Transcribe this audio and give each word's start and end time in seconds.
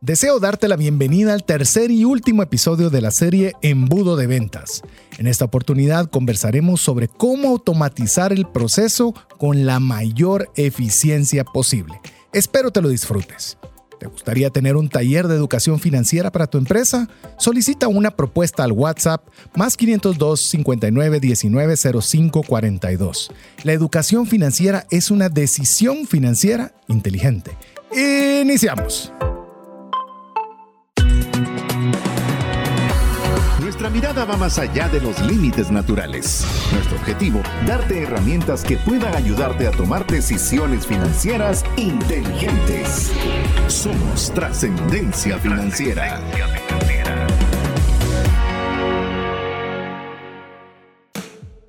Deseo 0.00 0.38
darte 0.38 0.68
la 0.68 0.76
bienvenida 0.76 1.32
al 1.32 1.42
tercer 1.42 1.90
y 1.90 2.04
último 2.04 2.44
episodio 2.44 2.88
de 2.88 3.00
la 3.00 3.10
serie 3.10 3.54
Embudo 3.62 4.14
de 4.14 4.28
Ventas. 4.28 4.82
En 5.18 5.26
esta 5.26 5.44
oportunidad 5.44 6.08
conversaremos 6.08 6.80
sobre 6.80 7.08
cómo 7.08 7.48
automatizar 7.48 8.32
el 8.32 8.46
proceso 8.46 9.12
con 9.38 9.66
la 9.66 9.80
mayor 9.80 10.52
eficiencia 10.54 11.42
posible. 11.42 12.00
Espero 12.32 12.70
te 12.70 12.80
lo 12.80 12.90
disfrutes. 12.90 13.58
¿Te 13.98 14.06
gustaría 14.06 14.50
tener 14.50 14.76
un 14.76 14.88
taller 14.88 15.26
de 15.26 15.34
educación 15.34 15.80
financiera 15.80 16.30
para 16.30 16.46
tu 16.46 16.58
empresa? 16.58 17.08
Solicita 17.36 17.88
una 17.88 18.12
propuesta 18.12 18.62
al 18.62 18.70
WhatsApp 18.70 19.26
más 19.56 19.76
502 19.76 20.40
59 20.40 21.18
19 21.18 21.76
05 21.76 22.42
42. 22.44 23.32
La 23.64 23.72
educación 23.72 24.28
financiera 24.28 24.86
es 24.92 25.10
una 25.10 25.28
decisión 25.28 26.06
financiera 26.06 26.72
inteligente. 26.86 27.56
Iniciamos. 27.90 29.12
Nuestra 33.88 34.10
mirada 34.10 34.30
va 34.30 34.36
más 34.36 34.58
allá 34.58 34.86
de 34.90 35.00
los 35.00 35.18
límites 35.20 35.70
naturales. 35.70 36.44
Nuestro 36.74 36.98
objetivo, 36.98 37.40
darte 37.66 38.02
herramientas 38.02 38.62
que 38.62 38.76
puedan 38.76 39.14
ayudarte 39.14 39.66
a 39.66 39.70
tomar 39.70 40.06
decisiones 40.06 40.86
financieras 40.86 41.64
inteligentes. 41.78 43.10
Somos 43.66 44.30
trascendencia 44.34 45.38
financiera. 45.38 46.20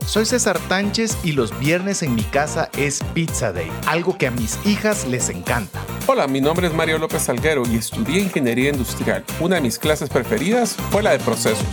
Soy 0.06 0.26
César 0.26 0.60
Tánchez 0.68 1.18
y 1.24 1.32
los 1.32 1.58
viernes 1.58 2.04
en 2.04 2.16
mi 2.16 2.24
casa 2.24 2.70
es 2.76 3.02
Pizza 3.14 3.54
Day, 3.54 3.72
algo 3.86 4.18
que 4.18 4.28
a 4.28 4.32
mis 4.32 4.60
hijas 4.66 5.08
les 5.08 5.30
encanta. 5.30 5.80
Hola, 6.06 6.28
mi 6.28 6.42
nombre 6.42 6.68
es 6.68 6.74
Mario 6.74 6.98
López 6.98 7.22
Salguero 7.22 7.64
y 7.66 7.78
estudié 7.78 8.20
Ingeniería 8.20 8.72
Industrial. 8.72 9.24
Una 9.40 9.56
de 9.56 9.62
mis 9.62 9.80
clases 9.80 10.10
preferidas 10.10 10.76
fue 10.90 11.02
la 11.04 11.12
de 11.12 11.20
procesos. 11.20 11.64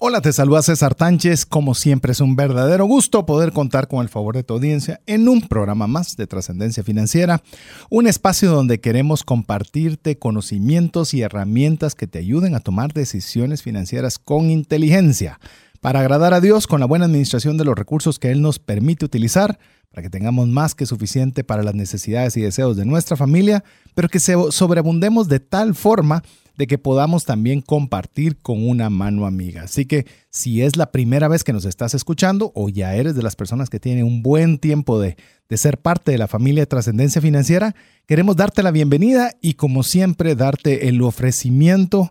Hola, 0.00 0.20
te 0.20 0.32
saluda 0.32 0.62
César 0.62 0.94
Tánchez. 0.94 1.44
Como 1.44 1.74
siempre 1.74 2.12
es 2.12 2.20
un 2.20 2.36
verdadero 2.36 2.86
gusto 2.86 3.26
poder 3.26 3.50
contar 3.50 3.88
con 3.88 4.00
el 4.00 4.08
favor 4.08 4.36
de 4.36 4.44
tu 4.44 4.54
audiencia 4.54 5.00
en 5.06 5.28
un 5.28 5.40
programa 5.40 5.88
más 5.88 6.16
de 6.16 6.28
trascendencia 6.28 6.84
financiera, 6.84 7.42
un 7.90 8.06
espacio 8.06 8.52
donde 8.52 8.78
queremos 8.78 9.24
compartirte 9.24 10.16
conocimientos 10.16 11.14
y 11.14 11.22
herramientas 11.22 11.96
que 11.96 12.06
te 12.06 12.20
ayuden 12.20 12.54
a 12.54 12.60
tomar 12.60 12.92
decisiones 12.92 13.64
financieras 13.64 14.20
con 14.20 14.50
inteligencia, 14.50 15.40
para 15.80 15.98
agradar 15.98 16.32
a 16.32 16.40
Dios 16.40 16.68
con 16.68 16.78
la 16.78 16.86
buena 16.86 17.06
administración 17.06 17.56
de 17.56 17.64
los 17.64 17.76
recursos 17.76 18.20
que 18.20 18.30
Él 18.30 18.40
nos 18.40 18.60
permite 18.60 19.04
utilizar, 19.04 19.58
para 19.90 20.02
que 20.02 20.10
tengamos 20.10 20.46
más 20.46 20.76
que 20.76 20.86
suficiente 20.86 21.42
para 21.42 21.64
las 21.64 21.74
necesidades 21.74 22.36
y 22.36 22.42
deseos 22.42 22.76
de 22.76 22.84
nuestra 22.84 23.16
familia, 23.16 23.64
pero 23.96 24.08
que 24.08 24.20
se 24.20 24.36
sobreabundemos 24.52 25.28
de 25.28 25.40
tal 25.40 25.74
forma 25.74 26.22
de 26.58 26.66
que 26.66 26.76
podamos 26.76 27.24
también 27.24 27.62
compartir 27.62 28.36
con 28.36 28.68
una 28.68 28.90
mano 28.90 29.26
amiga. 29.26 29.62
Así 29.62 29.86
que 29.86 30.06
si 30.28 30.60
es 30.60 30.76
la 30.76 30.90
primera 30.90 31.28
vez 31.28 31.44
que 31.44 31.52
nos 31.52 31.64
estás 31.64 31.94
escuchando 31.94 32.50
o 32.54 32.68
ya 32.68 32.96
eres 32.96 33.14
de 33.14 33.22
las 33.22 33.36
personas 33.36 33.70
que 33.70 33.78
tienen 33.78 34.04
un 34.04 34.24
buen 34.24 34.58
tiempo 34.58 35.00
de, 35.00 35.16
de 35.48 35.56
ser 35.56 35.78
parte 35.78 36.10
de 36.10 36.18
la 36.18 36.26
familia 36.26 36.62
de 36.62 36.66
trascendencia 36.66 37.22
financiera, 37.22 37.76
queremos 38.06 38.34
darte 38.34 38.64
la 38.64 38.72
bienvenida 38.72 39.30
y 39.40 39.54
como 39.54 39.84
siempre 39.84 40.34
darte 40.34 40.88
el 40.88 41.00
ofrecimiento 41.00 42.10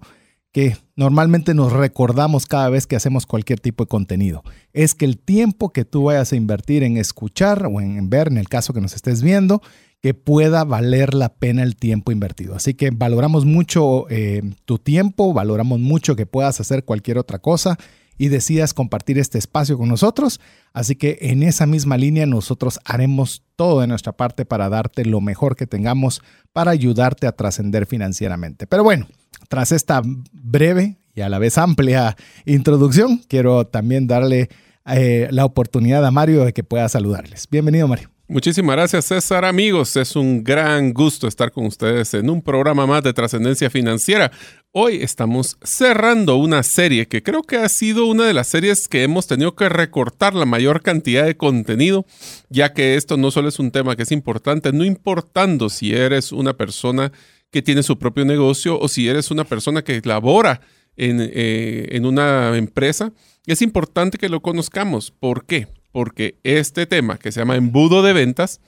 que 0.53 0.77
normalmente 0.95 1.53
nos 1.53 1.73
recordamos 1.73 2.45
cada 2.45 2.69
vez 2.69 2.87
que 2.87 2.95
hacemos 2.95 3.25
cualquier 3.25 3.59
tipo 3.59 3.83
de 3.83 3.89
contenido. 3.89 4.43
Es 4.71 4.95
que 4.95 5.03
el 5.03 5.17
tiempo 5.17 5.73
que 5.73 5.83
tú 5.83 6.05
vayas 6.05 6.31
a 6.31 6.37
invertir 6.37 6.83
en 6.83 6.95
escuchar 6.95 7.65
o 7.65 7.81
en 7.81 8.09
ver, 8.09 8.29
en 8.29 8.37
el 8.37 8.47
caso 8.47 8.73
que 8.73 8.79
nos 8.79 8.95
estés 8.95 9.21
viendo, 9.21 9.61
que 10.01 10.13
pueda 10.13 10.63
valer 10.63 11.13
la 11.13 11.33
pena 11.33 11.63
el 11.63 11.75
tiempo 11.75 12.11
invertido. 12.11 12.55
Así 12.55 12.73
que 12.73 12.91
valoramos 12.91 13.45
mucho 13.45 14.05
eh, 14.09 14.43
tu 14.65 14.77
tiempo, 14.77 15.33
valoramos 15.33 15.79
mucho 15.79 16.15
que 16.15 16.25
puedas 16.25 16.59
hacer 16.59 16.85
cualquier 16.85 17.17
otra 17.17 17.39
cosa 17.39 17.77
y 18.17 18.29
decidas 18.29 18.73
compartir 18.73 19.17
este 19.17 19.37
espacio 19.37 19.77
con 19.77 19.89
nosotros. 19.89 20.39
Así 20.73 20.95
que 20.95 21.17
en 21.21 21.43
esa 21.43 21.65
misma 21.65 21.97
línea 21.97 22.25
nosotros 22.25 22.79
haremos 22.85 23.43
todo 23.55 23.81
de 23.81 23.87
nuestra 23.87 24.13
parte 24.13 24.45
para 24.45 24.69
darte 24.69 25.05
lo 25.05 25.21
mejor 25.21 25.55
que 25.55 25.67
tengamos 25.67 26.21
para 26.53 26.71
ayudarte 26.71 27.27
a 27.27 27.31
trascender 27.31 27.85
financieramente. 27.85 28.67
Pero 28.67 28.83
bueno, 28.83 29.07
tras 29.49 29.71
esta 29.71 30.01
breve 30.31 30.97
y 31.15 31.21
a 31.21 31.29
la 31.29 31.39
vez 31.39 31.57
amplia 31.57 32.15
introducción, 32.45 33.21
quiero 33.27 33.65
también 33.65 34.07
darle 34.07 34.49
eh, 34.85 35.27
la 35.31 35.45
oportunidad 35.45 36.05
a 36.05 36.11
Mario 36.11 36.45
de 36.45 36.53
que 36.53 36.63
pueda 36.63 36.87
saludarles. 36.89 37.47
Bienvenido, 37.49 37.87
Mario. 37.87 38.16
Muchísimas 38.29 38.75
gracias 38.75 39.05
César 39.05 39.45
amigos, 39.45 39.95
es 39.95 40.17
un 40.17 40.43
gran 40.43 40.91
gusto 40.91 41.29
estar 41.29 41.49
con 41.49 41.65
ustedes 41.65 42.13
en 42.13 42.29
un 42.29 42.41
programa 42.41 42.85
más 42.85 43.01
de 43.01 43.13
trascendencia 43.13 43.69
financiera. 43.69 44.33
Hoy 44.73 44.97
estamos 45.01 45.57
cerrando 45.63 46.35
una 46.35 46.61
serie 46.63 47.07
que 47.07 47.23
creo 47.23 47.41
que 47.43 47.55
ha 47.55 47.69
sido 47.69 48.05
una 48.05 48.25
de 48.25 48.33
las 48.33 48.49
series 48.49 48.89
que 48.89 49.03
hemos 49.03 49.27
tenido 49.27 49.55
que 49.55 49.69
recortar 49.69 50.35
la 50.35 50.43
mayor 50.43 50.81
cantidad 50.81 51.23
de 51.23 51.37
contenido, 51.37 52.05
ya 52.49 52.73
que 52.73 52.95
esto 52.95 53.15
no 53.15 53.31
solo 53.31 53.47
es 53.47 53.59
un 53.59 53.71
tema 53.71 53.95
que 53.95 54.03
es 54.03 54.11
importante, 54.11 54.73
no 54.73 54.83
importando 54.83 55.69
si 55.69 55.93
eres 55.93 56.33
una 56.33 56.57
persona 56.57 57.13
que 57.49 57.61
tiene 57.61 57.81
su 57.81 57.97
propio 57.97 58.25
negocio 58.25 58.77
o 58.77 58.89
si 58.89 59.07
eres 59.07 59.31
una 59.31 59.45
persona 59.45 59.85
que 59.85 60.01
labora 60.03 60.59
en, 60.97 61.21
eh, 61.21 61.87
en 61.91 62.05
una 62.05 62.57
empresa, 62.57 63.13
es 63.45 63.61
importante 63.61 64.17
que 64.17 64.27
lo 64.27 64.41
conozcamos. 64.41 65.11
¿Por 65.11 65.45
qué? 65.45 65.69
Porque 65.91 66.37
este 66.43 66.85
tema 66.85 67.17
que 67.17 67.31
se 67.31 67.39
llama 67.39 67.55
embudo 67.55 68.01
de 68.01 68.13
ventas 68.13 68.59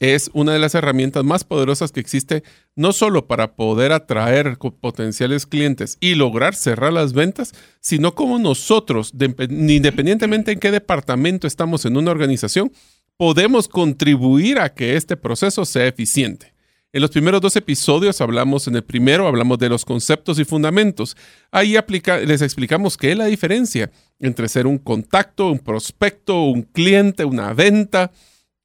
es 0.00 0.30
una 0.32 0.52
de 0.52 0.58
las 0.58 0.74
herramientas 0.74 1.24
más 1.24 1.44
poderosas 1.44 1.92
que 1.92 2.00
existe, 2.00 2.42
no 2.74 2.92
solo 2.92 3.26
para 3.26 3.54
poder 3.54 3.92
atraer 3.92 4.58
potenciales 4.58 5.46
clientes 5.46 5.96
y 6.00 6.14
lograr 6.14 6.54
cerrar 6.54 6.92
las 6.92 7.12
ventas, 7.12 7.54
sino 7.80 8.14
como 8.14 8.38
nosotros, 8.38 9.12
independientemente 9.14 10.52
en 10.52 10.58
qué 10.58 10.70
departamento 10.70 11.46
estamos 11.46 11.84
en 11.84 11.96
una 11.96 12.10
organización, 12.10 12.72
podemos 13.16 13.68
contribuir 13.68 14.58
a 14.58 14.74
que 14.74 14.96
este 14.96 15.16
proceso 15.16 15.64
sea 15.64 15.86
eficiente. 15.86 16.53
En 16.94 17.02
los 17.02 17.10
primeros 17.10 17.40
dos 17.40 17.56
episodios 17.56 18.20
hablamos, 18.20 18.68
en 18.68 18.76
el 18.76 18.84
primero 18.84 19.26
hablamos 19.26 19.58
de 19.58 19.68
los 19.68 19.84
conceptos 19.84 20.38
y 20.38 20.44
fundamentos. 20.44 21.16
Ahí 21.50 21.76
les 22.24 22.40
explicamos 22.40 22.96
qué 22.96 23.10
es 23.10 23.18
la 23.18 23.24
diferencia 23.24 23.90
entre 24.20 24.48
ser 24.48 24.68
un 24.68 24.78
contacto, 24.78 25.50
un 25.50 25.58
prospecto, 25.58 26.44
un 26.44 26.62
cliente, 26.62 27.24
una 27.24 27.52
venta. 27.52 28.12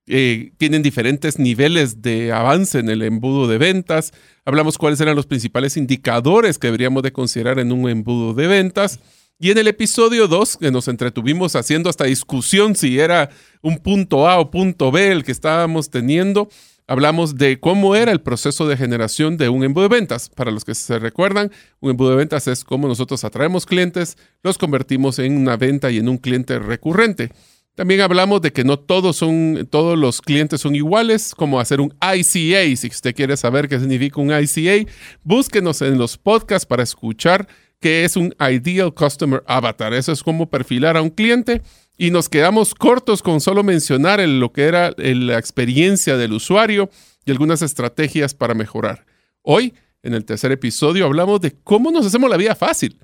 Eh, 0.06 0.52
tienen 0.60 0.84
diferentes 0.84 1.40
niveles 1.40 2.04
de 2.04 2.32
avance 2.32 2.78
en 2.78 2.90
el 2.90 3.02
embudo 3.02 3.48
de 3.48 3.58
ventas. 3.58 4.14
Hablamos 4.46 4.78
cuáles 4.78 5.02
eran 5.02 5.16
los 5.16 5.26
principales 5.26 5.76
indicadores 5.76 6.60
que 6.60 6.68
deberíamos 6.68 7.02
de 7.02 7.12
considerar 7.12 7.58
en 7.58 7.72
un 7.72 7.90
embudo 7.90 8.36
de 8.36 8.46
ventas. 8.46 9.00
Y 9.40 9.50
en 9.50 9.58
el 9.58 9.68
episodio 9.68 10.28
2, 10.28 10.58
que 10.58 10.70
nos 10.70 10.88
entretuvimos 10.88 11.56
haciendo 11.56 11.90
hasta 11.90 12.04
discusión 12.04 12.76
si 12.76 13.00
era 13.00 13.32
un 13.64 13.80
punto 13.80 14.30
A 14.30 14.38
o 14.38 14.52
punto 14.52 14.92
B 14.92 15.12
el 15.12 15.24
que 15.24 15.32
estábamos 15.32 15.90
teniendo, 15.90 16.48
hablamos 16.90 17.36
de 17.36 17.60
cómo 17.60 17.96
era 17.96 18.12
el 18.12 18.20
proceso 18.20 18.68
de 18.68 18.76
generación 18.76 19.38
de 19.38 19.48
un 19.48 19.64
embudo 19.64 19.88
de 19.88 19.96
ventas. 19.96 20.28
Para 20.30 20.50
los 20.50 20.66
que 20.66 20.74
se 20.74 20.98
recuerdan, 20.98 21.52
un 21.80 21.92
embudo 21.92 22.10
de 22.10 22.16
ventas 22.16 22.48
es 22.48 22.64
cómo 22.64 22.88
nosotros 22.88 23.24
atraemos 23.24 23.68
clientes, 23.68 24.18
los 24.42 24.58
convertimos 24.58 25.20
en 25.20 25.38
una 25.38 25.56
venta 25.56 25.92
y 25.92 25.98
en 25.98 26.10
un 26.10 26.18
cliente 26.18 26.58
recurrente. 26.58 27.32
También 27.76 28.02
hablamos 28.02 28.42
de 28.42 28.52
que 28.52 28.64
no 28.64 28.80
todos 28.80 29.18
son, 29.18 29.68
todos 29.70 29.98
los 29.98 30.20
clientes 30.20 30.62
son 30.62 30.76
iguales, 30.76 31.36
como 31.36 31.60
hacer 31.60 31.80
un 31.80 31.94
ICA. 32.02 32.76
Si 32.76 32.88
usted 32.88 33.16
quiere 33.16 33.38
saber 33.38 33.70
qué 33.70 33.80
significa 33.80 34.20
un 34.20 34.32
ICA, 34.32 34.92
búsquenos 35.24 35.84
en 35.84 36.00
los 36.00 36.18
podcasts 36.18 36.66
para 36.66 36.82
escuchar 36.82 37.48
qué 37.80 38.04
es 38.04 38.18
un 38.18 38.34
Ideal 38.40 38.94
Customer 38.96 39.44
Avatar. 39.46 39.94
Eso 39.94 40.12
es 40.12 40.24
cómo 40.24 40.50
perfilar 40.50 40.98
a 40.98 41.04
un 41.04 41.12
cliente 41.12 41.62
y 42.00 42.12
nos 42.12 42.30
quedamos 42.30 42.74
cortos 42.74 43.22
con 43.22 43.42
solo 43.42 43.62
mencionar 43.62 44.22
lo 44.22 44.54
que 44.54 44.64
era 44.64 44.94
la 44.98 45.38
experiencia 45.38 46.16
del 46.16 46.32
usuario 46.32 46.90
y 47.26 47.32
algunas 47.32 47.62
estrategias 47.62 48.34
para 48.34 48.54
mejorar. 48.54 49.06
Hoy, 49.42 49.74
en 50.02 50.14
el 50.14 50.24
tercer 50.24 50.54
episodio, 50.54 51.06
hablamos 51.06 51.42
de 51.42 51.58
cómo 51.62 51.92
nos 51.92 52.06
hacemos 52.06 52.30
la 52.30 52.38
vida 52.38 52.56
fácil, 52.56 52.98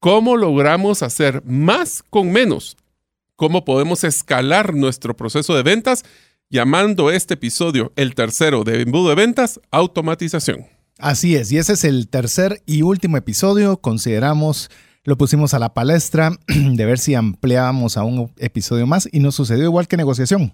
cómo 0.00 0.34
logramos 0.34 1.02
hacer 1.02 1.42
más 1.44 2.02
con 2.08 2.32
menos, 2.32 2.78
cómo 3.36 3.66
podemos 3.66 4.02
escalar 4.02 4.72
nuestro 4.72 5.14
proceso 5.14 5.54
de 5.54 5.62
ventas, 5.62 6.06
llamando 6.48 7.10
este 7.10 7.34
episodio, 7.34 7.92
el 7.96 8.14
tercero 8.14 8.64
de 8.64 8.80
embudo 8.80 9.10
de 9.10 9.14
ventas, 9.14 9.60
automatización. 9.70 10.64
Así 10.96 11.36
es, 11.36 11.52
y 11.52 11.58
ese 11.58 11.74
es 11.74 11.84
el 11.84 12.08
tercer 12.08 12.62
y 12.64 12.80
último 12.80 13.18
episodio. 13.18 13.76
Consideramos 13.76 14.70
lo 15.08 15.16
pusimos 15.16 15.54
a 15.54 15.58
la 15.58 15.72
palestra 15.72 16.32
de 16.48 16.84
ver 16.84 16.98
si 16.98 17.14
ampliábamos 17.14 17.96
a 17.96 18.04
un 18.04 18.30
episodio 18.36 18.86
más 18.86 19.08
y 19.10 19.20
nos 19.20 19.36
sucedió 19.36 19.64
igual 19.64 19.88
que 19.88 19.96
negociación. 19.96 20.52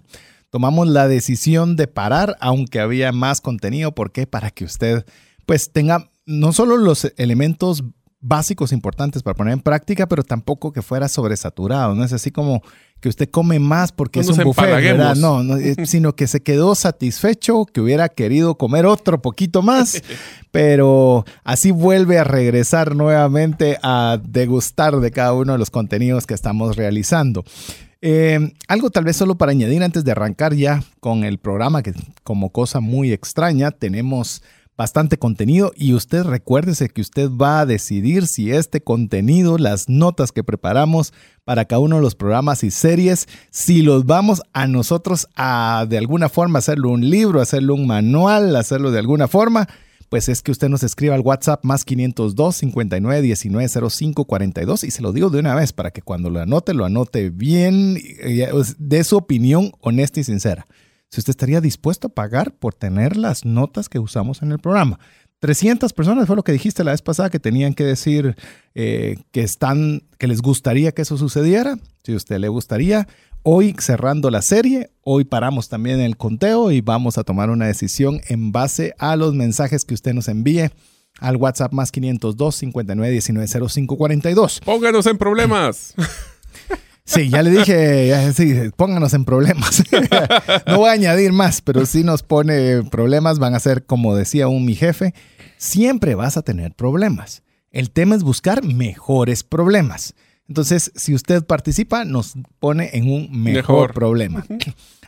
Tomamos 0.49 0.87
la 0.87 1.09
decisión 1.09 1.75
de 1.75 1.87
parar 1.87 2.37
aunque 2.39 2.79
había 2.79 3.11
más 3.11 3.41
contenido. 3.41 3.91
¿Por 3.91 4.13
qué? 4.13 4.27
Para 4.27 4.51
que 4.51 4.63
usted 4.63 5.05
pues 5.45 5.73
tenga 5.73 6.09
no 6.25 6.53
solo 6.53 6.77
los 6.77 7.11
elementos 7.17 7.83
básicos 8.27 8.71
importantes 8.71 9.21
para 9.21 9.35
poner 9.35 9.53
en 9.53 9.59
práctica, 9.59 10.07
pero 10.07 10.23
tampoco 10.23 10.71
que 10.71 10.81
fuera 10.81 11.07
sobresaturado. 11.07 11.93
No 11.93 12.03
es 12.03 12.11
así 12.11 12.31
como 12.31 12.63
que 12.99 13.09
usted 13.09 13.29
come 13.29 13.59
más 13.59 13.91
porque 13.91 14.19
es 14.19 14.29
un 14.29 14.43
buffet, 14.43 14.65
¿verdad? 14.65 15.15
No, 15.15 15.43
no 15.43 15.57
sino 15.85 16.15
que 16.15 16.25
se 16.25 16.41
quedó 16.41 16.73
satisfecho, 16.73 17.65
que 17.65 17.81
hubiera 17.81 18.09
querido 18.09 18.57
comer 18.57 18.87
otro 18.87 19.21
poquito 19.21 19.61
más, 19.61 20.01
pero 20.51 21.23
así 21.43 21.69
vuelve 21.69 22.17
a 22.17 22.23
regresar 22.23 22.95
nuevamente 22.95 23.77
a 23.83 24.19
degustar 24.27 24.99
de 24.99 25.11
cada 25.11 25.33
uno 25.33 25.53
de 25.53 25.59
los 25.59 25.69
contenidos 25.69 26.25
que 26.25 26.33
estamos 26.33 26.75
realizando. 26.75 27.43
Eh, 28.01 28.53
algo 28.67 28.89
tal 28.89 29.03
vez 29.03 29.17
solo 29.17 29.35
para 29.35 29.51
añadir 29.51 29.83
antes 29.83 30.03
de 30.03 30.11
arrancar 30.11 30.55
ya 30.55 30.83
con 30.99 31.23
el 31.23 31.37
programa, 31.37 31.83
que 31.83 31.93
como 32.23 32.49
cosa 32.49 32.79
muy 32.79 33.11
extraña, 33.11 33.71
tenemos 33.71 34.41
bastante 34.77 35.17
contenido 35.17 35.71
y 35.75 35.93
usted 35.93 36.23
recuérdese 36.23 36.89
que 36.89 37.01
usted 37.01 37.29
va 37.29 37.61
a 37.61 37.65
decidir 37.65 38.27
si 38.27 38.51
este 38.51 38.81
contenido, 38.81 39.57
las 39.57 39.87
notas 39.87 40.31
que 40.31 40.43
preparamos 40.43 41.13
para 41.45 41.65
cada 41.65 41.79
uno 41.79 41.97
de 41.97 42.01
los 42.01 42.15
programas 42.15 42.63
y 42.63 42.71
series, 42.71 43.27
si 43.51 43.81
los 43.81 44.05
vamos 44.05 44.41
a 44.53 44.67
nosotros 44.67 45.27
a 45.35 45.85
de 45.87 45.97
alguna 45.97 46.27
forma 46.27 46.59
hacerlo 46.59 46.89
un 46.89 47.09
libro, 47.09 47.41
hacerlo 47.41 47.75
un 47.75 47.87
manual, 47.87 48.55
hacerlo 48.55 48.91
de 48.91 48.99
alguna 48.99 49.27
forma, 49.27 49.67
pues 50.09 50.29
es 50.29 50.41
que 50.41 50.51
usted 50.51 50.69
nos 50.69 50.83
escriba 50.83 51.15
al 51.15 51.21
WhatsApp 51.21 51.63
más 51.63 51.85
502 51.85 52.55
59 52.55 53.21
19 53.21 53.89
05 53.89 54.25
42 54.25 54.83
y 54.83 54.91
se 54.91 55.01
lo 55.01 55.13
digo 55.13 55.29
de 55.29 55.39
una 55.39 55.55
vez 55.55 55.71
para 55.71 55.91
que 55.91 56.01
cuando 56.01 56.29
lo 56.29 56.41
anote, 56.41 56.73
lo 56.73 56.85
anote 56.85 57.29
bien, 57.29 57.97
de 58.77 59.03
su 59.03 59.17
opinión 59.17 59.71
honesta 59.79 60.19
y 60.19 60.23
sincera 60.23 60.65
si 61.15 61.21
usted 61.21 61.31
estaría 61.31 61.61
dispuesto 61.61 62.07
a 62.07 62.09
pagar 62.09 62.51
por 62.51 62.73
tener 62.73 63.15
las 63.15 63.45
notas 63.45 63.87
que 63.87 63.99
usamos 63.99 64.41
en 64.41 64.51
el 64.51 64.59
programa. 64.59 64.99
300 65.39 65.93
personas 65.93 66.27
fue 66.27 66.35
lo 66.35 66.43
que 66.43 66.51
dijiste 66.51 66.83
la 66.83 66.91
vez 66.91 67.01
pasada 67.01 67.29
que 67.29 67.39
tenían 67.39 67.73
que 67.73 67.85
decir 67.85 68.35
eh, 68.73 69.15
que 69.31 69.41
están, 69.41 70.03
que 70.17 70.27
les 70.27 70.41
gustaría 70.41 70.91
que 70.91 71.03
eso 71.03 71.17
sucediera. 71.17 71.77
Si 72.03 72.11
a 72.11 72.17
usted 72.17 72.37
le 72.37 72.49
gustaría, 72.49 73.07
hoy 73.43 73.73
cerrando 73.79 74.29
la 74.29 74.41
serie, 74.41 74.89
hoy 75.03 75.23
paramos 75.23 75.69
también 75.69 76.01
el 76.01 76.17
conteo 76.17 76.69
y 76.69 76.81
vamos 76.81 77.17
a 77.17 77.23
tomar 77.23 77.49
una 77.49 77.67
decisión 77.67 78.19
en 78.27 78.51
base 78.51 78.93
a 78.97 79.15
los 79.15 79.33
mensajes 79.33 79.85
que 79.85 79.93
usted 79.93 80.13
nos 80.13 80.27
envíe 80.27 80.69
al 81.21 81.37
WhatsApp 81.37 81.71
más 81.71 81.93
502 81.93 82.55
59 82.55 83.09
19 83.09 83.69
05 83.69 83.97
42. 83.97 84.59
Pónganos 84.65 85.05
en 85.05 85.17
problemas. 85.17 85.93
Sí, 87.05 87.29
ya 87.29 87.43
le 87.43 87.51
dije, 87.51 88.33
sí, 88.33 88.71
pónganos 88.75 89.13
en 89.13 89.25
problemas. 89.25 89.83
no 90.67 90.79
voy 90.79 90.89
a 90.89 90.93
añadir 90.93 91.33
más, 91.33 91.61
pero 91.61 91.85
si 91.85 92.03
nos 92.03 92.23
pone 92.23 92.81
problemas, 92.83 93.37
van 93.37 93.53
a 93.53 93.59
ser, 93.59 93.85
como 93.85 94.15
decía 94.15 94.47
un 94.47 94.65
mi 94.65 94.73
jefe, 94.73 95.13
siempre 95.57 96.15
vas 96.15 96.35
a 96.35 96.41
tener 96.41 96.73
problemas. 96.73 97.43
El 97.71 97.91
tema 97.91 98.15
es 98.15 98.23
buscar 98.23 98.63
mejores 98.63 99.43
problemas. 99.43 100.15
Entonces, 100.47 100.91
si 100.95 101.13
usted 101.13 101.43
participa, 101.45 102.05
nos 102.05 102.33
pone 102.59 102.89
en 102.93 103.11
un 103.11 103.29
mejor. 103.31 103.93
problema. 103.93 104.45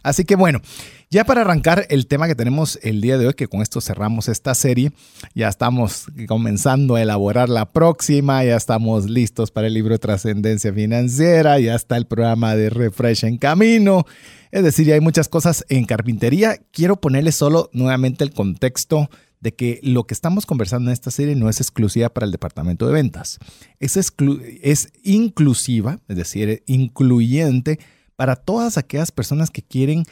Así 0.07 0.23
que 0.23 0.37
bueno, 0.37 0.61
ya 1.09 1.25
para 1.25 1.41
arrancar 1.41 1.85
el 1.89 2.07
tema 2.07 2.27
que 2.27 2.35
tenemos 2.35 2.79
el 2.81 3.01
día 3.01 3.17
de 3.17 3.27
hoy, 3.27 3.33
que 3.33 3.49
con 3.49 3.61
esto 3.61 3.81
cerramos 3.81 4.29
esta 4.29 4.55
serie, 4.55 4.93
ya 5.35 5.49
estamos 5.49 6.05
comenzando 6.29 6.95
a 6.95 7.01
elaborar 7.01 7.49
la 7.49 7.73
próxima, 7.73 8.41
ya 8.45 8.55
estamos 8.55 9.09
listos 9.09 9.51
para 9.51 9.67
el 9.67 9.73
libro 9.73 9.93
de 9.93 9.99
trascendencia 9.99 10.71
financiera, 10.71 11.59
ya 11.59 11.75
está 11.75 11.97
el 11.97 12.07
programa 12.07 12.55
de 12.55 12.69
Refresh 12.69 13.25
en 13.25 13.37
camino. 13.37 14.05
Es 14.51 14.63
decir, 14.63 14.87
ya 14.87 14.93
hay 14.93 15.01
muchas 15.01 15.27
cosas 15.27 15.65
en 15.67 15.83
carpintería. 15.83 16.57
Quiero 16.71 17.01
ponerle 17.01 17.33
solo 17.33 17.69
nuevamente 17.73 18.23
el 18.23 18.31
contexto 18.31 19.09
de 19.41 19.55
que 19.55 19.81
lo 19.83 20.05
que 20.05 20.13
estamos 20.13 20.45
conversando 20.45 20.89
en 20.89 20.93
esta 20.93 21.11
serie 21.11 21.35
no 21.35 21.49
es 21.49 21.59
exclusiva 21.59 22.07
para 22.07 22.25
el 22.25 22.31
departamento 22.31 22.87
de 22.87 22.93
ventas. 22.93 23.39
Es, 23.81 23.97
es 23.97 24.89
inclusiva, 25.03 25.99
es 26.07 26.15
decir, 26.15 26.63
incluyente 26.65 27.77
para 28.17 28.35
todas 28.35 28.77
aquellas 28.77 29.11
personas 29.11 29.49
que 29.49 29.61
quieren 29.61 30.03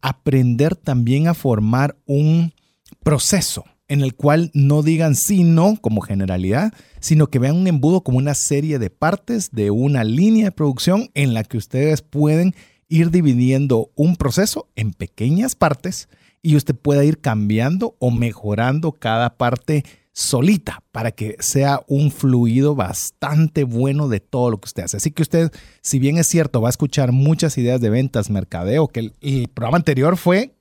aprender 0.00 0.76
también 0.76 1.26
a 1.26 1.34
formar 1.34 1.96
un 2.06 2.52
proceso 3.02 3.64
en 3.88 4.02
el 4.02 4.14
cual 4.14 4.50
no 4.54 4.82
digan 4.82 5.14
sí, 5.14 5.44
no 5.44 5.76
como 5.80 6.00
generalidad, 6.00 6.72
sino 7.00 7.28
que 7.28 7.38
vean 7.38 7.56
un 7.56 7.66
embudo 7.66 8.02
como 8.02 8.18
una 8.18 8.34
serie 8.34 8.78
de 8.78 8.90
partes 8.90 9.50
de 9.50 9.70
una 9.70 10.04
línea 10.04 10.46
de 10.46 10.52
producción 10.52 11.10
en 11.14 11.34
la 11.34 11.42
que 11.42 11.56
ustedes 11.56 12.02
pueden 12.02 12.54
ir 12.88 13.10
dividiendo 13.10 13.90
un 13.94 14.16
proceso 14.16 14.68
en 14.76 14.92
pequeñas 14.92 15.54
partes 15.54 16.08
y 16.42 16.56
usted 16.56 16.74
pueda 16.74 17.04
ir 17.04 17.20
cambiando 17.20 17.96
o 17.98 18.10
mejorando 18.10 18.92
cada 18.92 19.36
parte 19.36 19.84
solita 20.14 20.80
para 20.92 21.10
que 21.10 21.36
sea 21.40 21.80
un 21.88 22.12
fluido 22.12 22.76
bastante 22.76 23.64
bueno 23.64 24.08
de 24.08 24.20
todo 24.20 24.48
lo 24.48 24.58
que 24.58 24.66
usted 24.66 24.84
hace. 24.84 24.96
Así 24.96 25.10
que 25.10 25.22
usted, 25.22 25.50
si 25.82 25.98
bien 25.98 26.18
es 26.18 26.28
cierto, 26.28 26.62
va 26.62 26.68
a 26.68 26.70
escuchar 26.70 27.10
muchas 27.10 27.58
ideas 27.58 27.80
de 27.80 27.90
ventas, 27.90 28.30
mercadeo, 28.30 28.86
que 28.88 29.12
el, 29.20 29.48
programa 29.52 29.76
anterior 29.76 30.16
fue 30.16 30.54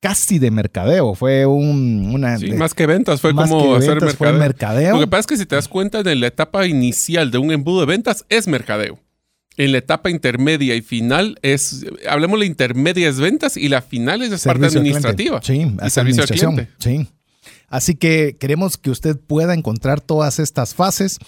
casi 0.00 0.38
de 0.38 0.50
mercadeo, 0.50 1.14
fue 1.14 1.46
un, 1.46 2.10
una... 2.14 2.38
Sí, 2.38 2.52
más 2.52 2.74
que 2.74 2.86
ventas, 2.86 3.22
fue 3.22 3.34
como 3.34 3.74
hacer 3.74 4.00
mercadeo. 4.34 4.94
Lo 4.94 5.00
que 5.00 5.06
pasa 5.06 5.20
es 5.20 5.26
que 5.26 5.36
si 5.38 5.46
te 5.46 5.56
das 5.56 5.68
cuenta 5.68 6.02
de 6.02 6.14
la 6.14 6.26
etapa 6.26 6.66
inicial 6.66 7.30
de 7.30 7.38
un 7.38 7.52
embudo 7.52 7.80
de 7.80 7.86
ventas 7.86 8.26
es 8.28 8.46
mercadeo. 8.46 8.98
En 9.56 9.72
la 9.72 9.78
etapa 9.78 10.10
intermedia 10.10 10.74
y 10.74 10.82
final 10.82 11.38
es, 11.42 11.86
hablemos 12.08 12.38
la 12.38 12.44
intermedia 12.44 13.08
es 13.08 13.18
ventas 13.18 13.56
y 13.56 13.68
la 13.68 13.82
final 13.82 14.22
es 14.22 14.30
la 14.30 14.38
parte 14.38 14.66
administrativa. 14.66 15.40
Sí, 15.42 15.66
y 15.84 15.90
servicio 15.90 16.22
al 16.22 16.28
cliente. 16.28 16.68
Sí. 16.78 17.08
Así 17.70 17.94
que 17.94 18.36
queremos 18.38 18.76
que 18.76 18.90
usted 18.90 19.18
pueda 19.18 19.54
encontrar 19.54 20.00
todas 20.00 20.38
estas 20.38 20.74
fases. 20.74 21.18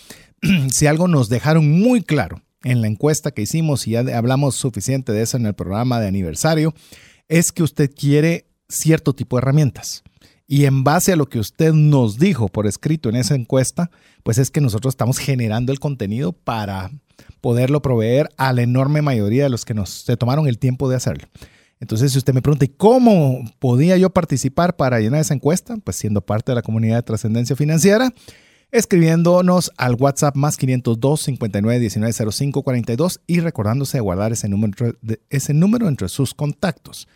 si 0.71 0.87
algo 0.87 1.09
nos 1.09 1.29
dejaron 1.29 1.71
muy 1.71 2.03
claro 2.03 2.43
en 2.65 2.83
la 2.83 2.89
encuesta 2.89 3.31
que 3.31 3.43
hicimos 3.43 3.87
y 3.87 3.93
ya 3.93 4.01
hablamos 4.17 4.57
suficiente 4.57 5.13
de 5.13 5.23
eso 5.23 5.37
en 5.37 5.47
el 5.47 5.55
programa 5.55 6.01
de 6.01 6.09
aniversario, 6.09 6.75
es 7.29 7.53
que 7.53 7.63
usted 7.63 7.91
quiere 7.95 8.47
cierto 8.69 9.15
tipo 9.15 9.37
de 9.37 9.43
herramientas. 9.43 10.03
Y 10.47 10.67
en 10.67 10.85
base 10.85 11.13
a 11.13 11.17
lo 11.17 11.29
que 11.29 11.39
usted 11.39 11.73
nos 11.73 12.19
dijo 12.19 12.49
por 12.49 12.67
escrito 12.67 13.09
en 13.09 13.17
esa 13.17 13.35
encuesta, 13.35 13.91
pues 14.23 14.39
es 14.39 14.51
que 14.51 14.61
nosotros 14.61 14.93
estamos 14.93 15.19
generando 15.19 15.73
el 15.73 15.81
contenido 15.81 16.33
para 16.33 16.91
poderlo 17.41 17.81
proveer 17.81 18.29
a 18.37 18.53
la 18.53 18.63
enorme 18.63 19.01
mayoría 19.01 19.45
de 19.45 19.51
los 19.51 19.65
que 19.65 19.75
nos 19.75 19.91
se 19.91 20.17
tomaron 20.17 20.49
el 20.49 20.59
tiempo 20.59 20.91
de 20.91 20.97
hacerlo. 20.97 21.29
Entonces, 21.83 22.13
si 22.13 22.19
usted 22.19 22.33
me 22.33 22.43
pregunta, 22.43 22.65
cómo 22.77 23.45
podía 23.59 23.97
yo 23.97 24.09
participar 24.11 24.77
para 24.77 25.01
llenar 25.01 25.21
esa 25.21 25.35
encuesta? 25.35 25.77
Pues 25.83 25.97
siendo 25.97 26.21
parte 26.21 26.53
de 26.53 26.55
la 26.55 26.63
comunidad 26.63 26.95
de 26.95 27.03
trascendencia 27.03 27.57
financiera, 27.57 28.15
escribiéndonos 28.71 29.73
al 29.77 29.97
WhatsApp 29.97 30.37
más 30.37 30.57
502 30.59 31.21
59 31.23 31.81
19 31.81 32.13
05 32.31 32.63
42 32.63 33.21
y 33.27 33.41
recordándose 33.41 33.97
de 33.97 34.01
guardar 34.01 34.31
ese 34.31 34.49
número, 34.49 34.97
ese 35.29 35.55
número 35.55 35.89
entre 35.89 36.09
sus 36.09 36.35
contactos. 36.35 37.09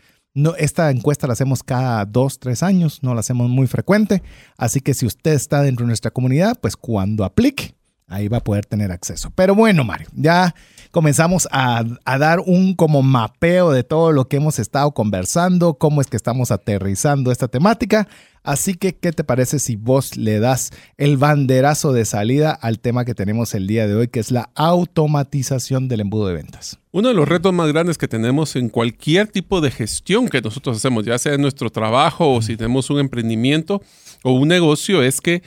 Esta 0.59 0.91
encuesta 0.91 1.29
la 1.29 1.35
hacemos 1.35 1.63
cada 1.63 2.05
dos, 2.05 2.41
tres 2.41 2.65
años, 2.65 3.05
no 3.05 3.15
la 3.15 3.21
hacemos 3.21 3.49
muy 3.49 3.69
frecuente. 3.69 4.25
Así 4.57 4.81
que 4.81 4.95
si 4.95 5.07
usted 5.07 5.35
está 5.35 5.63
dentro 5.63 5.85
de 5.85 5.91
nuestra 5.91 6.11
comunidad, 6.11 6.59
pues 6.61 6.77
cuando 6.77 7.25
aplique, 7.25 7.77
ahí 8.09 8.27
va 8.27 8.39
a 8.39 8.45
poder 8.45 8.67
tener 8.67 8.91
acceso. 8.91 9.31
Pero 9.37 9.55
bueno, 9.55 9.85
Mario, 9.85 10.09
ya 10.13 10.57
comenzamos 10.97 11.47
a, 11.53 11.85
dar 12.19 12.41
un 12.41 12.75
como 12.75 13.03
mapeo 13.03 13.71
de 13.71 13.85
todo 13.85 14.13
lo 14.13 14.29
que 14.29 14.39
hemos 14.39 14.59
estado 14.59 14.93
conversando, 14.93 15.75
cómo 15.75 16.01
es 16.01 16.07
que 16.07 16.17
estamos 16.17 16.51
aterrizando 16.51 17.31
esta 17.31 17.49
temática. 17.49 18.09
Así 18.43 18.73
que, 18.73 18.97
¿qué 18.97 19.13
te 19.13 19.23
parece 19.23 19.59
si 19.59 19.77
vos 19.77 20.17
le 20.17 20.41
das 20.41 20.71
el 20.97 21.19
banderazo 21.19 21.93
de 21.93 22.07
salida 22.07 22.51
al 22.53 22.79
tema 22.79 23.05
que 23.05 23.15
tenemos 23.15 23.53
el 23.53 23.67
día 23.67 23.87
de 23.87 23.95
hoy, 23.95 24.09
que 24.09 24.21
es 24.21 24.31
la 24.31 24.49
automatización 24.55 25.87
del 25.89 26.01
embudo 26.01 26.29
de 26.29 26.35
ventas? 26.35 26.79
Uno 26.93 27.09
de 27.09 27.15
los 27.15 27.29
retos 27.29 27.53
más 27.53 27.71
grandes 27.71 27.99
que 27.99 28.09
tenemos 28.09 28.57
en 28.57 28.71
cualquier 28.71 29.27
tipo 29.27 29.61
de 29.61 29.71
gestión 29.71 30.31
que 30.31 30.41
nosotros 30.41 30.79
hacemos, 30.79 31.05
ya 31.05 31.19
sea 31.19 31.35
en 31.35 31.43
nuestro 31.43 31.69
trabajo 31.69 32.33
o 32.33 32.41
si 32.41 32.57
tenemos 32.57 32.89
un 32.89 33.01
emprendimiento 33.01 33.83
o 34.23 34.33
un 34.33 34.49
negocio, 34.49 35.03
es 35.03 35.21
que 35.21 35.43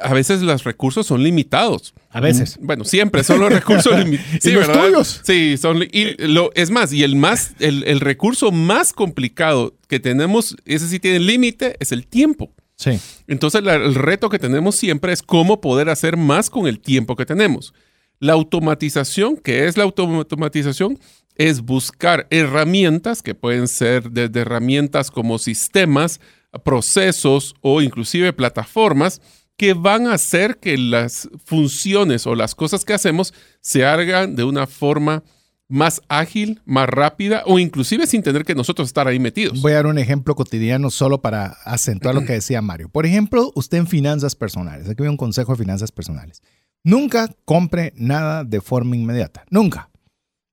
a 0.00 0.14
veces 0.14 0.40
los 0.42 0.64
recursos 0.64 1.06
son 1.06 1.22
limitados. 1.22 1.94
A 2.10 2.20
veces. 2.20 2.58
Mm, 2.58 2.66
bueno, 2.66 2.84
siempre 2.84 3.24
son 3.24 3.40
los 3.40 3.52
recursos 3.52 3.98
limitados. 3.98 4.38
Sí, 4.40 4.52
los 4.52 4.72
tuyos? 4.72 5.20
Sí, 5.24 5.56
son. 5.58 5.82
Y 5.82 6.14
lo, 6.26 6.50
es 6.54 6.70
más, 6.70 6.92
y 6.92 7.02
el 7.02 7.16
más, 7.16 7.54
el, 7.58 8.00
recurso 8.00 8.50
más 8.52 8.92
complicado 8.92 9.74
que 9.88 10.00
tenemos, 10.00 10.56
ese 10.64 10.88
sí 10.88 10.98
tiene 10.98 11.18
límite, 11.18 11.76
es 11.80 11.92
el 11.92 12.06
tiempo. 12.06 12.52
Sí. 12.76 12.98
Entonces, 13.26 13.62
el 13.64 13.94
reto 13.94 14.30
que 14.30 14.38
tenemos 14.38 14.76
siempre 14.76 15.12
es 15.12 15.22
cómo 15.22 15.60
poder 15.60 15.88
hacer 15.88 16.16
más 16.16 16.48
con 16.48 16.66
el 16.66 16.80
tiempo 16.80 17.14
que 17.14 17.26
tenemos. 17.26 17.74
La 18.18 18.32
automatización, 18.32 19.36
que 19.36 19.66
es 19.66 19.76
la 19.76 19.84
automatización? 19.84 20.98
Es 21.34 21.60
buscar 21.62 22.26
herramientas 22.30 23.22
que 23.22 23.34
pueden 23.34 23.68
ser 23.68 24.10
desde 24.10 24.40
herramientas 24.40 25.10
como 25.10 25.38
sistemas, 25.38 26.20
procesos 26.64 27.54
o 27.62 27.80
inclusive 27.80 28.32
plataformas 28.32 29.20
que 29.62 29.74
van 29.74 30.08
a 30.08 30.14
hacer 30.14 30.58
que 30.58 30.76
las 30.76 31.28
funciones 31.44 32.26
o 32.26 32.34
las 32.34 32.56
cosas 32.56 32.84
que 32.84 32.94
hacemos 32.94 33.32
se 33.60 33.86
hagan 33.86 34.34
de 34.34 34.42
una 34.42 34.66
forma 34.66 35.22
más 35.68 36.02
ágil, 36.08 36.60
más 36.64 36.88
rápida 36.88 37.44
o 37.46 37.60
inclusive 37.60 38.08
sin 38.08 38.24
tener 38.24 38.44
que 38.44 38.56
nosotros 38.56 38.88
estar 38.88 39.06
ahí 39.06 39.20
metidos. 39.20 39.62
Voy 39.62 39.70
a 39.70 39.76
dar 39.76 39.86
un 39.86 39.98
ejemplo 39.98 40.34
cotidiano 40.34 40.90
solo 40.90 41.22
para 41.22 41.58
acentuar 41.64 42.16
lo 42.16 42.22
que 42.26 42.32
decía 42.32 42.60
Mario. 42.60 42.88
Por 42.88 43.06
ejemplo, 43.06 43.52
usted 43.54 43.78
en 43.78 43.86
finanzas 43.86 44.34
personales, 44.34 44.88
aquí 44.88 45.04
hay 45.04 45.08
un 45.08 45.16
consejo 45.16 45.52
de 45.52 45.58
finanzas 45.58 45.92
personales. 45.92 46.42
Nunca 46.82 47.32
compre 47.44 47.92
nada 47.94 48.42
de 48.42 48.60
forma 48.60 48.96
inmediata. 48.96 49.44
Nunca. 49.48 49.90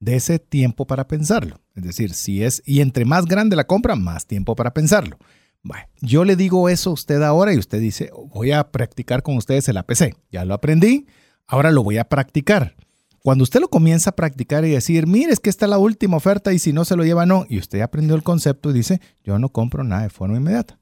ese 0.05 0.37
tiempo 0.37 0.85
para 0.85 1.07
pensarlo. 1.07 1.59
Es 1.73 1.83
decir, 1.83 2.13
si 2.13 2.43
es, 2.43 2.61
y 2.63 2.81
entre 2.81 3.05
más 3.05 3.25
grande 3.25 3.55
la 3.55 3.65
compra, 3.65 3.95
más 3.95 4.27
tiempo 4.27 4.55
para 4.55 4.71
pensarlo. 4.71 5.17
Bueno, 5.61 5.85
yo 6.01 6.23
le 6.23 6.35
digo 6.35 6.69
eso 6.69 6.91
a 6.91 6.93
usted 6.93 7.21
ahora 7.21 7.53
y 7.53 7.57
usted 7.57 7.79
dice, 7.79 8.11
voy 8.33 8.51
a 8.51 8.71
practicar 8.71 9.23
con 9.23 9.35
ustedes 9.35 9.67
el 9.67 9.77
APC. 9.77 10.15
Ya 10.31 10.45
lo 10.45 10.53
aprendí, 10.53 11.07
ahora 11.47 11.71
lo 11.71 11.83
voy 11.83 11.97
a 11.97 12.05
practicar. 12.05 12.75
Cuando 13.21 13.43
usted 13.43 13.59
lo 13.59 13.69
comienza 13.69 14.11
a 14.11 14.15
practicar 14.15 14.63
y 14.63 14.69
decir, 14.69 15.05
mire, 15.05 15.33
es 15.33 15.39
que 15.39 15.49
esta 15.49 15.65
es 15.65 15.69
la 15.69 15.77
última 15.77 16.17
oferta 16.17 16.53
y 16.53 16.59
si 16.59 16.71
no 16.71 16.85
se 16.85 16.95
lo 16.95 17.03
lleva, 17.03 17.25
no, 17.25 17.45
y 17.49 17.59
usted 17.59 17.81
aprendió 17.81 18.15
el 18.15 18.23
concepto 18.23 18.69
y 18.69 18.73
dice, 18.73 19.01
yo 19.23 19.37
no 19.39 19.49
compro 19.49 19.83
nada 19.83 20.03
de 20.03 20.09
forma 20.09 20.37
inmediata. 20.37 20.79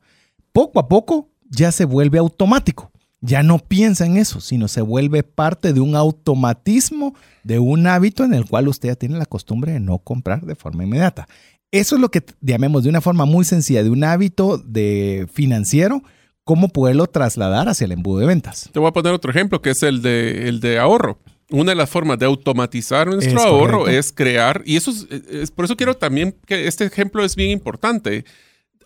Poco 0.53 0.79
a 0.79 0.88
poco 0.88 1.29
ya 1.50 1.72
se 1.72 1.86
vuelve 1.86 2.19
automático. 2.19 2.91
Ya 3.19 3.41
no 3.41 3.57
piensa 3.57 4.05
en 4.05 4.15
eso, 4.15 4.39
sino 4.41 4.67
se 4.67 4.81
vuelve 4.81 5.24
parte 5.24 5.74
de 5.74 5.79
un 5.79 5.96
automatismo, 5.96 7.15
de 7.43 7.57
un 7.57 7.88
hábito 7.88 8.24
en 8.24 8.36
el 8.36 8.48
cual 8.48 8.67
usted 8.67 8.89
ya 8.89 8.96
tiene 8.96 9.17
la 9.17 9.25
costumbre 9.25 9.72
de 9.72 9.79
no 9.79 9.98
comprar 9.98 10.46
de 10.46 10.55
forma 10.55 10.84
inmediata. 10.84 11.27
Eso 11.71 11.95
es 11.95 12.01
lo 12.01 12.09
que 12.09 12.24
llamemos 12.41 12.83
de 12.83 12.89
una 12.89 13.01
forma 13.01 13.25
muy 13.25 13.43
sencilla, 13.43 13.83
de 13.83 13.89
un 13.89 14.03
hábito 14.03 14.57
de 14.57 15.27
financiero, 15.33 16.01
cómo 16.43 16.69
poderlo 16.69 17.07
trasladar 17.07 17.67
hacia 17.67 17.86
el 17.86 17.91
embudo 17.91 18.19
de 18.19 18.25
ventas. 18.25 18.69
Te 18.71 18.79
voy 18.79 18.88
a 18.88 18.93
poner 18.93 19.13
otro 19.13 19.31
ejemplo 19.31 19.62
que 19.62 19.71
es 19.71 19.83
el 19.83 20.01
de, 20.01 20.47
el 20.47 20.62
de 20.62 20.79
ahorro. 20.79 21.19
Una 21.50 21.71
de 21.71 21.75
las 21.75 21.89
formas 21.89 22.19
de 22.19 22.25
automatizar 22.25 23.07
nuestro 23.07 23.41
ahorro 23.41 23.88
es 23.88 24.12
crear, 24.12 24.63
y 24.65 24.75
eso 24.75 24.91
es, 24.91 25.51
por 25.51 25.65
eso 25.65 25.77
quiero 25.77 25.95
también 25.95 26.36
que 26.45 26.67
este 26.67 26.86
ejemplo 26.86 27.24
es 27.24 27.36
bien 27.36 27.51
importante. 27.51 28.25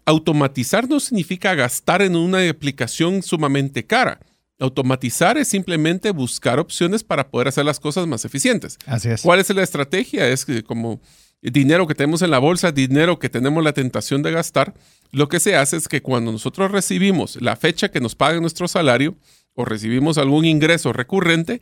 Automatizar 0.05 0.87
no 0.87 0.99
significa 0.99 1.55
gastar 1.55 2.01
en 2.01 2.15
una 2.15 2.47
aplicación 2.49 3.23
sumamente 3.23 3.85
cara. 3.85 4.19
Automatizar 4.59 5.39
es 5.39 5.47
simplemente 5.47 6.11
buscar 6.11 6.59
opciones 6.59 7.03
para 7.03 7.29
poder 7.29 7.47
hacer 7.47 7.65
las 7.65 7.79
cosas 7.79 8.05
más 8.05 8.25
eficientes. 8.25 8.77
Así 8.85 9.09
es. 9.09 9.21
¿Cuál 9.21 9.39
es 9.39 9.49
la 9.49 9.63
estrategia? 9.63 10.27
Es 10.27 10.45
que 10.45 10.63
como 10.63 11.01
dinero 11.41 11.87
que 11.87 11.95
tenemos 11.95 12.21
en 12.21 12.31
la 12.31 12.39
bolsa, 12.39 12.71
dinero 12.71 13.17
que 13.19 13.29
tenemos 13.29 13.63
la 13.63 13.73
tentación 13.73 14.21
de 14.21 14.31
gastar, 14.31 14.73
lo 15.11 15.27
que 15.27 15.39
se 15.39 15.55
hace 15.55 15.77
es 15.77 15.87
que 15.87 16.01
cuando 16.01 16.31
nosotros 16.31 16.71
recibimos 16.71 17.41
la 17.41 17.55
fecha 17.55 17.89
que 17.89 17.99
nos 17.99 18.15
pague 18.15 18.39
nuestro 18.39 18.67
salario 18.67 19.15
o 19.55 19.65
recibimos 19.65 20.17
algún 20.17 20.45
ingreso 20.45 20.93
recurrente, 20.93 21.61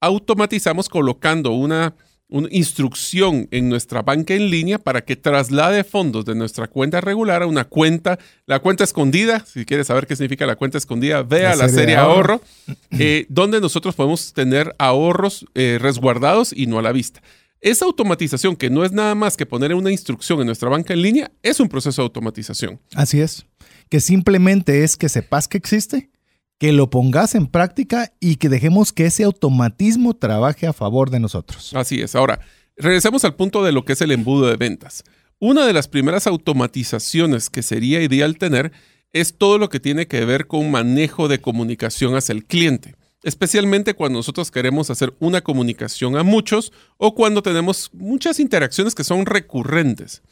automatizamos 0.00 0.88
colocando 0.88 1.52
una, 1.52 1.94
una 2.28 2.48
instrucción 2.50 3.48
en 3.50 3.68
nuestra 3.68 4.02
banca 4.02 4.34
en 4.34 4.50
línea 4.50 4.78
para 4.78 5.02
que 5.04 5.16
traslade 5.16 5.84
fondos 5.84 6.24
de 6.24 6.34
nuestra 6.34 6.66
cuenta 6.66 7.00
regular 7.00 7.42
a 7.42 7.46
una 7.46 7.64
cuenta, 7.64 8.18
la 8.46 8.58
cuenta 8.60 8.84
escondida, 8.84 9.44
si 9.46 9.64
quieres 9.64 9.86
saber 9.86 10.06
qué 10.06 10.16
significa 10.16 10.46
la 10.46 10.56
cuenta 10.56 10.78
escondida, 10.78 11.22
vea 11.22 11.54
la, 11.54 11.68
serie, 11.68 11.96
ahorro, 11.96 12.40
eh, 12.90 13.26
donde 13.28 13.60
nosotros 13.60 13.94
podemos 13.94 14.32
tener 14.32 14.74
ahorros 14.78 15.46
eh, 15.54 15.78
resguardados 15.80 16.52
y 16.52 16.66
no 16.66 16.78
a 16.78 16.82
la 16.82 16.92
vista. 16.92 17.22
Esa 17.60 17.86
automatización, 17.86 18.54
que 18.54 18.70
no 18.70 18.84
es 18.84 18.92
nada 18.92 19.14
más 19.16 19.36
que 19.36 19.44
poner 19.44 19.74
una 19.74 19.90
instrucción 19.90 20.40
en 20.40 20.46
nuestra 20.46 20.68
banca 20.68 20.94
en 20.94 21.02
línea, 21.02 21.30
es 21.42 21.58
un 21.58 21.68
proceso 21.68 22.02
de 22.02 22.06
automatización. 22.06 22.80
Así 22.94 23.20
es. 23.20 23.46
Que 23.88 24.00
simplemente 24.00 24.84
es 24.84 24.96
que 24.96 25.08
sepas 25.08 25.48
que 25.48 25.58
existe, 25.58 26.10
que 26.58 26.72
lo 26.72 26.88
pongas 26.88 27.34
en 27.34 27.48
práctica 27.48 28.12
y 28.20 28.36
que 28.36 28.48
dejemos 28.48 28.92
que 28.92 29.06
ese 29.06 29.24
automatismo 29.24 30.14
trabaje 30.14 30.68
a 30.68 30.72
favor 30.72 31.10
de 31.10 31.18
nosotros. 31.18 31.72
Así 31.74 32.00
es. 32.00 32.14
Ahora, 32.14 32.40
regresemos 32.76 33.24
al 33.24 33.34
punto 33.34 33.64
de 33.64 33.72
lo 33.72 33.84
que 33.84 33.94
es 33.94 34.00
el 34.02 34.12
embudo 34.12 34.46
de 34.46 34.56
ventas. 34.56 35.02
Una 35.40 35.66
de 35.66 35.72
las 35.72 35.88
primeras 35.88 36.28
automatizaciones 36.28 37.50
que 37.50 37.62
sería 37.62 38.02
ideal 38.02 38.38
tener 38.38 38.72
es 39.12 39.36
todo 39.36 39.58
lo 39.58 39.68
que 39.68 39.80
tiene 39.80 40.06
que 40.06 40.24
ver 40.24 40.46
con 40.46 40.70
manejo 40.70 41.26
de 41.26 41.40
comunicación 41.40 42.14
hacia 42.14 42.34
el 42.34 42.44
cliente 42.44 42.94
especialmente 43.28 43.94
cuando 43.94 44.18
nosotros 44.18 44.50
queremos 44.50 44.90
hacer 44.90 45.14
una 45.20 45.42
comunicación 45.42 46.16
a 46.16 46.22
muchos 46.22 46.72
o 46.96 47.14
cuando 47.14 47.42
tenemos 47.42 47.90
muchas 47.92 48.40
interacciones 48.40 48.94
que 48.94 49.04
son 49.04 49.26
recurrentes. 49.26 50.22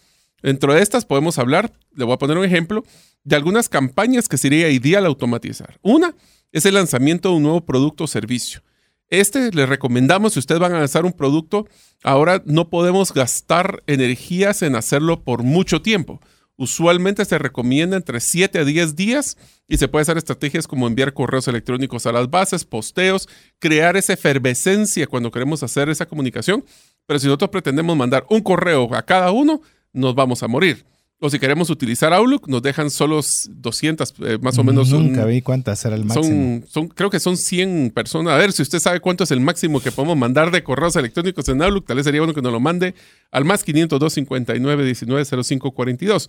Dentro 0.43 0.75
de 0.75 0.83
estas 0.83 1.05
podemos 1.05 1.39
hablar, 1.39 1.73
le 1.95 2.05
voy 2.05 2.15
a 2.15 2.19
poner 2.19 2.39
un 2.39 2.45
ejemplo, 2.45 2.85
de 3.25 3.37
algunas 3.37 3.69
campañas 3.69 4.29
que 4.29 4.39
sería 4.39 4.71
ideal 4.71 5.07
automatizar. 5.07 5.79
Una 5.83 6.15
es 6.53 6.65
el 6.67 6.75
lanzamiento 6.75 7.31
de 7.31 7.37
un 7.37 7.43
nuevo 7.43 7.65
producto 7.65 8.05
o 8.05 8.07
servicio. 8.07 8.63
Este 9.09 9.51
le 9.53 9.67
recomendamos, 9.67 10.33
si 10.33 10.39
ustedes 10.39 10.61
van 10.61 10.73
a 10.75 10.79
lanzar 10.79 11.05
un 11.05 11.13
producto, 11.13 11.69
ahora 12.03 12.43
no 12.45 12.71
podemos 12.71 13.13
gastar 13.13 13.83
energías 13.87 14.63
en 14.63 14.75
hacerlo 14.75 15.23
por 15.23 15.43
mucho 15.43 15.83
tiempo. 15.83 16.21
Usualmente 16.59 17.25
se 17.27 17.39
recomienda 17.39 17.97
entre 17.97 18.19
7 18.19 18.61
a 18.61 18.65
10 18.65 18.97
días 18.97 19.37
y 19.69 19.77
se 19.77 19.89
puede 19.89 20.03
hacer 20.03 20.17
estrategias 20.17 20.67
como 20.67 20.87
enviar 20.87 21.13
correos 21.13 21.49
electrónicos 21.49 22.07
a 22.07 22.13
las 22.13 22.31
bases, 22.31 22.65
posteos, 22.65 23.29
crear 23.59 23.97
esa 23.97 24.15
efervescencia 24.15 25.07
cuando 25.07 25.31
queremos 25.31 25.63
hacer 25.63 25.91
esa 25.91 26.07
comunicación. 26.07 26.65
Pero 27.07 27.21
si 27.21 27.27
nosotros 27.27 27.51
pretendemos 27.51 27.97
mandar 27.97 28.25
un 28.31 28.41
correo 28.41 28.95
a 28.95 29.03
cada 29.03 29.31
uno, 29.33 29.61
nos 29.93 30.15
vamos 30.15 30.43
a 30.43 30.49
morir. 30.49 30.87
O 31.19 31.31
si 31.31 31.39
queremos 31.39 31.71
utilizar 31.71 32.13
Outlook, 32.13 32.47
nos 32.47 32.61
dejan 32.61 32.91
solo 32.91 33.21
200, 33.49 34.15
eh, 34.21 34.39
más 34.43 34.59
o 34.59 34.65
menos. 34.65 34.91
Nunca 34.91 35.25
vi 35.25 35.41
cuántas 35.41 35.83
era 35.87 35.97
el 35.97 36.05
máximo. 36.05 36.63
Son, 36.69 36.89
creo 36.89 37.09
que 37.09 37.21
son 37.21 37.39
100 37.39 37.93
personas. 37.95 38.35
A 38.35 38.37
ver, 38.37 38.53
si 38.53 38.61
usted 38.61 38.79
sabe 38.81 39.01
cuánto 39.01 39.25
es 39.25 39.31
el 39.31 39.41
máximo 39.41 39.81
que 39.81 39.91
podemos 39.91 40.15
mandar 40.19 40.51
de 40.51 40.63
correos 40.63 40.95
electrónicos 40.95 41.49
en 41.49 41.63
Outlook, 41.63 41.87
tal 41.87 41.97
vez 41.97 42.05
sería 42.05 42.21
bueno 42.21 42.35
que 42.35 42.43
nos 42.43 42.53
lo 42.53 42.61
mande 42.61 42.95
al 43.31 43.47
más 43.47 43.65
502 43.65 44.13
59 44.13 44.85
19 44.85 45.25
05 45.43 45.71
42. 45.71 46.29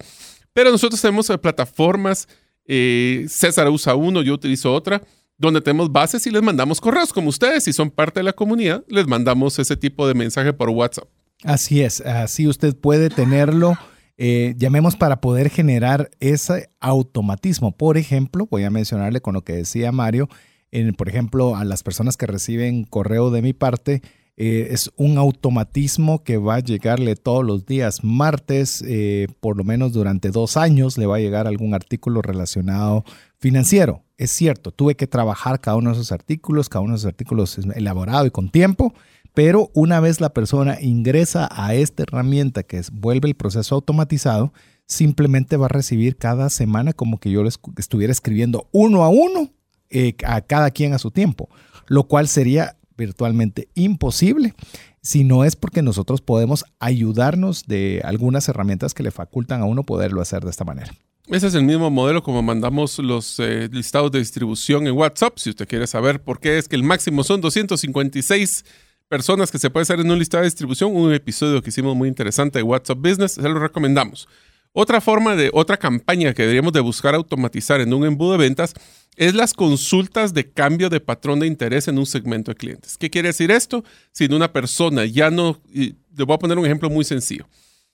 Pero 0.53 0.71
nosotros 0.71 1.01
tenemos 1.01 1.29
eh, 1.29 1.37
plataformas, 1.37 2.29
eh, 2.65 3.25
César 3.27 3.69
usa 3.69 3.93
uno, 3.93 4.21
yo 4.21 4.33
utilizo 4.33 4.73
otra, 4.73 5.01
donde 5.37 5.59
tenemos 5.59 5.91
bases 5.91 6.25
y 6.27 6.31
les 6.31 6.41
mandamos 6.41 6.79
correos. 6.79 7.11
Como 7.11 7.27
ustedes, 7.27 7.65
si 7.65 7.73
son 7.73 7.91
parte 7.91 8.21
de 8.21 8.23
la 8.23 8.33
comunidad, 8.33 8.85
les 8.87 9.05
mandamos 9.05 9.59
ese 9.59 9.75
tipo 9.75 10.07
de 10.07 10.13
mensaje 10.13 10.53
por 10.53 10.69
WhatsApp. 10.69 11.09
Así 11.43 11.81
es, 11.81 11.99
así 11.99 12.47
usted 12.47 12.73
puede 12.73 13.09
tenerlo 13.09 13.77
eh, 14.17 14.55
llamemos 14.57 14.95
para 14.95 15.21
poder 15.21 15.49
generar 15.49 16.09
ese 16.19 16.69
automatismo. 16.79 17.71
Por 17.71 17.97
ejemplo, 17.97 18.47
voy 18.49 18.63
a 18.63 18.69
mencionarle 18.69 19.21
con 19.21 19.35
lo 19.35 19.43
que 19.43 19.53
decía 19.53 19.91
Mario, 19.91 20.27
en, 20.71 20.93
por 20.93 21.07
ejemplo, 21.07 21.55
a 21.55 21.63
las 21.63 21.83
personas 21.83 22.17
que 22.17 22.25
reciben 22.25 22.83
correo 22.83 23.31
de 23.31 23.41
mi 23.41 23.53
parte, 23.53 24.01
eh, 24.39 24.67
es 24.69 24.91
un 24.97 25.17
automatismo 25.17 26.23
que 26.23 26.37
va 26.37 26.55
a 26.55 26.59
llegarle 26.59 27.15
todos 27.15 27.43
los 27.43 27.65
días 27.65 28.03
martes, 28.03 28.83
eh, 28.87 29.27
por 29.39 29.57
lo 29.57 29.63
menos 29.63 29.93
durante 29.93 30.29
dos 30.29 30.57
años, 30.57 30.99
le 30.99 31.07
va 31.07 31.15
a 31.15 31.19
llegar 31.19 31.47
algún 31.47 31.73
artículo 31.73 32.21
relacionado 32.21 33.03
financiero. 33.39 34.03
Es 34.17 34.31
cierto, 34.31 34.71
tuve 34.71 34.95
que 34.95 35.07
trabajar 35.07 35.59
cada 35.59 35.77
uno 35.77 35.89
de 35.89 35.95
esos 35.95 36.11
artículos, 36.11 36.69
cada 36.69 36.81
uno 36.81 36.93
de 36.93 36.97
esos 36.97 37.07
artículos 37.07 37.57
elaborado 37.75 38.27
y 38.27 38.31
con 38.31 38.49
tiempo, 38.49 38.93
pero 39.37 39.69
una 39.75 39.99
vez 39.99 40.19
la 40.19 40.33
persona 40.33 40.81
ingresa 40.81 41.47
a 41.51 41.75
esta 41.75 42.01
herramienta 42.01 42.63
que 42.63 42.81
vuelve 42.91 43.27
el 43.27 43.35
proceso 43.35 43.75
automatizado, 43.75 44.51
simplemente 44.87 45.57
va 45.57 45.67
a 45.67 45.69
recibir 45.69 46.17
cada 46.17 46.49
semana 46.49 46.91
como 46.91 47.19
que 47.19 47.29
yo 47.29 47.43
les 47.43 47.59
estuviera 47.77 48.11
escribiendo 48.11 48.67
uno 48.71 49.03
a 49.03 49.09
uno 49.09 49.51
eh, 49.91 50.15
a 50.25 50.41
cada 50.41 50.71
quien 50.71 50.95
a 50.95 50.97
su 50.97 51.11
tiempo, 51.11 51.49
lo 51.85 52.05
cual 52.07 52.27
sería 52.27 52.77
virtualmente 52.97 53.67
imposible 53.75 54.55
si 55.03 55.23
no 55.23 55.45
es 55.45 55.55
porque 55.55 55.83
nosotros 55.83 56.21
podemos 56.21 56.65
ayudarnos 56.79 57.67
de 57.67 58.01
algunas 58.05 58.49
herramientas 58.49 58.95
que 58.95 59.03
le 59.03 59.11
facultan 59.11 59.61
a 59.61 59.65
uno 59.65 59.83
poderlo 59.83 60.19
hacer 60.19 60.43
de 60.45 60.49
esta 60.49 60.65
manera. 60.65 60.91
Ese 61.27 61.45
es 61.45 61.53
el 61.53 61.63
mismo 61.63 61.91
modelo 61.91 62.23
como 62.23 62.41
mandamos 62.41 62.97
los 62.97 63.39
eh, 63.39 63.69
listados 63.71 64.11
de 64.11 64.17
distribución 64.17 64.87
en 64.87 64.95
WhatsApp. 64.95 65.37
Si 65.37 65.51
usted 65.51 65.67
quiere 65.67 65.85
saber 65.85 66.23
por 66.23 66.39
qué 66.39 66.57
es 66.57 66.67
que 66.67 66.75
el 66.75 66.81
máximo 66.83 67.23
son 67.23 67.39
256 67.39 68.65
personas 69.07 69.51
que 69.51 69.59
se 69.59 69.69
puede 69.69 69.83
hacer 69.83 69.99
en 69.99 70.11
un 70.11 70.19
listado 70.19 70.43
de 70.43 70.49
distribución, 70.49 70.95
un 70.95 71.13
episodio 71.13 71.61
que 71.61 71.69
hicimos 71.69 71.95
muy 71.95 72.09
interesante 72.09 72.59
de 72.59 72.63
WhatsApp 72.63 72.99
Business, 72.99 73.33
se 73.33 73.41
lo 73.41 73.59
recomendamos. 73.59 74.27
Otra 74.73 75.01
forma 75.01 75.35
de, 75.35 75.49
otra 75.53 75.77
campaña 75.77 76.33
que 76.33 76.43
deberíamos 76.43 76.73
de 76.73 76.81
buscar 76.81 77.15
automatizar 77.15 77.81
en 77.81 77.93
un 77.93 78.05
embudo 78.05 78.33
de 78.33 78.37
ventas 78.37 78.73
es 79.15 79.33
las 79.33 79.53
consultas 79.53 80.33
de 80.33 80.51
cambio 80.51 80.89
de 80.89 80.99
patrón 80.99 81.39
de 81.39 81.47
interés 81.47 81.87
en 81.87 81.97
un 81.97 82.05
segmento 82.05 82.51
de 82.51 82.55
clientes. 82.55 82.97
¿Qué 82.97 83.09
quiere 83.09 83.29
decir 83.29 83.49
esto? 83.49 83.83
Si 84.11 84.25
una 84.25 84.53
persona 84.53 85.05
ya 85.05 85.31
no, 85.31 85.59
le 85.73 85.95
voy 86.23 86.35
a 86.35 86.37
poner 86.37 86.59
un 86.59 86.65
ejemplo 86.65 86.89
muy 86.89 87.03
sencillo. 87.03 87.47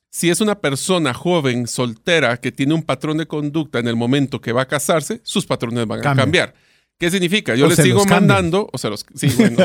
Si 0.10 0.30
es 0.30 0.42
una 0.42 0.60
persona 0.60 1.14
joven, 1.14 1.68
soltera, 1.68 2.38
que 2.38 2.52
tiene 2.52 2.74
un 2.74 2.84
patrón 2.84 3.18
de 3.18 3.26
conducta 3.26 3.80
en 3.80 3.88
el 3.88 3.96
momento 3.96 4.42
que 4.42 4.52
va 4.52 4.64
a 4.64 4.68
casarse, 4.68 5.22
sus 5.24 5.46
patrones 5.46 5.88
van 5.88 6.06
a 6.06 6.16
cambiar. 6.16 6.54
¿Qué 7.00 7.12
significa? 7.12 7.56
Yo 7.56 7.68
les 7.68 7.78
sigo 7.78 8.06
mandando, 8.06 8.70
o 8.72 8.78
sea, 8.78 8.90
los, 8.90 9.06
sí, 9.16 9.28
bueno. 9.38 9.58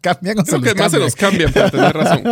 cambian 0.00 0.38
o 0.38 0.44
Creo 0.44 0.60
que 0.60 0.74
más 0.74 0.92
se 0.92 0.98
los 0.98 1.14
cambian 1.14 1.52
para 1.52 1.70
tener 1.70 1.92
razón. 1.92 2.24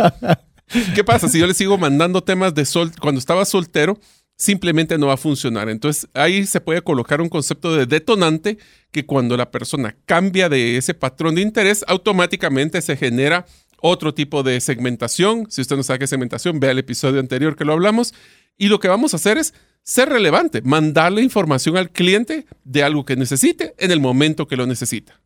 ¿Qué 0.95 1.03
pasa? 1.03 1.29
Si 1.29 1.39
yo 1.39 1.47
les 1.47 1.57
sigo 1.57 1.77
mandando 1.77 2.23
temas 2.23 2.53
de 2.53 2.65
sol, 2.65 2.91
cuando 2.99 3.19
estaba 3.19 3.45
soltero, 3.45 3.99
simplemente 4.37 4.97
no 4.97 5.07
va 5.07 5.13
a 5.13 5.17
funcionar. 5.17 5.69
Entonces 5.69 6.07
ahí 6.13 6.45
se 6.45 6.61
puede 6.61 6.81
colocar 6.81 7.21
un 7.21 7.29
concepto 7.29 7.75
de 7.75 7.85
detonante 7.85 8.57
que 8.91 9.05
cuando 9.05 9.37
la 9.37 9.51
persona 9.51 9.95
cambia 10.05 10.49
de 10.49 10.77
ese 10.77 10.93
patrón 10.93 11.35
de 11.35 11.41
interés, 11.41 11.83
automáticamente 11.87 12.81
se 12.81 12.97
genera 12.97 13.45
otro 13.81 14.13
tipo 14.13 14.43
de 14.43 14.59
segmentación. 14.61 15.45
Si 15.49 15.61
usted 15.61 15.75
no 15.75 15.83
sabe 15.83 15.99
qué 15.99 16.05
es 16.05 16.09
segmentación, 16.09 16.59
vea 16.59 16.71
el 16.71 16.79
episodio 16.79 17.19
anterior 17.19 17.55
que 17.55 17.65
lo 17.65 17.73
hablamos. 17.73 18.13
Y 18.57 18.67
lo 18.67 18.79
que 18.79 18.87
vamos 18.87 19.13
a 19.13 19.17
hacer 19.17 19.37
es 19.37 19.53
ser 19.83 20.09
relevante, 20.09 20.61
mandarle 20.61 21.21
información 21.21 21.77
al 21.77 21.91
cliente 21.91 22.45
de 22.63 22.83
algo 22.83 23.05
que 23.05 23.15
necesite 23.15 23.75
en 23.77 23.91
el 23.91 23.99
momento 23.99 24.47
que 24.47 24.57
lo 24.57 24.65
necesita. 24.65 25.21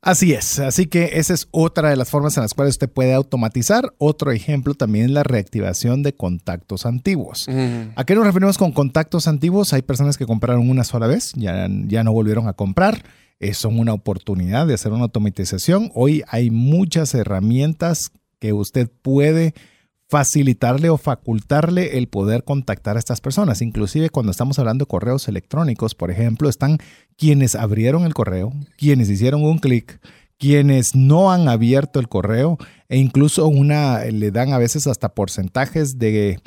Así 0.00 0.32
es, 0.32 0.60
así 0.60 0.86
que 0.86 1.10
esa 1.14 1.34
es 1.34 1.48
otra 1.50 1.90
de 1.90 1.96
las 1.96 2.08
formas 2.08 2.36
en 2.36 2.42
las 2.42 2.54
cuales 2.54 2.74
usted 2.74 2.88
puede 2.88 3.14
automatizar. 3.14 3.92
Otro 3.98 4.30
ejemplo 4.30 4.74
también 4.74 5.06
es 5.06 5.10
la 5.10 5.24
reactivación 5.24 6.02
de 6.02 6.14
contactos 6.14 6.86
antiguos. 6.86 7.48
¿A 7.96 8.04
qué 8.04 8.14
nos 8.14 8.24
referimos 8.24 8.58
con 8.58 8.72
contactos 8.72 9.26
antiguos? 9.26 9.72
Hay 9.72 9.82
personas 9.82 10.16
que 10.16 10.26
compraron 10.26 10.70
una 10.70 10.84
sola 10.84 11.08
vez, 11.08 11.32
ya, 11.34 11.68
ya 11.86 12.04
no 12.04 12.12
volvieron 12.12 12.46
a 12.46 12.52
comprar. 12.52 13.02
Es 13.40 13.58
son 13.58 13.78
una 13.78 13.92
oportunidad 13.92 14.66
de 14.66 14.74
hacer 14.74 14.92
una 14.92 15.04
automatización. 15.04 15.90
Hoy 15.94 16.22
hay 16.28 16.50
muchas 16.50 17.14
herramientas 17.14 18.12
que 18.38 18.52
usted 18.52 18.88
puede 19.02 19.54
facilitarle 20.08 20.88
o 20.88 20.96
facultarle 20.96 21.98
el 21.98 22.08
poder 22.08 22.42
contactar 22.42 22.96
a 22.96 22.98
estas 22.98 23.20
personas. 23.20 23.60
Inclusive 23.60 24.08
cuando 24.08 24.32
estamos 24.32 24.58
hablando 24.58 24.84
de 24.84 24.88
correos 24.88 25.28
electrónicos, 25.28 25.94
por 25.94 26.10
ejemplo, 26.10 26.48
están 26.48 26.78
quienes 27.16 27.54
abrieron 27.54 28.04
el 28.04 28.14
correo, 28.14 28.52
quienes 28.78 29.10
hicieron 29.10 29.44
un 29.44 29.58
clic, 29.58 30.00
quienes 30.38 30.94
no 30.94 31.30
han 31.30 31.48
abierto 31.48 32.00
el 32.00 32.08
correo 32.08 32.56
e 32.88 32.96
incluso 32.96 33.46
una 33.48 34.04
le 34.04 34.30
dan 34.30 34.52
a 34.52 34.58
veces 34.58 34.86
hasta 34.86 35.10
porcentajes 35.10 35.98
de 35.98 36.40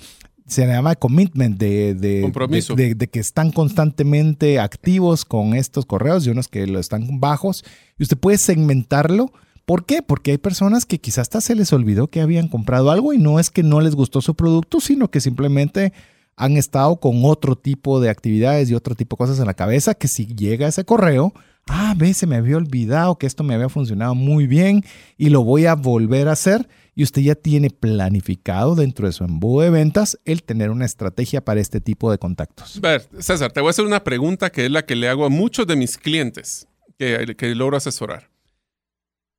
se 0.47 0.65
llama 0.65 0.95
commitment 0.95 1.57
de, 1.57 1.93
de, 1.93 2.21
Compromiso. 2.23 2.75
de, 2.75 2.95
de 2.95 3.07
que 3.07 3.19
están 3.19 3.51
constantemente 3.51 4.59
activos 4.59 5.23
con 5.23 5.53
estos 5.53 5.85
correos 5.85 6.25
y 6.25 6.29
unos 6.29 6.47
que 6.47 6.67
lo 6.67 6.79
están 6.79 7.19
bajos 7.19 7.63
y 7.97 8.03
usted 8.03 8.17
puede 8.17 8.37
segmentarlo 8.37 9.31
¿Por 9.65 9.85
qué? 9.85 10.01
Porque 10.01 10.31
hay 10.31 10.37
personas 10.37 10.85
que 10.85 10.99
quizás 10.99 11.21
hasta 11.21 11.41
se 11.41 11.55
les 11.55 11.71
olvidó 11.71 12.07
que 12.07 12.21
habían 12.21 12.47
comprado 12.47 12.91
algo 12.91 13.13
y 13.13 13.17
no 13.17 13.39
es 13.39 13.49
que 13.49 13.63
no 13.63 13.79
les 13.81 13.95
gustó 13.95 14.21
su 14.21 14.35
producto, 14.35 14.79
sino 14.79 15.09
que 15.09 15.21
simplemente 15.21 15.93
han 16.35 16.57
estado 16.57 16.95
con 16.99 17.21
otro 17.23 17.55
tipo 17.55 17.99
de 17.99 18.09
actividades 18.09 18.69
y 18.69 18.73
otro 18.73 18.95
tipo 18.95 19.15
de 19.15 19.19
cosas 19.19 19.39
en 19.39 19.45
la 19.45 19.53
cabeza 19.53 19.93
que 19.93 20.07
si 20.07 20.25
llega 20.25 20.67
ese 20.67 20.83
correo, 20.83 21.33
ah, 21.67 21.93
ve, 21.95 22.13
se 22.13 22.25
me 22.25 22.35
había 22.35 22.57
olvidado 22.57 23.17
que 23.17 23.27
esto 23.27 23.43
me 23.43 23.53
había 23.53 23.69
funcionado 23.69 24.15
muy 24.15 24.47
bien 24.47 24.83
y 25.17 25.29
lo 25.29 25.43
voy 25.43 25.67
a 25.67 25.75
volver 25.75 26.27
a 26.27 26.31
hacer 26.31 26.67
y 26.95 27.03
usted 27.03 27.21
ya 27.21 27.35
tiene 27.35 27.69
planificado 27.69 28.75
dentro 28.75 29.05
de 29.05 29.13
su 29.13 29.23
embudo 29.23 29.61
de 29.61 29.69
ventas 29.69 30.17
el 30.25 30.43
tener 30.43 30.71
una 30.71 30.85
estrategia 30.85 31.45
para 31.45 31.61
este 31.61 31.79
tipo 31.79 32.09
de 32.09 32.17
contactos. 32.17 32.77
A 32.77 32.79
ver, 32.81 33.07
César, 33.19 33.51
te 33.51 33.61
voy 33.61 33.67
a 33.67 33.71
hacer 33.71 33.85
una 33.85 34.03
pregunta 34.03 34.51
que 34.51 34.65
es 34.65 34.71
la 34.71 34.85
que 34.85 34.95
le 34.95 35.07
hago 35.09 35.25
a 35.25 35.29
muchos 35.29 35.67
de 35.67 35.75
mis 35.75 35.97
clientes 35.97 36.67
que, 36.97 37.35
que 37.37 37.53
logro 37.55 37.77
asesorar. 37.77 38.30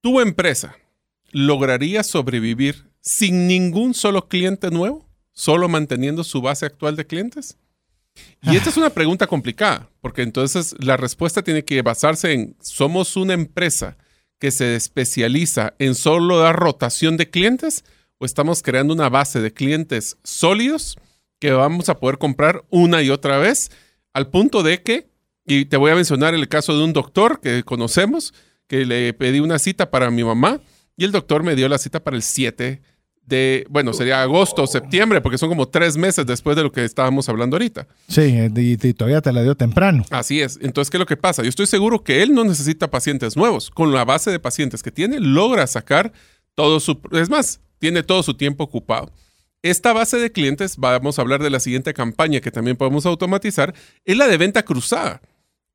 ¿Tu 0.02 0.20
empresa 0.20 0.74
lograría 1.30 2.02
sobrevivir 2.02 2.90
sin 3.00 3.46
ningún 3.46 3.94
solo 3.94 4.26
cliente 4.26 4.68
nuevo? 4.72 5.08
¿Solo 5.30 5.68
manteniendo 5.68 6.24
su 6.24 6.42
base 6.42 6.66
actual 6.66 6.96
de 6.96 7.06
clientes? 7.06 7.56
Y 8.42 8.56
esta 8.56 8.70
es 8.70 8.76
una 8.76 8.90
pregunta 8.90 9.28
complicada, 9.28 9.88
porque 10.00 10.22
entonces 10.22 10.74
la 10.80 10.96
respuesta 10.96 11.42
tiene 11.42 11.64
que 11.64 11.80
basarse 11.82 12.32
en, 12.32 12.56
¿somos 12.60 13.16
una 13.16 13.34
empresa 13.34 13.96
que 14.40 14.50
se 14.50 14.74
especializa 14.74 15.74
en 15.78 15.94
solo 15.94 16.40
dar 16.40 16.56
rotación 16.56 17.16
de 17.16 17.30
clientes 17.30 17.84
o 18.18 18.26
estamos 18.26 18.60
creando 18.60 18.92
una 18.92 19.08
base 19.08 19.40
de 19.40 19.52
clientes 19.52 20.18
sólidos 20.24 20.96
que 21.38 21.52
vamos 21.52 21.88
a 21.88 22.00
poder 22.00 22.18
comprar 22.18 22.64
una 22.70 23.02
y 23.02 23.10
otra 23.10 23.38
vez 23.38 23.70
al 24.12 24.30
punto 24.30 24.64
de 24.64 24.82
que, 24.82 25.08
y 25.46 25.66
te 25.66 25.76
voy 25.76 25.92
a 25.92 25.96
mencionar 25.96 26.34
el 26.34 26.48
caso 26.48 26.76
de 26.76 26.82
un 26.82 26.92
doctor 26.92 27.40
que 27.40 27.62
conocemos, 27.62 28.34
que 28.72 28.86
le 28.86 29.12
pedí 29.12 29.38
una 29.38 29.58
cita 29.58 29.90
para 29.90 30.10
mi 30.10 30.24
mamá 30.24 30.58
y 30.96 31.04
el 31.04 31.12
doctor 31.12 31.42
me 31.42 31.54
dio 31.54 31.68
la 31.68 31.76
cita 31.76 32.02
para 32.02 32.16
el 32.16 32.22
7 32.22 32.80
de, 33.26 33.66
bueno, 33.68 33.92
sería 33.92 34.22
agosto 34.22 34.62
o 34.62 34.66
septiembre, 34.66 35.20
porque 35.20 35.36
son 35.36 35.50
como 35.50 35.68
tres 35.68 35.98
meses 35.98 36.24
después 36.24 36.56
de 36.56 36.62
lo 36.62 36.72
que 36.72 36.82
estábamos 36.82 37.28
hablando 37.28 37.56
ahorita. 37.56 37.86
Sí, 38.08 38.22
y, 38.56 38.78
y, 38.82 38.94
todavía 38.94 39.20
te 39.20 39.30
la 39.30 39.42
dio 39.42 39.54
temprano. 39.56 40.06
Así 40.08 40.40
es. 40.40 40.58
Entonces, 40.62 40.90
¿qué 40.90 40.96
es 40.96 41.00
lo 41.00 41.06
que 41.06 41.18
pasa? 41.18 41.42
Yo 41.42 41.50
estoy 41.50 41.66
seguro 41.66 42.02
que 42.02 42.22
él 42.22 42.32
no 42.32 42.44
necesita 42.44 42.90
pacientes 42.90 43.36
nuevos. 43.36 43.68
Con 43.68 43.92
la 43.92 44.06
base 44.06 44.30
de 44.30 44.38
pacientes 44.38 44.82
que 44.82 44.90
tiene, 44.90 45.20
logra 45.20 45.66
sacar 45.66 46.10
todo 46.54 46.80
su... 46.80 46.98
Es 47.10 47.28
más, 47.28 47.60
tiene 47.78 48.02
todo 48.02 48.22
su 48.22 48.32
tiempo 48.38 48.64
ocupado. 48.64 49.12
Esta 49.60 49.92
base 49.92 50.16
de 50.16 50.32
clientes, 50.32 50.78
vamos 50.78 51.18
a 51.18 51.22
hablar 51.22 51.42
de 51.42 51.50
la 51.50 51.60
siguiente 51.60 51.92
campaña 51.92 52.40
que 52.40 52.50
también 52.50 52.78
podemos 52.78 53.04
automatizar, 53.04 53.74
es 54.06 54.16
la 54.16 54.28
de 54.28 54.38
venta 54.38 54.62
cruzada 54.62 55.20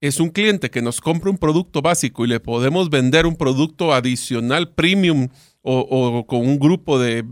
es 0.01 0.19
un 0.19 0.29
cliente 0.29 0.69
que 0.69 0.81
nos 0.81 1.01
compra 1.01 1.29
un 1.29 1.37
producto 1.37 1.81
básico 1.81 2.23
y 2.23 2.27
le 2.27 2.39
podemos 2.39 2.89
vender 2.89 3.25
un 3.25 3.35
producto 3.35 3.93
adicional 3.93 4.73
premium 4.73 5.29
o, 5.61 6.25
con 6.27 6.39
un 6.39 6.59
grupo 6.59 6.97
de 6.97 7.25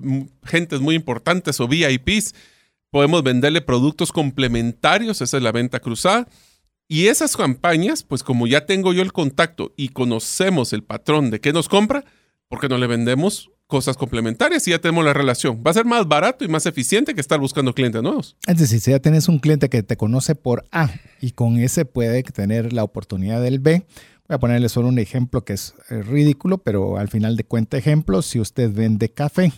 gentes 0.43 0.81
muy 0.81 0.95
importantes 0.95 1.59
o 1.61 1.67
VIPs, 1.67 2.35
podemos 2.89 3.23
venderle 3.23 3.61
productos 3.61 4.11
complementarios, 4.11 5.21
esa 5.21 5.37
es 5.37 5.43
la 5.43 5.53
venta 5.53 5.79
cruzada. 5.79 6.27
Y 6.87 7.07
esas 7.07 7.37
campañas, 7.37 8.03
pues 8.03 8.23
como 8.23 8.45
ya 8.45 8.65
tengo 8.65 8.93
yo 8.93 9.01
el 9.01 9.13
contacto 9.13 9.73
y 9.77 9.89
conocemos 9.89 10.73
el 10.73 10.83
patrón 10.83 11.31
de 11.31 11.39
qué 11.39 11.53
nos 11.53 11.69
compra, 11.69 12.03
porque 12.47 12.67
no 12.67 12.77
le 12.77 12.87
vendemos 12.87 13.51
cosas 13.67 13.97
complementarias 13.97 14.67
y 14.67 14.71
ya 14.71 14.79
tenemos 14.79 15.03
la 15.03 15.13
relación. 15.13 15.63
Va 15.65 15.71
a 15.71 15.73
ser 15.73 15.85
más 15.85 16.07
barato 16.07 16.45
y 16.45 16.47
más 16.47 16.65
eficiente 16.65 17.15
que 17.15 17.21
estar 17.21 17.39
buscando 17.39 17.73
clientes 17.73 18.01
nuevos. 18.01 18.35
Es 18.47 18.57
decir, 18.57 18.79
si 18.79 18.91
ya 18.91 18.99
tienes 18.99 19.27
un 19.27 19.39
cliente 19.39 19.69
que 19.69 19.83
te 19.83 19.97
conoce 19.97 20.35
por 20.35 20.65
A 20.71 20.89
y 21.19 21.31
con 21.31 21.57
ese 21.57 21.85
puede 21.85 22.21
tener 22.23 22.73
la 22.73 22.83
oportunidad 22.83 23.41
del 23.41 23.59
B, 23.59 23.85
voy 24.27 24.35
a 24.35 24.39
ponerle 24.39 24.69
solo 24.69 24.87
un 24.87 24.99
ejemplo 24.99 25.43
que 25.43 25.53
es 25.53 25.73
eh, 25.89 26.01
ridículo, 26.03 26.59
pero 26.59 26.97
al 26.97 27.09
final 27.09 27.37
de 27.37 27.43
cuenta 27.43 27.77
ejemplo, 27.77 28.21
si 28.21 28.39
usted 28.39 28.71
vende 28.71 29.09
café 29.09 29.51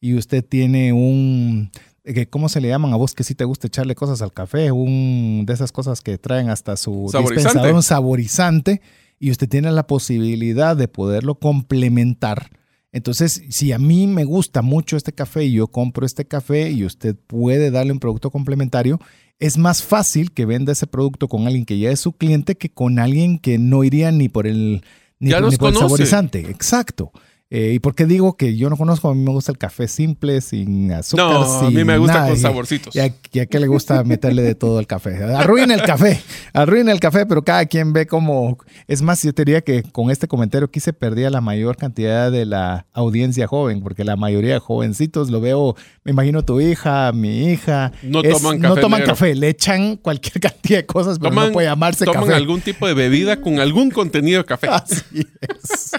y 0.00 0.14
usted 0.14 0.44
tiene 0.44 0.92
un 0.92 1.70
eh, 2.04 2.26
¿cómo 2.26 2.48
se 2.48 2.60
le 2.60 2.68
llaman 2.68 2.92
a 2.92 2.96
vos 2.96 3.14
que 3.14 3.22
sí 3.22 3.34
te 3.34 3.44
gusta 3.44 3.68
echarle 3.68 3.94
cosas 3.94 4.22
al 4.22 4.32
café? 4.32 4.72
Un 4.72 5.44
de 5.46 5.52
esas 5.52 5.70
cosas 5.70 6.00
que 6.00 6.18
traen 6.18 6.48
hasta 6.48 6.76
su 6.76 7.08
Saborizante. 7.10 7.34
dispensador, 7.34 7.74
un 7.74 7.82
saborizante, 7.82 8.82
y 9.20 9.30
usted 9.30 9.48
tiene 9.48 9.70
la 9.70 9.86
posibilidad 9.86 10.76
de 10.76 10.88
poderlo 10.88 11.36
complementar 11.36 12.50
entonces, 12.92 13.42
si 13.48 13.72
a 13.72 13.78
mí 13.78 14.06
me 14.06 14.24
gusta 14.24 14.60
mucho 14.60 14.98
este 14.98 15.12
café 15.12 15.44
y 15.44 15.52
yo 15.52 15.66
compro 15.66 16.04
este 16.04 16.26
café 16.26 16.70
y 16.70 16.84
usted 16.84 17.16
puede 17.26 17.70
darle 17.70 17.92
un 17.92 17.98
producto 17.98 18.30
complementario, 18.30 19.00
es 19.38 19.56
más 19.56 19.82
fácil 19.82 20.30
que 20.32 20.44
venda 20.44 20.72
ese 20.72 20.86
producto 20.86 21.26
con 21.26 21.46
alguien 21.46 21.64
que 21.64 21.78
ya 21.78 21.90
es 21.90 22.00
su 22.00 22.12
cliente 22.12 22.54
que 22.54 22.68
con 22.68 22.98
alguien 22.98 23.38
que 23.38 23.58
no 23.58 23.82
iría 23.82 24.12
ni 24.12 24.28
por 24.28 24.46
el, 24.46 24.82
ni 25.18 25.30
Ya 25.30 25.40
ni 25.40 25.56
por 25.56 25.70
el 25.70 25.78
saborizante. 25.78 26.40
Exacto. 26.50 27.12
Eh, 27.54 27.72
¿Y 27.74 27.80
por 27.80 27.94
qué 27.94 28.06
digo 28.06 28.34
que 28.38 28.56
yo 28.56 28.70
no 28.70 28.78
conozco? 28.78 29.10
A 29.10 29.14
mí 29.14 29.22
me 29.22 29.30
gusta 29.30 29.52
el 29.52 29.58
café 29.58 29.86
simple, 29.86 30.40
sin 30.40 30.90
azúcar, 30.90 31.26
No, 31.26 31.42
a 31.42 31.60
sin 31.60 31.74
mí 31.74 31.84
me 31.84 31.98
gusta 31.98 32.14
nada. 32.14 32.28
con 32.28 32.38
saborcitos. 32.38 32.96
Y 32.96 33.00
a, 33.00 33.14
y 33.30 33.40
a 33.40 33.44
qué 33.46 33.60
le 33.60 33.66
gusta 33.66 34.02
meterle 34.04 34.40
de 34.40 34.54
todo 34.54 34.80
el 34.80 34.86
café. 34.86 35.22
Arruina 35.22 35.74
el 35.74 35.82
café, 35.82 36.18
arruina 36.54 36.92
el 36.92 36.98
café, 36.98 37.26
pero 37.26 37.44
cada 37.44 37.66
quien 37.66 37.92
ve 37.92 38.06
como... 38.06 38.56
Es 38.88 39.02
más, 39.02 39.22
yo 39.22 39.34
te 39.34 39.44
diría 39.44 39.60
que 39.60 39.82
con 39.82 40.10
este 40.10 40.28
comentario 40.28 40.64
aquí 40.66 40.80
se 40.80 40.94
perdía 40.94 41.28
la 41.28 41.42
mayor 41.42 41.76
cantidad 41.76 42.32
de 42.32 42.46
la 42.46 42.86
audiencia 42.94 43.46
joven, 43.46 43.82
porque 43.82 44.02
la 44.04 44.16
mayoría 44.16 44.54
de 44.54 44.58
jovencitos 44.58 45.28
lo 45.30 45.42
veo, 45.42 45.76
me 46.04 46.12
imagino 46.12 46.42
tu 46.46 46.58
hija, 46.58 47.12
mi 47.12 47.50
hija. 47.50 47.92
No 48.02 48.22
es- 48.22 48.30
toman 48.40 48.60
No 48.60 48.70
café 48.70 48.80
toman 48.80 49.00
negro. 49.00 49.12
café, 49.14 49.34
le 49.34 49.48
echan 49.50 49.96
cualquier 49.98 50.40
cantidad 50.40 50.78
de 50.78 50.86
cosas, 50.86 51.18
pero 51.18 51.34
no 51.34 51.52
puede 51.52 51.66
llamarse 51.68 52.06
toman 52.06 52.22
café. 52.22 52.34
algún 52.34 52.62
tipo 52.62 52.86
de 52.86 52.94
bebida 52.94 53.42
con 53.42 53.60
algún 53.60 53.90
contenido 53.90 54.38
de 54.38 54.44
café. 54.46 54.68
Así 54.68 55.02
es. 55.42 55.92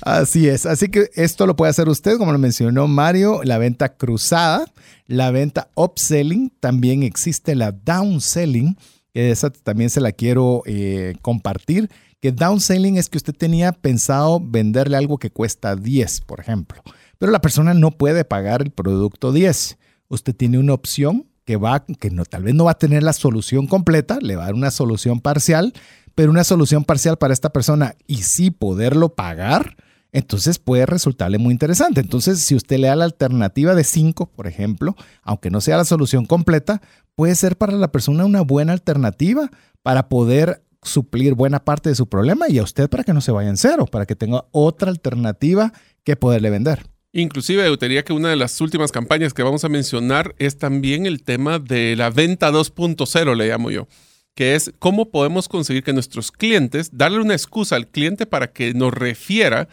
Así 0.00 0.48
es. 0.48 0.64
Así 0.66 0.85
que 0.90 1.10
esto 1.14 1.46
lo 1.46 1.56
puede 1.56 1.70
hacer 1.70 1.88
usted, 1.88 2.18
como 2.18 2.32
lo 2.32 2.38
mencionó 2.38 2.86
Mario, 2.88 3.40
la 3.44 3.58
venta 3.58 3.96
cruzada, 3.96 4.64
la 5.06 5.30
venta 5.30 5.70
upselling, 5.74 6.50
también 6.60 7.02
existe 7.02 7.54
la 7.54 7.72
downselling, 7.72 8.76
que 9.12 9.30
esa 9.30 9.50
también 9.50 9.90
se 9.90 10.00
la 10.00 10.12
quiero 10.12 10.62
eh, 10.66 11.14
compartir, 11.22 11.90
que 12.20 12.32
downselling 12.32 12.96
es 12.96 13.08
que 13.08 13.18
usted 13.18 13.34
tenía 13.34 13.72
pensado 13.72 14.40
venderle 14.40 14.96
algo 14.96 15.18
que 15.18 15.30
cuesta 15.30 15.76
10, 15.76 16.22
por 16.22 16.40
ejemplo, 16.40 16.82
pero 17.18 17.32
la 17.32 17.40
persona 17.40 17.74
no 17.74 17.92
puede 17.92 18.24
pagar 18.24 18.62
el 18.62 18.70
producto 18.70 19.32
10. 19.32 19.78
Usted 20.08 20.34
tiene 20.34 20.58
una 20.58 20.74
opción 20.74 21.26
que 21.44 21.56
va, 21.56 21.84
que 21.84 22.10
no, 22.10 22.24
tal 22.24 22.42
vez 22.42 22.54
no 22.54 22.64
va 22.64 22.72
a 22.72 22.78
tener 22.78 23.02
la 23.02 23.12
solución 23.12 23.66
completa, 23.66 24.18
le 24.20 24.36
va 24.36 24.42
a 24.42 24.46
dar 24.46 24.54
una 24.54 24.70
solución 24.70 25.20
parcial, 25.20 25.72
pero 26.14 26.30
una 26.30 26.44
solución 26.44 26.84
parcial 26.84 27.18
para 27.18 27.32
esta 27.32 27.50
persona 27.50 27.94
y 28.06 28.22
sí 28.22 28.50
poderlo 28.50 29.14
pagar, 29.14 29.76
entonces 30.12 30.58
puede 30.58 30.86
resultarle 30.86 31.38
muy 31.38 31.52
interesante. 31.52 32.00
Entonces, 32.00 32.40
si 32.40 32.54
usted 32.54 32.78
le 32.78 32.88
da 32.88 32.96
la 32.96 33.04
alternativa 33.04 33.74
de 33.74 33.84
5, 33.84 34.26
por 34.26 34.46
ejemplo, 34.46 34.96
aunque 35.22 35.50
no 35.50 35.60
sea 35.60 35.76
la 35.76 35.84
solución 35.84 36.26
completa, 36.26 36.80
puede 37.14 37.34
ser 37.34 37.56
para 37.56 37.72
la 37.72 37.92
persona 37.92 38.24
una 38.24 38.42
buena 38.42 38.72
alternativa 38.72 39.50
para 39.82 40.08
poder 40.08 40.62
suplir 40.82 41.34
buena 41.34 41.64
parte 41.64 41.88
de 41.88 41.94
su 41.94 42.08
problema 42.08 42.48
y 42.48 42.58
a 42.58 42.62
usted 42.62 42.88
para 42.88 43.04
que 43.04 43.12
no 43.12 43.20
se 43.20 43.32
vaya 43.32 43.50
en 43.50 43.56
cero, 43.56 43.86
para 43.86 44.06
que 44.06 44.16
tenga 44.16 44.44
otra 44.52 44.90
alternativa 44.90 45.72
que 46.04 46.16
poderle 46.16 46.50
vender. 46.50 46.86
Inclusive, 47.12 47.64
yo 47.66 48.04
que 48.04 48.12
una 48.12 48.28
de 48.28 48.36
las 48.36 48.60
últimas 48.60 48.92
campañas 48.92 49.32
que 49.32 49.42
vamos 49.42 49.64
a 49.64 49.70
mencionar 49.70 50.34
es 50.38 50.58
también 50.58 51.06
el 51.06 51.22
tema 51.22 51.58
de 51.58 51.96
la 51.96 52.10
venta 52.10 52.52
2.0, 52.52 53.34
le 53.34 53.48
llamo 53.48 53.70
yo, 53.70 53.88
que 54.34 54.54
es 54.54 54.72
cómo 54.78 55.10
podemos 55.10 55.48
conseguir 55.48 55.82
que 55.82 55.94
nuestros 55.94 56.30
clientes, 56.30 56.90
darle 56.92 57.20
una 57.20 57.32
excusa 57.32 57.76
al 57.76 57.88
cliente 57.88 58.26
para 58.26 58.52
que 58.52 58.74
nos 58.74 58.92
refiera, 58.92 59.68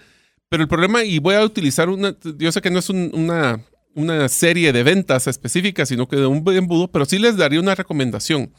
pero 0.53 0.61
el 0.61 0.69
problema, 0.69 1.03
y 1.03 1.17
voy 1.17 1.33
a 1.33 1.43
utilizar 1.43 1.89
una, 1.89 2.15
yo 2.37 2.51
sé 2.51 2.61
que 2.61 2.69
no 2.69 2.77
es 2.77 2.87
un- 2.87 3.09
una, 3.15 3.59
una 3.95 4.29
serie 4.29 4.71
de 4.71 4.83
ventas 4.83 5.25
específicas, 5.25 5.89
sino 5.89 6.07
que 6.07 6.15
de 6.15 6.27
un 6.27 6.47
embudo, 6.55 6.89
pero 6.91 7.05
sí 7.05 7.17
les 7.17 7.37
daría 7.37 7.59
una 7.59 7.73
recomendación. 7.73 8.53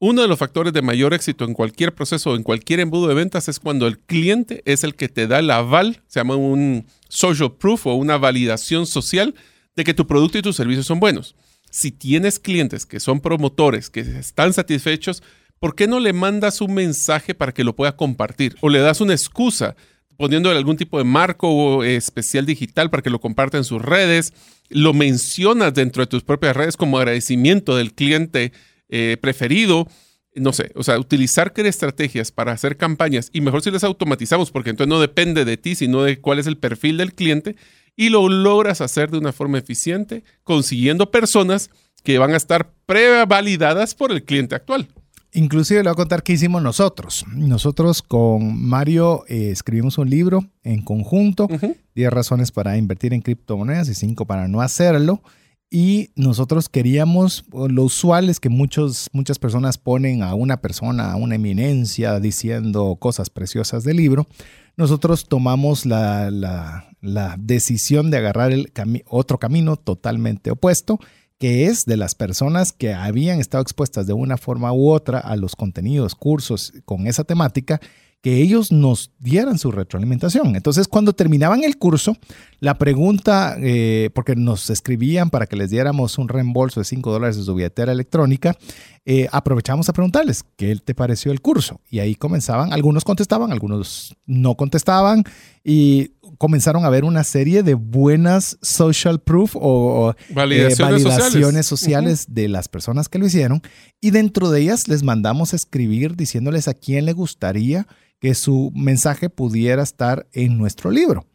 Uno 0.00 0.22
de 0.22 0.26
los 0.26 0.36
factores 0.36 0.72
de 0.72 0.82
mayor 0.82 1.14
éxito 1.14 1.44
en 1.44 1.54
cualquier 1.54 1.94
proceso 1.94 2.32
o 2.32 2.34
en 2.34 2.42
cualquier 2.42 2.80
embudo 2.80 3.06
de 3.06 3.14
ventas 3.14 3.48
es 3.48 3.60
cuando 3.60 3.86
el 3.86 4.00
cliente 4.00 4.62
es 4.64 4.82
el 4.82 4.96
que 4.96 5.08
te 5.08 5.28
da 5.28 5.38
el 5.38 5.52
aval, 5.52 6.02
se 6.08 6.18
llama 6.18 6.34
un 6.34 6.86
social 7.08 7.52
proof 7.56 7.86
o 7.86 7.94
una 7.94 8.18
validación 8.18 8.84
social 8.86 9.36
de 9.76 9.84
que 9.84 9.94
tu 9.94 10.08
producto 10.08 10.38
y 10.38 10.42
tus 10.42 10.56
servicios 10.56 10.86
son 10.86 10.98
buenos. 10.98 11.36
Si 11.70 11.92
tienes 11.92 12.40
clientes 12.40 12.84
que 12.84 12.98
son 12.98 13.20
promotores, 13.20 13.90
que 13.90 14.00
están 14.00 14.52
satisfechos, 14.54 15.22
¿por 15.60 15.76
qué 15.76 15.86
no 15.86 16.00
le 16.00 16.14
mandas 16.14 16.60
un 16.60 16.74
mensaje 16.74 17.32
para 17.32 17.52
que 17.52 17.62
lo 17.62 17.76
pueda 17.76 17.96
compartir? 17.96 18.56
O 18.60 18.68
le 18.68 18.80
das 18.80 19.00
una 19.00 19.12
excusa 19.12 19.76
poniéndole 20.16 20.58
algún 20.58 20.76
tipo 20.76 20.98
de 20.98 21.04
marco 21.04 21.84
especial 21.84 22.46
digital 22.46 22.90
para 22.90 23.02
que 23.02 23.10
lo 23.10 23.20
comparta 23.20 23.58
en 23.58 23.64
sus 23.64 23.82
redes, 23.82 24.32
lo 24.68 24.94
mencionas 24.94 25.74
dentro 25.74 26.02
de 26.02 26.06
tus 26.06 26.22
propias 26.22 26.56
redes 26.56 26.76
como 26.76 26.98
agradecimiento 26.98 27.76
del 27.76 27.92
cliente 27.92 28.52
eh, 28.88 29.16
preferido. 29.20 29.86
No 30.34 30.52
sé, 30.52 30.72
o 30.74 30.82
sea, 30.82 30.98
utilizar 30.98 31.52
estrategias 31.56 32.32
para 32.32 32.52
hacer 32.52 32.76
campañas 32.76 33.28
y 33.32 33.42
mejor 33.42 33.62
si 33.62 33.70
las 33.70 33.84
automatizamos, 33.84 34.50
porque 34.50 34.70
entonces 34.70 34.88
no 34.88 35.00
depende 35.00 35.44
de 35.44 35.56
ti, 35.58 35.74
sino 35.74 36.02
de 36.02 36.20
cuál 36.20 36.38
es 36.38 36.46
el 36.46 36.56
perfil 36.56 36.96
del 36.96 37.12
cliente 37.12 37.56
y 37.96 38.08
lo 38.08 38.28
logras 38.28 38.80
hacer 38.80 39.10
de 39.10 39.18
una 39.18 39.32
forma 39.32 39.58
eficiente, 39.58 40.24
consiguiendo 40.44 41.10
personas 41.10 41.70
que 42.02 42.18
van 42.18 42.32
a 42.32 42.36
estar 42.36 42.72
prevalidadas 42.86 43.94
por 43.94 44.10
el 44.12 44.24
cliente 44.24 44.54
actual. 44.54 44.88
Inclusive 45.34 45.82
le 45.82 45.88
voy 45.88 45.92
a 45.92 45.96
contar 45.96 46.22
qué 46.22 46.34
hicimos 46.34 46.62
nosotros. 46.62 47.24
Nosotros 47.34 48.02
con 48.02 48.62
Mario 48.62 49.24
eh, 49.28 49.50
escribimos 49.50 49.96
un 49.96 50.10
libro 50.10 50.44
en 50.62 50.82
conjunto, 50.82 51.48
10 51.94 52.12
razones 52.12 52.52
para 52.52 52.76
invertir 52.76 53.14
en 53.14 53.22
criptomonedas 53.22 53.88
y 53.88 53.94
5 53.94 54.26
para 54.26 54.46
no 54.46 54.60
hacerlo. 54.60 55.22
Y 55.70 56.10
nosotros 56.16 56.68
queríamos, 56.68 57.46
lo 57.50 57.84
usual 57.84 58.28
es 58.28 58.40
que 58.40 58.50
muchos, 58.50 59.08
muchas 59.14 59.38
personas 59.38 59.78
ponen 59.78 60.22
a 60.22 60.34
una 60.34 60.60
persona, 60.60 61.12
a 61.12 61.16
una 61.16 61.36
eminencia, 61.36 62.20
diciendo 62.20 62.96
cosas 63.00 63.30
preciosas 63.30 63.84
del 63.84 63.96
libro. 63.96 64.28
Nosotros 64.76 65.26
tomamos 65.28 65.86
la, 65.86 66.30
la, 66.30 67.36
decisión 67.38 68.10
de 68.10 68.18
agarrar 68.18 68.52
el 68.52 68.70
otro 69.06 69.38
camino 69.38 69.76
totalmente 69.76 70.50
opuesto 70.50 70.98
que 71.42 71.66
es 71.66 71.86
de 71.86 71.96
las 71.96 72.14
personas 72.14 72.72
que 72.72 72.94
habían 72.94 73.40
estado 73.40 73.62
expuestas 73.62 74.06
de 74.06 74.12
una 74.12 74.36
forma 74.36 74.72
u 74.72 74.88
otra 74.90 75.18
a 75.18 75.34
los 75.34 75.56
contenidos, 75.56 76.14
cursos 76.14 76.72
con 76.84 77.08
esa 77.08 77.24
temática 77.24 77.80
que 78.20 78.36
ellos 78.40 78.70
nos 78.70 79.10
dieran 79.18 79.58
su 79.58 79.72
retroalimentación. 79.72 80.54
Entonces, 80.54 80.86
cuando 80.86 81.12
terminaban 81.12 81.64
el 81.64 81.76
curso, 81.78 82.16
la 82.60 82.78
pregunta, 82.78 83.56
eh, 83.58 84.10
porque 84.14 84.36
nos 84.36 84.70
escribían 84.70 85.30
para 85.30 85.46
que 85.46 85.56
les 85.56 85.70
diéramos 85.70 86.16
un 86.16 86.28
reembolso 86.28 86.78
de 86.78 86.84
5 86.84 87.10
dólares 87.10 87.36
de 87.36 87.42
su 87.42 87.52
billetera 87.56 87.90
electrónica, 87.90 88.56
eh, 89.04 89.26
aprovechamos 89.32 89.88
a 89.88 89.92
preguntarles 89.92 90.44
qué 90.54 90.76
te 90.76 90.94
pareció 90.94 91.32
el 91.32 91.40
curso. 91.40 91.80
Y 91.90 91.98
ahí 91.98 92.14
comenzaban, 92.14 92.72
algunos 92.72 93.02
contestaban, 93.02 93.50
algunos 93.50 94.14
no 94.26 94.54
contestaban, 94.54 95.24
y 95.64 96.12
comenzaron 96.38 96.84
a 96.84 96.90
ver 96.90 97.04
una 97.04 97.24
serie 97.24 97.62
de 97.62 97.74
buenas 97.74 98.58
social 98.62 99.20
proof 99.20 99.52
o 99.54 100.10
eh, 100.10 100.32
validaciones, 100.34 101.66
sociales, 101.66 102.26
de 102.28 102.48
las 102.48 102.68
personas 102.68 103.08
que 103.08 103.18
lo 103.18 103.26
hicieron. 103.26 103.62
Y 104.00 104.10
dentro 104.10 104.50
de 104.50 104.60
ellas 104.60 104.88
les 104.88 105.02
mandamos 105.02 105.52
a 105.52 105.56
escribir 105.56 106.16
diciéndoles 106.16 106.68
a 106.68 106.74
quién 106.74 107.06
le 107.06 107.12
gustaría 107.12 107.86
que 108.20 108.34
su 108.34 108.70
mensaje 108.74 109.30
pudiera 109.30 109.82
estar 109.82 110.26
en 110.32 110.58
nuestro 110.58 110.90
libro. 110.90 111.26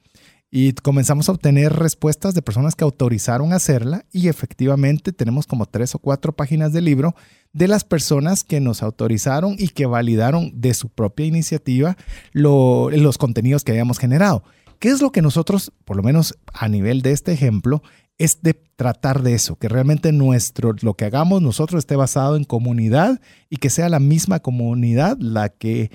Y 0.49 0.71
comenzamos 0.71 1.27
a 1.27 1.33
obtener 1.33 1.73
respuestas 1.73 2.33
de 2.33 2.41
personas 2.41 2.75
que 2.75 2.85
autorizaron 2.85 3.51
hacerla 3.51 4.05
y 4.13 4.29
efectivamente 4.29 5.11
tenemos 5.11 5.45
como 5.45 5.65
tres 5.65 5.93
o 5.93 5.99
cuatro 5.99 6.33
páginas 6.33 6.71
del 6.71 6.85
libro 6.85 7.15
de 7.51 7.67
las 7.67 7.83
personas 7.83 8.45
que 8.45 8.61
nos 8.61 8.81
autorizaron 8.81 9.57
y 9.59 9.69
que 9.69 9.85
validaron 9.85 10.51
de 10.55 10.73
su 10.73 10.87
propia 10.87 11.25
iniciativa 11.25 11.97
los 12.31 13.17
contenidos 13.17 13.65
que 13.65 13.73
habíamos 13.73 13.99
generado. 13.99 14.43
¿Qué 14.79 14.89
es 14.89 15.01
lo 15.01 15.11
que 15.11 15.21
nosotros, 15.21 15.71
por 15.85 15.97
lo 15.97 16.03
menos 16.03 16.35
a 16.53 16.67
nivel 16.67 17.01
de 17.01 17.11
este 17.11 17.31
ejemplo, 17.31 17.81
es 18.17 18.41
de 18.41 18.53
tratar 18.53 19.21
de 19.21 19.33
eso, 19.33 19.55
que 19.57 19.69
realmente 19.69 20.11
nuestro, 20.11 20.73
lo 20.81 20.95
que 20.95 21.05
hagamos 21.05 21.41
nosotros 21.41 21.79
esté 21.79 21.95
basado 21.95 22.35
en 22.35 22.43
comunidad 22.43 23.21
y 23.49 23.57
que 23.57 23.69
sea 23.69 23.89
la 23.89 23.99
misma 23.99 24.39
comunidad 24.39 25.17
la 25.19 25.49
que 25.49 25.91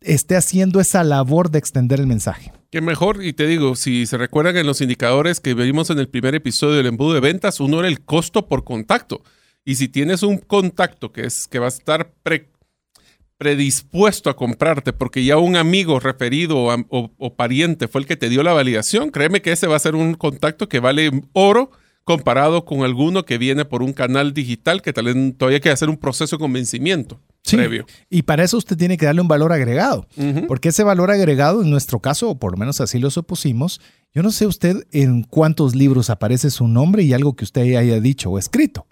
esté 0.00 0.36
haciendo 0.36 0.80
esa 0.80 1.02
labor 1.04 1.50
de 1.50 1.58
extender 1.58 2.00
el 2.00 2.06
mensaje. 2.06 2.52
Que 2.70 2.80
mejor, 2.80 3.24
y 3.24 3.32
te 3.32 3.46
digo, 3.46 3.76
si 3.76 4.06
se 4.06 4.18
recuerdan 4.18 4.56
en 4.56 4.66
los 4.66 4.80
indicadores 4.80 5.40
que 5.40 5.54
vimos 5.54 5.90
en 5.90 5.98
el 5.98 6.08
primer 6.08 6.34
episodio 6.34 6.76
del 6.76 6.86
embudo 6.86 7.14
de 7.14 7.20
ventas, 7.20 7.60
uno 7.60 7.78
era 7.78 7.88
el 7.88 8.00
costo 8.00 8.48
por 8.48 8.64
contacto. 8.64 9.22
Y 9.64 9.76
si 9.76 9.88
tienes 9.88 10.22
un 10.22 10.38
contacto 10.38 11.12
que 11.12 11.24
es 11.24 11.46
que 11.46 11.58
va 11.58 11.66
a 11.66 11.68
estar 11.68 12.12
predispuesto 13.38 14.30
a 14.30 14.36
comprarte 14.36 14.92
porque 14.92 15.24
ya 15.24 15.38
un 15.38 15.56
amigo 15.56 16.00
referido 16.00 16.66
o, 16.88 17.34
pariente 17.36 17.88
fue 17.88 18.00
el 18.00 18.06
que 18.06 18.16
te 18.16 18.28
dio 18.28 18.42
la 18.42 18.52
validación, 18.52 19.10
créeme 19.10 19.42
que 19.42 19.52
ese 19.52 19.66
va 19.66 19.76
a 19.76 19.80
ser 19.80 19.94
un 19.94 20.14
contacto 20.14 20.68
que 20.68 20.80
vale 20.80 21.10
oro 21.32 21.70
comparado 22.04 22.64
con 22.64 22.82
alguno 22.82 23.24
que 23.24 23.38
viene 23.38 23.64
por 23.64 23.82
un 23.82 23.92
canal 23.92 24.34
digital 24.34 24.82
que 24.82 24.92
tal 24.92 25.06
vez 25.06 25.16
todavía 25.36 25.56
hay 25.56 25.62
que 25.62 25.70
hacer 25.70 25.88
un 25.88 25.96
proceso 25.96 26.36
de 26.36 26.40
convencimiento. 26.40 27.20
Y 28.08 28.22
para 28.22 28.42
eso 28.42 28.56
usted 28.56 28.76
tiene 28.76 28.96
que 28.96 29.06
darle 29.06 29.20
un 29.20 29.28
valor 29.28 29.52
agregado, 29.52 30.06
porque 30.48 30.70
ese 30.70 30.82
valor 30.82 31.10
agregado, 31.10 31.62
en 31.62 31.70
nuestro 31.70 32.00
caso, 32.00 32.30
o 32.30 32.38
por 32.38 32.52
lo 32.52 32.58
menos 32.58 32.80
así 32.80 32.98
lo 32.98 33.10
supusimos, 33.10 33.80
yo 34.14 34.22
no 34.22 34.30
sé 34.30 34.46
usted 34.46 34.86
en 34.92 35.24
cuántos 35.24 35.74
libros 35.74 36.08
aparece 36.08 36.50
su 36.50 36.68
nombre 36.68 37.02
y 37.02 37.12
algo 37.12 37.36
que 37.36 37.44
usted 37.44 37.76
haya 37.76 38.00
dicho 38.00 38.30
o 38.30 38.38
escrito. 38.38 38.86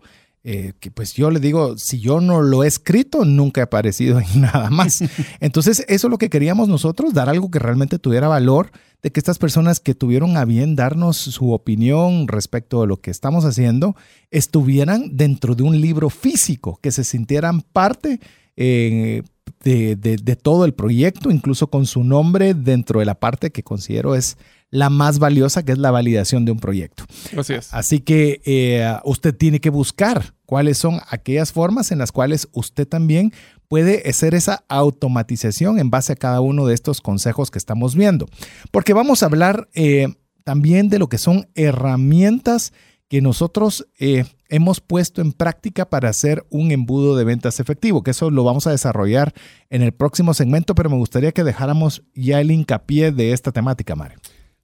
Eh, 0.45 0.73
que 0.81 0.91
pues 0.91 1.15
yo 1.15 1.31
le 1.31 1.39
digo, 1.39 1.79
si 1.79 2.01
yo 2.01 2.21
no 2.21 2.43
lo 2.43 2.65
he 2.65 2.67
escrito, 2.67 3.25
nunca 3.25 3.61
he 3.61 3.65
aparecido 3.65 4.19
en 4.19 4.41
nada 4.41 4.71
más. 4.71 5.03
Entonces, 5.41 5.85
eso 5.89 6.07
es 6.07 6.11
lo 6.11 6.19
que 6.19 6.31
queríamos 6.31 6.69
nosotros, 6.69 7.15
dar 7.15 7.29
algo 7.29 7.51
que 7.51 7.61
realmente 7.61 7.99
tuviera 7.99 8.27
valor, 8.29 8.73
de 9.03 9.11
que 9.11 9.21
estas 9.21 9.39
personas 9.39 9.81
que 9.81 9.95
tuvieron 9.95 10.37
a 10.37 10.45
bien 10.45 10.77
darnos 10.77 11.17
su 11.17 11.53
opinión 11.53 12.29
respecto 12.29 12.83
a 12.83 12.87
lo 12.87 12.99
que 12.99 13.11
estamos 13.11 13.45
haciendo, 13.45 13.97
estuvieran 14.31 15.17
dentro 15.17 15.55
de 15.55 15.63
un 15.65 15.81
libro 15.81 16.11
físico, 16.11 16.79
que 16.81 16.93
se 16.93 17.05
sintieran 17.05 17.63
parte 17.63 18.21
eh, 18.57 19.23
de, 19.63 20.39
todo 20.41 20.65
el 20.65 20.75
proyecto, 20.75 21.31
incluso 21.31 21.69
con 21.69 21.87
su 21.87 22.05
nombre 22.05 22.55
dentro 22.55 23.01
de 23.01 23.07
la 23.07 23.15
parte 23.15 23.51
que 23.51 23.63
considero 23.63 24.15
es 24.15 24.37
la 24.71 24.89
más 24.89 25.19
valiosa, 25.19 25.65
que 25.65 25.73
es 25.73 25.79
la 25.79 25.91
validación 25.91 26.45
de 26.45 26.53
un 26.53 26.59
proyecto. 26.59 27.05
Así 27.37 27.55
es. 27.55 27.73
Así 27.75 28.01
que 28.01 28.41
eh, 28.45 28.97
usted 29.05 29.35
tiene 29.35 29.61
que 29.61 29.71
buscar 29.71 30.35
cuáles 30.47 30.79
son 30.79 31.01
aquellas 31.09 31.53
formas 31.53 31.93
en 31.93 31.99
las 31.99 32.11
cuales 32.11 32.49
usted 32.53 32.89
también 32.89 33.33
puede 33.69 34.09
hacer 34.09 34.35
esa 34.35 34.65
automatización 34.69 35.79
en 35.79 35.91
base 35.91 36.13
a 36.13 36.17
cada 36.17 36.41
uno 36.41 36.67
de 36.67 36.75
estos 36.75 37.01
consejos 37.01 37.51
que 37.51 37.59
estamos 37.59 37.95
viendo. 37.95 38.29
Porque 38.71 38.95
vamos 38.95 39.23
a 39.23 39.27
hablar 39.27 39.69
eh, 39.75 40.09
también 40.45 40.89
de 40.89 40.99
lo 40.99 41.09
que 41.09 41.19
son 41.19 41.49
herramientas 41.55 42.73
que 43.13 43.21
nosotros 43.21 43.87
eh, 43.99 44.25
hemos 44.49 44.81
puesto 44.81 45.21
en 45.21 45.35
práctica 45.35 45.91
para 45.91 46.09
hacer 46.09 46.47
un 46.49 46.71
embudo 46.71 47.15
de 47.15 47.25
ventas 47.25 47.61
efectivo, 47.61 48.03
que 48.03 48.13
eso 48.13 48.31
lo 48.31 48.43
vamos 48.43 48.67
a 48.67 48.71
desarrollar 48.71 49.35
en 49.69 49.83
el 49.83 49.93
próximo 49.93 50.33
segmento, 50.33 50.75
pero 50.75 50.89
me 50.89 50.97
gustaría 50.97 51.33
que 51.33 51.45
dejáramos 51.45 52.05
ya 52.15 52.41
el 52.41 52.51
hincapié 52.51 53.13
de 53.13 53.33
esta 53.33 53.53
temática, 53.53 53.95
Mario. 53.97 54.19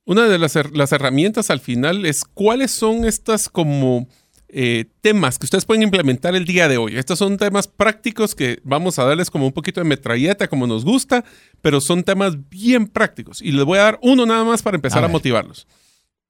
Una 0.06 0.28
de 0.28 0.38
las, 0.38 0.54
las 0.72 0.92
herramientas 0.92 1.50
al 1.50 1.60
final 1.60 2.06
es 2.06 2.24
cuáles 2.24 2.70
son 2.70 3.04
estas 3.04 3.50
como 3.50 4.08
eh, 4.48 4.86
temas 5.02 5.38
que 5.38 5.44
ustedes 5.44 5.66
pueden 5.66 5.82
implementar 5.82 6.34
el 6.34 6.46
día 6.46 6.68
de 6.68 6.78
hoy. 6.78 6.96
Estos 6.96 7.18
son 7.18 7.36
temas 7.36 7.68
prácticos 7.68 8.34
que 8.34 8.60
vamos 8.64 8.98
a 8.98 9.04
darles 9.04 9.30
como 9.30 9.44
un 9.44 9.52
poquito 9.52 9.82
de 9.82 9.86
metralleta, 9.86 10.48
como 10.48 10.66
nos 10.66 10.86
gusta, 10.86 11.22
pero 11.60 11.82
son 11.82 12.02
temas 12.02 12.48
bien 12.48 12.86
prácticos. 12.86 13.42
Y 13.42 13.52
les 13.52 13.66
voy 13.66 13.76
a 13.76 13.82
dar 13.82 13.98
uno 14.00 14.24
nada 14.24 14.44
más 14.44 14.62
para 14.62 14.76
empezar 14.76 15.04
a 15.04 15.08
motivarlos. 15.08 15.66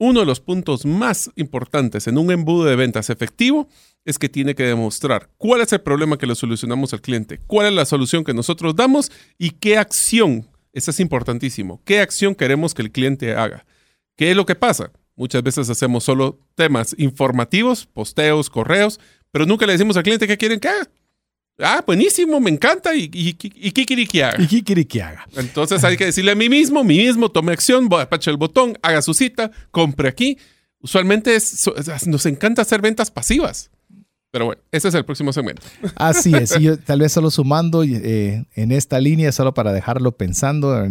Uno 0.00 0.20
de 0.20 0.26
los 0.26 0.38
puntos 0.38 0.86
más 0.86 1.28
importantes 1.34 2.06
en 2.06 2.18
un 2.18 2.30
embudo 2.30 2.64
de 2.64 2.76
ventas 2.76 3.10
efectivo 3.10 3.68
es 4.04 4.16
que 4.16 4.28
tiene 4.28 4.54
que 4.54 4.62
demostrar 4.62 5.28
cuál 5.38 5.60
es 5.60 5.72
el 5.72 5.80
problema 5.80 6.16
que 6.16 6.26
le 6.26 6.36
solucionamos 6.36 6.92
al 6.92 7.00
cliente, 7.00 7.40
cuál 7.48 7.66
es 7.66 7.72
la 7.72 7.84
solución 7.84 8.22
que 8.22 8.32
nosotros 8.32 8.76
damos 8.76 9.10
y 9.38 9.50
qué 9.50 9.76
acción, 9.76 10.48
eso 10.72 10.92
es 10.92 11.00
importantísimo, 11.00 11.82
qué 11.84 11.98
acción 11.98 12.36
queremos 12.36 12.74
que 12.74 12.82
el 12.82 12.92
cliente 12.92 13.34
haga. 13.34 13.66
¿Qué 14.16 14.30
es 14.30 14.36
lo 14.36 14.46
que 14.46 14.54
pasa? 14.54 14.92
Muchas 15.16 15.42
veces 15.42 15.68
hacemos 15.68 16.04
solo 16.04 16.38
temas 16.54 16.94
informativos, 16.96 17.86
posteos, 17.86 18.50
correos, 18.50 19.00
pero 19.32 19.46
nunca 19.46 19.66
le 19.66 19.72
decimos 19.72 19.96
al 19.96 20.04
cliente 20.04 20.28
qué 20.28 20.38
quieren 20.38 20.60
que 20.60 20.68
haga. 20.68 20.88
Ah, 21.60 21.82
buenísimo, 21.84 22.38
me 22.40 22.50
encanta. 22.50 22.94
¿Y, 22.94 23.10
y, 23.12 23.36
y 23.38 23.72
qué 23.72 23.84
quiere 23.84 24.06
que 24.06 24.22
haga? 24.22 24.42
¿Y 24.42 24.46
qué 24.46 24.62
quiere 24.62 24.86
que 24.86 25.02
haga? 25.02 25.26
Entonces 25.36 25.82
hay 25.82 25.96
que 25.96 26.06
decirle 26.06 26.32
a 26.32 26.36
mí 26.36 26.48
mismo, 26.48 26.84
mí 26.84 26.98
mismo, 26.98 27.30
tome 27.30 27.52
acción, 27.52 27.88
apache 27.92 28.30
el 28.30 28.36
botón, 28.36 28.78
haga 28.82 29.02
su 29.02 29.12
cita, 29.12 29.50
compre 29.70 30.08
aquí. 30.08 30.38
Usualmente 30.80 31.36
nos 32.06 32.26
encanta 32.26 32.62
hacer 32.62 32.80
ventas 32.80 33.10
pasivas. 33.10 33.70
Pero 34.30 34.44
bueno, 34.44 34.60
ese 34.70 34.88
es 34.88 34.94
el 34.94 35.04
próximo 35.04 35.32
segmento. 35.32 35.62
Así 35.96 36.34
es. 36.34 36.56
Y 36.58 36.64
yo, 36.64 36.78
tal 36.84 37.00
vez 37.00 37.12
solo 37.12 37.30
sumando 37.30 37.82
eh, 37.82 38.44
en 38.54 38.72
esta 38.72 39.00
línea, 39.00 39.32
solo 39.32 39.54
para 39.54 39.72
dejarlo 39.72 40.12
pensando, 40.12 40.86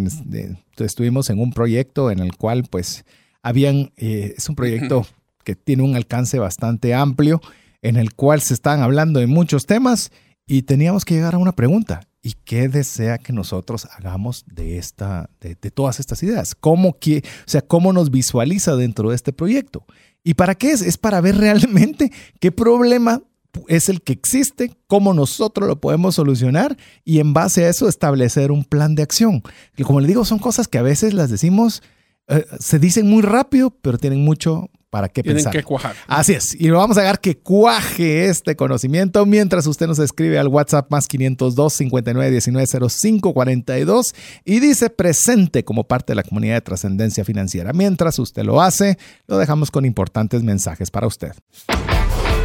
estuvimos 0.78 1.30
en 1.30 1.40
un 1.40 1.54
proyecto 1.54 2.10
en 2.12 2.20
el 2.20 2.36
cual 2.36 2.64
pues 2.70 3.06
habían, 3.44 3.94
eh, 3.96 4.34
es 4.36 4.50
un 4.50 4.56
proyecto 4.56 5.06
que 5.44 5.56
tiene 5.56 5.84
un 5.84 5.96
alcance 5.96 6.40
bastante 6.40 6.94
amplio, 6.94 7.40
en 7.82 7.96
el 7.96 8.14
cual 8.16 8.42
se 8.42 8.56
están 8.56 8.82
hablando 8.82 9.20
de 9.20 9.28
muchos 9.28 9.66
temas 9.66 10.12
y 10.48 10.62
teníamos 10.64 11.04
que 11.06 11.14
llegar 11.14 11.36
a 11.36 11.38
una 11.38 11.52
pregunta. 11.52 12.08
¿Y 12.24 12.34
qué 12.46 12.68
desea 12.68 13.18
que 13.18 13.32
nosotros 13.32 13.88
hagamos 13.98 14.44
de, 14.48 14.78
esta, 14.78 15.30
de, 15.40 15.56
todas 15.56 16.00
estas 16.00 16.24
ideas? 16.24 16.56
¿Cómo, 16.56 16.98
que, 16.98 17.20
o 17.20 17.50
sea, 17.50 17.62
¿Cómo 17.62 17.94
nos 17.94 18.10
visualiza 18.10 18.76
dentro 18.76 19.10
de 19.10 19.16
este 19.16 19.34
proyecto? 19.34 19.86
¿Y 20.24 20.34
para 20.34 20.56
qué 20.56 20.72
es? 20.72 20.82
Es 20.82 20.98
para 20.98 21.22
ver 21.22 21.38
realmente 21.38 22.12
qué 22.40 22.52
problema 22.52 23.22
es 23.68 23.90
el 23.90 24.02
que 24.02 24.14
existe, 24.14 24.72
cómo 24.88 25.14
nosotros 25.14 25.68
lo 25.68 25.80
podemos 25.80 26.16
solucionar 26.16 26.78
y 27.04 27.20
en 27.20 27.34
base 27.34 27.66
a 27.66 27.70
eso 27.70 27.88
establecer 27.88 28.52
un 28.52 28.64
plan 28.64 28.96
de 28.96 29.04
acción. 29.04 29.42
Y 29.76 29.84
como 29.84 30.00
le 30.00 30.08
digo, 30.08 30.26
son 30.26 30.40
cosas 30.40 30.68
que 30.68 30.78
a 30.78 30.84
veces 30.84 31.14
las 31.14 31.30
decimos, 31.30 31.82
eh, 32.28 32.46
se 32.60 32.80
dicen 32.80 33.08
muy 33.08 33.22
rápido, 33.22 33.70
pero 33.70 33.98
tienen 33.98 34.24
mucho 34.24 34.70
para 34.90 35.10
qué 35.10 35.22
Tienen 35.22 35.38
pensar. 35.44 35.54
que 35.54 35.64
cuajar. 35.64 35.96
Así 36.08 36.34
es. 36.34 36.56
Y 36.56 36.68
lo 36.68 36.78
vamos 36.78 36.98
a 36.98 37.02
dejar 37.02 37.20
que 37.20 37.38
cuaje 37.38 38.26
este 38.26 38.56
conocimiento 38.56 39.26
mientras 39.26 39.68
usted 39.68 39.88
nos 39.88 40.00
escribe 40.00 40.40
al 40.40 40.48
WhatsApp 40.48 40.90
más 40.92 41.08
502 41.08 41.74
59 41.74 42.32
19 42.32 42.90
05 42.90 43.34
42 43.34 44.16
y 44.46 44.60
dice 44.60 44.90
presente 44.90 45.64
como 45.64 45.86
parte 45.86 46.12
de 46.12 46.16
la 46.16 46.24
comunidad 46.24 46.56
de 46.56 46.62
trascendencia 46.62 47.26
financiera. 47.26 47.74
Mientras 47.74 48.18
usted 48.20 48.44
lo 48.44 48.62
hace, 48.62 48.98
lo 49.28 49.38
dejamos 49.38 49.72
con 49.72 49.86
importantes 49.86 50.44
mensajes 50.44 50.92
para 50.92 51.08
usted. 51.08 51.34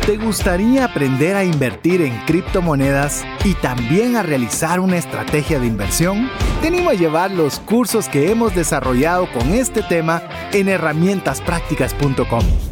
¿Te 0.06 0.16
gustaría 0.16 0.84
aprender 0.84 1.36
a 1.36 1.44
invertir 1.44 2.02
en 2.02 2.18
criptomonedas 2.26 3.24
y 3.44 3.54
también 3.54 4.16
a 4.16 4.24
realizar 4.24 4.80
una 4.80 4.96
estrategia 4.96 5.60
de 5.60 5.68
inversión? 5.68 6.28
Te 6.60 6.68
animo 6.68 6.90
a 6.90 6.94
llevar 6.94 7.30
los 7.30 7.60
cursos 7.60 8.08
que 8.08 8.32
hemos 8.32 8.52
desarrollado 8.52 9.30
con 9.30 9.54
este 9.54 9.80
tema 9.80 10.24
en 10.52 10.68
herramientasprácticas.com. 10.68 12.71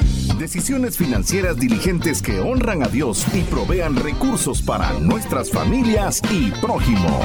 Decisiones 0.41 0.97
financieras 0.97 1.55
diligentes 1.57 2.19
que 2.19 2.39
honran 2.39 2.81
a 2.81 2.87
Dios 2.87 3.27
y 3.31 3.41
provean 3.43 3.95
recursos 3.95 4.63
para 4.63 4.91
nuestras 4.93 5.51
familias 5.51 6.19
y 6.31 6.49
prójimo. 6.59 7.21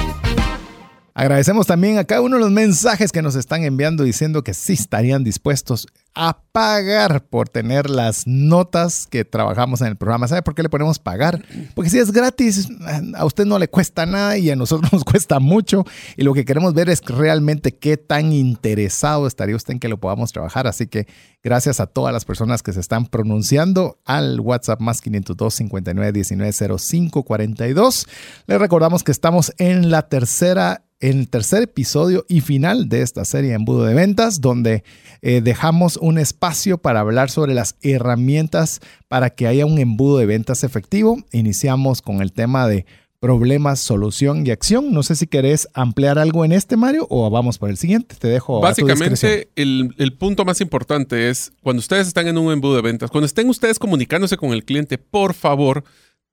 Agradecemos 1.14 1.66
también 1.66 1.96
a 1.96 2.04
cada 2.04 2.20
uno 2.20 2.36
de 2.36 2.42
los 2.42 2.50
mensajes 2.50 3.12
que 3.12 3.22
nos 3.22 3.34
están 3.34 3.64
enviando 3.64 4.04
diciendo 4.04 4.44
que 4.44 4.52
sí 4.52 4.74
estarían 4.74 5.24
dispuestos 5.24 5.86
a 6.16 6.40
pagar 6.50 7.26
por 7.26 7.50
tener 7.50 7.90
las 7.90 8.26
notas 8.26 9.06
que 9.06 9.26
trabajamos 9.26 9.82
en 9.82 9.88
el 9.88 9.96
programa. 9.96 10.26
¿Sabe 10.26 10.40
por 10.40 10.54
qué 10.54 10.62
le 10.62 10.70
ponemos 10.70 10.98
pagar? 10.98 11.44
Porque 11.74 11.90
si 11.90 11.98
es 11.98 12.10
gratis, 12.10 12.68
a 13.14 13.26
usted 13.26 13.44
no 13.44 13.58
le 13.58 13.68
cuesta 13.68 14.06
nada 14.06 14.38
y 14.38 14.48
a 14.48 14.56
nosotros 14.56 14.90
nos 14.94 15.04
cuesta 15.04 15.40
mucho. 15.40 15.84
Y 16.16 16.24
lo 16.24 16.32
que 16.32 16.46
queremos 16.46 16.72
ver 16.72 16.88
es 16.88 17.02
realmente 17.02 17.76
qué 17.76 17.98
tan 17.98 18.32
interesado 18.32 19.26
estaría 19.26 19.54
usted 19.54 19.74
en 19.74 19.78
que 19.78 19.88
lo 19.88 20.00
podamos 20.00 20.32
trabajar. 20.32 20.66
Así 20.66 20.86
que 20.86 21.06
gracias 21.44 21.80
a 21.80 21.86
todas 21.86 22.14
las 22.14 22.24
personas 22.24 22.62
que 22.62 22.72
se 22.72 22.80
están 22.80 23.04
pronunciando 23.04 23.98
al 24.06 24.40
WhatsApp 24.40 24.80
más 24.80 25.02
502 25.02 25.52
59 25.52 26.12
19 26.12 26.78
05 26.78 27.24
42. 27.24 28.06
Les 28.46 28.58
recordamos 28.58 29.04
que 29.04 29.12
estamos 29.12 29.52
en 29.58 29.90
la 29.90 30.08
tercera 30.08 30.85
el 31.00 31.28
tercer 31.28 31.62
episodio 31.62 32.24
y 32.28 32.40
final 32.40 32.88
de 32.88 33.02
esta 33.02 33.24
serie 33.24 33.52
Embudo 33.52 33.84
de 33.84 33.94
Ventas, 33.94 34.40
donde 34.40 34.82
eh, 35.22 35.40
dejamos 35.42 35.96
un 35.96 36.18
espacio 36.18 36.78
para 36.78 37.00
hablar 37.00 37.30
sobre 37.30 37.54
las 37.54 37.76
herramientas 37.82 38.80
para 39.08 39.30
que 39.30 39.46
haya 39.46 39.66
un 39.66 39.78
embudo 39.78 40.18
de 40.18 40.26
ventas 40.26 40.64
efectivo. 40.64 41.18
Iniciamos 41.32 42.00
con 42.00 42.22
el 42.22 42.32
tema 42.32 42.66
de 42.66 42.86
problemas, 43.20 43.80
solución 43.80 44.46
y 44.46 44.50
acción. 44.50 44.92
No 44.92 45.02
sé 45.02 45.16
si 45.16 45.26
querés 45.26 45.68
ampliar 45.74 46.18
algo 46.18 46.44
en 46.44 46.52
este, 46.52 46.76
Mario, 46.76 47.06
o 47.10 47.28
vamos 47.30 47.58
por 47.58 47.70
el 47.70 47.76
siguiente. 47.76 48.14
Te 48.18 48.28
dejo. 48.28 48.60
Básicamente, 48.60 49.50
el, 49.56 49.94
el, 49.98 50.12
punto 50.12 50.44
más 50.44 50.60
importante 50.60 51.28
es 51.28 51.52
cuando 51.62 51.80
ustedes 51.80 52.06
están 52.06 52.28
en 52.28 52.38
un 52.38 52.52
embudo 52.52 52.76
de 52.76 52.82
ventas, 52.82 53.10
cuando 53.10 53.26
estén 53.26 53.48
ustedes 53.48 53.78
comunicándose 53.78 54.36
con 54.36 54.52
el 54.52 54.64
cliente, 54.64 54.98
por 54.98 55.34
favor, 55.34 55.84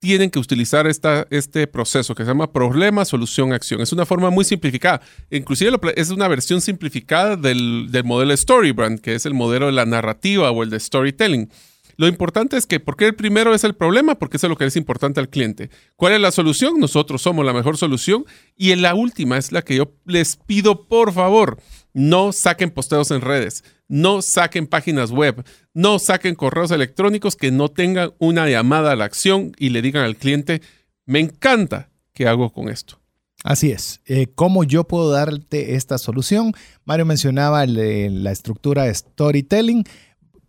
tienen 0.04 0.30
que 0.30 0.38
utilizar 0.38 0.86
esta, 0.86 1.26
este 1.30 1.66
proceso 1.66 2.14
que 2.14 2.24
se 2.24 2.28
llama 2.28 2.52
problema, 2.52 3.06
solución, 3.06 3.54
acción. 3.54 3.80
Es 3.80 3.94
una 3.94 4.06
forma 4.06 4.30
muy 4.30 4.44
simplificada. 4.44 5.00
Inclusive 5.32 5.80
es 5.96 6.10
una 6.10 6.28
versión 6.28 6.60
simplificada 6.60 7.38
del, 7.38 7.88
del 7.90 8.04
modelo 8.04 8.36
Storybrand, 8.36 9.00
que 9.00 9.16
es 9.16 9.26
el 9.26 9.34
modelo 9.34 9.68
de 9.68 9.72
la 9.72 9.86
narrativa 9.86 10.52
o 10.52 10.62
el 10.62 10.70
de 10.70 10.82
storytelling. 10.82 11.50
Lo 11.98 12.08
importante 12.08 12.58
es 12.58 12.66
que, 12.66 12.80
¿por 12.80 12.96
qué 12.96 13.06
el 13.06 13.16
primero 13.16 13.54
es 13.54 13.64
el 13.64 13.76
problema? 13.76 14.16
Porque 14.16 14.38
eso 14.38 14.48
es 14.48 14.50
lo 14.50 14.58
que 14.58 14.66
es 14.66 14.76
importante 14.76 15.20
al 15.20 15.30
cliente. 15.30 15.70
¿Cuál 15.96 16.14
es 16.14 16.22
la 16.22 16.32
solución? 16.32 16.80
Nosotros 16.80 17.22
somos 17.22 17.46
la 17.46 17.54
mejor 17.54 17.78
solución. 17.78 18.26
Y 18.56 18.76
la 18.76 18.96
última 18.96 19.38
es 19.38 19.52
la 19.52 19.62
que 19.62 19.76
yo 19.76 19.94
les 20.06 20.36
pido, 20.36 20.88
por 20.88 21.14
favor, 21.14 21.60
no 21.94 22.32
saquen 22.32 22.72
posteos 22.72 23.12
en 23.12 23.22
redes, 23.22 23.64
no 23.88 24.22
saquen 24.22 24.68
páginas 24.68 25.12
web, 25.12 25.46
no 25.74 26.00
saquen 26.00 26.36
correos 26.36 26.72
electrónicos 26.72 27.36
que 27.36 27.52
no 27.52 27.70
tengan 27.70 28.14
una 28.18 28.50
llamada 28.50 28.92
a 28.92 28.96
la 28.96 29.06
acción 29.06 29.54
y 29.58 29.70
le 29.70 29.82
digan 29.82 30.04
al 30.04 30.18
cliente, 30.18 30.62
me 31.06 31.20
encanta, 31.20 31.92
¿qué 32.14 32.28
hago 32.28 32.52
con 32.52 32.70
esto? 32.70 33.00
Así 33.44 33.72
es. 33.72 34.02
Eh, 34.06 34.28
¿Cómo 34.34 34.64
yo 34.64 34.86
puedo 34.86 35.12
darte 35.12 35.76
esta 35.76 35.98
solución? 35.98 36.54
Mario 36.86 37.06
mencionaba 37.06 37.66
la 37.66 38.32
estructura 38.32 38.84
de 38.84 38.96
storytelling 38.96 39.84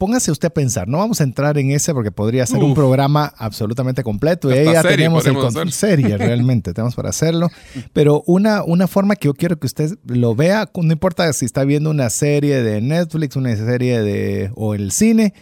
póngase 0.04 0.30
usted 0.30 0.48
a 0.48 0.50
pensar, 0.50 0.86
no 0.86 0.98
vamos 0.98 1.22
a 1.22 1.24
entrar 1.24 1.56
en 1.56 1.70
ese 1.70 1.94
porque 1.94 2.12
podría 2.12 2.44
ser 2.44 2.62
un 2.62 2.74
programa 2.74 3.32
absolutamente 3.38 4.02
completo. 4.02 4.50
Y 4.50 4.58
ahí 4.58 4.66
ya 4.66 4.82
tenemos 4.82 5.24
el 5.24 5.72
serie, 5.72 6.18
realmente, 6.18 6.74
tenemos 6.74 6.94
para 6.94 7.08
hacerlo. 7.08 7.48
Pero 7.94 8.22
una, 8.26 8.62
una 8.64 8.86
forma 8.86 9.16
que 9.16 9.28
yo 9.28 9.34
quiero 9.34 9.58
que 9.58 9.66
usted 9.66 9.96
lo 10.04 10.34
vea, 10.34 10.70
no 10.74 10.92
importa 10.92 11.32
si 11.32 11.46
está 11.46 11.64
viendo 11.64 11.88
una 11.88 12.10
serie 12.10 12.62
de 12.62 12.82
Netflix, 12.82 13.34
una 13.36 13.56
serie 13.56 14.02
de 14.02 14.50
o 14.56 14.74
el 14.74 14.92
cine, 14.92 15.32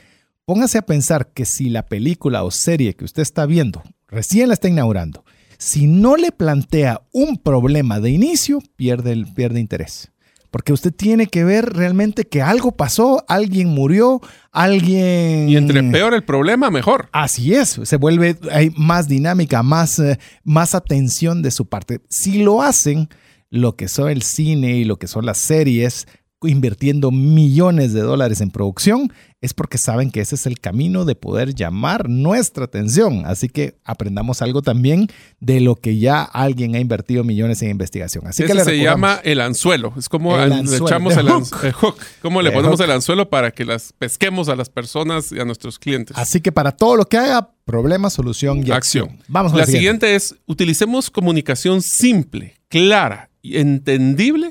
póngase 0.45 0.79
a 0.79 0.83
pensar 0.83 1.33
que 1.33 1.45
si 1.45 1.69
la 1.69 1.87
película 1.87 2.45
o 2.45 2.53
serie 2.53 2.95
que 2.95 3.05
usted 3.05 3.23
está 3.23 3.47
viendo 3.47 3.83
recién 4.07 4.47
la 4.47 4.55
está 4.55 4.69
inaugurando, 4.69 5.25
si 5.59 5.89
no 5.89 6.17
le 6.17 6.31
plantea 6.31 7.03
un 7.11 7.37
problema 7.37 7.99
de 7.99 8.11
inicio, 8.11 8.61
pierde, 8.77 9.27
pierde 9.35 9.59
interés 9.59 10.12
porque 10.53 10.75
usted 10.75 10.93
tiene 10.93 11.29
que 11.29 11.45
ver 11.45 11.73
realmente 11.73 12.27
que 12.27 12.43
algo 12.43 12.73
pasó, 12.73 13.25
alguien 13.27 13.69
murió, 13.69 14.21
alguien... 14.53 15.49
Y 15.49 15.57
entre 15.57 15.83
peor 15.83 16.13
el 16.13 16.25
problema, 16.25 16.71
mejor. 16.71 17.09
Así 17.11 17.55
es, 17.55 17.81
se 17.83 17.97
vuelve, 17.97 18.37
hay 18.53 18.71
más 18.77 19.09
dinámica, 19.09 19.63
más, 19.63 19.99
eh, 19.99 20.19
más 20.45 20.75
atención 20.75 21.41
de 21.41 21.51
su 21.51 21.71
parte. 21.71 22.03
Si 22.11 22.43
lo 22.43 22.61
hacen, 22.61 23.09
lo 23.49 23.77
que 23.77 23.89
son 23.89 24.11
el 24.11 24.21
cine 24.21 24.77
y 24.77 24.85
lo 24.85 24.99
que 24.99 25.07
son 25.07 25.25
las 25.25 25.39
series, 25.39 26.07
invirtiendo 26.45 27.11
millones 27.11 27.93
de 27.93 28.01
dólares 28.01 28.41
en 28.41 28.51
producción, 28.51 29.13
es 29.43 29.55
porque 29.55 29.77
saben 29.77 30.11
que 30.11 30.21
ese 30.21 30.37
es 30.37 30.47
el 30.47 30.61
camino 30.61 31.05
de 31.05 31.17
poder 31.17 31.55
llamar 31.55 32.09
nuestra 32.09 32.65
atención. 32.65 33.25
Así 33.27 33.49
que 33.49 33.77
aprendamos 33.85 34.41
algo 34.41 34.63
también 34.63 35.09
de 35.41 35.61
lo 35.61 35.75
que 35.75 35.99
ya 35.99 36.23
alguien 36.23 36.77
ha 36.77 36.79
invertido 36.79 37.25
millones 37.25 37.61
en 37.63 37.71
investigación. 37.71 38.27
Así 38.29 38.45
que 38.45 38.65
se 38.65 38.79
llama 38.79 39.21
el 39.25 39.41
anzuelo. 39.41 39.93
Es 39.99 40.09
como 40.09 40.37
le 40.37 40.61
echamos 40.77 41.17
el, 41.17 41.29
hook. 41.29 41.97
¿Cómo 42.23 42.41
le 42.41 42.53
ponemos 42.53 42.79
el 42.81 42.93
anzuelo 42.93 43.29
para 43.29 43.51
que 43.51 43.65
las 43.65 43.93
pesquemos 43.93 44.49
a 44.49 44.55
las 44.55 44.71
personas 44.71 45.33
y 45.33 45.41
a 45.41 45.45
nuestros 45.45 45.79
clientes? 45.81 46.17
Así 46.17 46.41
que 46.41 46.53
para 46.53 46.71
todo 46.71 46.97
lo 46.97 47.07
que 47.07 47.17
haga, 47.17 47.51
problema, 47.65 48.11
solución 48.11 48.65
y 48.65 48.71
acción. 48.71 49.19
Vamos 49.27 49.53
a 49.53 49.57
la, 49.57 49.67
siguiente 49.67 50.15
es, 50.15 50.37
utilicemos 50.47 51.11
comunicación 51.11 51.83
simple, 51.83 52.55
clara 52.69 53.31
y 53.43 53.59
entendible 53.59 54.51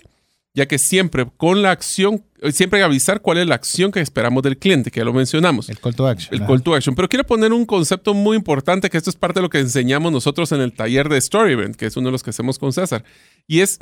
ya 0.54 0.68
que 0.68 0.78
siempre 0.78 1.26
con 1.38 1.62
la 1.62 1.72
acción, 1.72 2.26
siempre 2.52 2.78
hay 2.78 2.82
que 2.82 2.86
avisar 2.86 3.22
cuál 3.22 3.38
es 3.38 3.48
la 3.48 3.56
acción 3.56 3.92
que 3.92 4.02
esperamos 4.02 4.44
del 4.44 4.58
cliente, 4.58 4.92
que 4.92 5.00
ya 5.00 5.06
lo 5.06 5.14
mencionamos. 5.14 5.70
El 5.70 5.80
call 5.80 5.96
to 5.96 6.08
action. 6.08 6.34
El 6.34 6.46
call 6.46 6.62
to 6.62 6.76
action. 6.76 6.94
Pero 6.96 7.08
quiero 7.08 7.26
poner 7.26 7.54
un 7.54 7.66
concepto 7.66 8.14
muy 8.14 8.36
importante, 8.36 8.90
que 8.90 8.98
esto 8.98 9.10
es 9.10 9.16
parte 9.16 9.40
de 9.40 9.44
lo 9.44 9.50
que 9.50 9.60
enseñamos 9.60 10.12
nosotros 10.12 10.52
en 10.52 10.62
el 10.62 10.74
taller 10.74 11.08
de 11.08 11.18
Story 11.18 11.54
Event, 11.54 11.76
que 11.76 11.86
es 11.86 11.96
uno 11.96 12.10
de 12.10 12.12
los 12.12 12.24
que 12.24 12.32
hacemos 12.32 12.60
con 12.60 12.74
César. 12.74 13.04
Y 13.48 13.62
es, 13.62 13.80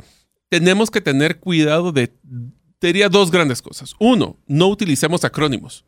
tenemos 0.48 0.90
que 0.90 1.00
tener 1.00 1.40
cuidado 1.40 1.90
de, 1.90 2.12
diría 2.80 3.08
dos 3.08 3.32
grandes 3.32 3.62
cosas. 3.62 3.94
Uno, 3.98 4.36
no 4.46 4.68
utilicemos 4.68 5.24
acrónimos. 5.24 5.84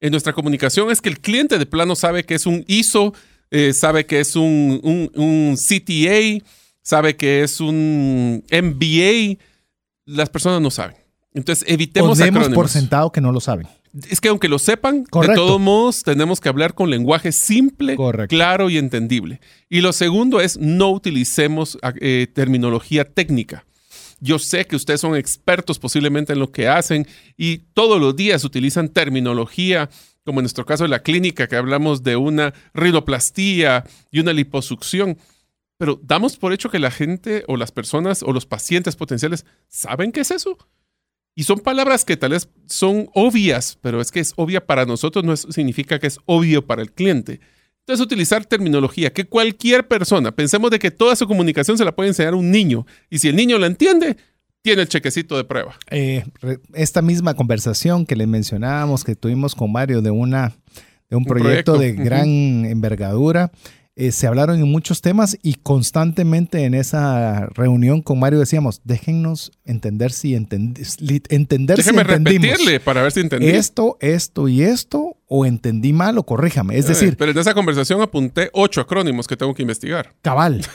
En 0.00 0.10
nuestra 0.10 0.32
comunicación 0.32 0.90
es 0.90 1.00
que 1.00 1.08
el 1.08 1.20
cliente 1.20 1.58
de 1.58 1.66
plano 1.66 1.94
sabe 1.94 2.24
que 2.24 2.34
es 2.34 2.44
un 2.46 2.64
ISO, 2.66 3.14
eh, 3.52 3.72
sabe 3.72 4.04
que 4.04 4.18
es 4.18 4.34
un, 4.34 4.80
un, 4.82 5.10
un 5.14 5.56
CTA, 5.56 6.44
sabe 6.82 7.16
que 7.16 7.42
es 7.42 7.60
un 7.60 8.44
MBA, 8.50 9.38
las 10.06 10.30
personas 10.30 10.60
no 10.60 10.70
saben. 10.70 10.96
Entonces, 11.34 11.64
evitemos 11.68 12.20
o 12.20 12.24
demos 12.24 12.48
por 12.50 12.68
sentado 12.68 13.10
que 13.10 13.20
no 13.20 13.32
lo 13.32 13.40
saben. 13.40 13.66
es 14.08 14.20
que 14.20 14.28
aunque 14.28 14.48
lo 14.48 14.58
sepan, 14.58 15.04
Correcto. 15.04 15.32
de 15.32 15.36
todos 15.46 15.60
modos 15.60 16.02
tenemos 16.02 16.40
que 16.40 16.48
hablar 16.48 16.74
con 16.74 16.90
lenguaje 16.90 17.32
simple, 17.32 17.96
Correcto. 17.96 18.34
claro 18.34 18.70
y 18.70 18.78
entendible. 18.78 19.40
Y 19.68 19.80
lo 19.80 19.92
segundo 19.92 20.40
es 20.40 20.58
no 20.58 20.90
utilicemos 20.90 21.78
eh, 22.00 22.28
terminología 22.32 23.04
técnica. 23.04 23.64
Yo 24.20 24.38
sé 24.38 24.64
que 24.66 24.76
ustedes 24.76 25.00
son 25.00 25.16
expertos 25.16 25.78
posiblemente 25.78 26.32
en 26.32 26.38
lo 26.38 26.50
que 26.52 26.68
hacen 26.68 27.06
y 27.36 27.58
todos 27.74 28.00
los 28.00 28.14
días 28.16 28.44
utilizan 28.44 28.88
terminología, 28.88 29.90
como 30.24 30.40
en 30.40 30.44
nuestro 30.44 30.64
caso 30.64 30.84
de 30.84 30.88
la 30.88 31.00
clínica, 31.02 31.48
que 31.48 31.56
hablamos 31.56 32.02
de 32.04 32.16
una 32.16 32.54
rinoplastía 32.72 33.84
y 34.10 34.20
una 34.20 34.32
liposucción. 34.32 35.18
Pero 35.78 36.00
damos 36.02 36.36
por 36.36 36.52
hecho 36.52 36.70
que 36.70 36.78
la 36.78 36.90
gente 36.90 37.44
o 37.48 37.56
las 37.56 37.72
personas 37.72 38.22
o 38.22 38.32
los 38.32 38.46
pacientes 38.46 38.96
potenciales 38.96 39.44
saben 39.68 40.12
qué 40.12 40.20
es 40.20 40.30
eso. 40.30 40.56
Y 41.36 41.42
son 41.44 41.58
palabras 41.58 42.04
que 42.04 42.16
tal 42.16 42.30
vez 42.30 42.48
son 42.66 43.08
obvias, 43.12 43.76
pero 43.80 44.00
es 44.00 44.12
que 44.12 44.20
es 44.20 44.32
obvia 44.36 44.64
para 44.64 44.86
nosotros, 44.86 45.24
no 45.24 45.32
es- 45.32 45.46
significa 45.50 45.98
que 45.98 46.06
es 46.06 46.18
obvio 46.26 46.64
para 46.64 46.80
el 46.82 46.92
cliente. 46.92 47.40
Entonces, 47.80 48.06
utilizar 48.06 48.46
terminología 48.46 49.12
que 49.12 49.24
cualquier 49.26 49.86
persona, 49.88 50.30
pensemos 50.34 50.70
de 50.70 50.78
que 50.78 50.90
toda 50.92 51.16
su 51.16 51.26
comunicación 51.26 51.76
se 51.76 51.84
la 51.84 51.94
puede 51.94 52.08
enseñar 52.10 52.32
a 52.34 52.36
un 52.36 52.50
niño. 52.50 52.86
Y 53.10 53.18
si 53.18 53.28
el 53.28 53.36
niño 53.36 53.58
la 53.58 53.66
entiende, 53.66 54.16
tiene 54.62 54.82
el 54.82 54.88
chequecito 54.88 55.36
de 55.36 55.44
prueba. 55.44 55.76
Eh, 55.90 56.24
esta 56.72 57.02
misma 57.02 57.34
conversación 57.34 58.06
que 58.06 58.16
les 58.16 58.26
mencionábamos 58.28 59.04
que 59.04 59.16
tuvimos 59.16 59.54
con 59.54 59.70
Mario 59.72 60.00
de 60.00 60.10
una 60.10 60.54
de 61.10 61.16
un, 61.16 61.24
proyecto, 61.26 61.74
proyecto, 61.74 61.78
de 61.78 61.92
gran 62.04 62.64
envergadura. 62.64 63.50
Eh, 63.96 64.10
se 64.10 64.26
hablaron 64.26 64.58
en 64.60 64.68
muchos 64.68 65.00
temas 65.02 65.38
y 65.42 65.54
constantemente 65.54 66.64
en 66.64 66.74
esa 66.74 67.46
reunión 67.54 68.02
con 68.02 68.18
Mario 68.18 68.40
decíamos, 68.40 68.80
déjennos 68.84 69.52
entender 69.64 70.10
si, 70.10 70.36
li- 70.98 71.22
entender 71.28 71.76
si 71.80 71.90
Déjeme 71.90 72.02
entendimos 72.02 72.48
repetirle 72.58 72.80
para 72.80 73.02
ver 73.02 73.12
si 73.12 73.20
entendí. 73.20 73.48
esto, 73.50 73.96
esto 74.00 74.48
y 74.48 74.62
esto, 74.62 75.16
o 75.26 75.46
entendí 75.46 75.92
mal 75.92 76.18
o 76.18 76.24
corríjame. 76.24 76.76
Es 76.76 76.86
decir, 76.86 77.16
pero 77.16 77.32
en 77.32 77.38
esa 77.38 77.54
conversación 77.54 78.00
apunté 78.02 78.50
ocho 78.52 78.80
acrónimos 78.80 79.26
que 79.26 79.36
tengo 79.36 79.54
que 79.54 79.62
investigar. 79.62 80.14
Cabal. 80.22 80.64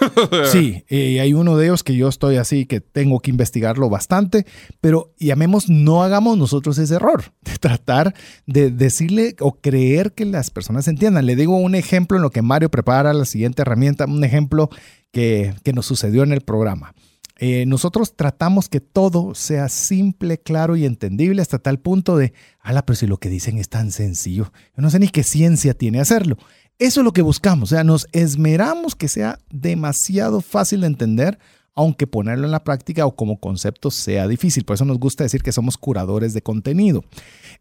Sí, 0.52 0.84
eh, 0.90 1.20
hay 1.20 1.34
uno 1.34 1.58
de 1.58 1.66
ellos 1.66 1.84
que 1.84 1.96
yo 1.96 2.08
estoy 2.08 2.38
así 2.38 2.66
que 2.66 2.82
tengo 2.82 3.20
que 3.20 3.30
investigarlo 3.32 3.90
bastante, 3.90 4.46
pero 4.82 5.14
llamemos, 5.18 5.70
no 5.70 6.04
hagamos 6.04 6.38
nosotros 6.38 6.78
ese 6.78 6.96
error 6.96 7.24
de 7.42 7.58
tratar 7.58 8.14
de 8.46 8.72
decirle 8.72 9.36
o 9.40 9.60
creer 9.60 10.14
que 10.14 10.26
las 10.26 10.50
personas 10.50 10.88
entiendan. 10.88 11.26
Le 11.26 11.36
digo 11.36 11.58
un 11.58 11.76
ejemplo 11.76 12.18
en 12.18 12.24
lo 12.24 12.32
que 12.32 12.42
Mario 12.42 12.70
prepara 12.70 13.14
la 13.14 13.26
siguiente 13.26 13.62
herramienta, 13.62 14.06
un 14.06 14.24
ejemplo 14.24 14.70
que, 15.12 15.54
que 15.64 15.74
nos 15.74 15.86
sucedió 15.86 16.24
en 16.24 16.32
el 16.32 16.42
programa. 16.42 16.94
Eh, 17.42 17.66
nosotros 17.66 18.18
tratamos 18.18 18.68
que 18.68 18.82
todo 18.82 19.34
sea 19.34 19.70
simple, 19.70 20.40
claro 20.40 20.76
y 20.76 20.86
entendible 20.86 21.42
hasta 21.42 21.58
tal 21.58 21.80
punto 21.80 22.18
de, 22.18 22.34
ala, 22.60 22.86
pero 22.86 22.98
si 22.98 23.08
lo 23.08 23.18
que 23.18 23.30
dicen 23.30 23.58
es 23.58 23.70
tan 23.70 23.94
sencillo, 23.94 24.52
yo 24.76 24.82
no 24.82 24.90
sé 24.90 25.00
ni 25.00 25.08
qué 25.08 25.24
ciencia 25.24 25.74
tiene 25.74 26.02
hacerlo. 26.02 26.38
Eso 26.80 27.00
es 27.00 27.06
lo 27.06 27.14
que 27.14 27.22
buscamos, 27.22 27.72
o 27.72 27.76
sea, 27.76 27.86
nos 27.86 28.08
esmeramos 28.12 28.94
que 28.94 29.08
sea 29.08 29.40
demasiado 29.50 30.42
fácil 30.42 30.82
de 30.82 30.88
entender, 30.88 31.40
aunque 31.76 32.08
ponerlo 32.08 32.44
en 32.44 32.52
la 32.52 32.66
práctica 32.66 33.06
o 33.06 33.16
como 33.16 33.40
concepto 33.40 33.90
sea 33.90 34.28
difícil. 34.28 34.66
Por 34.66 34.74
eso 34.74 34.84
nos 34.84 35.00
gusta 35.00 35.24
decir 35.24 35.42
que 35.42 35.54
somos 35.54 35.78
curadores 35.78 36.34
de 36.34 36.42
contenido. 36.42 37.06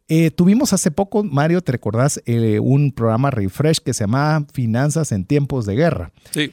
Eh, 0.09 0.33
tuvimos 0.33 0.73
hace 0.73 0.91
poco, 0.91 1.23
Mario, 1.23 1.61
¿te 1.61 1.71
recordás? 1.71 2.21
Eh, 2.27 2.59
un 2.59 2.91
programa 2.91 3.31
refresh 3.31 3.79
que 3.79 3.95
se 3.95 4.03
llamaba 4.05 4.45
Finanzas 4.53 5.12
en 5.12 5.25
tiempos 5.25 5.67
de 5.67 5.77
guerra. 5.77 6.11
Sí. 6.33 6.51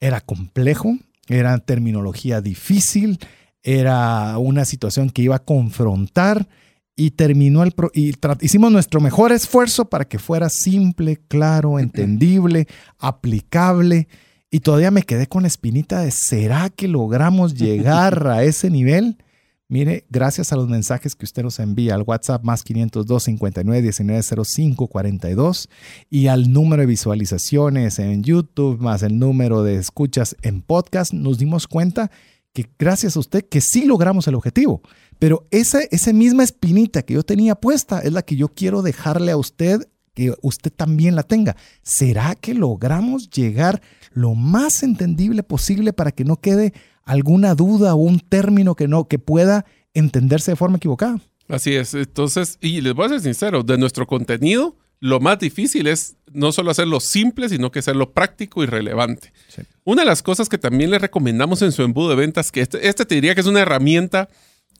Era 0.00 0.20
complejo, 0.20 0.98
era 1.28 1.58
terminología 1.58 2.40
difícil, 2.40 3.18
era 3.62 4.36
una 4.38 4.64
situación 4.64 5.10
que 5.10 5.22
iba 5.22 5.36
a 5.36 5.44
confrontar 5.44 6.48
y 6.96 7.12
terminó 7.12 7.62
el 7.62 7.72
pro- 7.72 7.90
y 7.94 8.12
hicimos 8.40 8.70
nuestro 8.70 9.00
mejor 9.00 9.32
esfuerzo 9.32 9.86
para 9.86 10.04
que 10.04 10.18
fuera 10.18 10.48
simple, 10.48 11.18
claro, 11.28 11.78
entendible, 11.78 12.66
aplicable 12.98 14.06
y 14.50 14.60
todavía 14.60 14.90
me 14.90 15.02
quedé 15.02 15.26
con 15.26 15.42
la 15.42 15.48
espinita 15.48 16.00
de 16.00 16.10
¿será 16.10 16.70
que 16.70 16.86
logramos 16.88 17.54
llegar 17.54 18.28
a 18.28 18.44
ese 18.44 18.70
nivel? 18.70 19.16
Mire, 19.74 20.06
gracias 20.08 20.52
a 20.52 20.56
los 20.56 20.68
mensajes 20.68 21.16
que 21.16 21.24
usted 21.24 21.42
nos 21.42 21.58
envía 21.58 21.96
al 21.96 22.02
WhatsApp 22.02 22.44
más 22.44 22.62
502 22.62 23.24
59 23.24 23.82
19 23.82 24.22
05 24.44 24.86
42 24.86 25.68
y 26.08 26.28
al 26.28 26.52
número 26.52 26.82
de 26.82 26.86
visualizaciones 26.86 27.98
en 27.98 28.22
YouTube 28.22 28.78
más 28.78 29.02
el 29.02 29.18
número 29.18 29.64
de 29.64 29.74
escuchas 29.74 30.36
en 30.42 30.62
podcast, 30.62 31.12
nos 31.12 31.38
dimos 31.38 31.66
cuenta 31.66 32.12
que 32.52 32.70
gracias 32.78 33.16
a 33.16 33.18
usted 33.18 33.48
que 33.48 33.60
sí 33.60 33.84
logramos 33.84 34.28
el 34.28 34.36
objetivo. 34.36 34.80
Pero 35.18 35.48
esa, 35.50 35.80
esa 35.90 36.12
misma 36.12 36.44
espinita 36.44 37.02
que 37.02 37.14
yo 37.14 37.24
tenía 37.24 37.56
puesta 37.56 37.98
es 37.98 38.12
la 38.12 38.22
que 38.22 38.36
yo 38.36 38.50
quiero 38.50 38.80
dejarle 38.80 39.32
a 39.32 39.36
usted 39.36 39.88
que 40.14 40.32
usted 40.42 40.72
también 40.72 41.16
la 41.16 41.24
tenga. 41.24 41.56
¿Será 41.82 42.36
que 42.36 42.54
logramos 42.54 43.28
llegar 43.28 43.82
lo 44.12 44.36
más 44.36 44.84
entendible 44.84 45.42
posible 45.42 45.92
para 45.92 46.12
que 46.12 46.24
no 46.24 46.36
quede 46.36 46.72
alguna 47.04 47.54
duda 47.54 47.94
o 47.94 47.98
un 47.98 48.20
término 48.20 48.74
que 48.74 48.88
no 48.88 49.08
que 49.08 49.18
pueda 49.18 49.64
entenderse 49.94 50.52
de 50.52 50.56
forma 50.56 50.76
equivocada? 50.76 51.20
Así 51.48 51.74
es. 51.74 51.94
Entonces, 51.94 52.58
y 52.60 52.80
les 52.80 52.94
voy 52.94 53.06
a 53.06 53.10
ser 53.10 53.20
sincero, 53.20 53.62
de 53.62 53.78
nuestro 53.78 54.06
contenido, 54.06 54.76
lo 55.00 55.20
más 55.20 55.38
difícil 55.38 55.86
es 55.86 56.16
no 56.32 56.52
solo 56.52 56.70
hacerlo 56.70 57.00
simple, 57.00 57.48
sino 57.48 57.70
que 57.70 57.80
hacerlo 57.80 58.12
práctico 58.12 58.62
y 58.62 58.66
relevante. 58.66 59.32
Sí. 59.48 59.62
Una 59.84 60.02
de 60.02 60.06
las 60.06 60.22
cosas 60.22 60.48
que 60.48 60.58
también 60.58 60.90
le 60.90 60.98
recomendamos 60.98 61.60
en 61.62 61.72
su 61.72 61.82
embudo 61.82 62.10
de 62.10 62.16
ventas, 62.16 62.50
que 62.50 62.62
este, 62.62 62.88
este 62.88 63.04
te 63.04 63.14
diría 63.14 63.34
que 63.34 63.42
es 63.42 63.46
una 63.46 63.60
herramienta 63.60 64.30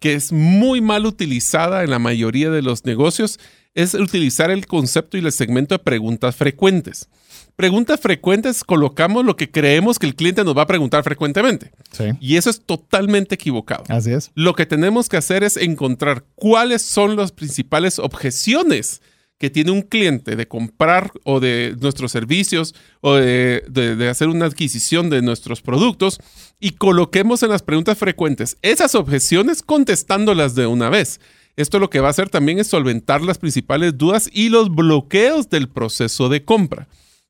que 0.01 0.15
es 0.15 0.33
muy 0.33 0.81
mal 0.81 1.07
utilizada 1.07 1.85
en 1.85 1.91
la 1.91 1.99
mayoría 1.99 2.51
de 2.51 2.63
los 2.63 2.85
negocios, 2.85 3.39
es 3.75 3.95
utilizar 3.95 4.51
el 4.51 4.67
concepto 4.67 5.17
y 5.17 5.21
el 5.21 5.33
segmento 5.33 5.75
de 5.75 5.81
preguntas 5.81 6.37
frecuentes. 6.37 7.09
Preguntas 7.57 8.01
frecuentes 8.01 8.65
colocamos 8.65 9.25
lo 9.25 9.37
que 9.37 9.51
creemos 9.51 9.99
que 10.01 10.07
el 10.07 10.17
cliente 10.17 10.43
nos 10.43 10.57
va 10.57 10.63
a 10.63 10.67
preguntar 10.67 11.05
frecuentemente. 11.05 11.71
Sí. 11.93 12.07
Y 12.21 12.37
eso 12.37 12.51
es 12.51 12.61
totalmente 12.65 13.37
equivocado. 13.37 13.85
Así 13.89 14.11
es. 14.11 14.33
Lo 14.35 14.55
que 14.55 14.67
tenemos 14.67 15.09
que 15.09 15.17
hacer 15.19 15.45
es 15.45 15.57
encontrar 15.57 16.25
cuáles 16.35 16.83
son 16.83 17.15
las 17.15 17.31
principales 17.31 18.01
objeciones 18.01 19.03
que 19.39 19.51
tiene 19.51 19.71
un 19.73 19.83
cliente 19.83 20.37
de 20.37 20.49
comprar 20.49 21.13
o 21.25 21.39
de 21.39 21.77
nuestros 21.81 22.11
servicios 22.13 22.75
o 23.01 23.15
de, 23.15 23.65
de- 23.69 23.95
de 23.97 24.09
hacer 24.09 24.29
una 24.29 24.47
adquisición 24.47 25.11
de 25.11 25.23
nuestros 25.23 25.61
productos 25.61 26.19
y 26.61 26.71
coloquemos 26.73 27.43
en 27.43 27.51
las 27.51 27.63
preguntas 27.63 27.99
frecuentes 27.99 28.57
esas 28.63 28.95
objeciones 28.95 29.63
contestándolas 29.63 30.55
de 30.55 30.67
una 30.67 30.89
vez. 30.89 31.21
Esto 31.57 31.79
lo 31.79 31.91
que 31.91 32.01
va 32.01 32.09
a 32.09 32.11
hacer 32.11 32.31
también 32.31 32.59
es 32.59 32.67
solventar 32.69 33.23
las 33.23 33.39
principales 33.39 33.97
dudas 33.97 34.29
y 34.33 34.49
los 34.49 34.75
bloqueos 34.75 35.51
del 35.51 35.69
proceso 35.69 36.29
de 36.29 36.45
compra. 36.45 36.89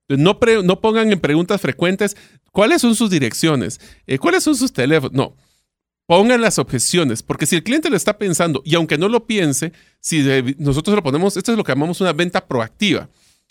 No, 0.09 0.39
pre- 0.39 0.63
no 0.63 0.81
pongan 0.81 1.13
en 1.13 1.21
preguntas 1.21 1.61
frecuentes 1.61 2.17
cuáles 2.53 2.83
son 2.83 2.95
sus 2.95 3.11
direcciones, 3.11 3.81
Eh, 4.07 4.19
cuáles 4.19 4.45
son 4.45 4.55
sus 4.57 4.73
teléfonos. 4.73 5.13
No, 5.13 5.37
pongan 6.07 6.41
las 6.41 6.59
objeciones, 6.59 7.23
porque 7.23 7.47
si 7.47 7.57
el 7.57 7.63
cliente 7.63 7.89
lo 7.89 7.97
está 7.97 8.19
pensando 8.19 8.63
y 8.65 8.75
aunque 8.75 8.99
no 8.99 9.09
lo 9.09 9.27
piense, 9.27 9.73
si 10.01 10.23
nosotros 10.59 10.95
lo 10.95 11.03
ponemos, 11.03 11.37
esto 11.37 11.53
es 11.53 11.59
lo 11.59 11.65
que 11.65 11.73
llamamos 11.73 12.01
una 12.01 12.13
venta 12.13 12.47
proactiva, 12.47 13.09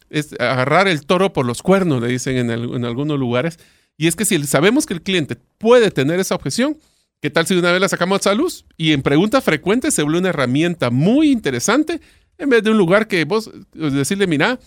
es 0.09 0.33
agarrar 0.39 0.87
el 0.87 1.05
toro 1.05 1.33
por 1.33 1.45
los 1.45 1.63
cuernos, 1.63 2.01
le 2.01 2.09
dicen 2.09 2.37
en, 2.51 2.85
algunos 2.85 3.17
lugares, 3.17 3.57
y 3.97 4.05
es 4.05 4.15
que 4.15 4.25
si 4.25 4.41
sabemos 4.45 4.85
que 4.85 4.93
el 4.93 5.01
cliente 5.01 5.35
puede 5.57 5.89
tener 5.89 6.19
esa 6.19 6.35
objeción, 6.35 6.77
¿qué 7.21 7.31
tal 7.31 7.47
si 7.47 7.55
de 7.55 7.61
una 7.61 7.71
vez 7.71 7.81
la 7.81 7.89
sacamos 7.89 8.27
a 8.27 8.35
luz? 8.35 8.65
Y 8.77 8.91
en 8.91 9.01
preguntas 9.01 9.43
frecuentes 9.43 9.95
se 9.95 10.03
vuelve 10.03 10.19
una 10.19 10.29
herramienta 10.29 10.91
muy 10.91 11.31
interesante 11.31 12.01
en 12.37 12.49
vez 12.49 12.61
de 12.63 12.69
un 12.69 12.77
lugar 12.77 13.07
que 13.07 13.25
vos 13.25 13.49
decirle, 13.73 14.27
mira, 14.27 14.59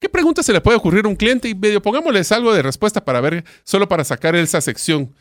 ¿qué 0.00 0.08
pregunta 0.08 0.42
se 0.42 0.52
le 0.52 0.60
puede 0.60 0.76
ocurrir 0.76 1.04
a 1.04 1.08
un 1.08 1.16
cliente? 1.16 1.48
Y 1.48 1.54
medio 1.54 1.80
pongámosles 1.82 2.30
algo 2.32 2.52
de 2.54 2.62
respuesta 2.62 3.04
para 3.04 3.20
ver, 3.20 3.44
solo 3.64 3.88
para 3.88 4.04
sacar 4.04 4.34
esa 4.36 4.60
sección. 4.60 5.12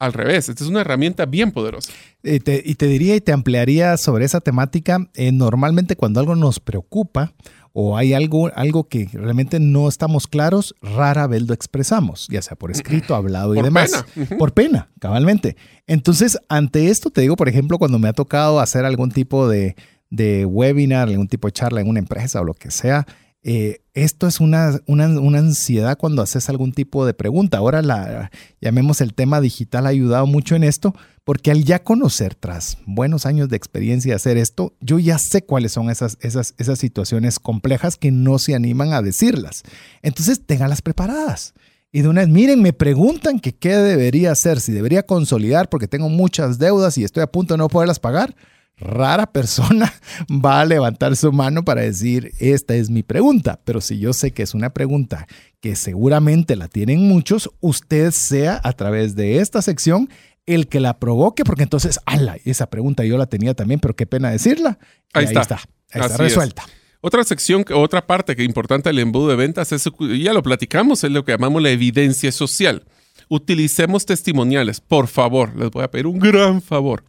Al 0.00 0.12
revés, 0.12 0.48
esta 0.48 0.62
es 0.62 0.70
una 0.70 0.82
herramienta 0.82 1.26
bien 1.26 1.50
poderosa. 1.50 1.90
Te- 2.22 2.62
y 2.64 2.74
te 2.76 2.86
diría 2.86 3.16
y 3.16 3.20
te 3.20 3.32
ampliaría 3.32 3.96
sobre 3.96 4.24
esa 4.24 4.40
temática. 4.40 5.08
eh, 5.14 5.32
normalmente 5.32 5.96
cuando 5.96 6.20
algo 6.20 6.36
nos 6.36 6.60
preocupa 6.60 7.32
o 7.72 7.96
hay 7.96 8.12
algo, 8.14 8.48
algo 8.54 8.88
que 8.88 9.08
realmente 9.12 9.58
no 9.58 9.88
estamos 9.88 10.28
claros, 10.28 10.74
rara 10.82 11.26
vez 11.26 11.42
lo 11.42 11.52
expresamos, 11.52 12.28
ya 12.30 12.42
sea 12.42 12.56
por 12.56 12.70
escrito, 12.70 13.14
hablado 13.16 13.54
y 13.54 13.56
Por 13.56 13.64
demás. 13.64 14.04
pena. 14.14 14.38
Por 14.38 14.52
pena, 14.54 14.88
cabalmente. 15.00 15.56
Entonces, 15.88 16.38
ante 16.48 16.90
esto 16.90 17.10
te 17.10 17.20
digo, 17.20 17.34
por 17.34 17.48
ejemplo, 17.48 17.76
cuando 17.78 17.98
me 17.98 18.08
ha 18.08 18.12
tocado 18.12 18.60
hacer 18.60 18.84
algún 18.84 19.10
tipo 19.10 19.48
de, 19.48 19.74
de 20.10 20.44
webinar, 20.46 21.08
algún 21.08 21.26
tipo 21.28 21.48
de 21.48 21.52
charla 21.52 21.80
en 21.80 21.88
una 21.88 21.98
empresa 21.98 22.40
o 22.40 22.44
lo 22.44 22.54
que 22.54 22.70
sea, 22.70 23.04
eh, 23.42 23.82
esto 23.94 24.26
es 24.26 24.40
una, 24.40 24.80
una, 24.86 25.08
una 25.20 25.38
ansiedad 25.38 25.96
cuando 25.96 26.22
haces 26.22 26.48
algún 26.48 26.72
tipo 26.72 27.06
de 27.06 27.14
pregunta. 27.14 27.58
Ahora, 27.58 27.82
la, 27.82 28.30
llamemos 28.60 29.00
el 29.00 29.14
tema 29.14 29.40
digital, 29.40 29.86
ha 29.86 29.90
ayudado 29.90 30.26
mucho 30.26 30.56
en 30.56 30.64
esto, 30.64 30.94
porque 31.24 31.50
al 31.50 31.64
ya 31.64 31.82
conocer, 31.82 32.34
tras 32.34 32.78
buenos 32.86 33.26
años 33.26 33.48
de 33.48 33.56
experiencia 33.56 34.12
de 34.12 34.16
hacer 34.16 34.36
esto, 34.38 34.74
yo 34.80 34.98
ya 34.98 35.18
sé 35.18 35.42
cuáles 35.42 35.72
son 35.72 35.90
esas, 35.90 36.18
esas, 36.20 36.54
esas 36.58 36.78
situaciones 36.78 37.38
complejas 37.38 37.96
que 37.96 38.10
no 38.10 38.38
se 38.38 38.54
animan 38.54 38.92
a 38.92 39.02
decirlas. 39.02 39.62
Entonces, 40.02 40.44
ténganlas 40.44 40.82
preparadas. 40.82 41.54
Y 41.90 42.02
de 42.02 42.08
una 42.08 42.20
vez, 42.20 42.28
miren, 42.28 42.60
me 42.60 42.72
preguntan 42.72 43.40
que 43.40 43.54
qué 43.54 43.76
debería 43.76 44.32
hacer, 44.32 44.60
si 44.60 44.72
debería 44.72 45.04
consolidar 45.04 45.68
porque 45.68 45.88
tengo 45.88 46.08
muchas 46.08 46.58
deudas 46.58 46.98
y 46.98 47.04
estoy 47.04 47.22
a 47.22 47.32
punto 47.32 47.54
de 47.54 47.58
no 47.58 47.68
poderlas 47.68 47.98
pagar. 47.98 48.34
Rara 48.80 49.30
persona 49.32 49.92
va 50.30 50.60
a 50.60 50.64
levantar 50.64 51.16
su 51.16 51.32
mano 51.32 51.64
para 51.64 51.82
decir, 51.82 52.32
esta 52.38 52.74
es 52.74 52.90
mi 52.90 53.02
pregunta. 53.02 53.60
Pero 53.64 53.80
si 53.80 53.98
yo 53.98 54.12
sé 54.12 54.32
que 54.32 54.42
es 54.42 54.54
una 54.54 54.70
pregunta 54.70 55.26
que 55.60 55.76
seguramente 55.76 56.56
la 56.56 56.68
tienen 56.68 57.06
muchos, 57.08 57.50
usted 57.60 58.10
sea 58.12 58.60
a 58.62 58.72
través 58.72 59.14
de 59.14 59.38
esta 59.38 59.62
sección 59.62 60.08
el 60.46 60.68
que 60.68 60.80
la 60.80 60.98
provoque, 60.98 61.44
porque 61.44 61.62
entonces, 61.62 62.00
ala, 62.06 62.38
esa 62.44 62.70
pregunta 62.70 63.04
yo 63.04 63.18
la 63.18 63.26
tenía 63.26 63.54
también, 63.54 63.80
pero 63.80 63.94
qué 63.94 64.06
pena 64.06 64.30
decirla. 64.30 64.78
Ahí, 65.12 65.26
está. 65.26 65.60
Ahí 65.92 66.00
está 66.00 66.16
resuelta. 66.16 66.64
Otra 67.00 67.22
sección, 67.22 67.64
otra 67.74 68.06
parte 68.06 68.34
que 68.34 68.42
es 68.42 68.48
importante 68.48 68.88
del 68.88 68.98
embudo 68.98 69.28
de 69.28 69.36
ventas 69.36 69.70
es, 69.72 69.88
ya 70.18 70.32
lo 70.32 70.42
platicamos, 70.42 71.04
es 71.04 71.10
lo 71.10 71.24
que 71.24 71.32
llamamos 71.32 71.62
la 71.62 71.70
evidencia 71.70 72.32
social. 72.32 72.84
Utilicemos 73.28 74.06
testimoniales, 74.06 74.80
por 74.80 75.06
favor, 75.06 75.54
les 75.54 75.70
voy 75.70 75.84
a 75.84 75.90
pedir 75.90 76.06
un 76.06 76.18
gran 76.18 76.62
favor. 76.62 77.04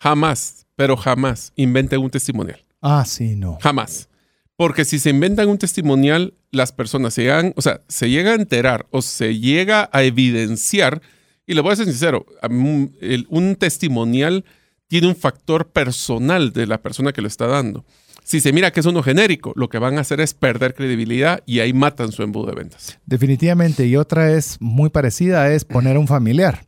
Jamás, 0.00 0.66
pero 0.78 0.96
jamás 0.96 1.52
inventen 1.56 1.98
un 1.98 2.08
testimonial. 2.08 2.64
Ah, 2.80 3.04
sí, 3.04 3.34
no. 3.34 3.58
Jamás. 3.60 4.08
Porque 4.54 4.84
si 4.84 5.00
se 5.00 5.10
inventan 5.10 5.48
un 5.48 5.58
testimonial, 5.58 6.34
las 6.52 6.70
personas 6.70 7.14
se 7.14 7.22
llegan, 7.22 7.52
o 7.56 7.62
sea, 7.62 7.80
se 7.88 8.08
llega 8.08 8.30
a 8.30 8.36
enterar 8.36 8.86
o 8.92 9.02
se 9.02 9.40
llega 9.40 9.90
a 9.92 10.04
evidenciar, 10.04 11.02
y 11.48 11.54
le 11.54 11.62
voy 11.62 11.72
a 11.72 11.76
ser 11.76 11.86
sincero, 11.86 12.26
un 12.48 13.56
testimonial 13.58 14.44
tiene 14.86 15.08
un 15.08 15.16
factor 15.16 15.66
personal 15.66 16.52
de 16.52 16.68
la 16.68 16.80
persona 16.80 17.12
que 17.12 17.22
lo 17.22 17.26
está 17.26 17.48
dando. 17.48 17.84
Si 18.22 18.40
se 18.40 18.52
mira 18.52 18.70
que 18.70 18.78
es 18.78 18.86
uno 18.86 19.02
genérico, 19.02 19.52
lo 19.56 19.68
que 19.68 19.78
van 19.78 19.98
a 19.98 20.02
hacer 20.02 20.20
es 20.20 20.32
perder 20.32 20.74
credibilidad 20.74 21.42
y 21.44 21.58
ahí 21.58 21.72
matan 21.72 22.12
su 22.12 22.22
embudo 22.22 22.46
de 22.46 22.54
ventas. 22.54 23.00
Definitivamente. 23.04 23.86
Y 23.86 23.96
otra 23.96 24.30
es 24.30 24.58
muy 24.60 24.90
parecida, 24.90 25.52
es 25.52 25.64
poner 25.64 25.98
un 25.98 26.06
familiar. 26.06 26.67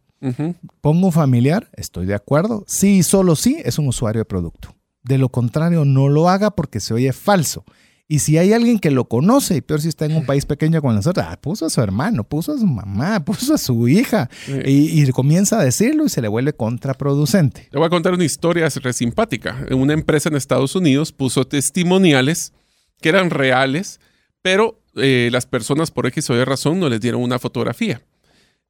Pongo 0.81 1.07
un 1.07 1.13
familiar, 1.13 1.71
estoy 1.75 2.07
de 2.07 2.15
acuerdo. 2.15 2.65
Sí 2.67 2.99
y 2.99 3.03
solo 3.03 3.37
sí 3.37 3.57
es 3.65 3.79
un 3.79 3.89
usuario 3.89 4.21
de 4.21 4.25
producto. 4.25 4.75
De 5.03 5.19
lo 5.19 5.31
contrario, 5.31 5.85
no 5.85 6.09
lo 6.09 6.29
haga 6.29 6.51
porque 6.51 6.81
se 6.81 6.93
oye 6.95 7.13
falso. 7.13 7.65
Y 8.13 8.19
si 8.19 8.39
hay 8.39 8.53
alguien 8.53 8.81
que 8.81 8.91
lo 8.91 9.05
conoce, 9.05 9.55
y 9.55 9.61
peor 9.61 9.81
si 9.81 9.87
está 9.87 10.05
en 10.05 10.17
un 10.17 10.27
país 10.27 10.45
pequeño 10.45 10.81
como 10.81 10.93
nosotros, 10.93 11.25
ah, 11.29 11.41
puso 11.41 11.67
a 11.67 11.71
su 11.71 11.81
hermano, 11.81 12.25
puso 12.25 12.53
a 12.53 12.59
su 12.59 12.67
mamá, 12.67 13.25
puso 13.25 13.55
a 13.55 13.59
su 13.59 13.87
hija, 13.87 14.29
y, 14.67 15.09
comienza 15.13 15.61
a 15.61 15.65
decirlo 15.65 16.05
y 16.05 16.09
se 16.09 16.21
le 16.21 16.27
vuelve 16.27 16.53
contraproducente. 16.53 17.69
Le 17.71 17.79
voy 17.79 17.87
a 17.87 17.89
contar 17.89 18.13
una 18.13 18.25
historia 18.25 18.69
re 18.69 18.93
simpática. 18.93 19.65
Una 19.71 19.93
empresa 19.93 20.29
en 20.29 20.35
Estados 20.35 20.75
Unidos 20.75 21.13
puso 21.13 21.47
testimoniales 21.47 22.53
que 23.01 23.11
eran 23.11 23.31
reales, 23.31 24.01
pero 24.43 24.83
eh, 24.97 25.29
las 25.31 25.47
personas 25.47 25.93
por 25.93 26.09
X 26.09 26.31
o 26.31 26.35
Y 26.35 26.43
razón 26.43 26.81
no 26.81 26.89
les 26.89 27.01
dieron 27.01 27.23
una 27.23 27.39
fotografía. 27.39 28.03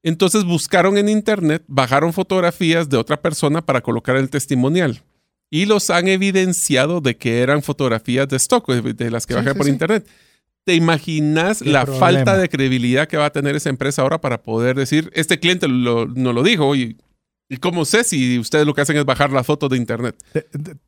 Entonces 0.02 0.44
buscaron 0.44 0.96
en 0.96 1.08
internet, 1.08 1.62
bajaron 1.66 2.12
fotografías 2.12 2.88
de 2.88 2.96
otra 2.96 3.20
persona 3.20 3.64
para 3.64 3.82
colocar 3.82 4.16
el 4.16 4.30
testimonial. 4.30 5.02
Y 5.50 5.66
los 5.66 5.90
han 5.90 6.08
evidenciado 6.08 7.00
de 7.00 7.16
que 7.16 7.42
eran 7.42 7.62
fotografías 7.62 8.28
de 8.28 8.36
stock, 8.36 8.68
de 8.68 9.10
las 9.10 9.26
que 9.26 9.34
bajé 9.34 9.54
por 9.54 9.68
internet. 9.68 10.06
¿Te 10.64 10.74
imaginas 10.74 11.62
la 11.62 11.86
falta 11.86 12.36
de 12.36 12.48
credibilidad 12.48 13.08
que 13.08 13.16
va 13.16 13.26
a 13.26 13.32
tener 13.32 13.56
esa 13.56 13.70
empresa 13.70 14.02
ahora 14.02 14.20
para 14.20 14.42
poder 14.42 14.76
decir, 14.76 15.10
este 15.14 15.40
cliente 15.40 15.66
no 15.68 16.06
lo 16.06 16.42
dijo 16.42 16.76
y, 16.76 16.98
y 17.48 17.56
cómo 17.56 17.84
sé 17.84 18.04
si 18.04 18.38
ustedes 18.38 18.64
lo 18.64 18.74
que 18.74 18.82
hacen 18.82 18.96
es 18.96 19.04
bajar 19.04 19.32
las 19.32 19.44
fotos 19.44 19.70
de 19.70 19.76
internet? 19.76 20.16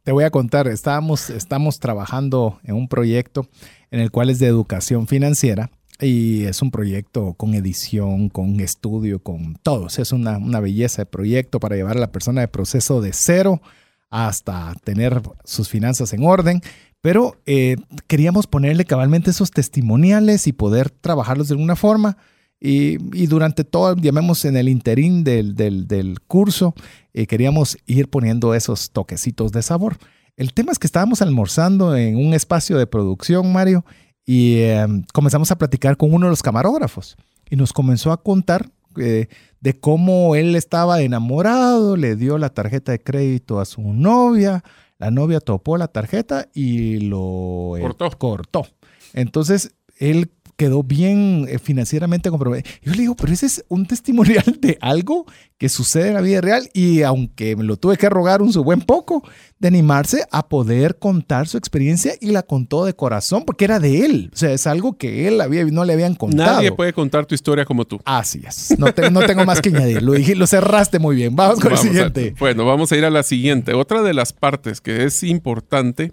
Te, 0.05 0.13
voy 0.13 0.23
a 0.23 0.31
contar, 0.31 0.69
Estábamos, 0.69 1.29
estamos 1.29 1.81
trabajando 1.81 2.61
en 2.63 2.77
un 2.77 2.87
proyecto 2.87 3.49
en 3.91 3.99
el 3.99 4.13
cual 4.13 4.31
es 4.31 4.39
de 4.39 4.47
educación 4.47 5.09
financiera 5.09 5.73
y 6.03 6.45
es 6.45 6.61
un 6.63 6.71
proyecto 6.71 7.35
con 7.35 7.55
edición, 7.55 8.29
con 8.29 8.61
estudio, 8.61 9.23
con 9.23 9.57
todo. 9.63 9.87
es 9.87 10.13
una, 10.13 10.37
una 10.39 10.61
belleza 10.61 11.03
de 11.03 11.07
proyecto 11.07 11.61
para 11.61 11.77
llevar 11.77 11.97
a 11.97 12.01
la 12.01 12.13
persona 12.13 12.41
de 12.41 12.49
proceso 12.49 13.01
de 13.01 13.13
cero 13.13 13.63
hasta 14.11 14.75
tener 14.85 15.23
sus 15.45 15.69
finanzas 15.69 16.13
en 16.13 16.25
orden, 16.25 16.61
pero 17.01 17.41
eh, 17.47 17.77
queríamos 18.07 18.47
ponerle 18.47 18.85
cabalmente 18.85 19.31
esos 19.31 19.51
testimoniales 19.51 20.47
y 20.47 20.53
poder 20.53 20.91
trabajarlos 20.91 21.49
de 21.49 21.55
alguna 21.55 21.77
forma. 21.77 22.19
Y, 22.65 22.97
durante 23.27 23.65
todo, 23.65 23.97
llamemos 23.97 24.45
en 24.45 24.57
el 24.57 24.69
interín 24.69 25.25
del, 25.25 26.21
curso, 26.29 26.77
eh, 27.13 27.27
queríamos 27.27 27.77
ir 27.87 28.09
poniendo 28.09 28.55
esos 28.55 28.93
toquecitos 28.93 29.51
de 29.51 29.63
sabor. 29.63 29.97
El 30.37 30.53
tema 30.53 30.71
es 30.71 30.79
que 30.79 30.87
estábamos 30.87 31.23
almorzando 31.23 31.97
en 31.97 32.17
un 32.17 32.35
espacio 32.35 32.79
de 32.79 32.87
producción, 32.87 33.53
Mario, 33.53 33.85
y 34.25 34.59
eh, 34.59 34.87
comenzamos 35.13 35.51
a 35.51 35.59
platicar 35.59 35.97
con 35.97 36.13
uno 36.13 36.27
de 36.27 36.31
los 36.31 36.43
camarógrafos 36.43 37.17
y 37.51 37.57
nos 37.57 37.73
comenzó 37.73 38.13
a 38.13 38.23
contar 38.23 38.71
de 38.95 39.81
cómo 39.81 40.37
él 40.37 40.55
estaba 40.55 41.01
enamorado, 41.01 41.97
le 41.97 42.15
dio 42.15 42.37
la 42.37 42.51
tarjeta 42.51 42.93
de 42.93 43.03
crédito 43.03 43.59
a 43.59 43.65
su 43.65 43.81
novia, 43.81 44.63
la 45.03 45.11
novia 45.11 45.41
topó 45.41 45.77
la 45.79 45.89
tarjeta 45.89 46.49
y 46.55 46.99
lo 47.01 47.77
eh, 47.77 47.81
cortó. 47.81 48.11
cortó. 48.19 48.67
Entonces, 49.15 49.75
él 49.99 50.31
quedó 50.57 50.83
bien 50.83 51.47
eh, 51.49 51.59
financieramente 51.59 52.31
comprometido. 52.31 52.75
Yo 52.83 52.93
le 52.93 52.99
digo, 52.99 53.17
pero 53.17 53.33
ese 53.33 53.47
es 53.47 53.65
un 53.69 53.87
testimonial 53.87 54.45
de 54.61 54.79
algo 54.81 55.27
que 55.59 55.69
sucede 55.69 56.09
en 56.09 56.15
la 56.15 56.21
vida 56.21 56.41
real 56.41 56.69
y 56.73 57.03
aunque 57.03 57.55
me 57.57 57.65
lo 57.65 57.77
tuve 57.77 57.97
que 57.97 58.09
rogar 58.09 58.43
un 58.43 58.53
su 58.53 58.65
buen 58.65 58.81
poco, 58.81 59.23
de 59.59 59.69
animarse 59.69 60.25
a 60.33 60.49
poder 60.49 60.99
contar 60.99 61.47
su 61.47 61.57
experiencia 61.57 62.15
y 62.21 62.33
la 62.33 62.43
contó 62.43 62.85
de 62.85 62.95
corazón 62.95 63.45
porque 63.45 63.65
era 63.65 63.79
de 63.79 64.05
él. 64.05 64.31
O 64.33 64.37
sea, 64.37 64.51
es 64.51 64.67
algo 64.67 64.99
que 64.99 65.29
él 65.29 65.41
había, 65.41 65.65
no 65.67 65.85
le 65.85 65.93
habían 65.93 66.17
contado. 66.17 66.57
Nadie 66.57 66.73
puede 66.73 66.93
contar 66.93 67.27
tu 67.27 67.37
historia 67.37 67.65
como 67.65 67.85
tú. 67.85 68.01
Así 68.05 68.43
es. 68.45 68.77
No, 68.77 68.93
tengo 68.93 69.45
más 69.45 69.61
que 69.61 69.69
añadir. 69.69 70.03
Lo, 70.03 70.15
dije, 70.15 70.35
lo 70.35 70.49
cerraste 70.49 70.99
muy 70.99 71.15
bien. 71.15 71.37
Vamos 71.37 71.61
con 71.61 71.71
el 71.71 71.79
siguiente. 71.79 72.35
bueno, 72.41 72.67
vamos 72.67 72.91
a 72.91 72.97
ir 72.97 73.05
a 73.05 73.11
la 73.11 73.23
siguiente. 73.23 73.73
Otra 73.75 74.03
de 74.03 74.15
las 74.15 74.33
partes 74.33 74.81
que 74.81 75.05
es 75.05 75.23
importante 75.23 76.13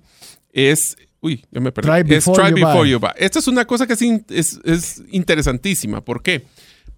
es 0.54 0.96
Uy, 1.22 1.46
ya 1.52 1.60
me 1.60 1.72
perdí. 1.72 1.90
Try 1.90 2.16
es 2.16 2.24
Try 2.26 2.54
Before 2.54 2.90
You 2.90 3.00
Buy. 3.00 3.12
Esta 3.18 3.40
es 3.40 3.48
una 3.48 3.66
cosa 3.66 3.86
que 3.86 3.94
es, 3.94 4.60
es, 4.64 5.04
interesantísima. 5.12 6.02
¿Por 6.02 6.22
qué? 6.22 6.46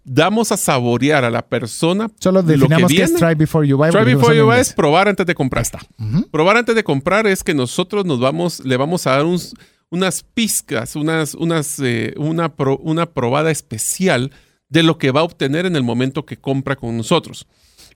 Damos 0.03 0.51
a 0.51 0.57
saborear 0.57 1.23
a 1.23 1.29
la 1.29 1.41
persona. 1.41 2.09
Solo 2.19 2.43
definamos 2.43 2.81
lo 2.81 2.87
que, 2.87 3.03
es 3.03 3.13
Try 3.15 3.35
Before 3.35 3.67
You 3.67 3.77
Buy. 3.77 3.91
Try 3.91 4.03
Before 4.03 4.35
You 4.35 4.45
Buy 4.45 4.59
es 4.59 4.73
probar 4.73 5.07
antes 5.07 5.25
de 5.25 5.35
comprar. 5.35 5.63
Está. 5.63 5.79
Probar 6.31 6.57
antes 6.57 6.75
de 6.75 6.83
comprar 6.83 7.25
es 7.27 7.43
que 7.43 7.53
nosotros 7.53 8.05
nos 8.05 8.19
vamos, 8.19 8.63
le 8.63 8.77
vamos 8.77 9.07
a 9.07 9.11
dar 9.11 9.25
unas 9.89 10.23
pizcas, 10.23 10.95
unas, 10.95 11.33
unas, 11.33 11.79
eh, 11.79 12.13
una, 12.17 12.53
una 12.81 13.05
probada 13.07 13.51
especial 13.51 14.31
de 14.69 14.83
lo 14.83 14.97
que 14.97 15.11
va 15.11 15.21
a 15.21 15.23
obtener 15.23 15.65
en 15.65 15.75
el 15.75 15.83
momento 15.83 16.25
que 16.25 16.37
compra 16.37 16.75
con 16.75 16.95
nosotros. 16.95 17.47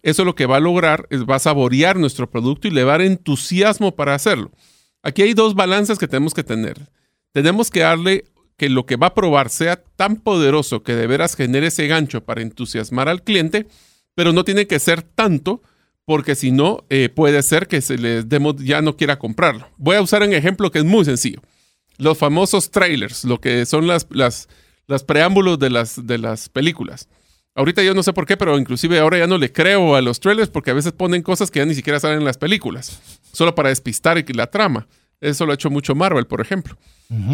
Eso 0.02 0.26
lo 0.26 0.36
que 0.36 0.46
va 0.46 0.58
a 0.58 0.60
lograr 0.60 1.08
es 1.10 1.24
va 1.24 1.38
a 1.38 1.40
saborear 1.40 1.98
nuestro 1.98 2.30
producto 2.30 2.68
y 2.68 2.72
le 2.72 2.84
va 2.84 2.96
a 2.96 2.98
dar 2.98 3.08
entusiasmo 3.08 3.96
para 3.96 4.14
hacerlo. 4.14 4.52
Aquí 5.06 5.22
hay 5.22 5.36
dos 5.36 5.54
balances 5.54 6.00
que 6.00 6.08
tenemos 6.08 6.34
que 6.34 6.44
tener. 6.44 6.90
Tenemos 7.32 7.70
que 7.70 7.82
darle 7.82 8.26
que 8.58 8.70
lo 8.70 8.88
que 8.88 8.96
va 8.96 9.08
a 9.08 9.14
probar 9.14 9.50
sea 9.52 9.84
tan 9.96 10.16
poderoso 10.16 10.82
que 10.82 10.96
de 10.96 11.06
veras 11.06 11.36
genere 11.36 11.68
ese 11.68 11.86
gancho 11.86 12.26
para 12.26 12.42
entusiasmar 12.42 13.08
al 13.08 13.22
cliente, 13.22 13.68
pero 14.16 14.34
no 14.34 14.44
tiene 14.44 14.66
que 14.66 14.80
ser 14.80 15.04
tanto 15.04 15.62
porque 16.06 16.34
si 16.34 16.50
no, 16.52 16.86
eh, 16.90 17.10
puede 17.10 17.44
ser 17.44 17.68
que 17.68 17.82
se 17.82 18.00
les 18.00 18.28
demos, 18.30 18.56
ya 18.58 18.82
no 18.82 18.98
quiera 18.98 19.20
comprarlo. 19.20 19.68
Voy 19.78 19.96
a 19.96 20.02
usar 20.02 20.24
un 20.24 20.34
ejemplo 20.34 20.72
que 20.72 20.80
es 20.80 20.86
muy 20.86 21.06
sencillo. 21.06 21.40
Los 21.98 22.18
famosos 22.18 22.72
trailers, 22.72 23.26
lo 23.26 23.40
que 23.40 23.68
son 23.68 23.86
las, 23.86 24.08
preámbulos 25.06 25.60
de 25.60 26.18
las 26.18 26.50
películas. 26.50 27.10
Ahorita 27.56 27.82
yo 27.82 27.94
no 27.94 28.04
sé 28.04 28.12
por 28.12 28.26
qué, 28.26 28.36
pero 28.36 28.60
inclusive 28.60 29.00
ahora 29.00 29.18
ya 29.18 29.28
no 29.28 29.38
le 29.38 29.52
creo 29.52 29.96
a 29.96 30.02
los 30.02 30.20
trailers 30.20 30.50
porque 30.50 30.72
a 30.72 30.74
veces 30.74 30.92
ponen 30.92 31.22
cosas 31.22 31.50
que 31.50 31.60
ya 31.60 31.66
ni 31.66 31.74
siquiera 31.74 32.02
salen 32.02 32.20
en 32.20 32.26
las 32.26 32.38
películas, 32.38 33.00
solo 33.32 33.56
para 33.56 33.70
despistar 33.70 34.24
la 34.36 34.48
trama. 34.48 34.88
Eso 35.22 35.46
lo 35.46 35.54
ha 35.54 35.56
hecho 35.56 35.70
mucho 35.70 35.96
Marvel, 35.96 36.28
por 36.28 36.42
ejemplo. 36.42 36.78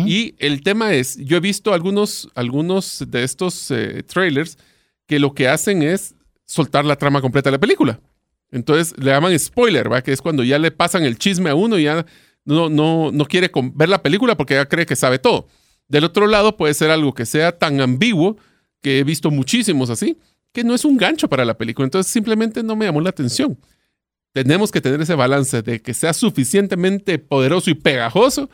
Y 0.06 0.36
el 0.38 0.62
tema 0.62 0.94
es, 0.94 1.18
yo 1.18 1.38
he 1.38 1.40
visto 1.40 1.74
algunos, 1.74 2.30
algunos 2.36 3.04
de 3.08 3.24
estos 3.24 3.72
eh, 3.72 4.04
trailers 4.04 4.58
que 5.08 5.18
lo 5.18 5.34
que 5.34 5.48
hacen 5.48 5.82
es 5.82 6.14
soltar 6.46 6.86
la 6.86 6.98
trama 6.98 7.22
completa 7.22 7.50
de 7.50 7.58
la 7.58 7.60
película. 7.60 8.00
Entonces 8.52 8.94
le 8.98 9.12
llaman 9.12 9.38
spoiler, 9.40 9.92
¿va? 9.92 10.02
que 10.02 10.12
es 10.12 10.22
cuando 10.22 10.44
ya 10.44 10.60
le 10.60 10.72
pasan 10.72 11.04
el 11.04 11.18
chisme 11.18 11.50
a 11.50 11.56
uno 11.56 11.80
y 11.80 11.84
ya 11.84 12.06
no, 12.46 12.70
no, 12.70 13.12
no 13.12 13.26
quiere 13.26 13.50
ver 13.74 13.90
la 13.90 14.04
película 14.04 14.36
porque 14.36 14.54
ya 14.54 14.68
cree 14.68 14.86
que 14.86 14.96
sabe 14.96 15.20
todo. 15.20 15.48
Del 15.88 16.04
otro 16.04 16.28
lado 16.28 16.58
puede 16.58 16.74
ser 16.74 16.92
algo 16.92 17.14
que 17.14 17.26
sea 17.26 17.58
tan 17.58 17.82
ambiguo 17.82 18.38
que 18.82 19.00
he 19.00 19.04
visto 19.04 19.32
muchísimos 19.32 19.90
así, 19.90 20.18
que 20.52 20.64
no 20.64 20.76
es 20.76 20.86
un 20.86 20.98
gancho 20.98 21.30
para 21.30 21.46
la 21.46 21.58
película. 21.58 21.86
Entonces 21.86 22.12
simplemente 22.12 22.64
no 22.64 22.76
me 22.76 22.86
llamó 22.86 23.02
la 23.02 23.10
atención. 23.10 23.58
Tenemos 24.34 24.72
que 24.72 24.82
tener 24.82 25.02
ese 25.02 25.16
balance 25.16 25.62
de 25.62 25.82
que 25.82 25.94
sea 25.94 26.14
suficientemente 26.14 27.20
poderoso 27.20 27.70
y 27.70 27.74
pegajoso, 27.74 28.50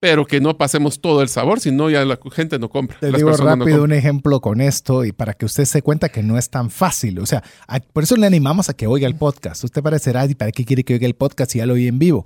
pero 0.00 0.24
que 0.24 0.40
no 0.40 0.56
pasemos 0.56 1.00
todo 1.00 1.22
el 1.22 1.28
sabor, 1.28 1.60
si 1.60 1.70
no 1.70 1.90
ya 1.90 2.04
la 2.04 2.18
gente 2.32 2.58
no 2.58 2.68
compra. 2.70 2.98
Te 2.98 3.12
digo 3.12 3.30
rápido 3.36 3.84
un 3.84 3.92
ejemplo 3.92 4.40
con 4.40 4.60
esto 4.60 5.04
y 5.04 5.12
para 5.12 5.34
que 5.34 5.44
usted 5.44 5.66
se 5.66 5.82
cuenta 5.82 6.08
que 6.08 6.22
no 6.22 6.38
es 6.38 6.50
tan 6.50 6.70
fácil. 6.70 7.18
O 7.20 7.26
sea, 7.26 7.44
por 7.92 8.02
eso 8.02 8.16
le 8.16 8.26
animamos 8.26 8.70
a 8.70 8.74
que 8.74 8.86
oiga 8.86 9.06
el 9.06 9.14
podcast. 9.14 9.62
Usted 9.62 9.82
parecerá, 9.82 10.24
¿y 10.26 10.34
para 10.34 10.52
qué 10.52 10.64
quiere 10.64 10.84
que 10.84 10.94
oiga 10.94 11.06
el 11.06 11.14
podcast 11.14 11.52
si 11.52 11.58
ya 11.58 11.66
lo 11.66 11.74
oí 11.74 11.86
en 11.86 11.98
vivo? 11.98 12.24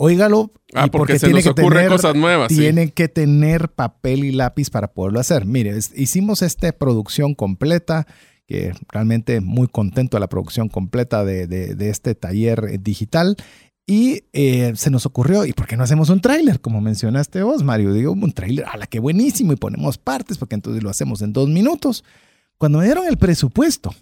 Óigalo. 0.00 0.50
Ah, 0.72 0.86
porque, 0.86 1.18
se 1.18 1.26
tiene 1.26 1.42
nos 1.42 1.54
que 1.54 1.62
tener, 1.62 1.88
cosas 1.88 2.14
nuevas. 2.14 2.48
Tiene 2.48 2.90
que 2.90 3.08
tener 3.08 3.68
papel 3.68 4.24
y 4.24 4.32
lápiz 4.32 4.70
para 4.70 4.92
poderlo 4.92 5.20
hacer. 5.20 5.44
Mire, 5.44 5.78
hicimos 5.94 6.40
esta 6.40 6.72
producción 6.72 7.34
completa, 7.34 8.06
que 8.46 8.72
realmente 8.88 9.42
muy 9.42 9.68
contento 9.68 10.16
de 10.16 10.20
la 10.20 10.28
producción 10.28 10.70
completa 10.70 11.22
de, 11.24 11.46
de, 11.46 11.90
este 11.90 12.14
taller 12.14 12.80
digital. 12.80 13.36
Y 13.86 14.22
eh, 14.32 14.72
se 14.74 14.88
nos 14.90 15.04
ocurrió, 15.04 15.44
¿y 15.44 15.52
por 15.52 15.66
qué 15.66 15.76
no 15.76 15.84
hacemos 15.84 16.08
un 16.08 16.20
tráiler? 16.20 16.60
Como 16.60 16.80
mencionaste 16.80 17.42
vos, 17.42 17.62
Mario. 17.62 17.92
Digo, 17.92 18.12
un 18.12 18.32
tráiler, 18.32 18.64
a 18.72 18.78
la 18.78 18.86
que 18.86 19.00
buenísimo, 19.00 19.52
y 19.52 19.56
ponemos 19.56 19.98
partes, 19.98 20.38
porque 20.38 20.54
entonces 20.54 20.82
lo 20.82 20.88
hacemos 20.88 21.20
en 21.20 21.34
dos 21.34 21.48
minutos. 21.48 22.04
Cuando 22.56 22.78
me 22.78 22.84
dieron 22.84 23.06
el 23.06 23.18
presupuesto 23.18 23.94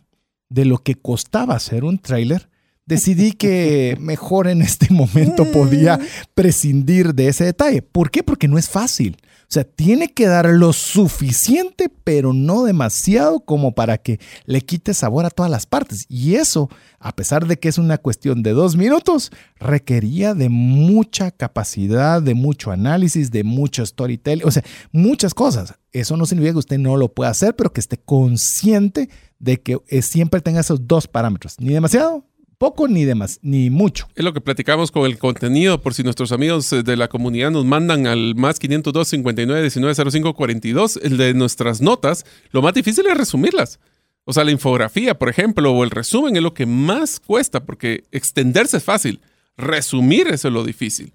de 0.49 0.65
lo 0.65 0.79
que 0.79 0.95
costaba 0.95 1.55
hacer 1.55 1.83
un 1.83 1.99
tráiler, 1.99 2.49
decidí 2.89 3.33
que 3.33 3.97
mejor 4.01 4.49
en 4.49 4.63
este 4.63 4.89
momento 4.93 5.45
podía 5.53 6.01
prescindir 6.35 7.15
de 7.15 7.29
ese 7.29 7.45
detalle. 7.45 7.83
¿Por 7.83 8.11
qué? 8.11 8.23
Porque 8.23 8.49
no 8.49 8.59
es 8.59 8.69
fácil. 8.69 9.19
O 9.43 9.51
sea, 9.51 9.65
tiene 9.65 10.13
que 10.13 10.27
dar 10.27 10.47
lo 10.47 10.75
suficiente, 10.75 11.91
pero 12.05 12.35
no 12.35 12.65
demasiado 12.65 13.41
como 13.41 13.75
para 13.75 13.97
que 13.97 14.21
le 14.45 14.61
quite 14.61 14.93
sabor 14.93 15.25
a 15.25 15.31
todas 15.31 15.51
las 15.51 15.65
partes. 15.65 16.05
Y 16.07 16.35
eso, 16.35 16.69
a 16.99 17.17
pesar 17.17 17.47
de 17.47 17.59
que 17.59 17.71
es 17.71 17.79
una 17.79 17.97
cuestión 17.97 18.43
de 18.43 18.51
dos 18.51 18.77
minutos, 18.77 19.33
requería 19.59 20.35
de 20.35 20.51
mucha 20.51 21.31
capacidad, 21.31 22.21
de 22.21 22.35
mucho 22.35 22.73
análisis, 22.73 23.31
de 23.31 23.43
mucho 23.43 23.87
storytelling, 23.87 24.47
o 24.47 24.51
sea, 24.51 24.65
muchas 24.93 25.33
cosas. 25.33 25.75
Eso 25.93 26.19
no 26.19 26.27
significa 26.27 26.53
que 26.53 26.59
usted 26.59 26.79
no 26.79 26.99
lo 26.99 27.15
pueda 27.15 27.31
hacer, 27.31 27.57
pero 27.57 27.73
que 27.73 27.81
esté 27.81 27.97
consciente 27.97 29.09
de 29.39 29.63
que 29.63 29.79
eh, 29.89 30.03
siempre 30.03 30.43
tenga 30.43 30.61
esos 30.61 30.87
dos 30.87 31.07
parámetros, 31.07 31.55
ni 31.59 31.73
demasiado 31.73 32.29
poco 32.59 32.89
ni 32.89 33.05
demás, 33.05 33.39
ni 33.43 33.71
mucho. 33.71 34.09
Es 34.15 34.25
lo 34.25 34.35
que 34.35 34.41
platicamos 34.41 34.91
con 34.91 35.07
el 35.07 35.19
contenido, 35.19 35.81
por 35.81 35.95
si 35.95 36.03
nuestros 36.03 36.33
amigos 36.33 36.73
eh, 36.73 36.83
de 36.83 36.97
la 36.97 37.09
comunidad 37.09 37.51
nos 37.51 37.65
mandan 37.65 38.07
al 38.07 38.35
más 38.35 38.59
502 38.59 39.09
59 39.09 39.63
19 39.63 40.11
05 40.11 40.35
42, 40.35 41.01
el 41.03 41.17
de 41.17 41.35
nuestras 41.35 41.81
notas, 41.81 42.27
lo 42.51 42.61
más 42.61 42.75
difícil 42.75 43.07
es 43.07 43.17
resumirlas. 43.17 43.79
O 44.25 44.33
sea, 44.33 44.45
la 44.45 44.51
infografía, 44.51 45.19
por 45.19 45.31
ejemplo, 45.31 45.73
o 45.73 45.85
el 45.85 45.91
resumen 45.91 46.37
es 46.37 46.43
lo 46.43 46.53
que 46.53 46.67
más 46.67 47.19
cuesta, 47.21 47.65
porque 47.65 48.05
extenderse 48.13 48.77
es 48.77 48.85
fácil, 48.85 49.21
resumir 49.57 50.29
eso 50.29 50.49
es 50.49 50.55
lo 50.55 50.65
difícil. 50.65 51.13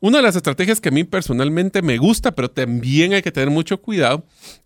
Una 0.00 0.18
de 0.18 0.24
las 0.24 0.36
estrategias 0.36 0.80
que 0.80 0.88
a 0.88 0.92
mí 0.92 1.04
personalmente 1.04 1.80
me 1.80 1.96
gusta, 1.96 2.32
pero 2.32 2.50
también 2.50 3.12
hay 3.12 3.22
que 3.22 3.32
tener 3.32 3.50
mucho 3.50 3.80
cuidado, 3.80 4.24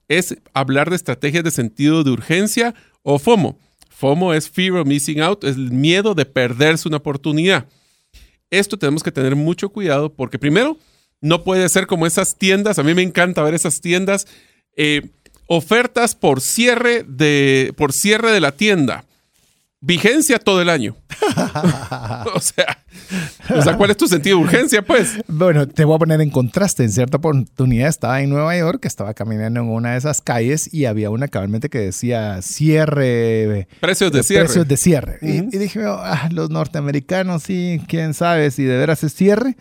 es 0.09 0.37
hablar 0.55 0.91
de 0.91 0.97
estrategias 0.97 1.45
de 1.45 1.51
sentido 1.51 2.03
de 2.03 2.11
urgencia 2.11 2.75
o 3.03 3.19
FOMO. 3.19 3.59
FOMO 4.01 4.33
es 4.33 4.49
Fear 4.49 4.79
of 4.79 4.87
Missing 4.87 5.21
Out, 5.21 5.45
es 5.45 5.57
el 5.57 5.73
miedo 5.73 6.15
de 6.15 6.25
perderse 6.25 6.89
una 6.89 6.97
oportunidad. 6.97 7.69
Esto 8.49 8.79
tenemos 8.79 9.03
que 9.03 9.13
tener 9.13 9.37
mucho 9.37 9.69
cuidado 9.69 10.15
porque 10.15 10.39
primero, 10.39 10.79
no 11.21 11.45
puede 11.45 11.69
ser 11.69 11.87
como 11.87 12.07
esas 12.07 12.39
tiendas, 12.39 12.79
a 12.79 12.83
mí 12.83 12.95
me 12.95 13.03
encanta 13.03 13.43
ver 13.43 13.53
esas 13.53 13.83
tiendas, 13.83 14.27
eh, 14.75 15.03
ofertas 15.47 16.15
por 16.15 16.41
cierre, 16.41 17.05
de, 17.07 17.75
por 17.77 17.93
cierre 17.93 18.33
de 18.33 18.41
la 18.41 18.53
tienda 18.53 19.05
vigencia 19.81 20.39
todo 20.39 20.61
el 20.61 20.69
año. 20.69 20.97
o, 22.35 22.41
sea, 22.41 22.85
o 23.55 23.63
sea, 23.63 23.77
¿cuál 23.77 23.91
es 23.91 23.97
tu 23.97 24.07
sentido 24.07 24.39
de 24.39 24.45
urgencia, 24.45 24.83
pues? 24.83 25.19
Bueno, 25.27 25.67
te 25.67 25.85
voy 25.85 25.97
a 25.97 25.99
poner 25.99 26.21
en 26.21 26.31
contraste. 26.31 26.85
En 26.85 26.93
cierta 26.93 27.17
oportunidad 27.17 27.89
estaba 27.89 28.21
en 28.21 28.31
Nueva 28.31 28.57
York, 28.57 28.85
estaba 28.85 29.15
caminando 29.15 29.61
en 29.61 29.69
una 29.69 29.93
de 29.93 29.99
esas 29.99 30.21
calles 30.21 30.73
y 30.73 30.85
había 30.85 31.11
una 31.11 31.29
cabalmente 31.29 31.69
que 31.69 31.79
decía 31.79 32.43
cierre. 32.43 33.69
Precios 33.81 34.13
de 34.13 34.23
cierre. 34.23 34.45
Precios 34.45 34.69
de 34.69 34.77
cierre. 34.77 35.19
y, 35.23 35.41
dije, 35.57 35.81
ah, 35.85 36.29
los 36.33 36.51
norteamericanos, 36.51 37.43
sí, 37.43 37.81
quién 37.89 38.15
sabe 38.15 38.51
si 38.51 38.65
de 38.65 38.77
veras 38.77 39.03
es 39.05 39.15
cierre. 39.15 39.57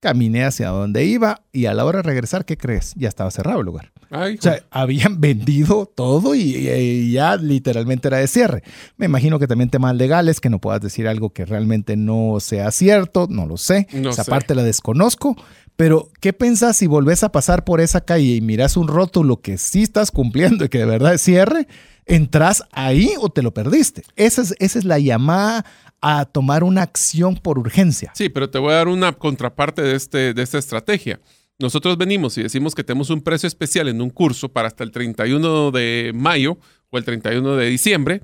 Caminé 0.00 0.44
hacia 0.44 0.68
donde 0.68 1.04
iba 1.04 1.42
y 1.52 1.66
a 1.66 1.74
la 1.74 1.84
hora 1.84 1.98
de 1.98 2.04
regresar, 2.04 2.46
¿qué 2.46 2.56
crees? 2.56 2.94
Ya 2.96 3.08
estaba 3.08 3.30
cerrado 3.30 3.60
el 3.60 3.66
lugar. 3.66 3.92
o 4.10 4.40
sea, 4.40 4.64
habían 4.70 5.20
vendido 5.20 5.84
todo 5.86 6.34
y, 6.34 7.12
ya 7.12 7.36
literalmente 7.36 8.08
era 8.08 8.16
de 8.16 8.26
cierre. 8.26 8.62
Me 8.96 9.06
imagino 9.06 9.38
que 9.38 9.46
también 9.46 9.68
temas 9.68 9.94
legales, 9.94 10.40
que 10.40 10.48
no 10.48 10.58
puedas 10.58 10.80
decir 10.80 11.06
algo 11.06 11.30
que 11.30 11.44
realmente 11.44 11.96
no 11.96 12.38
sea 12.40 12.70
cierto, 12.70 13.26
no 13.28 13.46
lo 13.46 13.58
sé. 13.58 13.88
esa 13.92 14.24
parte 14.24 14.54
la 14.54 14.62
desconozco. 14.62 15.36
Pero, 15.76 16.10
¿qué 16.20 16.32
pensás 16.32 16.76
si 16.76 16.86
volvés 16.86 17.22
a 17.22 17.32
pasar 17.32 17.64
por 17.64 17.80
esa 17.80 18.02
calle 18.02 18.36
y 18.36 18.40
miras 18.40 18.76
un 18.76 18.88
rótulo 18.88 19.40
que 19.40 19.58
sí 19.58 19.82
estás 19.82 20.10
cumpliendo 20.10 20.64
y 20.64 20.68
que 20.68 20.78
de 20.78 20.86
verdad 20.86 21.14
es 21.14 21.22
cierre? 21.22 21.68
¿Entras 22.06 22.64
ahí 22.72 23.12
o 23.20 23.30
te 23.30 23.42
lo 23.42 23.54
perdiste? 23.54 24.02
Esa 24.16 24.42
es, 24.42 24.54
esa 24.58 24.78
es 24.78 24.84
la 24.84 24.98
llamada 24.98 25.64
a 26.00 26.24
tomar 26.24 26.64
una 26.64 26.82
acción 26.82 27.36
por 27.36 27.58
urgencia. 27.58 28.12
Sí, 28.14 28.28
pero 28.28 28.50
te 28.50 28.58
voy 28.58 28.72
a 28.72 28.76
dar 28.76 28.88
una 28.88 29.12
contraparte 29.12 29.82
de, 29.82 29.96
este, 29.96 30.34
de 30.34 30.42
esta 30.42 30.58
estrategia. 30.58 31.20
Nosotros 31.58 31.98
venimos 31.98 32.38
y 32.38 32.42
decimos 32.42 32.74
que 32.74 32.82
tenemos 32.82 33.10
un 33.10 33.20
precio 33.20 33.46
especial 33.46 33.88
en 33.88 34.00
un 34.00 34.08
curso 34.08 34.48
para 34.48 34.68
hasta 34.68 34.82
el 34.82 34.90
31 34.90 35.70
de 35.70 36.12
mayo 36.14 36.58
o 36.88 36.98
el 36.98 37.04
31 37.04 37.56
de 37.56 37.66
diciembre, 37.66 38.22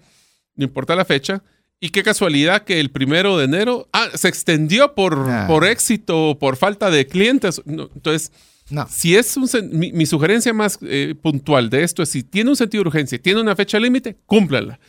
no 0.55 0.65
importa 0.65 0.97
la 0.97 1.05
fecha, 1.05 1.43
y 1.79 1.91
qué 1.91 2.03
casualidad 2.03 2.65
que 2.65 2.81
el 2.81 2.91
primero 2.91 3.37
de 3.37 3.45
enero 3.45 3.89
ah, 3.93 4.09
se 4.15 4.29
extendió 4.29 4.95
por, 4.95 5.27
ah. 5.29 5.45
por 5.47 5.67
éxito 5.67 6.31
o 6.31 6.39
por 6.39 6.57
falta 6.57 6.91
de 6.91 7.07
clientes. 7.07 7.61
entonces, 7.67 8.33
no. 8.71 8.89
si 8.89 9.15
es 9.15 9.37
un, 9.37 9.47
mi, 9.71 10.07
sugerencia 10.07 10.55
más 10.55 10.79
eh, 10.81 11.15
puntual 11.21 11.69
de 11.69 11.85
esto 11.85 12.03
es 12.03 12.09
si 12.09 12.23
tiene 12.23 12.51
un 12.51 12.57
sentido 12.57 12.83
de 12.83 12.89
urgencia, 12.89 13.21
tiene 13.21 13.41
una 13.41 13.55
fecha 13.55 13.79
límite, 13.79 14.17
cúmplala 14.25 14.81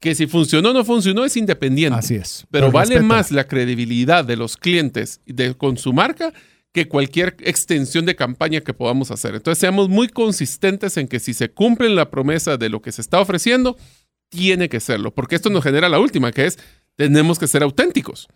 que 0.00 0.14
si 0.14 0.26
funcionó 0.26 0.70
o 0.70 0.72
no 0.72 0.84
funcionó 0.84 1.24
es 1.24 1.36
independiente. 1.36 1.98
Así 1.98 2.14
es. 2.14 2.46
Pero, 2.50 2.70
vale 2.70 3.00
más 3.00 3.30
la 3.32 3.46
credibilidad 3.46 4.24
de 4.24 4.36
los 4.36 4.56
clientes 4.56 5.20
de, 5.26 5.54
con 5.54 5.78
su 5.78 5.92
marca 5.92 6.32
que 6.72 6.88
cualquier 6.88 7.36
extensión 7.40 8.04
de 8.04 8.16
campaña 8.16 8.60
que 8.60 8.74
podamos 8.74 9.10
hacer. 9.10 9.34
Entonces 9.34 9.58
seamos 9.58 9.88
muy 9.88 10.08
consistentes 10.08 10.98
en 10.98 11.08
que 11.08 11.20
si 11.20 11.32
se 11.32 11.50
cumple 11.50 11.88
la 11.88 12.10
promesa 12.10 12.58
de 12.58 12.68
lo 12.68 12.82
que 12.82 12.92
se 12.92 13.00
está 13.00 13.18
ofreciendo, 13.18 13.78
tiene 14.28 14.68
que 14.68 14.80
serlo, 14.80 15.14
porque 15.14 15.36
esto 15.36 15.48
nos 15.48 15.64
genera 15.64 15.88
la 15.88 15.98
última, 15.98 16.32
que 16.32 16.44
es 16.46 16.58
tenemos 16.96 17.38
que 17.38 17.46
ser 17.46 17.62
auténticos, 17.62 18.28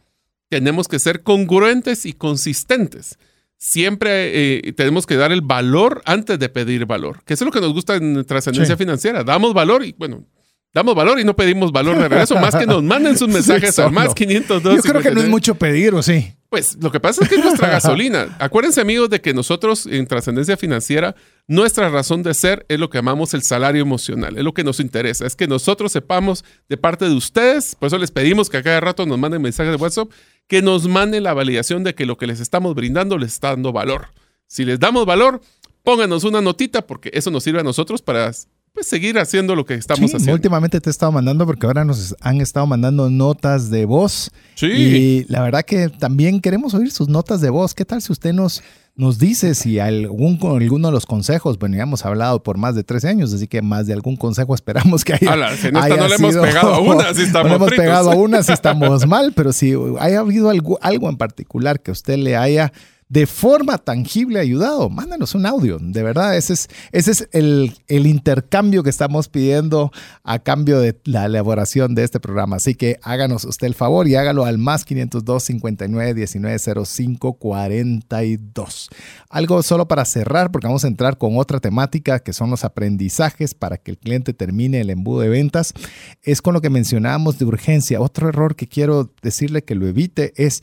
tenemos 0.49 0.89
que 0.89 0.99
ser 0.99 1.23
congruentes 1.23 2.07
y 2.07 2.15
consistentes. 2.15 3.19
Siempre 3.59 4.69
eh, 4.69 4.73
tenemos 4.73 5.07
que 5.07 5.17
dar 5.17 5.33
el 5.33 5.43
valor 5.43 6.01
antes 6.07 6.39
de 6.39 6.49
pedir 6.49 6.87
valor, 6.87 7.23
que 7.25 7.35
eso 7.35 7.45
es 7.45 7.47
lo 7.47 7.53
que 7.53 7.61
nos 7.61 7.75
gusta 7.75 7.97
en 7.97 8.25
trascendencia 8.25 8.77
financiera. 8.77 9.23
Damos 9.23 9.53
valor 9.53 9.85
y 9.85 9.95
bueno, 9.99 10.25
damos 10.73 10.95
valor 10.95 11.19
y 11.21 11.25
no 11.25 11.35
pedimos 11.35 11.73
valor 11.73 11.97
de 11.97 12.09
regreso, 12.09 12.37
más 12.37 12.55
que 12.55 12.67
nos 12.67 12.83
manden 12.83 13.17
sus 13.19 13.29
mensajes 13.33 13.79
al 13.79 13.93
más 13.93 14.15
502. 14.15 14.77
Yo 14.77 14.83
creo 14.83 15.03
que 15.03 15.11
no 15.11 15.21
es 15.21 15.29
mucho 15.29 15.55
pedir, 15.55 15.95
¿o 15.95 16.03
sí? 16.03 16.35
Pues 16.49 16.77
lo 16.81 16.91
que 16.91 16.99
pasa 16.99 17.23
es 17.23 17.29
que 17.29 17.37
es 17.37 17.45
nuestra 17.45 17.69
gasolina. 17.71 18.37
Acuérdense, 18.41 18.81
amigos, 18.81 19.09
de 19.09 19.21
que 19.21 19.33
nosotros 19.33 19.87
en 19.87 20.07
trascendencia 20.07 20.57
financiera, 20.57 21.15
nuestra 21.47 21.89
razón 21.89 22.25
de 22.25 22.35
ser 22.35 22.67
es 22.69 22.81
lo 22.81 22.91
que 22.91 22.99
llamamos 22.99 23.35
el 23.35 23.43
salario 23.43 23.83
emocional, 23.83 24.37
es 24.37 24.43
lo 24.43 24.53
que 24.53 24.65
nos 24.65 24.81
interesa, 24.81 25.27
es 25.27 25.37
que 25.37 25.47
nosotros 25.47 25.93
sepamos 25.93 26.45
de 26.69 26.77
parte 26.77 27.05
de 27.05 27.15
ustedes, 27.15 27.77
por 27.77 27.87
eso 27.87 27.99
les 27.99 28.11
pedimos 28.11 28.51
que 28.51 28.57
a 28.57 28.63
cada 28.63 28.81
rato 28.81 29.07
nos 29.07 29.19
manden 29.19 29.43
mensajes 29.43 29.73
de 29.73 29.77
WhatsApp, 29.77 30.11
que 30.49 30.61
nos 30.61 30.89
manden 30.89 31.23
la 31.23 31.35
validación 31.35 31.85
de 31.85 31.95
que 31.95 32.05
lo 32.05 32.17
que 32.17 32.27
les 32.27 32.41
estamos 32.41 32.75
brindando 32.75 33.17
les 33.17 33.33
está 33.33 33.51
dando 33.51 33.73
valor. 33.73 34.09
Si 34.49 34.65
les 34.65 34.81
damos 34.81 35.07
valor, 35.07 35.41
pónganos 35.85 36.25
una 36.25 36.41
notita 36.41 36.85
porque 36.85 37.11
eso 37.15 37.31
nos 37.31 37.45
sirve 37.45 37.61
a 37.61 37.65
nosotros 37.65 38.03
para 38.03 38.33
pues 38.73 38.87
seguir 38.87 39.19
haciendo 39.19 39.55
lo 39.55 39.65
que 39.65 39.75
estamos 39.75 40.15
haciendo. 40.15 40.35
Últimamente 40.35 40.81
te 40.81 40.89
he 40.89 40.93
estado 40.93 41.13
mandando 41.13 41.47
porque 41.47 41.67
ahora 41.67 41.85
nos 41.85 42.15
han 42.21 42.41
estado 42.41 42.67
mandando 42.67 43.11
notas 43.11 43.71
de 43.71 43.85
voz. 43.85 44.31
Sí. 44.55 44.67
Y 44.67 45.25
la 45.29 45.43
verdad 45.43 45.65
que 45.65 45.89
también 45.89 46.41
queremos 46.41 46.75
oír 46.75 46.91
sus 46.91 47.09
notas 47.09 47.41
de 47.41 47.51
voz. 47.51 47.75
¿Qué 47.75 47.85
tal 47.85 48.01
si 48.01 48.13
usted 48.13 48.33
nos, 48.33 48.63
nos 48.95 49.19
dice 49.19 49.55
si 49.55 49.79
algún, 49.79 50.39
alguno 50.43 50.89
de 50.89 50.93
los 50.93 51.07
consejos, 51.07 51.59
bueno, 51.59 51.77
ya 51.77 51.85
hemos 51.85 52.05
hablado 52.05 52.43
por 52.43 52.59
más 52.59 52.75
de 52.75 52.85
tres 52.85 53.05
años, 53.05 53.33
así 53.33 53.49
que 53.49 53.63
más 53.63 53.87
de 53.87 53.93
algún 53.93 54.17
consejo 54.17 54.55
esperamos 54.55 55.05
que 55.05 55.15
haya. 55.15 55.33
Ala, 55.33 55.57
si 55.57 55.71
no, 55.71 55.81
no 55.81 56.09
le 56.09 56.15
hemos 56.15 56.37
pegado 56.37 56.75
a 56.75 56.81
una, 56.81 57.15
si 57.15 57.23
estamos 57.23 57.51
No 57.51 57.59
le 57.59 57.65
hemos 57.65 57.71
pegado 57.71 58.11
a 58.13 58.15
una, 58.15 58.43
si 58.43 58.53
estamos 58.53 59.07
mal, 59.07 59.33
pero 59.35 59.53
si 59.53 59.75
haya 59.99 60.21
habido 60.21 60.51
algo, 60.51 60.79
algo 60.83 61.09
en 61.09 61.17
particular 61.17 61.81
que 61.81 61.91
usted 61.91 62.19
le 62.19 62.37
haya 62.37 62.73
de 63.11 63.27
forma 63.27 63.77
tangible 63.77 64.39
ayudado, 64.39 64.89
mándanos 64.89 65.35
un 65.35 65.45
audio. 65.45 65.79
De 65.81 66.05
verdad, 66.05 66.37
ese 66.37 66.53
es, 66.53 66.69
ese 66.93 67.11
es 67.11 67.29
el, 67.33 67.75
intercambio 67.89 68.85
que 68.85 68.91
estamos 68.91 69.29
pidiendo 69.29 69.91
a 70.23 70.39
cambio 70.39 70.79
de 70.79 70.97
la 71.05 71.25
elaboración 71.25 71.97
de 71.97 72.05
este 72.05 72.21
programa. 72.21 72.57
Así 72.57 72.77
que 72.77 73.01
háganos 73.03 73.45
usted 73.45 73.67
el 73.67 73.75
favor 73.75 74.07
y 74.07 74.15
hágalo 74.15 74.45
al 74.45 74.59
más 74.59 74.85
502 74.85 75.43
59 75.43 76.15
19 76.15 76.59
05 76.87 77.33
42. 77.33 78.91
Algo 79.29 79.63
solo 79.65 79.89
para 79.89 80.05
cerrar, 80.05 80.53
porque 80.53 80.69
vamos 80.69 80.85
a 80.85 80.89
entrar 80.89 81.19
con 81.19 81.37
otra 81.37 81.59
temática 81.59 82.21
que 82.21 82.33
son 82.33 82.49
los 82.51 82.63
aprendizajes 82.63 83.55
para 83.55 83.77
que 83.77 83.91
el 83.91 83.99
cliente 83.99 84.35
termine 84.35 84.83
el 84.83 84.91
embudo 84.91 85.23
de 85.23 85.29
ventas. 85.31 85.75
Es 86.23 86.41
con 86.41 86.55
lo 86.55 86.61
que 86.61 86.71
mencionábamos 86.71 87.41
de 87.41 87.45
urgencia. 87.45 88.01
Otro 88.01 88.29
error 88.29 88.55
que 88.55 88.69
quiero 88.69 89.13
decirle 89.21 89.65
que 89.65 89.75
lo 89.75 89.89
evite 89.89 90.33
es 90.37 90.63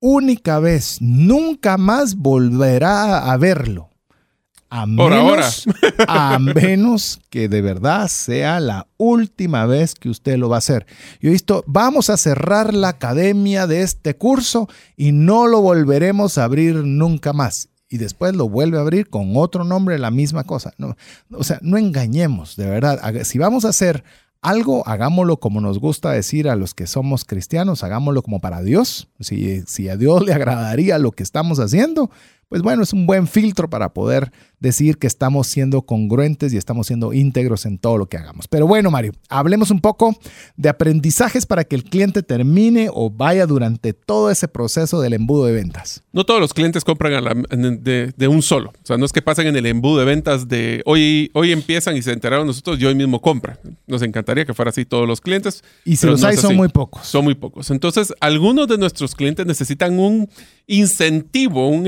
única 0.00 0.58
vez, 0.58 0.98
nunca 1.00 1.76
más 1.76 2.16
volverá 2.16 3.30
a 3.32 3.36
verlo. 3.36 3.90
A 4.68 4.84
menos, 4.84 5.64
a 6.08 6.38
menos 6.40 7.20
que 7.30 7.48
de 7.48 7.62
verdad 7.62 8.08
sea 8.08 8.58
la 8.58 8.88
última 8.96 9.64
vez 9.64 9.94
que 9.94 10.08
usted 10.08 10.36
lo 10.38 10.48
va 10.48 10.56
a 10.56 10.58
hacer. 10.58 10.86
Yo 11.20 11.28
he 11.28 11.32
visto, 11.32 11.62
vamos 11.68 12.10
a 12.10 12.16
cerrar 12.16 12.74
la 12.74 12.88
academia 12.88 13.68
de 13.68 13.82
este 13.82 14.16
curso 14.16 14.68
y 14.96 15.12
no 15.12 15.46
lo 15.46 15.60
volveremos 15.60 16.36
a 16.36 16.44
abrir 16.44 16.84
nunca 16.84 17.32
más. 17.32 17.68
Y 17.88 17.98
después 17.98 18.34
lo 18.34 18.48
vuelve 18.48 18.78
a 18.78 18.80
abrir 18.80 19.08
con 19.08 19.36
otro 19.36 19.62
nombre, 19.62 20.00
la 20.00 20.10
misma 20.10 20.42
cosa. 20.42 20.72
No, 20.78 20.96
o 21.30 21.44
sea, 21.44 21.60
no 21.62 21.78
engañemos, 21.78 22.56
de 22.56 22.66
verdad. 22.66 23.22
Si 23.22 23.38
vamos 23.38 23.64
a 23.64 23.68
hacer 23.68 24.02
algo, 24.46 24.86
hagámoslo 24.86 25.38
como 25.38 25.60
nos 25.60 25.80
gusta 25.80 26.12
decir 26.12 26.48
a 26.48 26.54
los 26.54 26.72
que 26.72 26.86
somos 26.86 27.24
cristianos, 27.24 27.82
hagámoslo 27.82 28.22
como 28.22 28.40
para 28.40 28.62
Dios. 28.62 29.08
Si, 29.18 29.62
si 29.66 29.88
a 29.88 29.96
Dios 29.96 30.24
le 30.24 30.34
agradaría 30.34 30.98
lo 30.98 31.10
que 31.10 31.24
estamos 31.24 31.58
haciendo, 31.58 32.10
pues 32.48 32.62
bueno, 32.62 32.82
es 32.82 32.92
un 32.92 33.06
buen 33.06 33.26
filtro 33.26 33.68
para 33.68 33.92
poder 33.92 34.30
decir 34.60 34.98
que 34.98 35.06
estamos 35.06 35.48
siendo 35.48 35.82
congruentes 35.82 36.52
y 36.52 36.56
estamos 36.56 36.86
siendo 36.86 37.12
íntegros 37.12 37.66
en 37.66 37.78
todo 37.78 37.98
lo 37.98 38.06
que 38.06 38.16
hagamos. 38.16 38.48
Pero 38.48 38.66
bueno, 38.66 38.90
Mario, 38.90 39.12
hablemos 39.28 39.70
un 39.70 39.80
poco 39.80 40.16
de 40.56 40.68
aprendizajes 40.68 41.44
para 41.44 41.64
que 41.64 41.76
el 41.76 41.84
cliente 41.84 42.22
termine 42.22 42.88
o 42.92 43.10
vaya 43.10 43.46
durante 43.46 43.92
todo 43.92 44.30
ese 44.30 44.48
proceso 44.48 45.00
del 45.00 45.14
embudo 45.14 45.46
de 45.46 45.52
ventas. 45.52 46.02
No 46.12 46.24
todos 46.24 46.40
los 46.40 46.54
clientes 46.54 46.84
compran 46.84 47.44
de, 47.50 48.28
un 48.28 48.42
solo. 48.42 48.70
O 48.70 48.86
sea, 48.86 48.96
no 48.96 49.04
es 49.04 49.12
que 49.12 49.22
pasen 49.22 49.48
en 49.48 49.56
el 49.56 49.66
embudo 49.66 49.98
de 49.98 50.04
ventas 50.04 50.48
de 50.48 50.82
hoy, 50.86 51.30
hoy 51.34 51.52
empiezan 51.52 51.96
y 51.96 52.02
se 52.02 52.12
enteraron 52.12 52.46
nosotros 52.46 52.80
y 52.80 52.86
hoy 52.86 52.94
mismo 52.94 53.20
compran. 53.20 53.58
Nos 53.86 54.02
encantaría 54.02 54.44
que 54.44 54.54
fuera 54.54 54.70
así 54.70 54.84
todos 54.84 55.06
los 55.06 55.20
clientes. 55.20 55.62
Y 55.84 55.96
si 55.96 56.06
los 56.06 56.22
hay, 56.24 56.36
son 56.36 56.56
muy 56.56 56.68
pocos. 56.68 57.06
Son 57.06 57.24
muy 57.24 57.34
pocos. 57.34 57.70
Entonces, 57.70 58.14
algunos 58.20 58.68
de 58.68 58.78
nuestros 58.78 59.14
clientes 59.14 59.44
necesitan 59.46 59.98
un 59.98 60.28
incentivo, 60.66 61.68
un 61.68 61.86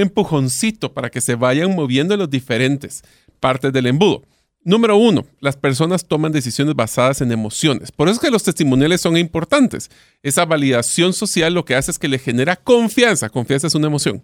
para 0.93 1.11
que 1.11 1.21
se 1.21 1.35
vayan 1.35 1.75
moviendo 1.75 2.17
los 2.17 2.31
diferentes 2.31 3.03
partes 3.41 3.73
del 3.73 3.87
embudo. 3.87 4.23
Número 4.65 4.97
uno, 4.97 5.25
las 5.41 5.57
personas 5.57 6.07
toman 6.07 6.33
decisiones 6.33 6.75
basadas 6.75 7.21
en 7.21 7.33
emociones. 7.33 7.93
Por 7.93 8.09
eso 8.09 8.17
es 8.17 8.21
que 8.21 8.31
los 8.31 8.43
testimoniales 8.43 9.01
son 9.01 9.17
importantes. 9.17 9.91
Esa 10.23 10.45
validación 10.45 11.13
social 11.13 11.55
lo 11.55 11.65
que 11.65 11.75
hace 11.75 11.91
es 11.91 11.99
que 11.99 12.09
le 12.09 12.19
genera 12.19 12.57
confianza. 12.57 13.31
Confianza 13.31 13.69
es 13.69 13.75
una 13.75 13.87
emoción. 13.87 14.23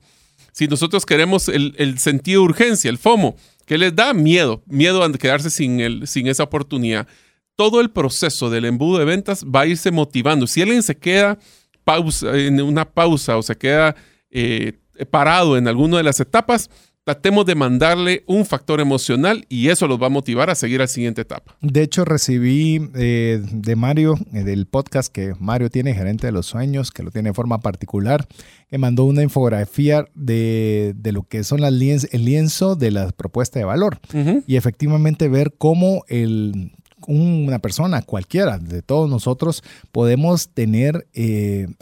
Si 0.52 0.66
nosotros 0.68 1.06
queremos 1.06 1.48
el, 1.48 1.98
sentido 1.98 2.42
de 2.42 2.48
urgencia, 2.48 2.90
el 2.90 2.98
FOMO, 2.98 3.36
que 3.64 3.78
les 3.78 3.94
da 3.94 4.12
miedo, 4.12 4.62
miedo 4.66 5.02
a 5.02 5.12
quedarse 5.12 5.50
sin, 5.50 5.80
el, 5.80 6.06
sin 6.06 6.26
esa 6.26 6.42
oportunidad, 6.42 7.08
todo 7.56 7.80
el 7.80 7.90
proceso 7.90 8.50
del 8.50 8.64
embudo 8.64 8.98
de 8.98 9.04
ventas 9.04 9.44
va 9.44 9.62
a 9.62 9.66
irse 9.66 9.90
motivando. 9.90 10.46
Si 10.46 10.60
alguien 10.60 10.82
se 10.82 10.96
queda 10.96 11.38
pausa, 11.84 12.36
en 12.36 12.60
una 12.60 12.84
pausa 12.84 13.36
o 13.36 13.42
se 13.42 13.56
queda 13.56 13.96
eh, 14.30 14.74
parado 15.10 15.56
en 15.56 15.68
alguna 15.68 15.98
de 15.98 16.02
las 16.02 16.20
etapas, 16.20 16.70
tratemos 17.04 17.44
de 17.44 17.54
mandarle 17.54 18.24
un 18.26 18.46
factor 18.46 18.80
emocional 18.80 19.44
y 19.50 19.68
eso 19.68 19.86
los 19.86 20.02
va 20.02 20.06
a 20.06 20.10
motivar 20.10 20.48
a 20.48 20.54
seguir 20.54 20.80
a 20.80 20.84
la 20.84 20.88
siguiente 20.88 21.20
etapa. 21.20 21.54
De 21.60 21.82
hecho, 21.82 22.04
recibí 22.04 22.80
eh, 22.94 23.42
de 23.52 23.76
Mario, 23.76 24.18
eh, 24.32 24.42
del 24.42 24.66
podcast 24.66 25.12
que 25.12 25.34
Mario 25.38 25.68
tiene, 25.68 25.94
gerente 25.94 26.26
de 26.26 26.32
los 26.32 26.46
sueños, 26.46 26.90
que 26.90 27.02
lo 27.02 27.10
tiene 27.10 27.30
de 27.30 27.34
forma 27.34 27.60
particular, 27.60 28.26
que 28.70 28.78
mandó 28.78 29.04
una 29.04 29.22
infografía 29.22 30.06
de, 30.14 30.94
lo 31.12 31.24
que 31.24 31.44
son 31.44 31.60
las 31.60 31.74
el 31.74 32.24
lienzo 32.24 32.74
de 32.74 32.90
la 32.90 33.10
propuesta 33.10 33.58
de 33.58 33.66
valor. 33.66 33.98
Y 34.46 34.56
efectivamente 34.56 35.28
ver 35.28 35.54
cómo 35.56 36.04
el 36.08 36.72
una 37.06 37.58
persona 37.58 38.00
cualquiera 38.00 38.56
de 38.56 38.80
todos 38.80 39.10
nosotros 39.10 39.62
podemos 39.92 40.48
tener 40.48 41.06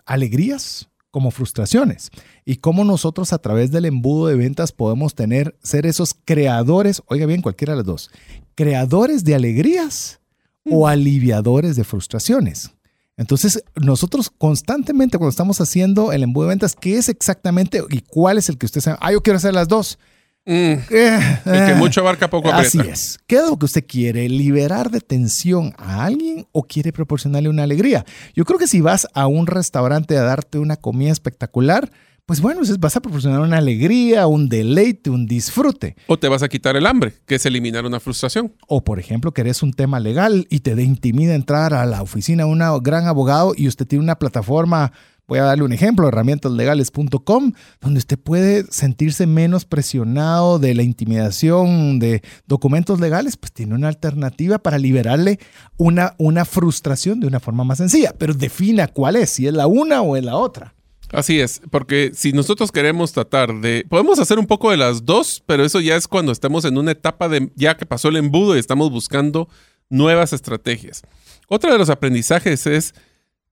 alegrías 0.05 0.89
como 1.13 1.31
frustraciones 1.31 2.11
y 2.45 2.57
cómo 2.57 2.85
nosotros 2.85 3.33
a 3.33 3.39
través 3.39 3.71
del 3.71 3.85
embudo 3.85 4.27
de 4.27 4.37
ventas 4.37 4.73
podemos 4.73 5.15
tener, 5.15 5.57
ser 5.63 5.87
esos 5.87 6.15
creadores, 6.25 7.03
oiga 7.07 7.27
bien, 7.27 7.43
cualquiera 7.43 7.73
de 7.73 7.79
las 7.79 7.87
dos, 7.87 8.11
creadores 8.55 9.25
de 9.25 9.35
alegrías 9.35 10.21
o 10.65 10.87
mm. 10.87 10.91
aliviadores 10.91 11.77
de 11.77 11.85
frustraciones. 11.85 12.73
Entonces, 13.17 13.63
nosotros 13.77 14.31
constantemente 14.37 15.19
cuando 15.19 15.31
estamos 15.31 15.61
haciendo 15.61 16.13
el 16.13 16.23
embudo 16.23 16.47
de 16.47 16.53
ventas, 16.55 16.75
¿qué 16.75 16.97
es 16.97 17.09
exactamente 17.09 17.83
y 17.91 18.01
cuál 18.01 18.39
es 18.39 18.49
el 18.49 18.59
que 18.59 18.67
usted 18.67 18.81
sabe? 18.81 18.99
Ah, 19.01 19.13
yo 19.13 19.23
quiero 19.23 19.37
hacer 19.37 19.55
las 19.55 19.69
dos. 19.69 19.99
Mm. 20.45 20.73
Eh, 20.91 21.41
el 21.45 21.67
que 21.67 21.75
mucho 21.75 22.01
abarca 22.01 22.29
poco 22.29 22.49
aprieta. 22.51 22.81
Así 22.81 22.91
es. 22.91 23.19
¿Qué 23.27 23.37
es 23.37 23.47
lo 23.47 23.57
que 23.59 23.67
usted 23.67 23.85
quiere? 23.87 24.29
¿Liberar 24.29 24.91
de 24.91 25.01
tensión 25.01 25.75
a 25.79 26.05
alguien 26.05 26.47
o 26.53 26.65
quiere 26.65 26.93
proporcionarle 26.93 27.49
una 27.49 27.63
alegría? 27.63 28.05
Yo 28.35 28.45
creo 28.45 28.59
que 28.59 28.67
si 28.67 28.81
vas 28.81 29.07
a 29.15 29.27
un 29.27 29.47
restaurante 29.47 30.17
a 30.17 30.23
darte 30.23 30.59
una 30.59 30.77
comida 30.77 31.13
espectacular, 31.13 31.93
pues 32.27 32.41
bueno, 32.41 32.61
vas 32.79 32.97
a 32.97 33.01
proporcionar 33.01 33.41
una 33.41 33.59
alegría, 33.59 34.27
un 34.27 34.49
deleite, 34.49 35.11
un 35.11 35.27
disfrute. 35.27 35.97
O 36.07 36.19
te 36.19 36.29
vas 36.29 36.43
a 36.43 36.49
quitar 36.49 36.77
el 36.77 36.87
hambre, 36.87 37.15
que 37.27 37.35
es 37.35 37.47
eliminar 37.47 37.85
una 37.85 38.01
frustración. 38.01 38.55
O 38.69 38.85
por 38.85 38.99
ejemplo, 38.99 39.33
querés 39.33 39.63
un 39.63 39.73
tema 39.73 40.01
legal 40.01 40.47
y 40.49 40.61
te 40.61 40.75
de 40.75 40.85
intimida 40.85 41.35
entrar 41.35 41.75
a 41.75 41.85
la 41.87 42.03
oficina 42.03 42.45
de 42.45 42.51
un 42.51 42.83
gran 42.83 43.07
abogado 43.07 43.53
y 43.57 43.69
usted 43.69 43.87
tiene 43.87 44.05
una 44.05 44.19
plataforma 44.19 44.93
Voy 45.29 45.39
a 45.39 45.45
darle 45.45 45.65
un 45.65 45.73
ejemplo, 45.73 46.09
herramientaslegales.com, 46.09 47.53
donde 47.81 47.99
usted 47.99 48.19
puede 48.19 48.65
sentirse 48.71 49.27
menos 49.27 49.65
presionado 49.65 50.59
de 50.59 50.75
la 50.75 50.83
intimidación 50.83 52.01
de 52.01 52.23
documentos 52.47 53.01
legales, 53.01 53.37
pues 53.37 53.53
tiene 53.53 53.75
una 53.75 53.89
alternativa 53.89 54.59
para 54.59 54.79
liberarle 54.79 55.39
una, 55.77 56.15
una 56.19 56.45
frustración 56.45 57.21
de 57.21 57.29
una 57.29 57.41
forma 57.41 57.65
más 57.65 57.79
sencilla, 57.79 58.15
pero 58.19 58.35
defina 58.35 58.89
cuál 58.89 59.17
es, 59.17 59.31
si 59.31 59.47
es 59.47 59.55
la 59.55 59.67
una 59.67 60.03
o 60.03 60.17
es 60.17 60.25
la 60.25 60.37
otra. 60.37 60.75
Así 61.13 61.41
es, 61.41 61.61
porque 61.71 62.13
si 62.15 62.33
nosotros 62.33 62.73
queremos 62.73 63.13
tratar 63.13 63.61
de, 63.61 63.85
podemos 63.89 64.19
hacer 64.19 64.39
un 64.39 64.47
poco 64.47 64.71
de 64.71 64.79
las 64.79 65.05
dos, 65.05 65.43
pero 65.47 65.65
eso 65.65 65.79
ya 65.81 65.95
es 65.95 66.09
cuando 66.09 66.33
estamos 66.33 66.65
en 66.65 66.79
una 66.79 66.93
etapa 66.93 67.29
de, 67.29 67.51
ya 67.55 67.77
que 67.77 67.85
pasó 67.85 68.09
el 68.09 68.17
embudo 68.17 68.57
y 68.57 68.59
estamos 68.59 68.91
buscando 68.91 69.49
nuevas 69.91 70.33
estrategias. 70.33 71.03
Otro 71.49 71.71
de 71.71 71.79
los 71.79 71.91
aprendizajes 71.91 72.67
es, 72.67 72.95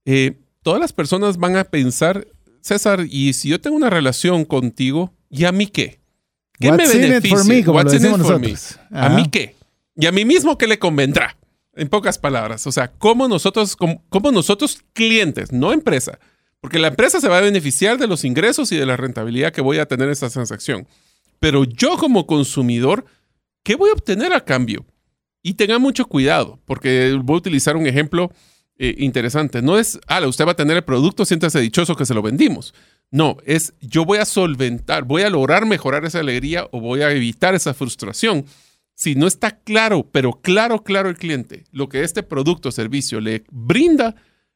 eh, 0.05 0.39
todas 0.63 0.79
las 0.79 0.91
personas 0.91 1.37
van 1.37 1.55
a 1.55 1.63
pensar, 1.65 2.27
César, 2.61 3.05
y 3.07 3.33
si 3.33 3.49
yo 3.49 3.61
tengo 3.61 3.75
una 3.75 3.91
relación 3.91 4.43
contigo, 4.43 5.13
¿y 5.29 5.45
a 5.45 5.51
mí 5.51 5.67
qué? 5.67 6.01
¿Qué 6.59 6.71
me 6.71 6.87
beneficia? 6.87 7.71
What's 7.71 7.93
in 7.93 8.05
it 8.05 8.17
for 8.21 8.39
me? 8.39 8.55
¿A 8.91 9.09
mí 9.09 9.29
qué? 9.29 9.55
¿Y 9.95 10.05
a 10.05 10.11
mí 10.11 10.25
mismo 10.25 10.57
qué 10.57 10.67
le 10.67 10.79
convendrá? 10.79 11.37
En 11.73 11.87
pocas 11.87 12.17
palabras, 12.17 12.67
o 12.67 12.71
sea, 12.71 12.91
¿cómo 12.91 13.29
nosotros, 13.29 13.77
cómo, 13.77 14.31
nosotros 14.31 14.83
clientes, 14.91 15.53
no 15.53 15.71
empresa, 15.71 16.19
porque 16.61 16.79
la 16.79 16.87
empresa 16.89 17.19
se 17.19 17.27
va 17.27 17.39
a 17.39 17.41
beneficiar 17.41 17.97
de 17.97 18.07
los 18.07 18.23
ingresos 18.23 18.71
y 18.71 18.77
de 18.77 18.85
la 18.85 18.95
rentabilidad 18.95 19.51
que 19.51 19.61
voy 19.61 19.79
a 19.79 19.87
tener 19.87 20.07
en 20.07 20.13
esta 20.13 20.29
transacción. 20.29 20.87
Pero 21.39 21.63
yo 21.63 21.97
como 21.97 22.27
consumidor, 22.27 23.03
¿qué 23.63 23.75
voy 23.75 23.89
a 23.89 23.93
obtener 23.93 24.31
a 24.31 24.45
cambio? 24.45 24.85
Y 25.41 25.55
tenga 25.55 25.79
mucho 25.79 26.05
cuidado, 26.05 26.59
porque 26.65 27.19
voy 27.21 27.35
a 27.35 27.39
utilizar 27.39 27.75
un 27.75 27.87
ejemplo 27.87 28.31
eh, 28.77 28.95
interesante. 28.99 29.63
No 29.63 29.79
es, 29.79 29.99
ah, 30.07 30.25
usted 30.27 30.45
va 30.45 30.51
a 30.51 30.55
tener 30.55 30.77
el 30.77 30.83
producto, 30.83 31.25
siéntase 31.25 31.59
dichoso 31.59 31.95
que 31.95 32.05
se 32.05 32.13
lo 32.13 32.21
vendimos. 32.21 32.75
No, 33.09 33.37
es 33.45 33.73
yo 33.81 34.05
voy 34.05 34.19
a 34.19 34.25
solventar, 34.25 35.03
voy 35.03 35.23
a 35.23 35.29
lograr 35.29 35.65
mejorar 35.65 36.05
esa 36.05 36.19
alegría 36.19 36.67
o 36.71 36.79
voy 36.79 37.01
a 37.01 37.11
evitar 37.11 37.55
esa 37.55 37.73
frustración. 37.73 38.45
Si 38.93 39.15
no 39.15 39.25
está 39.25 39.59
claro, 39.59 40.07
pero 40.11 40.33
claro, 40.41 40.83
claro 40.83 41.09
el 41.09 41.17
cliente, 41.17 41.63
lo 41.71 41.89
que 41.89 42.03
este 42.03 42.21
producto 42.23 42.69
o 42.69 42.71
servicio 42.71 43.19
le 43.19 43.43
brinda, 43.49 44.15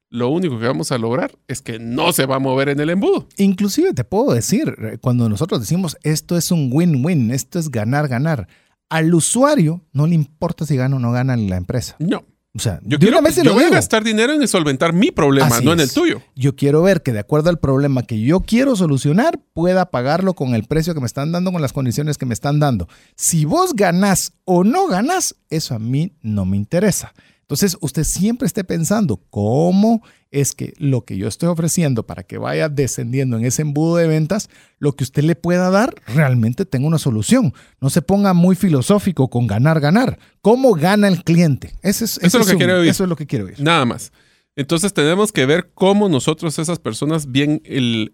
lo 0.10 0.30
único 0.30 0.60
que 0.60 0.68
vamos 0.68 0.92
a 0.92 0.98
lograr 0.98 1.38
es 1.48 1.62
que 1.62 1.80
no 1.80 2.14
se 2.14 2.26
va 2.26 2.38
a 2.38 2.40
mover 2.40 2.70
en 2.70 2.80
el 2.80 2.90
embudo. 2.90 3.28
Inclusive 3.38 3.94
te 3.94 4.04
puedo 4.04 4.34
decir, 4.34 4.76
eh, 4.80 4.98
cuando 5.02 5.28
nosotros 5.30 5.60
decimos 5.60 5.98
esto 6.04 6.38
es 6.38 6.52
un 6.52 6.70
win-win, 6.72 7.32
esto 7.32 7.60
es 7.60 7.70
ganar, 7.70 8.08
ganar, 8.08 8.48
al 8.90 9.14
usuario 9.14 9.84
no 9.92 10.08
le 10.08 10.16
importa 10.16 10.66
si 10.66 10.76
gana 10.76 10.96
o 10.96 11.00
no 11.00 11.12
gana 11.12 11.36
la 11.36 11.58
empresa. 11.58 11.96
No. 12.00 12.24
O 12.56 12.60
sea, 12.60 12.80
yo, 12.84 12.98
quiero, 12.98 13.20
voy 13.54 13.64
a 13.64 13.70
gastar 13.70 14.02
dinero 14.02 14.32
en 14.32 14.48
solventar 14.48 14.94
mi 14.94 15.12
problema, 15.12 15.60
no 15.60 15.74
en 15.74 15.82
el 15.82 15.92
tuyo. 15.92 16.22
Yo 16.36 16.56
quiero 16.56 16.82
ver 16.82 17.04
que 17.04 17.12
de 17.12 17.20
acuerdo 17.20 17.50
al 17.50 17.60
problema 17.60 18.04
que 18.04 18.22
yo 18.22 18.40
quiero 18.40 18.78
solucionar, 18.78 19.42
pueda 19.54 19.92
pagarlo 19.92 20.36
con 20.36 20.56
el 20.56 20.64
precio 20.64 20.94
que 20.94 21.02
me 21.02 21.06
están 21.06 21.34
dando, 21.34 21.52
con 21.52 21.62
las 21.62 21.74
condiciones 21.74 22.18
que 22.18 22.26
me 22.26 22.34
están 22.34 22.62
dando. 22.62 22.88
Si 23.18 23.44
vos 23.44 23.74
ganás 23.76 24.36
o 24.46 24.64
no 24.64 24.88
ganás, 24.88 25.36
eso 25.50 25.76
a 25.76 25.80
mí 25.80 26.14
no 26.22 26.46
me 26.46 26.56
interesa. 26.56 27.14
Entonces, 27.46 27.78
usted 27.80 28.04
siempre 28.04 28.48
esté 28.48 28.64
pensando 28.64 29.22
cómo 29.30 30.02
es 30.32 30.54
que 30.54 30.74
lo 30.78 31.06
que 31.06 31.16
yo 31.16 31.28
estoy 31.28 31.48
ofreciendo 31.48 32.04
para 32.04 32.24
que 32.24 32.40
vaya 32.40 32.70
descendiendo 32.70 33.38
en 33.38 33.46
ese 33.46 33.62
embudo 33.62 33.98
de 33.98 34.08
ventas, 34.08 34.50
lo 34.80 34.94
que 34.94 35.04
usted 35.04 35.22
le 35.22 35.36
pueda 35.36 35.70
dar, 35.70 35.94
realmente 36.08 36.66
tenga 36.66 36.88
una 36.88 36.98
solución. 36.98 37.54
No 37.80 37.92
se 37.92 38.02
ponga 38.02 38.34
muy 38.34 38.56
filosófico 38.56 39.30
con 39.30 39.46
ganar, 39.46 39.80
ganar. 39.80 40.18
¿Cómo 40.42 40.74
gana 40.74 41.08
el 41.08 41.24
cliente? 41.24 41.76
Eso 41.84 42.06
es, 42.06 42.34
lo 42.34 42.46
que 42.46 42.56
quiero 42.56 42.80
oír. 42.80 42.90
Eso 42.90 43.04
es 43.04 43.10
lo 43.10 43.16
que 43.16 43.28
quiero 43.28 43.46
oír. 43.46 43.62
Nada 43.62 43.86
más. 43.86 44.12
Entonces 44.56 44.92
tenemos 44.92 45.32
que 45.32 45.46
ver 45.46 45.70
cómo 45.76 46.10
nosotros, 46.10 46.58
esas 46.58 46.80
personas, 46.80 47.32
bien 47.32 47.62
el, 47.66 48.12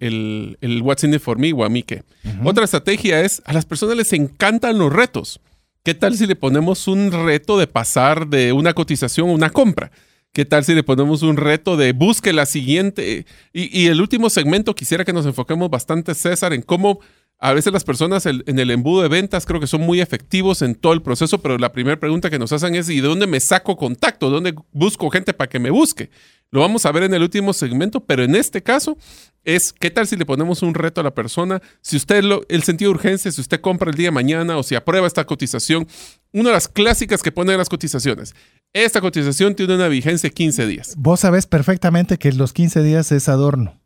el, 0.60 0.82
what's 0.82 1.06
in 1.06 1.14
it 1.14 1.22
for 1.22 1.38
me 1.38 1.54
o 1.54 1.64
a 1.64 1.70
mí 1.70 1.84
qué. 1.84 2.04
Otra 2.44 2.66
estrategia 2.66 3.22
es, 3.22 3.42
a 3.46 3.54
las 3.54 3.66
personas 3.66 3.96
les 3.96 4.12
encantan 4.12 4.78
los 4.78 4.92
retos. 4.92 5.40
¿Qué 5.84 5.96
tal 5.96 6.16
si 6.16 6.28
le 6.28 6.36
ponemos 6.36 6.88
un 6.88 7.12
reto 7.12 7.58
de 7.58 7.66
pasar 7.66 8.28
de 8.28 8.54
una 8.54 8.74
cotización 8.74 9.30
a 9.30 9.34
una 9.34 9.50
compra? 9.50 9.92
¿Qué 10.32 10.46
tal 10.46 10.64
si 10.64 10.76
le 10.76 10.84
ponemos 10.84 11.24
un 11.24 11.38
reto 11.38 11.76
de 11.76 11.92
busque 11.94 12.34
la 12.34 12.46
siguiente? 12.46 13.26
Y, 13.52 13.88
el 13.88 14.00
último 14.00 14.30
segmento 14.30 14.76
quisiera 14.76 15.04
que 15.04 15.12
nos 15.12 15.26
enfoquemos 15.26 15.72
bastante, 15.72 16.14
César, 16.14 16.54
en 16.54 16.62
cómo 16.62 17.00
a 17.44 17.54
veces 17.54 17.74
las 17.74 17.84
personas 17.84 18.28
en 18.28 18.60
el 18.60 18.70
embudo 18.70 19.02
de 19.02 19.08
ventas 19.08 19.48
creo 19.48 19.60
que 19.60 19.66
son 19.66 19.82
muy 19.82 20.00
efectivos 20.00 20.62
en 20.62 20.76
todo 20.76 20.94
el 20.94 21.02
proceso, 21.02 21.40
pero 21.40 21.58
la 21.58 21.72
primera 21.72 22.00
pregunta 22.00 22.30
que 22.30 22.38
nos 22.38 22.52
hacen 22.52 22.76
es 22.76 22.88
¿y 22.88 23.02
de 23.02 23.08
dónde 23.08 23.26
me 23.26 23.40
saco 23.40 23.76
contacto? 23.76 24.30
¿Dónde 24.30 24.54
busco 24.72 25.10
gente 25.10 25.34
para 25.34 25.50
que 25.50 25.58
me 25.58 25.72
busque? 25.72 26.12
Lo 26.52 26.60
vamos 26.60 26.86
a 26.86 26.92
ver 26.92 27.04
en 27.04 27.16
el 27.16 27.24
último 27.24 27.52
segmento, 27.54 28.00
pero 28.02 28.24
en 28.24 28.36
este 28.36 28.62
caso 28.62 28.96
es 29.44 29.74
qué 29.74 29.90
tal 29.90 30.06
si 30.06 30.18
le 30.18 30.26
ponemos 30.26 30.62
un 30.62 30.76
reto 30.76 31.02
a 31.02 31.04
la 31.04 31.16
persona, 31.16 31.64
si 31.82 31.98
usted 31.98 32.24
lo, 32.24 32.44
el 32.48 32.62
sentido 32.62 32.92
de 32.92 32.98
urgencia, 32.98 33.32
si 33.32 33.42
usted 33.42 33.60
compra 33.60 33.90
el 33.90 33.98
día 33.98 34.08
de 34.08 34.12
mañana 34.12 34.56
o 34.58 34.62
si 34.62 34.76
aprueba 34.76 35.08
esta 35.08 35.26
cotización, 35.26 35.88
una 36.34 36.50
de 36.50 36.54
las 36.54 36.68
clásicas 36.68 37.24
que 37.24 37.32
ponen 37.32 37.58
las 37.58 37.70
cotizaciones, 37.70 38.36
esta 38.72 39.02
cotización 39.02 39.56
tiene 39.56 39.74
una 39.74 39.88
vigencia 39.88 40.30
de 40.30 40.34
15 40.36 40.68
días. 40.68 40.94
Vos 40.96 41.22
sabés 41.22 41.48
perfectamente 41.48 42.20
que 42.20 42.32
los 42.34 42.54
15 42.54 42.84
días 42.84 43.12
es 43.12 43.28
adorno. 43.30 43.81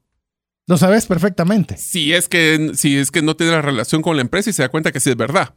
Lo 0.68 0.78
sabes 0.78 1.05
perfectamente. 1.05 1.78
Si 1.78 2.13
es 2.13 2.28
que, 2.28 2.72
si 2.76 2.97
es 2.97 3.11
que 3.11 3.22
no 3.22 3.36
tiene 3.36 3.51
la 3.51 3.61
relación 3.61 4.01
con 4.01 4.16
la 4.16 4.22
empresa 4.22 4.49
y 4.49 4.53
se 4.53 4.63
da 4.63 4.70
cuenta 4.70 4.91
que 4.91 4.99
sí 4.99 5.11
es 5.11 5.18
verdad. 5.18 5.53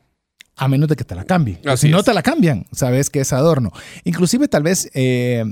A 0.55 0.69
menos 0.69 0.89
de 0.89 0.97
que 0.97 1.05
te 1.05 1.15
la 1.15 1.25
cambie. 1.25 1.61
Así 1.65 1.87
si 1.87 1.93
no 1.93 2.01
es. 2.01 2.05
te 2.05 2.13
la 2.13 2.23
cambian, 2.23 2.67
sabes 2.73 3.11
que 3.11 3.21
es 3.21 3.33
adorno. 3.33 3.73
Inclusive 4.05 4.49
tal 4.49 4.65
vez 4.65 4.91
eh, 4.93 5.45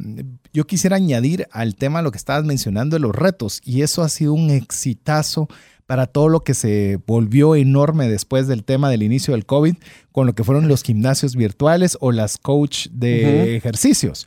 yo 0.53 0.67
quisiera 0.67 0.97
añadir 0.97 1.47
al 1.53 1.77
tema 1.77 2.03
lo 2.03 2.11
que 2.11 2.19
estabas 2.19 2.45
mencionando 2.45 2.97
de 2.97 3.01
los 3.01 3.15
retos. 3.15 3.61
Y 3.65 3.83
eso 3.83 4.03
ha 4.03 4.09
sido 4.09 4.35
un 4.35 4.51
exitazo 4.51 5.49
para 5.87 6.07
todo 6.07 6.29
lo 6.29 6.41
que 6.41 6.55
se 6.55 6.99
volvió 7.07 7.55
enorme 7.55 8.09
después 8.09 8.49
del 8.49 8.65
tema 8.65 8.91
del 8.91 9.05
inicio 9.05 9.35
del 9.35 9.47
COVID, 9.47 9.77
con 10.11 10.27
lo 10.27 10.35
que 10.35 10.45
fueron 10.45 10.69
los 10.69 10.83
gimnasios 10.83 11.37
virtuales 11.37 11.97
o 12.01 12.11
las 12.11 12.37
coach 12.37 12.89
de 12.91 13.57
ejercicios. 13.57 14.27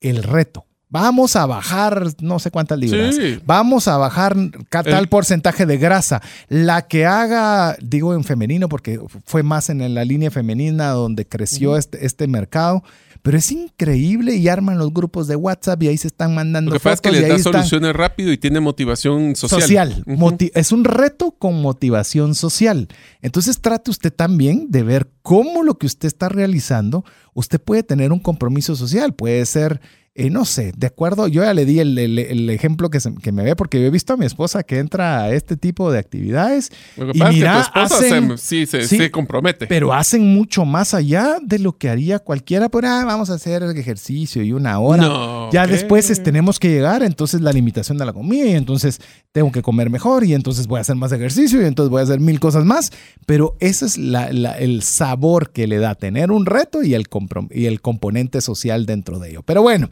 El 0.00 0.24
reto. 0.24 0.67
Vamos 0.90 1.36
a 1.36 1.44
bajar 1.44 2.06
no 2.20 2.38
sé 2.38 2.50
cuántas 2.50 2.78
libras. 2.78 3.14
Sí. 3.14 3.38
Vamos 3.44 3.88
a 3.88 3.98
bajar 3.98 4.34
tal 4.70 4.86
El- 4.86 5.08
porcentaje 5.08 5.66
de 5.66 5.76
grasa. 5.76 6.22
La 6.48 6.86
que 6.86 7.04
haga, 7.04 7.76
digo 7.82 8.14
en 8.14 8.24
femenino 8.24 8.68
porque 8.68 8.98
fue 9.26 9.42
más 9.42 9.68
en 9.68 9.94
la 9.94 10.04
línea 10.04 10.30
femenina 10.30 10.88
donde 10.90 11.26
creció 11.26 11.76
este, 11.76 12.06
este 12.06 12.26
mercado. 12.26 12.82
Pero 13.20 13.36
es 13.36 13.50
increíble 13.50 14.36
y 14.36 14.46
arman 14.48 14.78
los 14.78 14.94
grupos 14.94 15.26
de 15.26 15.34
WhatsApp 15.34 15.82
y 15.82 15.88
ahí 15.88 15.98
se 15.98 16.06
están 16.06 16.34
mandando 16.36 16.70
Lo 16.70 16.78
que 16.78 16.84
pasa 16.84 16.94
es 16.94 17.00
que 17.00 17.10
les 17.10 17.28
da 17.28 17.34
están- 17.34 17.52
soluciones 17.52 17.92
rápido 17.94 18.32
y 18.32 18.38
tiene 18.38 18.60
motivación 18.60 19.34
social. 19.34 19.60
social. 19.60 20.04
Moti- 20.06 20.52
es 20.54 20.70
un 20.70 20.84
reto 20.84 21.32
con 21.32 21.60
motivación 21.60 22.36
social. 22.36 22.86
Entonces 23.20 23.60
trate 23.60 23.90
usted 23.90 24.12
también 24.12 24.70
de 24.70 24.84
ver 24.84 25.10
cómo 25.22 25.64
lo 25.64 25.76
que 25.78 25.86
usted 25.86 26.06
está 26.06 26.28
realizando, 26.28 27.04
usted 27.34 27.60
puede 27.60 27.82
tener 27.82 28.12
un 28.12 28.20
compromiso 28.20 28.76
social. 28.76 29.12
Puede 29.12 29.44
ser, 29.46 29.80
eh, 30.18 30.30
no 30.30 30.44
sé, 30.44 30.72
de 30.76 30.86
acuerdo, 30.88 31.28
yo 31.28 31.42
ya 31.44 31.54
le 31.54 31.64
di 31.64 31.78
el, 31.80 31.96
el- 31.98 32.18
el 32.18 32.50
ejemplo 32.50 32.90
que, 32.90 33.00
se- 33.00 33.14
que 33.14 33.32
me 33.32 33.42
ve 33.44 33.56
porque 33.56 33.80
yo 33.80 33.86
he 33.86 33.90
visto 33.90 34.12
a 34.12 34.16
mi 34.16 34.26
esposa 34.26 34.62
que 34.64 34.78
entra 34.78 35.22
a 35.22 35.30
este 35.32 35.56
tipo 35.56 35.90
de 35.90 35.98
actividades, 35.98 36.70
Lo 36.96 37.06
que 37.12 37.12
Y 37.16 37.20
pasa 37.20 37.32
mira, 37.32 37.60
es 37.60 37.66
que 37.68 37.72
tu 37.72 37.80
esposa 37.80 38.04
hacen- 38.04 38.38
se, 38.38 38.44
sí, 38.44 38.66
se, 38.66 38.88
sí, 38.88 38.96
se 38.98 39.10
compromete. 39.10 39.66
pero 39.66 39.92
hacen 39.94 40.34
mucho 40.34 40.64
más 40.64 40.92
allá 40.94 41.38
de 41.42 41.58
lo 41.58 41.78
que 41.78 41.88
haría 41.88 42.18
cualquiera. 42.18 42.68
Por, 42.68 42.84
ah, 42.84 43.04
vamos 43.06 43.30
a 43.30 43.34
hacer 43.34 43.62
ejercicio 43.62 44.42
y 44.42 44.52
una 44.52 44.78
hora. 44.80 45.02
No, 45.04 45.50
Ya 45.52 45.66
después 45.66 46.10
es- 46.10 46.22
tenemos 46.22 46.58
que 46.58 46.68
llegar, 46.68 47.02
entonces 47.02 47.40
la 47.40 47.52
limitación 47.52 47.96
de 47.98 48.04
la 48.04 48.12
comida 48.12 48.44
y 48.46 48.52
entonces 48.52 49.00
tengo 49.32 49.52
que 49.52 49.62
comer 49.62 49.88
mejor 49.88 50.24
y 50.24 50.34
entonces 50.34 50.66
voy 50.66 50.78
a 50.78 50.80
hacer 50.80 50.96
más 50.96 51.12
ejercicio 51.12 51.62
y 51.62 51.64
entonces 51.64 51.90
voy 51.90 52.00
a 52.00 52.04
hacer 52.04 52.18
mil 52.20 52.40
cosas 52.40 52.64
más. 52.64 52.92
Pero 53.26 53.56
ese 53.60 53.86
es 53.86 53.96
la- 53.98 54.32
la- 54.32 54.58
el 54.58 54.82
sabor 54.82 55.50
que 55.52 55.66
le 55.66 55.78
da 55.78 55.94
tener 55.94 56.32
un 56.32 56.44
reto 56.46 56.82
y 56.82 56.94
el, 56.94 57.06
y 57.50 57.66
el 57.66 57.80
componente 57.80 58.40
social 58.40 58.84
dentro 58.86 59.18
de 59.18 59.30
ello. 59.30 59.42
Pero 59.44 59.62
bueno, 59.62 59.88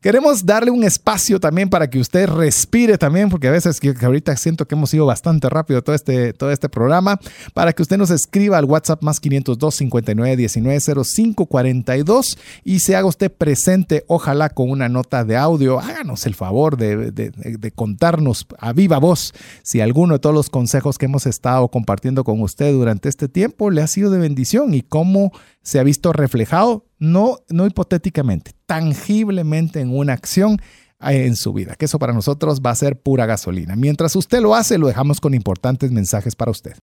queremos 0.00 0.44
darle 0.44 0.70
un 0.70 0.82
espacio 0.82 1.38
también 1.38 1.70
para 1.70 1.88
que 1.88 1.98
usted 2.00 2.28
respire 2.28 2.98
también, 2.98 3.28
porque 3.28 3.46
a 3.48 3.52
veces 3.52 3.78
que, 3.78 3.94
ahorita 4.02 4.36
siento 4.36 4.66
que 4.66 4.74
hemos 4.74 4.92
ido 4.92 5.06
bastante 5.06 5.48
rápido 5.48 5.80
todo 5.82 5.94
este, 5.94 6.32
todo 6.32 6.50
este 6.50 6.68
programa, 6.68 7.20
para 7.54 7.72
que 7.72 7.82
usted 7.82 7.96
nos 7.98 8.10
escriba 8.10 8.58
al 8.58 8.64
WhatsApp 8.64 9.02
más 9.02 9.20
502 9.20 9.74
59 9.74 10.36
19 10.36 10.80
05 11.04 11.46
42 11.46 12.38
y 12.64 12.80
se 12.80 12.96
haga 12.96 13.06
usted 13.06 13.30
presente, 13.30 14.04
ojalá 14.08 14.48
con 14.50 14.70
una 14.70 14.88
nota 14.88 15.24
de 15.24 15.36
audio. 15.36 15.78
Háganos 15.78 16.26
el 16.26 16.34
favor 16.34 16.76
de- 16.76 17.12
de 17.12 17.70
contarnos 17.72 18.46
a 18.58 18.72
viva 18.72 18.98
voz 18.98 19.32
si 19.62 19.80
alguno 19.80 20.14
de 20.14 20.18
todos 20.18 20.34
los 20.34 20.50
consejos 20.50 20.98
que 20.98 21.06
hemos 21.06 21.26
estado 21.26 21.68
compartiendo 21.68 22.24
con 22.24 22.40
usted 22.40 22.72
durante 22.72 23.08
este 23.08 23.28
tiempo 23.28 23.70
le 23.70 23.82
ha 23.82 23.86
sido 23.86 24.10
de 24.10 24.18
bendición 24.18 24.74
y 24.74 24.82
cómo 24.82 25.32
se 25.62 25.78
ha 25.78 25.82
visto 25.82 26.12
reflejado, 26.12 26.86
no, 26.98 27.38
no 27.48 27.66
hipotéticamente, 27.66 28.52
tangiblemente 28.66 29.80
en 29.80 29.96
una 29.96 30.12
acción 30.12 30.60
eh, 31.00 31.26
en 31.26 31.36
su 31.36 31.52
vida, 31.52 31.74
que 31.76 31.86
eso 31.86 31.98
para 31.98 32.12
nosotros 32.12 32.60
va 32.64 32.70
a 32.70 32.74
ser 32.74 33.00
pura 33.00 33.26
gasolina. 33.26 33.76
Mientras 33.76 34.14
usted 34.16 34.40
lo 34.40 34.54
hace, 34.54 34.78
lo 34.78 34.86
dejamos 34.86 35.20
con 35.20 35.34
importantes 35.34 35.90
mensajes 35.90 36.36
para 36.36 36.50
usted. 36.50 36.76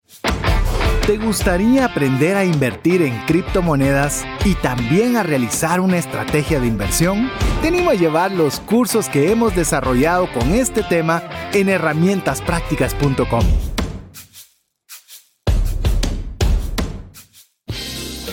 ¿Te 1.06 1.18
gustaría 1.18 1.86
aprender 1.86 2.38
a 2.38 2.46
invertir 2.46 3.02
en 3.02 3.18
criptomonedas 3.26 4.24
y 4.46 4.54
también 4.54 5.18
a 5.18 5.24
realizar 5.24 5.80
una 5.80 5.98
estrategia 5.98 6.60
de 6.60 6.68
inversión? 6.68 7.30
Te 7.64 7.70
animo 7.70 7.90
a 7.90 7.96
llevar 7.96 8.32
los 8.32 8.60
cursos 8.60 9.10
que 9.10 9.32
hemos 9.32 9.56
desarrollado 9.56 10.32
con 10.32 10.52
este 10.52 10.84
tema 10.84 11.24
en 11.52 11.70
herramientasprácticas.com. 11.70 13.79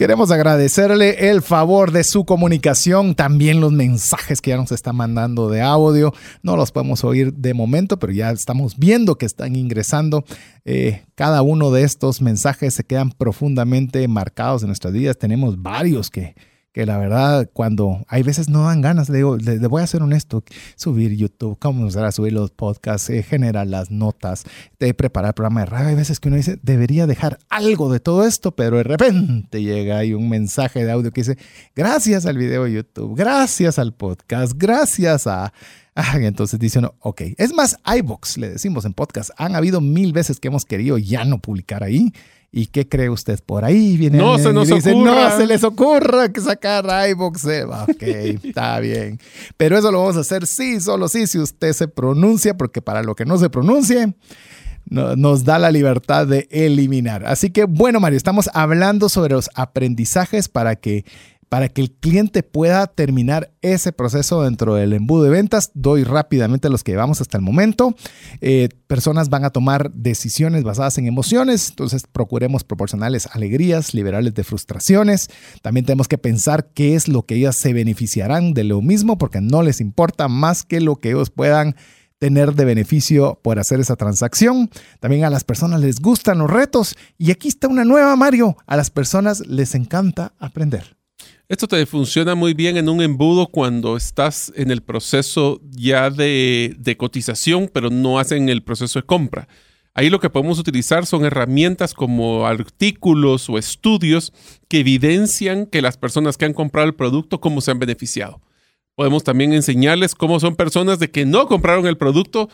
Queremos 0.00 0.30
agradecerle 0.30 1.28
el 1.28 1.42
favor 1.42 1.92
de 1.92 2.04
su 2.04 2.24
comunicación, 2.24 3.14
también 3.14 3.60
los 3.60 3.70
mensajes 3.70 4.40
que 4.40 4.48
ya 4.48 4.56
nos 4.56 4.72
está 4.72 4.94
mandando 4.94 5.50
de 5.50 5.60
audio. 5.60 6.14
No 6.42 6.56
los 6.56 6.72
podemos 6.72 7.04
oír 7.04 7.34
de 7.34 7.52
momento, 7.52 7.98
pero 7.98 8.10
ya 8.10 8.30
estamos 8.30 8.78
viendo 8.78 9.18
que 9.18 9.26
están 9.26 9.56
ingresando. 9.56 10.24
Eh, 10.64 11.02
cada 11.16 11.42
uno 11.42 11.70
de 11.70 11.82
estos 11.82 12.22
mensajes 12.22 12.72
se 12.72 12.84
quedan 12.84 13.10
profundamente 13.10 14.08
marcados 14.08 14.62
en 14.62 14.68
nuestras 14.68 14.94
vidas. 14.94 15.18
Tenemos 15.18 15.60
varios 15.60 16.08
que, 16.08 16.34
que 16.72 16.86
la 16.86 16.98
verdad, 16.98 17.50
cuando 17.52 18.04
hay 18.08 18.22
veces 18.22 18.48
no 18.48 18.64
dan 18.64 18.80
ganas, 18.80 19.08
le 19.08 19.18
digo, 19.18 19.36
le, 19.36 19.58
voy 19.66 19.82
a 19.82 19.86
ser 19.86 20.02
honesto, 20.02 20.44
subir 20.76 21.16
YouTube, 21.16 21.58
comenzar 21.58 22.04
a 22.04 22.12
subir 22.12 22.32
los 22.32 22.52
podcasts, 22.52 23.10
eh, 23.10 23.22
generar 23.24 23.66
las 23.66 23.90
notas, 23.90 24.44
de 24.78 24.94
preparar 24.94 25.30
el 25.30 25.34
programa 25.34 25.60
de 25.60 25.66
radio. 25.66 25.88
Hay 25.88 25.94
veces 25.96 26.20
que 26.20 26.28
uno 26.28 26.36
dice, 26.36 26.58
debería 26.62 27.08
dejar 27.08 27.38
algo 27.48 27.92
de 27.92 27.98
todo 27.98 28.24
esto, 28.24 28.54
pero 28.54 28.76
de 28.76 28.84
repente 28.84 29.62
llega 29.62 29.98
ahí 29.98 30.14
un 30.14 30.28
mensaje 30.28 30.84
de 30.84 30.92
audio 30.92 31.10
que 31.10 31.22
dice, 31.22 31.38
gracias 31.74 32.24
al 32.26 32.38
video 32.38 32.64
de 32.64 32.72
YouTube, 32.72 33.16
gracias 33.16 33.78
al 33.78 33.92
podcast, 33.92 34.52
gracias 34.56 35.26
a... 35.26 35.52
Entonces 36.14 36.58
dice 36.60 36.78
uno, 36.78 36.94
ok. 37.00 37.22
Es 37.36 37.52
más, 37.52 37.76
iBox, 37.84 38.38
le 38.38 38.50
decimos 38.50 38.84
en 38.84 38.94
podcast, 38.94 39.30
han 39.36 39.56
habido 39.56 39.80
mil 39.80 40.12
veces 40.12 40.38
que 40.38 40.48
hemos 40.48 40.64
querido 40.64 40.98
ya 40.98 41.24
no 41.24 41.38
publicar 41.38 41.82
ahí. 41.82 42.12
¿Y 42.52 42.66
qué 42.66 42.88
cree 42.88 43.08
usted? 43.08 43.38
Por 43.46 43.64
ahí 43.64 43.96
viene 43.96 44.18
No 44.18 44.36
se 44.38 44.52
nos 44.52 44.66
dice, 44.68 44.90
ocurra". 44.92 45.30
No 45.30 45.36
se 45.36 45.46
les 45.46 45.62
ocurra 45.62 46.32
que 46.32 46.40
sacar 46.40 46.84
iBox. 47.10 47.44
eh". 47.46 47.64
Ok, 47.64 48.02
está 48.44 48.80
bien. 48.80 49.20
Pero 49.56 49.78
eso 49.78 49.92
lo 49.92 50.00
vamos 50.00 50.16
a 50.16 50.20
hacer 50.20 50.46
sí, 50.46 50.80
solo 50.80 51.08
sí, 51.08 51.26
si 51.28 51.38
usted 51.38 51.72
se 51.72 51.86
pronuncia, 51.86 52.56
porque 52.56 52.82
para 52.82 53.02
lo 53.04 53.14
que 53.14 53.24
no 53.24 53.38
se 53.38 53.50
pronuncie, 53.50 54.14
no- 54.86 55.14
nos 55.14 55.44
da 55.44 55.60
la 55.60 55.70
libertad 55.70 56.26
de 56.26 56.48
eliminar. 56.50 57.24
Así 57.24 57.50
que 57.50 57.64
bueno, 57.64 58.00
Mario, 58.00 58.16
estamos 58.16 58.50
hablando 58.52 59.08
sobre 59.08 59.34
los 59.34 59.48
aprendizajes 59.54 60.48
para 60.48 60.74
que 60.74 61.04
para 61.50 61.68
que 61.68 61.82
el 61.82 61.90
cliente 61.90 62.44
pueda 62.44 62.86
terminar 62.86 63.52
ese 63.60 63.92
proceso 63.92 64.44
dentro 64.44 64.76
del 64.76 64.92
embudo 64.92 65.24
de 65.24 65.30
ventas. 65.30 65.72
Doy 65.74 66.04
rápidamente 66.04 66.68
los 66.68 66.84
que 66.84 66.92
llevamos 66.92 67.20
hasta 67.20 67.36
el 67.36 67.42
momento. 67.42 67.96
Eh, 68.40 68.68
personas 68.86 69.30
van 69.30 69.44
a 69.44 69.50
tomar 69.50 69.92
decisiones 69.92 70.62
basadas 70.62 70.96
en 70.98 71.06
emociones, 71.06 71.70
entonces 71.70 72.04
procuremos 72.10 72.62
proporcionarles 72.62 73.26
alegrías, 73.26 73.94
liberarles 73.94 74.32
de 74.34 74.44
frustraciones. 74.44 75.28
También 75.60 75.84
tenemos 75.84 76.06
que 76.06 76.18
pensar 76.18 76.70
qué 76.72 76.94
es 76.94 77.08
lo 77.08 77.26
que 77.26 77.34
ellas 77.34 77.56
se 77.56 77.72
beneficiarán 77.72 78.54
de 78.54 78.62
lo 78.62 78.80
mismo, 78.80 79.18
porque 79.18 79.40
no 79.40 79.62
les 79.62 79.80
importa 79.80 80.28
más 80.28 80.62
que 80.62 80.80
lo 80.80 80.96
que 80.96 81.10
ellos 81.10 81.30
puedan 81.30 81.74
tener 82.20 82.54
de 82.54 82.64
beneficio 82.64 83.40
por 83.42 83.58
hacer 83.58 83.80
esa 83.80 83.96
transacción. 83.96 84.70
También 85.00 85.24
a 85.24 85.30
las 85.30 85.42
personas 85.42 85.80
les 85.80 85.98
gustan 85.98 86.38
los 86.38 86.50
retos. 86.50 86.94
Y 87.18 87.32
aquí 87.32 87.48
está 87.48 87.66
una 87.66 87.84
nueva, 87.84 88.14
Mario. 88.14 88.56
A 88.68 88.76
las 88.76 88.90
personas 88.90 89.44
les 89.48 89.74
encanta 89.74 90.32
aprender. 90.38 90.99
Esto 91.50 91.66
te 91.66 91.84
funciona 91.84 92.36
muy 92.36 92.54
bien 92.54 92.76
en 92.76 92.88
un 92.88 93.02
embudo 93.02 93.48
cuando 93.48 93.96
estás 93.96 94.52
en 94.54 94.70
el 94.70 94.82
proceso 94.82 95.60
ya 95.68 96.08
de, 96.08 96.94
cotización, 96.96 97.68
pero 97.74 97.90
no 97.90 98.20
hacen 98.20 98.48
el 98.48 98.62
proceso 98.62 99.00
de 99.00 99.06
compra. 99.06 99.48
Ahí 99.92 100.10
lo 100.10 100.20
que 100.20 100.30
podemos 100.30 100.60
utilizar 100.60 101.06
son 101.06 101.24
herramientas 101.24 101.92
como 101.92 102.46
artículos 102.46 103.50
o 103.50 103.58
estudios 103.58 104.32
que 104.68 104.78
evidencian 104.78 105.66
que 105.66 105.82
las 105.82 105.96
personas 105.96 106.36
que 106.36 106.44
han 106.44 106.54
comprado 106.54 106.86
el 106.86 106.94
producto, 106.94 107.40
cómo 107.40 107.60
se 107.60 107.72
han 107.72 107.80
beneficiado. 107.80 108.40
Podemos 108.94 109.24
también 109.24 109.52
enseñarles 109.52 110.14
cómo 110.14 110.38
son 110.38 110.54
personas 110.54 111.00
de 111.00 111.10
que 111.10 111.26
no 111.26 111.48
compraron 111.48 111.88
el 111.88 111.96
producto, 111.96 112.48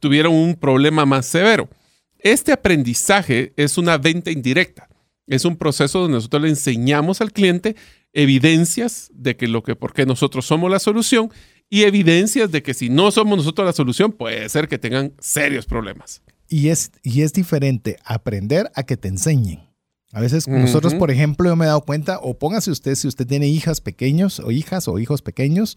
tuvieron 0.00 0.32
un 0.32 0.54
problema 0.54 1.04
más 1.04 1.26
severo. 1.26 1.68
Este 2.18 2.52
aprendizaje 2.52 3.52
es 3.58 3.76
una 3.76 3.98
venta 3.98 4.30
indirecta. 4.30 4.88
Es 5.26 5.44
un 5.44 5.56
proceso 5.58 6.00
donde 6.00 6.14
nosotros 6.14 6.40
le 6.40 6.48
enseñamos 6.48 7.20
al 7.20 7.32
cliente 7.32 7.76
evidencias 8.18 9.12
de 9.14 9.36
que 9.36 9.46
lo 9.46 9.62
que 9.62 9.76
por 9.76 9.92
qué 9.92 10.04
nosotros 10.04 10.44
somos 10.44 10.68
la 10.68 10.80
solución 10.80 11.30
y 11.70 11.82
evidencias 11.82 12.50
de 12.50 12.64
que 12.64 12.74
si 12.74 12.88
no 12.88 13.12
somos 13.12 13.38
nosotros 13.38 13.64
la 13.64 13.72
solución 13.72 14.10
puede 14.10 14.48
ser 14.48 14.66
que 14.66 14.76
tengan 14.76 15.12
serios 15.20 15.66
problemas. 15.66 16.20
Y 16.48 16.70
es, 16.70 16.90
y 17.04 17.22
es 17.22 17.32
diferente 17.32 17.96
aprender 18.04 18.72
a 18.74 18.82
que 18.82 18.96
te 18.96 19.06
enseñen. 19.06 19.68
A 20.10 20.20
veces 20.20 20.48
nosotros, 20.48 20.94
por 20.94 21.12
ejemplo, 21.12 21.48
yo 21.48 21.54
me 21.54 21.66
he 21.66 21.68
dado 21.68 21.82
cuenta, 21.82 22.18
o 22.18 22.36
póngase 22.38 22.72
usted 22.72 22.96
si 22.96 23.06
usted 23.06 23.26
tiene 23.26 23.46
hijas 23.46 23.80
pequeños 23.80 24.40
o 24.40 24.50
hijas 24.50 24.88
o 24.88 24.98
hijos 24.98 25.22
pequeños, 25.22 25.76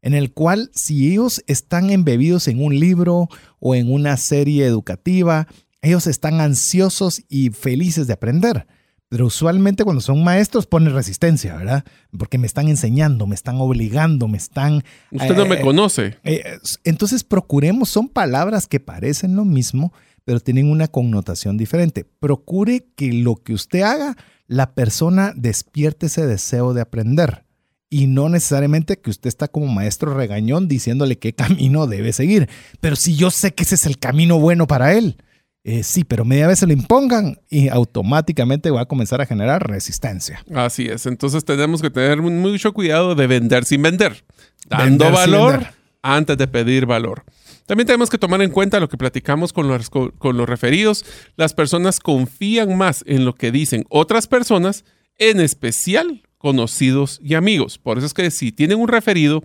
en 0.00 0.14
el 0.14 0.32
cual 0.32 0.70
si 0.74 1.10
ellos 1.10 1.42
están 1.46 1.90
embebidos 1.90 2.48
en 2.48 2.64
un 2.64 2.78
libro 2.78 3.28
o 3.58 3.74
en 3.74 3.92
una 3.92 4.16
serie 4.16 4.64
educativa, 4.64 5.46
ellos 5.82 6.06
están 6.06 6.40
ansiosos 6.40 7.22
y 7.28 7.50
felices 7.50 8.06
de 8.06 8.14
aprender. 8.14 8.66
Pero 9.12 9.26
usualmente 9.26 9.84
cuando 9.84 10.00
son 10.00 10.24
maestros 10.24 10.64
ponen 10.64 10.94
resistencia, 10.94 11.54
¿verdad? 11.54 11.84
Porque 12.16 12.38
me 12.38 12.46
están 12.46 12.68
enseñando, 12.68 13.26
me 13.26 13.34
están 13.34 13.56
obligando, 13.60 14.26
me 14.26 14.38
están... 14.38 14.84
Usted 15.10 15.36
no 15.36 15.44
me 15.44 15.56
eh, 15.56 15.60
conoce. 15.60 16.16
eh, 16.24 16.58
entonces 16.82 17.22
procuremos, 17.22 17.90
son 17.90 18.08
palabras 18.08 18.66
que 18.66 18.80
parecen 18.80 19.36
lo 19.36 19.44
mismo, 19.44 19.92
pero 20.24 20.40
tienen 20.40 20.70
una 20.70 20.88
connotación 20.88 21.58
diferente. 21.58 22.06
Procure 22.20 22.86
que 22.96 23.12
lo 23.12 23.36
que 23.36 23.52
usted 23.52 23.82
haga, 23.82 24.16
la 24.46 24.72
persona 24.72 25.34
despierte 25.36 26.06
ese 26.06 26.26
deseo 26.26 26.72
de 26.72 26.80
aprender. 26.80 27.44
Y 27.90 28.06
no 28.06 28.30
necesariamente 28.30 28.98
que 28.98 29.10
usted 29.10 29.28
está 29.28 29.46
como 29.46 29.66
maestro 29.66 30.14
regañón 30.14 30.68
diciéndole 30.68 31.18
qué 31.18 31.34
camino 31.34 31.86
debe 31.86 32.14
seguir. 32.14 32.48
Pero 32.80 32.96
si 32.96 33.14
yo 33.14 33.30
sé 33.30 33.52
que 33.52 33.64
ese 33.64 33.74
es 33.74 33.84
el 33.84 33.98
camino 33.98 34.38
bueno 34.38 34.66
para 34.66 34.94
él, 34.94 35.18
eh, 35.64 35.84
sí, 35.84 36.02
pero 36.02 36.24
media 36.24 36.48
vez 36.48 36.58
se 36.58 36.66
lo 36.66 36.72
impongan 36.72 37.38
y 37.48 37.68
automáticamente 37.68 38.70
va 38.70 38.80
a 38.82 38.86
comenzar 38.86 39.20
a 39.20 39.26
generar 39.26 39.68
resistencia. 39.68 40.44
Así 40.54 40.86
es. 40.86 41.06
Entonces 41.06 41.44
tenemos 41.44 41.80
que 41.80 41.90
tener 41.90 42.20
mucho 42.20 42.72
cuidado 42.72 43.14
de 43.14 43.26
vender 43.28 43.64
sin 43.64 43.80
vender. 43.82 44.24
Dando 44.68 45.04
Vender 45.04 45.12
valor 45.12 45.52
vender. 45.52 45.74
antes 46.02 46.38
de 46.38 46.48
pedir 46.48 46.86
valor. 46.86 47.24
También 47.66 47.86
tenemos 47.86 48.10
que 48.10 48.18
tomar 48.18 48.42
en 48.42 48.50
cuenta 48.50 48.80
lo 48.80 48.88
que 48.88 48.96
platicamos 48.96 49.52
con 49.52 49.68
los, 49.68 49.88
con 49.88 50.36
los 50.36 50.48
referidos. 50.48 51.04
Las 51.36 51.54
personas 51.54 52.00
confían 52.00 52.76
más 52.76 53.04
en 53.06 53.24
lo 53.24 53.34
que 53.34 53.52
dicen 53.52 53.84
otras 53.88 54.26
personas, 54.26 54.84
en 55.18 55.40
especial 55.40 56.22
conocidos 56.38 57.20
y 57.22 57.34
amigos. 57.34 57.78
Por 57.78 57.98
eso 57.98 58.06
es 58.08 58.14
que 58.14 58.32
si 58.32 58.50
tienen 58.50 58.80
un 58.80 58.88
referido, 58.88 59.44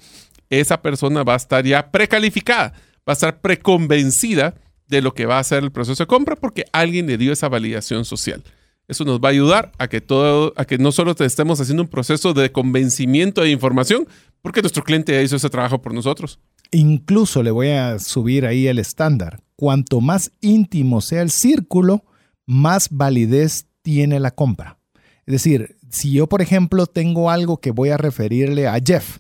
esa 0.50 0.82
persona 0.82 1.22
va 1.24 1.34
a 1.34 1.38
estar 1.38 1.64
ya 1.64 1.92
precalificada, 1.92 2.72
va 3.08 3.12
a 3.12 3.14
estar 3.14 3.40
preconvencida 3.40 4.56
de 4.88 5.02
lo 5.02 5.14
que 5.14 5.26
va 5.26 5.40
a 5.40 5.44
ser 5.44 5.64
el 5.64 5.72
proceso 5.72 6.04
de 6.04 6.08
compra 6.08 6.36
porque 6.36 6.66
alguien 6.72 7.08
le 7.08 7.18
dio 7.18 7.34
esa 7.34 7.50
validación 7.50 8.06
social. 8.06 8.44
Eso 8.88 9.04
nos 9.04 9.20
va 9.20 9.30
a 9.30 9.32
ayudar 9.32 9.72
a 9.78 9.90
que 9.90 10.00
todo, 10.00 10.54
a 10.56 10.64
que 10.64 10.78
no 10.78 10.94
solo 10.94 11.14
te 11.14 11.26
estemos 11.26 11.60
haciendo 11.60 11.84
un 11.84 11.90
proceso 11.90 12.34
de 12.34 12.52
convencimiento 12.52 13.42
de 13.42 13.50
información, 13.50 14.08
porque 14.42 14.62
nuestro 14.62 14.84
cliente 14.84 15.12
ya 15.12 15.22
hizo 15.22 15.36
ese 15.36 15.50
trabajo 15.50 15.82
por 15.82 15.94
nosotros. 15.94 16.40
Incluso 16.72 17.44
le 17.44 17.52
voy 17.52 17.70
a 17.70 18.00
subir 18.00 18.46
ahí 18.46 18.68
el 18.68 18.80
estándar. 18.80 19.42
Cuanto 19.58 20.00
más 20.00 20.32
íntimo 20.40 21.02
sea 21.02 21.22
el 21.22 21.32
círculo, 21.32 22.06
más 22.46 22.88
validez 22.90 23.68
tiene 23.82 24.22
la 24.22 24.32
compra. 24.32 24.80
Es 25.26 25.34
decir, 25.34 25.78
si 25.90 26.14
yo, 26.14 26.28
por 26.28 26.42
ejemplo, 26.42 26.88
tengo 26.88 27.30
algo 27.30 27.58
que 27.58 27.72
voy 27.72 27.90
a 27.90 27.98
referirle 27.98 28.68
a 28.68 28.80
Jeff, 28.86 29.18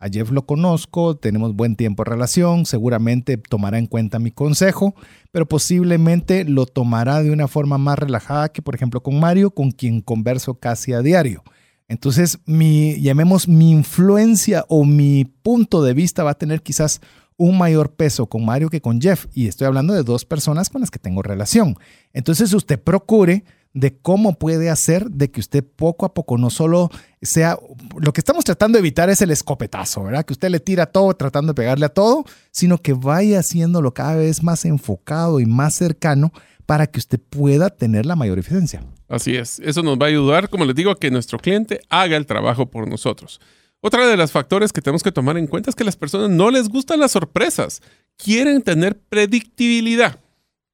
a 0.00 0.08
Jeff 0.08 0.30
lo 0.30 0.46
conozco, 0.46 1.16
tenemos 1.16 1.54
buen 1.54 1.76
tiempo 1.76 2.02
de 2.02 2.10
relación, 2.10 2.64
seguramente 2.64 3.36
tomará 3.36 3.78
en 3.78 3.86
cuenta 3.86 4.18
mi 4.18 4.30
consejo, 4.30 4.94
pero 5.30 5.46
posiblemente 5.46 6.44
lo 6.44 6.64
tomará 6.64 7.22
de 7.22 7.30
una 7.30 7.48
forma 7.48 7.76
más 7.76 7.98
relajada 7.98 8.50
que, 8.50 8.62
por 8.62 8.74
ejemplo, 8.74 9.02
con 9.02 9.20
Mario, 9.20 9.50
con 9.50 9.70
quien 9.70 10.00
converso 10.00 10.54
casi 10.54 10.94
a 10.94 11.02
diario. 11.02 11.44
Entonces, 11.86 12.38
mi, 12.46 12.98
llamemos 13.02 13.46
mi 13.46 13.72
influencia 13.72 14.64
o 14.68 14.86
mi 14.86 15.26
punto 15.26 15.82
de 15.82 15.92
vista 15.92 16.24
va 16.24 16.30
a 16.30 16.38
tener 16.38 16.62
quizás 16.62 17.02
un 17.36 17.58
mayor 17.58 17.92
peso 17.92 18.26
con 18.26 18.44
Mario 18.44 18.70
que 18.70 18.80
con 18.80 19.02
Jeff. 19.02 19.26
Y 19.34 19.48
estoy 19.48 19.66
hablando 19.66 19.92
de 19.92 20.02
dos 20.02 20.24
personas 20.24 20.70
con 20.70 20.80
las 20.80 20.90
que 20.90 20.98
tengo 20.98 21.22
relación. 21.22 21.76
Entonces, 22.14 22.54
usted 22.54 22.80
procure 22.80 23.44
de 23.72 23.96
cómo 23.96 24.38
puede 24.38 24.68
hacer 24.68 25.10
de 25.10 25.30
que 25.30 25.40
usted 25.40 25.64
poco 25.64 26.04
a 26.04 26.12
poco 26.12 26.38
no 26.38 26.50
solo 26.50 26.90
sea, 27.22 27.58
lo 27.98 28.12
que 28.12 28.20
estamos 28.20 28.44
tratando 28.44 28.76
de 28.76 28.80
evitar 28.80 29.10
es 29.10 29.22
el 29.22 29.30
escopetazo, 29.30 30.04
¿verdad? 30.04 30.24
Que 30.24 30.32
usted 30.32 30.50
le 30.50 30.60
tira 30.60 30.86
todo 30.86 31.14
tratando 31.14 31.52
de 31.52 31.56
pegarle 31.56 31.86
a 31.86 31.90
todo, 31.90 32.24
sino 32.50 32.78
que 32.78 32.92
vaya 32.92 33.40
haciéndolo 33.40 33.94
cada 33.94 34.16
vez 34.16 34.42
más 34.42 34.64
enfocado 34.64 35.38
y 35.40 35.46
más 35.46 35.74
cercano 35.74 36.32
para 36.66 36.86
que 36.86 36.98
usted 36.98 37.20
pueda 37.20 37.70
tener 37.70 38.06
la 38.06 38.16
mayor 38.16 38.38
eficiencia. 38.38 38.82
Así 39.08 39.36
es, 39.36 39.60
eso 39.60 39.82
nos 39.82 39.98
va 39.98 40.06
a 40.06 40.08
ayudar, 40.08 40.48
como 40.48 40.64
les 40.64 40.74
digo, 40.74 40.90
a 40.90 40.98
que 40.98 41.10
nuestro 41.10 41.38
cliente 41.38 41.80
haga 41.88 42.16
el 42.16 42.26
trabajo 42.26 42.70
por 42.70 42.88
nosotros. 42.88 43.40
Otra 43.80 44.06
de 44.06 44.16
los 44.16 44.30
factores 44.30 44.72
que 44.72 44.82
tenemos 44.82 45.02
que 45.02 45.10
tomar 45.10 45.38
en 45.38 45.46
cuenta 45.46 45.70
es 45.70 45.76
que 45.76 45.84
las 45.84 45.96
personas 45.96 46.30
no 46.30 46.50
les 46.50 46.68
gustan 46.68 47.00
las 47.00 47.12
sorpresas, 47.12 47.82
quieren 48.16 48.62
tener 48.62 49.00
predictibilidad. 49.00 50.20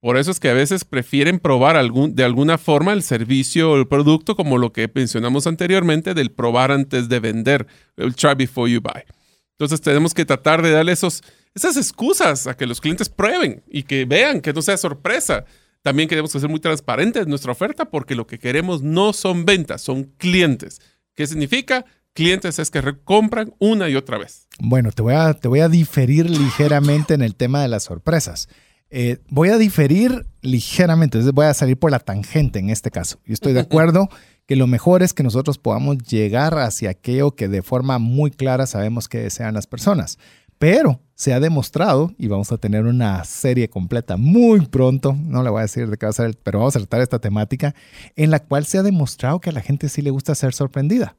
Por 0.07 0.19
eso 0.19 0.31
es 0.31 0.39
que 0.39 0.51
a 0.51 0.55
veces 0.55 0.85
prefieren 0.85 1.41
probar 1.41 1.77
de 1.91 2.23
alguna 2.23 2.59
forma 2.59 2.93
el 2.93 3.03
servicio 3.03 3.73
o 3.73 3.77
el 3.77 3.89
producto, 3.89 4.37
como 4.37 4.57
lo 4.57 4.73
que 4.73 4.89
mencionamos 4.95 5.49
anteriormente, 5.49 6.15
del 6.15 6.31
probar 6.31 6.71
antes 6.71 7.09
de 7.09 7.19
vender, 7.19 7.67
el 7.97 8.15
try 8.15 8.37
before 8.37 8.71
you 8.71 8.81
buy. 8.81 9.03
Entonces 9.55 9.81
tenemos 9.81 10.15
que 10.15 10.25
tratar 10.25 10.63
de 10.63 10.71
darle 10.71 10.93
esos, 10.93 11.25
esas 11.57 11.77
excusas 11.77 12.47
a 12.47 12.57
que 12.57 12.67
los 12.67 12.81
clientes 12.81 13.09
prueben 13.09 13.65
y 13.69 13.83
que 13.83 14.05
vean 14.05 14.43
que 14.43 14.53
no 14.53 14.63
sea 14.63 14.77
sorpresa. 14.77 15.45
También 15.83 16.09
queremos 16.09 16.31
ser 16.31 16.49
muy 16.49 16.61
transparentes 16.61 17.25
en 17.25 17.29
nuestra 17.29 17.51
oferta 17.51 17.87
porque 17.87 18.15
lo 18.15 18.29
que 18.29 18.39
queremos 18.39 18.83
no 18.83 19.13
son 19.13 19.45
ventas, 19.45 19.83
son 19.83 20.05
clientes. 20.19 20.81
¿Qué 21.17 21.27
significa? 21.27 21.85
Clientes 22.13 22.61
es 22.61 22.71
que 22.71 22.81
compran 23.03 23.55
una 23.59 23.89
y 23.89 23.97
otra 23.97 24.19
vez. 24.19 24.47
Bueno, 24.61 24.93
te 24.93 25.03
voy 25.03 25.15
a, 25.15 25.35
te 25.35 25.49
voy 25.49 25.61
a 25.61 25.69
diferir 25.69 26.31
ligeramente 26.31 27.15
en 27.15 27.23
el 27.23 27.35
tema 27.35 27.61
de 27.61 27.67
las 27.67 27.83
sorpresas. 27.83 28.49
Eh, 28.91 29.19
voy 29.29 29.49
a 29.49 29.59
diferir 29.59 30.27
ligeramente, 30.43 31.19
entonces 31.19 31.35
voy 31.35 31.47
a 31.47 31.55
salir 31.55 31.77
por 31.77 31.91
la 31.91 31.99
tangente 31.99 32.59
en 32.59 32.71
este 32.71 32.91
caso. 32.91 33.19
Yo 33.27 33.35
estoy 33.35 33.53
de 33.53 33.61
acuerdo 33.67 34.09
que 34.47 34.57
lo 34.57 34.67
mejor 34.67 35.03
es 35.03 35.13
que 35.13 35.23
nosotros 35.23 35.59
podamos 35.59 35.99
llegar 35.99 36.59
hacia 36.59 36.91
aquello 36.91 37.33
que 37.33 37.49
de 37.49 37.63
forma 37.63 37.99
muy 37.99 38.31
clara 38.31 38.67
sabemos 38.67 39.09
que 39.09 39.19
desean 39.19 39.55
las 39.55 39.67
personas. 39.67 40.19
Pero 40.59 41.01
se 41.15 41.35
ha 41.35 41.41
demostrado, 41.41 42.13
y 42.19 42.29
vamos 42.29 42.53
a 42.53 42.59
tener 42.59 42.85
una 42.85 43.25
serie 43.25 43.69
completa 43.69 44.17
muy 44.17 44.61
pronto, 44.61 45.15
no 45.15 45.43
le 45.43 45.51
voy 45.51 45.61
a 45.61 45.63
decir 45.63 45.89
de 45.89 45.97
qué 45.97 46.07
va 46.07 46.11
a 46.11 46.15
ser, 46.15 46.39
pero 46.43 46.61
vamos 46.61 46.77
a 46.77 46.81
tratar 46.81 47.01
esta 47.01 47.19
temática, 47.19 47.75
en 48.15 48.31
la 48.31 48.39
cual 48.39 48.65
se 48.65 48.79
ha 48.79 48.83
demostrado 48.83 49.41
que 49.41 49.51
a 49.51 49.53
la 49.53 49.61
gente 49.61 49.89
sí 49.89 50.01
le 50.03 50.11
gusta 50.11 50.35
ser 50.35 50.55
sorprendida. 50.55 51.15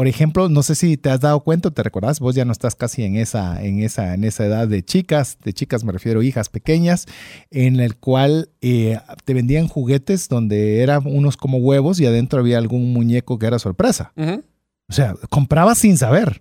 Por 0.00 0.08
ejemplo, 0.08 0.48
no 0.48 0.62
sé 0.62 0.76
si 0.76 0.96
te 0.96 1.10
has 1.10 1.20
dado 1.20 1.40
cuenta, 1.40 1.70
te 1.72 1.82
recordás, 1.82 2.20
vos 2.20 2.34
ya 2.34 2.46
no 2.46 2.52
estás 2.52 2.74
casi 2.74 3.02
en 3.02 3.16
esa, 3.16 3.62
en 3.62 3.82
esa, 3.82 4.14
en 4.14 4.24
esa 4.24 4.46
edad 4.46 4.66
de 4.66 4.82
chicas, 4.82 5.36
de 5.44 5.52
chicas 5.52 5.84
me 5.84 5.92
refiero 5.92 6.22
hijas 6.22 6.48
pequeñas, 6.48 7.04
en 7.50 7.80
el 7.80 7.98
cual 7.98 8.48
eh, 8.62 8.98
te 9.26 9.34
vendían 9.34 9.68
juguetes 9.68 10.30
donde 10.30 10.80
eran 10.80 11.02
unos 11.04 11.36
como 11.36 11.58
huevos 11.58 12.00
y 12.00 12.06
adentro 12.06 12.40
había 12.40 12.56
algún 12.56 12.94
muñeco 12.94 13.38
que 13.38 13.44
era 13.44 13.58
sorpresa. 13.58 14.14
Uh 14.16 14.22
-huh. 14.22 14.44
O 14.88 14.92
sea, 14.94 15.16
comprabas 15.28 15.76
sin 15.76 15.98
saber. 15.98 16.40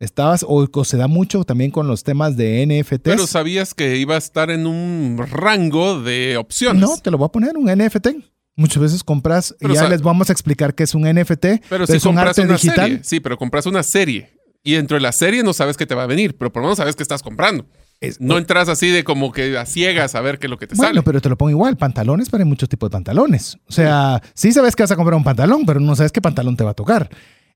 Estabas, 0.00 0.42
o, 0.46 0.68
o, 0.70 0.84
se 0.84 0.98
da 0.98 1.08
mucho 1.08 1.44
también 1.44 1.70
con 1.70 1.88
los 1.88 2.04
temas 2.04 2.36
de 2.36 2.66
NFTs. 2.66 3.00
Pero 3.04 3.26
sabías 3.26 3.72
que 3.72 3.96
iba 3.96 4.16
a 4.16 4.18
estar 4.18 4.50
en 4.50 4.66
un 4.66 5.16
rango 5.16 6.02
de 6.02 6.36
opciones. 6.36 6.82
No, 6.82 6.98
te 6.98 7.10
lo 7.10 7.16
voy 7.16 7.24
a 7.24 7.32
poner 7.32 7.56
un 7.56 7.72
NFT. 7.74 8.08
Muchas 8.58 8.82
veces 8.82 9.04
compras, 9.04 9.54
Pero, 9.60 9.72
y 9.72 9.76
ya 9.76 9.82
o 9.82 9.84
sea, 9.84 9.90
les 9.90 10.02
vamos 10.02 10.28
a 10.28 10.32
explicar 10.32 10.74
qué 10.74 10.82
es 10.82 10.94
un 10.94 11.02
NFT, 11.04 11.40
Pero, 11.40 11.60
pero 11.68 11.86
si 11.86 11.92
es 11.96 12.04
un 12.04 12.10
compras 12.16 12.30
arte 12.38 12.42
una 12.42 12.54
digital. 12.54 12.76
serie. 12.88 13.00
Sí, 13.04 13.20
pero 13.20 13.38
compras 13.38 13.64
una 13.66 13.82
serie. 13.82 14.32
Y 14.64 14.72
dentro 14.74 14.96
de 14.96 15.00
la 15.00 15.12
serie 15.12 15.42
no 15.44 15.52
sabes 15.52 15.76
qué 15.76 15.86
te 15.86 15.94
va 15.94 16.02
a 16.02 16.06
venir, 16.06 16.36
pero 16.36 16.52
por 16.52 16.60
lo 16.62 16.66
menos 16.66 16.78
sabes 16.78 16.96
qué 16.96 17.02
estás 17.04 17.22
comprando. 17.22 17.64
Es- 18.00 18.20
No 18.20 18.36
entras 18.36 18.68
así 18.68 18.88
de 18.90 19.02
como 19.04 19.32
que 19.32 19.56
a 19.56 19.64
ciegas 19.64 20.14
a 20.16 20.20
ver 20.20 20.38
qué 20.38 20.46
es 20.46 20.50
lo 20.50 20.58
que 20.58 20.66
te 20.66 20.74
Bueno, 20.74 20.90
sale. 20.90 21.02
pero 21.02 21.20
te 21.20 21.28
lo 21.28 21.38
pongo 21.38 21.50
igual, 21.50 21.76
pantalones, 21.76 22.28
pero 22.30 22.42
hay 22.42 22.48
muchos 22.48 22.68
tipos 22.68 22.90
de 22.90 22.92
pantalones. 22.92 23.58
O 23.68 23.72
sea, 23.72 24.20
sí 24.34 24.52
sabes 24.52 24.74
que 24.76 24.82
vas 24.82 24.90
a 24.90 24.96
comprar 24.96 25.16
un 25.16 25.24
pantalón, 25.24 25.64
pero 25.64 25.80
no 25.80 25.94
sabes 25.96 26.12
qué 26.12 26.20
pantalón 26.20 26.56
te 26.56 26.64
va 26.64 26.70
a 26.70 26.74
tocar. 26.74 27.08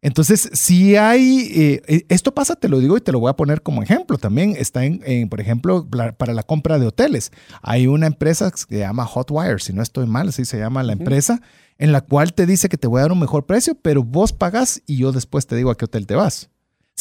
Entonces, 0.02 0.50
si 0.52 0.96
hay, 0.96 1.52
eh, 1.54 1.82
eh, 1.86 2.06
esto 2.08 2.34
pasa, 2.34 2.56
te 2.56 2.68
lo 2.68 2.80
digo 2.80 2.96
y 2.96 3.00
te 3.00 3.12
lo 3.12 3.20
voy 3.20 3.30
a 3.30 3.36
poner 3.36 3.62
como 3.62 3.84
ejemplo. 3.84 4.18
También 4.18 4.56
está 4.58 4.84
en, 4.84 5.00
en, 5.04 5.28
por 5.28 5.40
ejemplo, 5.40 5.88
para 6.18 6.34
la 6.34 6.42
compra 6.42 6.80
de 6.80 6.86
hoteles. 6.86 7.30
Hay 7.62 7.86
una 7.86 8.08
empresa 8.08 8.50
que 8.50 8.58
se 8.58 8.78
llama 8.80 9.06
Hotwire, 9.06 9.60
si 9.60 9.72
no 9.72 9.80
estoy 9.80 10.06
mal, 10.06 10.28
así 10.28 10.44
se 10.44 10.58
llama 10.58 10.82
la 10.82 10.94
empresa, 10.94 11.40
en 11.78 11.92
la 11.92 12.00
cual 12.00 12.34
te 12.34 12.46
dice 12.46 12.68
que 12.68 12.76
te 12.76 12.88
voy 12.88 12.98
a 12.98 13.02
dar 13.02 13.12
un 13.12 13.20
mejor 13.20 13.46
precio, 13.46 13.76
pero 13.80 14.02
vos 14.02 14.32
pagas 14.32 14.82
y 14.86 14.98
yo 14.98 15.12
después 15.12 15.46
te 15.46 15.54
digo 15.54 15.70
a 15.70 15.76
qué 15.76 15.84
hotel 15.84 16.06
te 16.06 16.16
vas. 16.16 16.50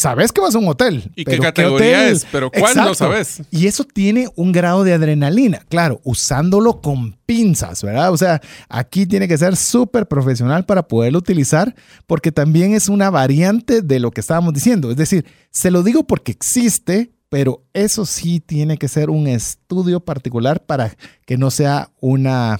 Sabes 0.01 0.31
que 0.31 0.41
vas 0.41 0.55
a 0.55 0.57
un 0.57 0.67
hotel. 0.67 1.11
¿Y 1.15 1.23
qué 1.23 1.31
pero 1.31 1.43
categoría 1.43 1.99
hotel? 1.99 2.13
es? 2.13 2.25
Pero 2.31 2.49
¿cuál 2.49 2.75
no 2.75 2.95
sabes? 2.95 3.43
Y 3.51 3.67
eso 3.67 3.83
tiene 3.83 4.27
un 4.35 4.51
grado 4.51 4.83
de 4.83 4.93
adrenalina, 4.93 5.63
claro, 5.69 6.01
usándolo 6.03 6.81
con 6.81 7.19
pinzas, 7.27 7.83
¿verdad? 7.83 8.11
O 8.11 8.17
sea, 8.17 8.41
aquí 8.67 9.05
tiene 9.05 9.27
que 9.27 9.37
ser 9.37 9.55
súper 9.55 10.07
profesional 10.07 10.65
para 10.65 10.87
poderlo 10.87 11.19
utilizar, 11.19 11.75
porque 12.07 12.31
también 12.31 12.73
es 12.73 12.89
una 12.89 13.11
variante 13.11 13.83
de 13.83 13.99
lo 13.99 14.09
que 14.09 14.21
estábamos 14.21 14.55
diciendo. 14.55 14.89
Es 14.89 14.97
decir, 14.97 15.23
se 15.51 15.69
lo 15.69 15.83
digo 15.83 16.03
porque 16.07 16.31
existe, 16.31 17.11
pero 17.29 17.63
eso 17.73 18.07
sí 18.07 18.39
tiene 18.39 18.77
que 18.77 18.87
ser 18.87 19.11
un 19.11 19.27
estudio 19.27 19.99
particular 19.99 20.65
para 20.65 20.95
que 21.27 21.37
no 21.37 21.51
sea 21.51 21.91
una 21.99 22.59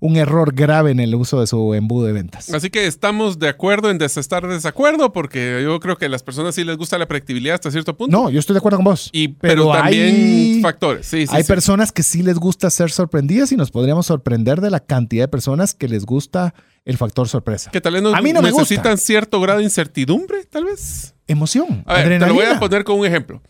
un 0.00 0.16
error 0.16 0.54
grave 0.54 0.90
en 0.90 1.00
el 1.00 1.14
uso 1.14 1.40
de 1.40 1.46
su 1.46 1.74
embudo 1.74 2.06
de 2.06 2.12
ventas. 2.12 2.52
Así 2.52 2.70
que 2.70 2.86
estamos 2.86 3.38
de 3.38 3.48
acuerdo 3.48 3.90
en 3.90 4.00
estar 4.00 4.46
de 4.46 4.54
desacuerdo, 4.54 5.12
porque 5.12 5.60
yo 5.62 5.78
creo 5.80 5.96
que 5.96 6.06
a 6.06 6.08
las 6.08 6.22
personas 6.22 6.54
sí 6.54 6.64
les 6.64 6.76
gusta 6.76 6.98
la 6.98 7.06
predictibilidad 7.06 7.54
hasta 7.54 7.70
cierto 7.70 7.96
punto. 7.96 8.16
No, 8.16 8.30
yo 8.30 8.40
estoy 8.40 8.54
de 8.54 8.58
acuerdo 8.58 8.78
con 8.78 8.84
vos. 8.84 9.10
Y, 9.12 9.28
pero, 9.28 9.72
también 9.72 10.14
hay, 10.14 10.60
factores. 10.62 11.06
Sí, 11.06 11.26
sí, 11.26 11.34
hay 11.34 11.44
personas 11.44 11.92
que 11.92 12.02
sí 12.02 12.22
les 12.22 12.36
gusta 12.36 12.70
ser 12.70 12.90
sorprendidas 12.90 13.52
y 13.52 13.56
nos 13.56 13.70
podríamos 13.70 14.06
sorprender 14.06 14.60
de 14.60 14.70
la 14.70 14.80
cantidad 14.80 15.24
de 15.24 15.28
personas 15.28 15.74
que 15.74 15.88
les 15.88 16.04
gusta 16.04 16.54
el 16.84 16.96
factor 16.96 17.28
sorpresa. 17.28 17.70
Que 17.70 17.80
tal 17.80 17.94
vez 17.94 18.02
a 18.14 18.22
mí 18.22 18.32
no 18.32 18.40
necesitan 18.40 18.98
cierto 18.98 19.40
grado 19.40 19.58
de 19.58 19.64
incertidumbre, 19.64 20.44
tal 20.44 20.64
vez. 20.64 21.14
Emoción. 21.26 21.82
A 21.86 21.94
ver, 21.94 22.18
te 22.18 22.26
lo 22.26 22.34
voy 22.34 22.46
a 22.46 22.58
poner 22.58 22.84
con 22.84 22.98
un 22.98 23.06
ejemplo. 23.06 23.42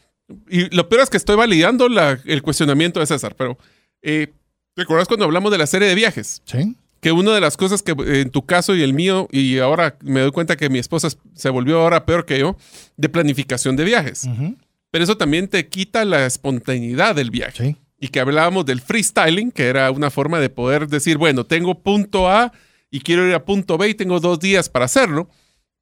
Y 0.49 0.75
lo 0.75 0.89
peor 0.89 1.03
es 1.03 1.11
que 1.11 1.17
estoy 1.17 1.37
validando 1.37 1.87
el 2.25 2.43
cuestionamiento 2.43 3.01
de 3.01 3.07
César, 3.07 3.35
pero 3.37 3.57
eh, 4.03 4.33
¿recuerdas 4.79 5.09
cuando 5.09 5.27
hablamos 5.27 5.51
de 5.51 5.59
la 5.59 5.67
serie 5.67 5.89
de 5.89 5.95
viajes? 5.95 6.41
Sí. 6.47 6.77
Que 7.01 7.13
una 7.13 7.35
de 7.35 7.41
las 7.41 7.57
cosas 7.57 7.83
que 7.83 7.93
en 7.93 8.31
tu 8.31 8.47
caso 8.47 8.75
y 8.75 8.83
el 8.83 8.95
mío, 8.95 9.29
y 9.31 9.59
ahora 9.59 9.97
me 10.03 10.21
doy 10.21 10.31
cuenta 10.31 10.57
que 10.57 10.71
mi 10.71 10.79
esposa 10.79 11.09
se 11.35 11.51
volvió 11.51 11.81
ahora 11.81 12.07
peor 12.07 12.25
que 12.25 12.39
yo, 12.39 12.57
de 12.97 13.09
planificación 13.09 13.77
de 13.77 13.85
viajes. 13.85 14.29
Pero 14.91 15.05
eso 15.05 15.17
también 15.17 15.49
te 15.49 15.69
quita 15.69 16.05
la 16.05 16.27
espontaneidad 16.27 17.15
del 17.15 17.31
viaje. 17.31 17.65
Sí. 17.65 17.77
Y 18.01 18.09
que 18.09 18.21
hablábamos 18.21 18.65
del 18.65 18.81
freestyling, 18.81 19.51
que 19.51 19.67
era 19.67 19.91
una 19.91 20.11
forma 20.11 20.39
de 20.39 20.51
poder 20.51 20.89
decir, 20.89 21.19
bueno, 21.19 21.45
tengo 21.45 21.81
punto 21.83 22.29
A 22.29 22.53
y 22.91 23.01
quiero 23.01 23.27
ir 23.27 23.35
a 23.35 23.45
punto 23.45 23.77
B 23.77 23.91
y 23.91 23.95
tengo 23.95 24.21
dos 24.21 24.39
días 24.41 24.69
para 24.69 24.85
hacerlo, 24.87 25.29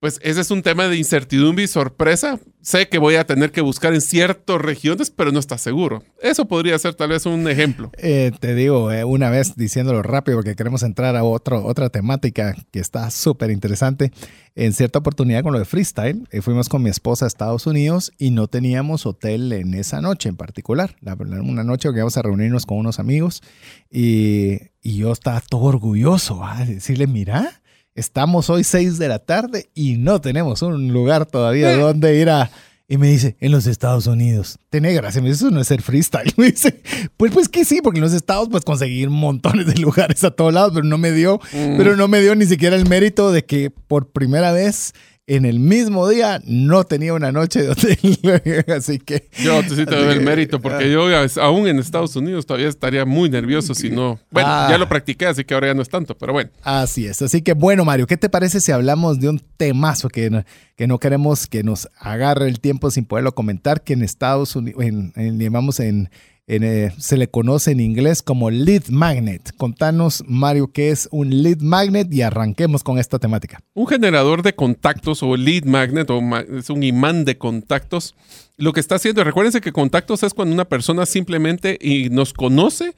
pues 0.00 0.20
ese 0.22 0.42
es 0.42 0.50
un 0.50 0.62
tema 0.62 0.88
de 0.88 0.96
incertidumbre 0.96 1.64
y 1.64 1.68
sorpresa. 1.68 2.38
Sé 2.60 2.88
que 2.88 2.98
voy 2.98 3.14
a 3.14 3.24
tener 3.24 3.50
que 3.50 3.60
buscar 3.60 3.94
en 3.94 4.00
ciertas 4.00 4.60
regiones, 4.60 5.10
pero 5.10 5.32
no 5.32 5.38
está 5.38 5.56
seguro. 5.56 6.02
Eso 6.20 6.46
podría 6.46 6.78
ser 6.78 6.94
tal 6.94 7.10
vez 7.10 7.24
un 7.24 7.48
ejemplo. 7.48 7.90
Eh, 7.96 8.32
te 8.38 8.54
digo, 8.54 8.92
eh, 8.92 9.04
una 9.04 9.30
vez 9.30 9.56
diciéndolo 9.56 10.02
rápido, 10.02 10.38
porque 10.38 10.54
queremos 10.54 10.82
entrar 10.82 11.16
a 11.16 11.24
otro, 11.24 11.64
otra 11.64 11.88
temática 11.88 12.54
que 12.72 12.80
está 12.80 13.10
súper 13.10 13.50
interesante. 13.50 14.12
En 14.54 14.74
cierta 14.74 14.98
oportunidad 14.98 15.42
con 15.42 15.52
lo 15.52 15.58
de 15.58 15.64
freestyle, 15.64 16.26
eh, 16.30 16.42
fuimos 16.42 16.68
con 16.68 16.82
mi 16.82 16.90
esposa 16.90 17.24
a 17.24 17.28
Estados 17.28 17.66
Unidos 17.66 18.12
y 18.18 18.32
no 18.32 18.48
teníamos 18.48 19.06
hotel 19.06 19.52
en 19.52 19.72
esa 19.74 20.02
noche 20.02 20.28
en 20.28 20.36
particular. 20.36 20.96
una 21.02 21.64
noche 21.64 21.88
que 21.90 21.96
íbamos 21.96 22.16
a 22.16 22.22
reunirnos 22.22 22.66
con 22.66 22.78
unos 22.78 22.98
amigos 22.98 23.42
y, 23.90 24.58
y 24.82 24.96
yo 24.96 25.12
estaba 25.12 25.40
todo 25.40 25.62
orgulloso 25.62 26.44
a 26.44 26.64
decirle, 26.64 27.06
mira 27.06 27.62
Estamos 27.96 28.50
hoy 28.50 28.62
6 28.62 28.98
de 28.98 29.08
la 29.08 29.18
tarde 29.18 29.70
y 29.74 29.96
no 29.96 30.20
tenemos 30.20 30.60
un 30.60 30.92
lugar 30.92 31.24
todavía 31.24 31.72
eh. 31.72 31.78
donde 31.78 32.20
ir 32.20 32.28
a... 32.28 32.50
Y 32.88 32.98
me 32.98 33.08
dice, 33.08 33.36
en 33.40 33.50
los 33.50 33.66
Estados 33.66 34.06
Unidos. 34.06 34.58
Tiene 34.68 34.92
gracia, 34.92 35.22
me 35.22 35.28
dice, 35.28 35.46
eso 35.46 35.50
no 35.50 35.62
es 35.62 35.66
ser 35.66 35.80
freestyle. 35.80 36.30
Me 36.36 36.52
dice, 36.52 36.82
pues, 37.16 37.32
pues 37.32 37.48
que 37.48 37.64
sí, 37.64 37.80
porque 37.82 37.98
en 37.98 38.04
los 38.04 38.12
Estados 38.12 38.48
pues 38.50 38.64
conseguir 38.64 39.08
montones 39.08 39.66
de 39.66 39.74
lugares 39.80 40.22
a 40.24 40.30
todos 40.30 40.52
lados, 40.52 40.72
pero 40.74 40.84
no 40.84 40.98
me 40.98 41.10
dio, 41.10 41.40
mm. 41.52 41.78
pero 41.78 41.96
no 41.96 42.06
me 42.06 42.20
dio 42.20 42.36
ni 42.36 42.44
siquiera 42.44 42.76
el 42.76 42.86
mérito 42.86 43.32
de 43.32 43.44
que 43.44 43.70
por 43.70 44.12
primera 44.12 44.52
vez 44.52 44.92
en 45.26 45.44
el 45.44 45.58
mismo 45.58 46.08
día 46.08 46.40
no 46.44 46.84
tenía 46.84 47.12
una 47.12 47.32
noche 47.32 47.62
de 47.62 47.70
hotel. 47.70 48.64
Así 48.76 48.98
que. 48.98 49.28
Yo 49.42 49.60
te 49.62 49.70
sí 49.70 49.84
te 49.84 49.96
doy 49.96 50.14
el 50.14 50.20
mérito, 50.20 50.60
porque 50.60 50.84
ah. 50.84 50.88
yo 50.88 51.42
aún 51.42 51.66
en 51.66 51.78
Estados 51.78 52.14
Unidos 52.14 52.46
todavía 52.46 52.68
estaría 52.68 53.04
muy 53.04 53.28
nervioso 53.28 53.74
si 53.74 53.90
no. 53.90 54.20
Bueno, 54.30 54.48
ya 54.48 54.74
ah. 54.74 54.78
lo 54.78 54.88
practiqué, 54.88 55.26
así 55.26 55.44
que 55.44 55.54
ahora 55.54 55.68
ya 55.68 55.74
no 55.74 55.82
es 55.82 55.88
tanto, 55.88 56.16
pero 56.16 56.32
bueno. 56.32 56.50
Así 56.62 57.06
es. 57.06 57.22
Así 57.22 57.42
que 57.42 57.54
bueno, 57.54 57.84
Mario, 57.84 58.06
¿qué 58.06 58.16
te 58.16 58.28
parece 58.28 58.60
si 58.60 58.70
hablamos 58.70 59.18
de 59.18 59.28
un 59.28 59.40
temazo 59.56 60.08
que 60.08 60.30
no, 60.30 60.44
que 60.76 60.86
no 60.86 60.98
queremos 60.98 61.46
que 61.46 61.62
nos 61.64 61.88
agarre 61.98 62.48
el 62.48 62.60
tiempo 62.60 62.90
sin 62.90 63.04
poderlo 63.04 63.34
comentar? 63.34 63.82
Que 63.82 63.94
en 63.94 64.02
Estados 64.02 64.54
Unidos, 64.54 64.82
en, 64.84 65.12
en, 65.16 65.40
en 65.40 66.10
eh, 66.48 66.92
se 66.96 67.16
le 67.16 67.28
conoce 67.28 67.72
en 67.72 67.80
inglés 67.80 68.22
como 68.22 68.50
lead 68.50 68.84
magnet. 68.88 69.52
Contanos, 69.56 70.22
Mario, 70.28 70.70
qué 70.72 70.90
es 70.90 71.08
un 71.10 71.42
lead 71.42 71.58
magnet 71.58 72.12
y 72.12 72.22
arranquemos 72.22 72.84
con 72.84 72.98
esta 72.98 73.18
temática. 73.18 73.60
Un 73.74 73.88
generador 73.88 74.42
de 74.42 74.54
contactos 74.54 75.24
o 75.24 75.36
lead 75.36 75.64
magnet 75.64 76.08
o 76.10 76.20
es 76.56 76.70
un 76.70 76.84
imán 76.84 77.24
de 77.24 77.36
contactos. 77.36 78.14
Lo 78.56 78.72
que 78.72 78.80
está 78.80 78.94
haciendo, 78.94 79.24
recuérdense 79.24 79.60
que 79.60 79.72
contactos 79.72 80.22
es 80.22 80.34
cuando 80.34 80.54
una 80.54 80.66
persona 80.66 81.04
simplemente 81.04 81.78
nos 82.10 82.32
conoce 82.32 82.94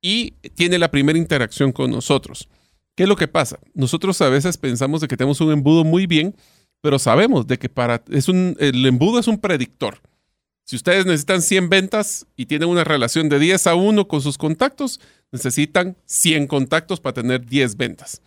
y 0.00 0.32
tiene 0.54 0.78
la 0.78 0.90
primera 0.90 1.18
interacción 1.18 1.72
con 1.72 1.90
nosotros. 1.90 2.48
¿Qué 2.94 3.02
es 3.02 3.08
lo 3.08 3.16
que 3.16 3.28
pasa? 3.28 3.58
Nosotros 3.74 4.22
a 4.22 4.30
veces 4.30 4.56
pensamos 4.56 5.02
de 5.02 5.08
que 5.08 5.18
tenemos 5.18 5.42
un 5.42 5.52
embudo 5.52 5.84
muy 5.84 6.06
bien, 6.06 6.34
pero 6.80 6.98
sabemos 6.98 7.46
de 7.46 7.58
que 7.58 7.68
para 7.68 8.02
es 8.10 8.28
el 8.28 8.86
embudo 8.86 9.18
es 9.18 9.28
un 9.28 9.38
predictor. 9.38 10.00
Si 10.66 10.74
ustedes 10.74 11.06
necesitan 11.06 11.42
100 11.42 11.68
ventas 11.68 12.26
y 12.34 12.46
tienen 12.46 12.68
una 12.68 12.82
relación 12.82 13.28
de 13.28 13.38
10 13.38 13.68
a 13.68 13.76
1 13.76 14.08
con 14.08 14.20
sus 14.20 14.36
contactos, 14.36 14.98
necesitan 15.30 15.96
100 16.06 16.48
contactos 16.48 16.98
para 16.98 17.14
tener 17.14 17.46
10 17.46 17.76
ventas. 17.76 18.20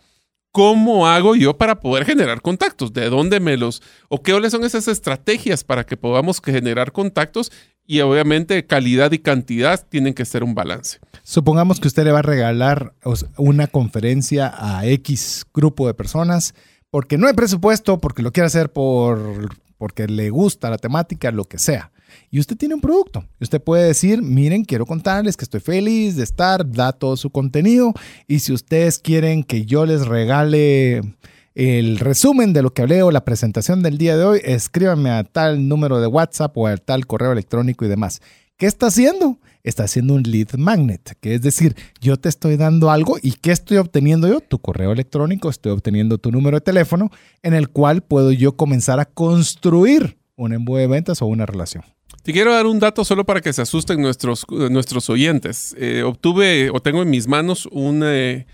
¿Cómo 0.50 1.06
hago 1.06 1.36
yo 1.36 1.58
para 1.58 1.80
poder 1.80 2.06
generar 2.06 2.40
contactos? 2.40 2.94
¿De 2.94 3.10
dónde 3.10 3.40
me 3.40 3.58
los... 3.58 3.82
o 4.08 4.22
qué 4.22 4.32
son 4.48 4.64
esas 4.64 4.88
estrategias 4.88 5.64
para 5.64 5.84
que 5.84 5.98
podamos 5.98 6.40
generar 6.42 6.92
contactos? 6.92 7.52
Y 7.86 8.00
obviamente 8.00 8.66
calidad 8.66 9.12
y 9.12 9.18
cantidad 9.18 9.86
tienen 9.86 10.14
que 10.14 10.24
ser 10.24 10.42
un 10.42 10.54
balance. 10.54 10.98
Supongamos 11.22 11.78
que 11.78 11.88
usted 11.88 12.04
le 12.04 12.12
va 12.12 12.20
a 12.20 12.22
regalar 12.22 12.94
una 13.36 13.66
conferencia 13.66 14.50
a 14.56 14.86
X 14.86 15.44
grupo 15.52 15.86
de 15.86 15.92
personas 15.92 16.54
porque 16.88 17.18
no 17.18 17.26
hay 17.26 17.34
presupuesto, 17.34 17.98
porque 17.98 18.22
lo 18.22 18.32
quiere 18.32 18.46
hacer 18.46 18.72
por, 18.72 19.54
porque 19.76 20.06
le 20.08 20.30
gusta 20.30 20.70
la 20.70 20.78
temática, 20.78 21.30
lo 21.32 21.44
que 21.44 21.58
sea 21.58 21.92
y 22.30 22.40
usted 22.40 22.56
tiene 22.56 22.74
un 22.74 22.80
producto. 22.80 23.24
Usted 23.40 23.60
puede 23.60 23.86
decir, 23.86 24.22
miren, 24.22 24.64
quiero 24.64 24.86
contarles 24.86 25.36
que 25.36 25.44
estoy 25.44 25.60
feliz 25.60 26.16
de 26.16 26.24
estar, 26.24 26.70
da 26.70 26.92
todo 26.92 27.16
su 27.16 27.30
contenido 27.30 27.92
y 28.26 28.40
si 28.40 28.52
ustedes 28.52 28.98
quieren 28.98 29.44
que 29.44 29.64
yo 29.64 29.86
les 29.86 30.06
regale 30.06 31.02
el 31.54 31.98
resumen 31.98 32.52
de 32.52 32.62
lo 32.62 32.72
que 32.72 32.82
hablé 32.82 33.02
o 33.02 33.10
la 33.10 33.24
presentación 33.24 33.82
del 33.82 33.98
día 33.98 34.16
de 34.16 34.24
hoy, 34.24 34.40
escríbanme 34.44 35.10
a 35.10 35.24
tal 35.24 35.68
número 35.68 36.00
de 36.00 36.06
WhatsApp 36.06 36.56
o 36.56 36.66
a 36.66 36.76
tal 36.76 37.06
correo 37.06 37.32
electrónico 37.32 37.84
y 37.84 37.88
demás. 37.88 38.20
¿Qué 38.56 38.66
está 38.66 38.86
haciendo? 38.86 39.38
Está 39.62 39.84
haciendo 39.84 40.14
un 40.14 40.22
lead 40.22 40.54
magnet, 40.58 41.16
que 41.20 41.34
es 41.34 41.42
decir, 41.42 41.76
yo 42.00 42.18
te 42.18 42.28
estoy 42.28 42.56
dando 42.56 42.90
algo 42.90 43.16
y 43.22 43.32
¿qué 43.32 43.52
estoy 43.52 43.78
obteniendo 43.78 44.28
yo? 44.28 44.40
Tu 44.40 44.58
correo 44.58 44.92
electrónico, 44.92 45.50
estoy 45.50 45.72
obteniendo 45.72 46.18
tu 46.18 46.30
número 46.30 46.58
de 46.58 46.60
teléfono 46.60 47.10
en 47.42 47.54
el 47.54 47.70
cual 47.70 48.02
puedo 48.02 48.32
yo 48.32 48.56
comenzar 48.56 49.00
a 49.00 49.06
construir 49.06 50.18
un 50.36 50.52
embudo 50.52 50.78
de 50.78 50.86
ventas 50.86 51.20
o 51.22 51.26
una 51.26 51.46
relación. 51.46 51.84
Te 52.22 52.32
quiero 52.32 52.52
dar 52.52 52.66
un 52.66 52.78
dato 52.78 53.04
solo 53.04 53.24
para 53.24 53.40
que 53.40 53.52
se 53.52 53.62
asusten 53.62 54.00
nuestros, 54.00 54.44
nuestros 54.48 55.08
oyentes. 55.08 55.74
Eh, 55.78 56.02
obtuve 56.02 56.70
o 56.70 56.80
tengo 56.80 57.02
en 57.02 57.10
mis 57.10 57.26
manos 57.26 57.66
un, 57.72 58.02
eh, 58.04 58.46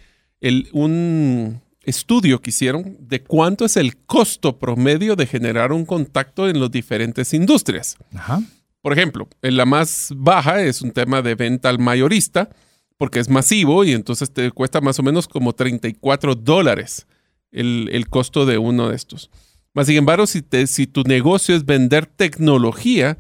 un 0.73 1.61
estudio 1.83 2.41
que 2.41 2.51
hicieron 2.51 2.97
de 3.01 3.23
cuánto 3.23 3.65
es 3.65 3.77
el 3.77 3.97
costo 3.97 4.59
promedio 4.59 5.17
de 5.17 5.27
generar 5.27 5.73
un 5.73 5.85
contacto 5.85 6.49
en 6.49 6.61
las 6.61 6.71
diferentes 6.71 7.35
industrias. 7.35 7.97
Por 8.83 8.93
ejemplo, 8.93 9.29
en 9.43 9.57
la 9.57 9.65
más 9.65 10.13
baja 10.15 10.63
es 10.63 10.81
un 10.81 10.93
tema 10.93 11.21
de 11.21 11.35
venta 11.35 11.69
al 11.69 11.81
mayorista, 11.81 12.51
porque 12.99 13.19
es 13.19 13.29
masivo 13.29 13.85
y 13.85 13.93
entonces 13.93 14.33
te 14.33 14.51
cuesta 14.53 14.81
más 14.81 14.99
o 15.01 15.03
menos 15.03 15.27
como 15.27 15.55
34 15.55 16.37
dólares 16.37 17.07
el, 17.51 17.89
el 17.93 18.09
costo 18.09 18.47
de 18.47 18.59
uno 18.59 18.91
de 18.91 18.97
estos. 18.97 19.31
Más 19.75 19.89
sin 19.89 19.97
embargo, 19.97 20.27
si, 20.27 20.41
te, 20.41 20.67
si 20.67 20.87
tu 20.87 21.03
negocio 21.03 21.55
es 21.55 21.67
vender 21.67 22.07
tecnología, 22.07 23.19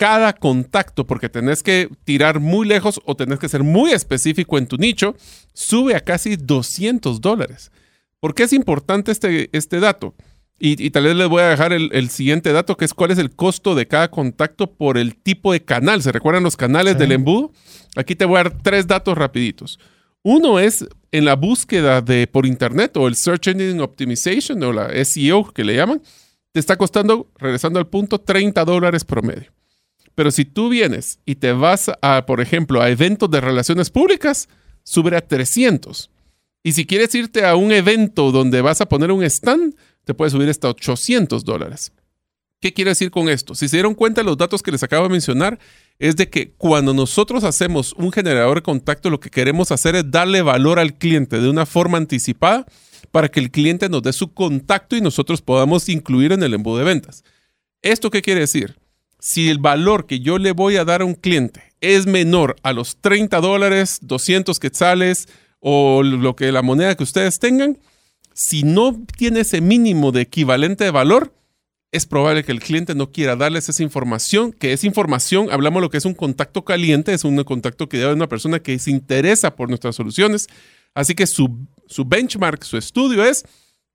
cada 0.00 0.32
contacto, 0.32 1.06
porque 1.06 1.28
tenés 1.28 1.62
que 1.62 1.90
tirar 2.04 2.40
muy 2.40 2.66
lejos 2.66 3.02
o 3.04 3.16
tenés 3.16 3.38
que 3.38 3.50
ser 3.50 3.62
muy 3.62 3.90
específico 3.90 4.56
en 4.56 4.66
tu 4.66 4.78
nicho, 4.78 5.14
sube 5.52 5.94
a 5.94 6.00
casi 6.00 6.36
200 6.36 7.20
dólares. 7.20 7.70
¿Por 8.18 8.34
qué 8.34 8.44
es 8.44 8.54
importante 8.54 9.12
este, 9.12 9.50
este 9.52 9.78
dato? 9.78 10.14
Y, 10.58 10.88
tal 10.88 11.04
vez 11.04 11.16
les 11.16 11.28
voy 11.28 11.42
a 11.42 11.50
dejar 11.50 11.74
el, 11.74 12.08
siguiente 12.08 12.50
dato, 12.50 12.78
que 12.78 12.86
es 12.86 12.94
cuál 12.94 13.10
es 13.10 13.18
el 13.18 13.36
costo 13.36 13.74
de 13.74 13.88
cada 13.88 14.10
contacto 14.10 14.72
por 14.72 14.96
el 14.96 15.16
tipo 15.16 15.52
de 15.52 15.62
canal. 15.62 16.02
¿Se 16.02 16.12
recuerdan 16.12 16.44
los 16.44 16.56
canales 16.56 16.96
del 16.96 17.12
embudo? 17.12 17.52
Aquí 17.94 18.14
te 18.14 18.24
voy 18.24 18.40
a 18.40 18.44
dar 18.44 18.62
tres 18.62 18.86
datos 18.86 19.18
rapiditos. 19.18 19.78
Uno 20.22 20.58
es 20.58 20.86
en 21.12 21.26
la 21.26 21.36
búsqueda 21.36 22.00
de 22.00 22.26
por 22.26 22.46
internet 22.46 22.96
o 22.96 23.06
el 23.06 23.16
Search 23.16 23.48
Engine 23.48 23.82
Optimization 23.82 24.62
o 24.62 24.72
la 24.72 25.04
SEO 25.04 25.52
que 25.52 25.64
le 25.64 25.76
llaman, 25.76 26.00
te 26.52 26.60
está 26.60 26.76
costando, 26.76 27.30
regresando 27.36 27.78
al 27.78 27.86
punto, 27.86 28.18
30 28.18 28.64
dólares 28.64 29.04
promedio. 29.04 29.52
Pero 30.20 30.30
si 30.30 30.44
tú 30.44 30.68
vienes 30.68 31.18
y 31.24 31.36
te 31.36 31.52
vas 31.52 31.90
a, 32.02 32.26
por 32.26 32.42
ejemplo, 32.42 32.82
a 32.82 32.90
eventos 32.90 33.30
de 33.30 33.40
relaciones 33.40 33.88
públicas, 33.88 34.50
sube 34.82 35.16
a 35.16 35.26
300. 35.26 36.10
Y 36.62 36.72
si 36.72 36.84
quieres 36.84 37.14
irte 37.14 37.46
a 37.46 37.56
un 37.56 37.72
evento 37.72 38.30
donde 38.30 38.60
vas 38.60 38.82
a 38.82 38.86
poner 38.86 39.12
un 39.12 39.22
stand, 39.22 39.74
te 40.04 40.12
puede 40.12 40.30
subir 40.30 40.50
hasta 40.50 40.68
800 40.68 41.42
dólares. 41.42 41.92
¿Qué 42.60 42.74
quiere 42.74 42.90
decir 42.90 43.10
con 43.10 43.30
esto? 43.30 43.54
Si 43.54 43.66
se 43.66 43.78
dieron 43.78 43.94
cuenta, 43.94 44.22
los 44.22 44.36
datos 44.36 44.62
que 44.62 44.70
les 44.70 44.82
acabo 44.82 45.04
de 45.04 45.12
mencionar 45.12 45.58
es 45.98 46.16
de 46.16 46.28
que 46.28 46.52
cuando 46.52 46.92
nosotros 46.92 47.42
hacemos 47.42 47.94
un 47.94 48.12
generador 48.12 48.58
de 48.58 48.62
contacto, 48.62 49.08
lo 49.08 49.20
que 49.20 49.30
queremos 49.30 49.72
hacer 49.72 49.96
es 49.96 50.10
darle 50.10 50.42
valor 50.42 50.78
al 50.78 50.98
cliente 50.98 51.40
de 51.40 51.48
una 51.48 51.64
forma 51.64 51.96
anticipada 51.96 52.66
para 53.10 53.30
que 53.30 53.40
el 53.40 53.50
cliente 53.50 53.88
nos 53.88 54.02
dé 54.02 54.12
su 54.12 54.34
contacto 54.34 54.96
y 54.96 55.00
nosotros 55.00 55.40
podamos 55.40 55.88
incluir 55.88 56.32
en 56.32 56.42
el 56.42 56.52
embudo 56.52 56.76
de 56.76 56.84
ventas. 56.84 57.24
¿Esto 57.80 58.10
qué 58.10 58.20
quiere 58.20 58.40
decir? 58.40 58.76
Si 59.20 59.48
el 59.48 59.58
valor 59.58 60.06
que 60.06 60.20
yo 60.20 60.38
le 60.38 60.52
voy 60.52 60.76
a 60.76 60.84
dar 60.84 61.02
a 61.02 61.04
un 61.04 61.14
cliente 61.14 61.62
es 61.80 62.06
menor 62.06 62.56
a 62.62 62.72
los 62.72 62.96
30 63.00 63.40
dólares, 63.40 63.98
200 64.02 64.58
quetzales 64.58 65.28
o 65.60 66.02
lo 66.02 66.36
que 66.36 66.52
la 66.52 66.62
moneda 66.62 66.96
que 66.96 67.02
ustedes 67.02 67.38
tengan, 67.38 67.78
si 68.34 68.62
no 68.62 68.98
tiene 69.16 69.40
ese 69.40 69.60
mínimo 69.60 70.12
de 70.12 70.22
equivalente 70.22 70.84
de 70.84 70.90
valor, 70.90 71.34
es 71.92 72.06
probable 72.06 72.44
que 72.44 72.52
el 72.52 72.60
cliente 72.60 72.94
no 72.94 73.10
quiera 73.10 73.36
darles 73.36 73.68
esa 73.68 73.82
información, 73.82 74.52
que 74.52 74.72
es 74.72 74.84
información, 74.84 75.48
hablamos 75.50 75.82
lo 75.82 75.90
que 75.90 75.98
es 75.98 76.04
un 76.04 76.14
contacto 76.14 76.64
caliente, 76.64 77.12
es 77.12 77.24
un 77.24 77.42
contacto 77.42 77.88
que 77.88 77.98
debe 77.98 78.12
una 78.12 78.28
persona 78.28 78.60
que 78.60 78.78
se 78.78 78.90
interesa 78.90 79.56
por 79.56 79.68
nuestras 79.68 79.96
soluciones. 79.96 80.46
Así 80.94 81.14
que 81.14 81.26
su, 81.26 81.66
su 81.86 82.04
benchmark, 82.04 82.62
su 82.62 82.76
estudio 82.76 83.24
es 83.24 83.44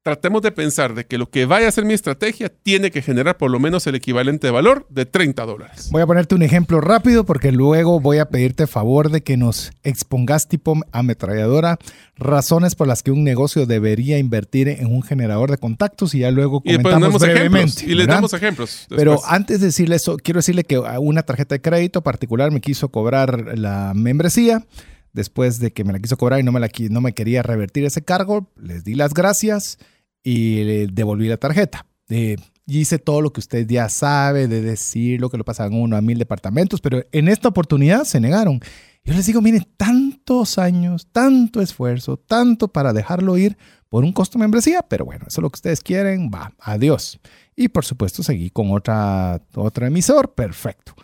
tratemos 0.06 0.44
de 0.44 0.52
pensar 0.52 0.94
de 0.94 1.08
que 1.08 1.18
lo 1.18 1.32
que 1.32 1.48
vaya 1.48 1.68
a 1.68 1.72
ser 1.72 1.84
mi 1.84 1.96
estrategia 1.96 2.50
tiene 2.50 2.92
que 2.92 3.02
generar 3.02 3.38
por 3.38 3.50
lo 3.50 3.60
menos 3.60 3.88
el 3.88 3.96
equivalente 3.96 4.46
de 4.46 4.52
valor 4.52 4.86
de 4.92 5.08
30 5.08 5.44
dólares. 5.48 5.90
Voy 5.92 6.04
a 6.04 6.06
ponerte 6.06 6.36
un 6.36 6.44
ejemplo 6.44 6.80
rápido 6.80 7.26
porque 7.26 7.52
luego 7.52 8.00
voy 8.00 8.20
a 8.20 8.30
pedirte 8.30 8.68
favor 8.68 9.10
de 9.10 9.22
que 9.22 9.36
nos 9.36 9.72
expongas 9.84 10.48
tipo 10.48 10.80
ametralladora 10.92 11.80
razones 12.18 12.76
por 12.76 12.86
las 12.88 13.02
que 13.02 13.10
un 13.10 13.24
negocio 13.24 13.66
debería 13.66 14.20
invertir 14.20 14.68
en 14.68 14.94
un 14.94 15.02
generador 15.02 15.50
de 15.50 15.58
contactos 15.58 16.14
y 16.14 16.20
ya 16.20 16.30
luego 16.30 16.62
comentamos 16.62 17.24
y 17.24 17.26
brevemente. 17.26 17.86
y 17.88 17.96
les 17.96 18.06
damos 18.06 18.32
ejemplos. 18.32 18.86
Pero 18.90 19.20
antes 19.26 19.60
de 19.60 19.66
decirle 19.66 19.96
eso, 19.96 20.18
quiero 20.18 20.38
decirle 20.38 20.66
que 20.66 20.78
una 20.78 21.24
tarjeta 21.24 21.56
de 21.56 21.62
crédito 21.62 22.04
particular 22.04 22.52
me 22.52 22.62
quiso 22.62 22.90
cobrar 22.90 23.58
la 23.58 23.94
membresía 23.96 24.68
después 25.14 25.58
de 25.58 25.72
que 25.72 25.84
me 25.84 25.94
la 25.94 26.00
quiso 26.00 26.16
cobrar 26.16 26.40
y 26.42 26.44
no 26.44 26.52
me, 26.52 26.60
la, 26.60 26.70
no 26.92 27.02
me 27.02 27.14
quería 27.14 27.42
revertir 27.42 27.86
ese 27.86 28.04
cargo, 28.04 28.52
les 28.62 28.84
di 28.84 28.94
las 28.94 29.16
gracias 29.16 29.80
y 30.26 30.88
devolví 30.88 31.30
la 31.30 31.38
tarjeta. 31.38 31.86
y 32.10 32.36
hice 32.68 32.98
todo 32.98 33.22
lo 33.22 33.32
que 33.32 33.40
usted 33.40 33.68
ya 33.68 33.90
sabe 33.90 34.48
de 34.48 34.62
decir 34.62 35.22
lo 35.22 35.30
que 35.30 35.38
lo 35.38 35.46
pasan 35.46 35.74
uno 35.74 35.96
a 35.96 36.02
mil 36.02 36.18
departamentos, 36.18 36.82
pero 36.82 37.04
en 37.12 37.28
esta 37.28 37.48
oportunidad 37.48 38.06
se 38.06 38.20
negaron. 38.20 38.60
Yo 39.04 39.14
les 39.14 39.28
digo, 39.28 39.40
miren, 39.40 39.68
tantos 39.78 40.58
años, 40.58 41.08
tanto 41.12 41.62
esfuerzo, 41.62 42.18
tanto 42.18 42.68
para 42.68 42.92
dejarlo 42.92 43.38
ir 43.38 43.56
por 43.88 44.04
un 44.04 44.12
costo 44.12 44.40
de 44.40 44.44
membresía, 44.46 44.82
pero 44.82 45.06
bueno, 45.06 45.26
eso 45.28 45.42
es 45.42 45.44
lo 45.44 45.50
que 45.52 45.58
ustedes 45.58 45.82
quieren, 45.82 46.32
va, 46.34 46.54
adiós. 46.60 47.20
Y 47.56 47.68
por 47.68 47.86
supuesto 47.86 48.24
seguí 48.24 48.50
con 48.50 48.72
otra, 48.72 49.40
otro 49.54 49.86
emisor, 49.86 50.34
perfecto. 50.34 50.96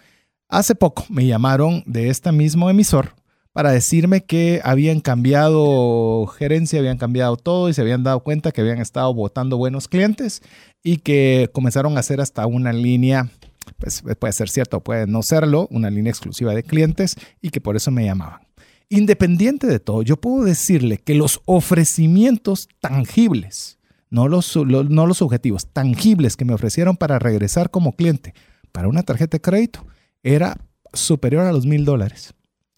Hace 0.50 0.74
poco 0.74 1.06
me 1.10 1.28
llamaron 1.28 1.84
de 1.86 2.10
este 2.10 2.32
mismo 2.32 2.72
emisor 2.72 3.14
para 3.54 3.72
decirme 3.72 4.24
que 4.24 4.62
habían 4.64 5.02
cambiado 5.02 6.26
gerencia, 6.28 6.80
habían 6.80 6.98
cambiado 6.98 7.36
todo 7.36 7.70
y 7.70 7.74
se 7.74 7.82
habían 7.82 8.04
dado 8.04 8.22
cuenta 8.22 8.52
que 8.52 8.62
habían 8.62 8.80
estado 8.80 9.14
votando 9.14 9.58
buenos 9.58 9.88
clientes 9.88 10.42
y 10.84 10.98
que 10.98 11.50
comenzaron 11.52 11.98
a 11.98 12.00
hacer 12.00 12.22
hasta 12.22 12.46
una 12.48 12.72
línea, 12.72 13.30
pues 13.78 14.04
puede 14.20 14.34
ser 14.34 14.50
cierto, 14.50 14.82
puede 14.82 15.06
no 15.06 15.22
serlo, 15.22 15.68
una 15.70 15.90
línea 15.90 16.12
exclusiva 16.12 16.56
de 16.56 16.64
clientes 16.64 17.16
y 17.42 17.50
que 17.50 17.60
por 17.60 17.76
eso 17.76 17.92
me 17.92 18.06
llamaban. 18.06 18.42
Independiente 18.88 19.68
de 19.68 19.80
todo, 19.80 20.02
yo 20.02 20.18
puedo 20.18 20.44
decirle 20.44 20.98
que 20.98 21.16
los 21.16 21.42
ofrecimientos 21.46 22.68
tangibles, 22.80 23.80
no 24.10 24.28
los, 24.28 24.56
no 24.56 25.08
los 25.08 25.22
objetivos, 25.22 25.68
tangibles 25.68 26.36
que 26.36 26.46
me 26.46 26.54
ofrecieron 26.54 26.98
para 26.98 27.20
regresar 27.20 27.70
como 27.70 27.96
cliente 27.96 28.34
para 28.72 28.88
una 28.88 29.04
tarjeta 29.04 29.36
de 29.36 29.42
crédito 29.42 29.86
era 30.24 30.58
superior 30.94 31.46
a 31.46 31.52
los 31.52 31.66
mil 31.66 31.86
dólares 31.86 32.34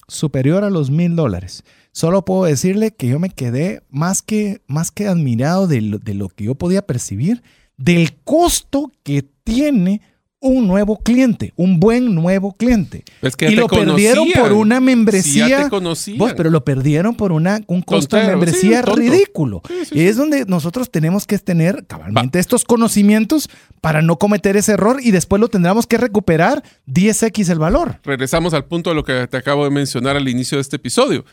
superior 0.07 0.63
a 0.63 0.69
los 0.69 0.89
mil 0.89 1.15
dólares. 1.15 1.63
Solo 1.91 2.25
puedo 2.25 2.45
decirle 2.45 2.91
que 2.91 3.07
yo 3.07 3.19
me 3.19 3.29
quedé 3.29 3.83
más 3.89 4.21
que, 4.21 4.61
más 4.67 4.91
que 4.91 5.07
admirado 5.07 5.67
de 5.67 5.81
lo, 5.81 5.99
de 5.99 6.13
lo 6.13 6.29
que 6.29 6.45
yo 6.45 6.55
podía 6.55 6.85
percibir, 6.85 7.43
del 7.77 8.15
costo 8.23 8.91
que 9.03 9.23
tiene 9.43 10.01
un 10.43 10.67
nuevo 10.67 10.97
cliente, 10.97 11.53
un 11.55 11.79
buen 11.79 12.13
nuevo 12.13 12.53
cliente. 12.53 13.05
y 13.39 13.55
lo 13.55 13.67
perdieron 13.67 14.27
por 14.31 14.51
una 14.51 14.81
membresía. 14.81 15.69
Sí, 15.95 16.17
pero 16.35 16.49
lo 16.49 16.65
perdieron 16.65 17.15
por 17.15 17.31
una, 17.31 17.61
un 17.67 17.81
costo 17.81 18.17
de 18.17 18.27
membresía 18.27 18.81
ridículo. 18.81 19.61
y 19.91 20.01
es 20.01 20.17
donde 20.17 20.45
nosotros 20.45 20.91
tenemos 20.91 21.25
que 21.25 21.39
tener 21.39 21.85
cabalmente 21.87 22.39
estos 22.39 22.65
conocimientos 22.65 23.49
para 23.79 24.01
no 24.01 24.17
cometer 24.17 24.57
ese 24.57 24.73
error 24.73 24.97
y 25.01 25.11
después 25.11 25.39
lo 25.39 25.47
tendremos 25.47 25.87
que 25.87 25.97
recuperar 25.97 26.61
10x 26.87 27.49
el 27.49 27.59
valor. 27.59 27.99
Regresamos 28.03 28.53
al 28.53 28.65
punto 28.65 28.89
de 28.89 28.97
lo 28.97 29.03
que 29.05 29.27
te 29.27 29.37
acabo 29.37 29.63
de 29.63 29.71
mencionar 29.71 30.17
al 30.17 30.27
inicio 30.27 30.57
de 30.57 30.61
este 30.61 30.75
episodio. 30.75 31.23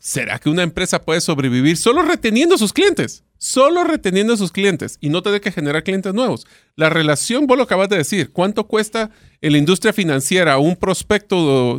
¿Será 0.00 0.38
que 0.38 0.48
una 0.48 0.62
empresa 0.62 1.02
puede 1.02 1.20
sobrevivir 1.20 1.76
solo 1.76 2.02
reteniendo 2.02 2.54
a 2.54 2.58
sus 2.58 2.72
clientes? 2.72 3.22
Solo 3.36 3.84
reteniendo 3.84 4.32
a 4.32 4.36
sus 4.36 4.50
clientes 4.50 4.98
y 5.00 5.08
no 5.08 5.22
tener 5.22 5.40
que 5.40 5.52
generar 5.52 5.82
clientes 5.82 6.12
nuevos. 6.12 6.46
La 6.76 6.90
relación, 6.90 7.46
vos 7.46 7.56
lo 7.56 7.64
acabas 7.64 7.88
de 7.88 7.98
decir, 7.98 8.32
¿cuánto 8.32 8.66
cuesta 8.66 9.10
en 9.40 9.52
la 9.52 9.58
industria 9.58 9.92
financiera 9.92 10.58
un 10.58 10.76
prospecto 10.76 11.76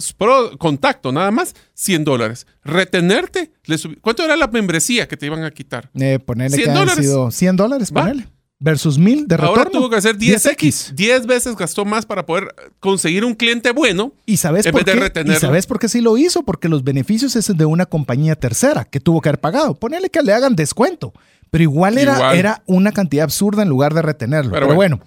contacto 0.57 1.11
nada 1.11 1.32
más? 1.32 1.55
100 1.74 2.03
dólares. 2.03 2.47
Retenerte, 2.63 3.51
¿cuánto 4.01 4.24
era 4.24 4.36
la 4.36 4.47
membresía 4.47 5.07
que 5.07 5.17
te 5.17 5.26
iban 5.26 5.43
a 5.43 5.51
quitar? 5.51 5.89
Eh, 5.93 6.19
ponerle 6.24 6.57
100 6.57 6.74
dólares. 6.74 7.11
100 7.32 7.55
dólares, 7.55 7.91
ponele 7.91 8.28
versus 8.62 8.97
1000 8.97 9.28
de 9.28 9.36
retorno. 9.36 9.57
Ahora 9.57 9.72
tuvo 9.72 9.89
que 9.89 9.97
hacer 9.97 10.18
10x. 10.18 10.93
10 10.93 11.26
veces 11.26 11.55
gastó 11.57 11.84
más 11.84 12.05
para 12.05 12.26
poder 12.26 12.55
conseguir 12.80 13.26
un 13.26 13.34
cliente 13.34 13.72
bueno. 13.72 14.14
¿Y 14.26 14.38
sabes 14.38 14.68
por 14.68 14.86
qué? 14.86 15.12
¿Y 15.26 15.36
sabes 15.36 15.66
por 15.66 15.80
qué 15.80 15.89
sí 15.89 15.99
lo 15.99 16.16
hizo? 16.16 16.43
Porque 16.43 16.70
los 16.70 16.84
beneficios 16.84 17.36
es 17.36 17.47
de 17.57 17.66
una 17.66 17.88
compañía 17.88 18.36
tercera 18.36 18.86
que 18.86 18.99
tuvo 18.99 19.20
que 19.20 19.30
haber 19.30 19.41
pagado. 19.41 19.74
Ponele 19.74 20.09
que 20.09 20.22
le 20.22 20.32
hagan 20.32 20.55
descuento. 20.55 21.12
Pero 21.52 21.64
igual 21.64 21.97
era, 21.97 22.34
era 22.34 22.64
una 22.66 22.93
cantidad 22.93 23.26
absurda 23.26 23.62
en 23.62 23.68
lugar 23.68 23.93
de 23.93 24.02
retenerlo. 24.02 24.54
Pero, 24.54 24.74
bueno, 24.74 25.02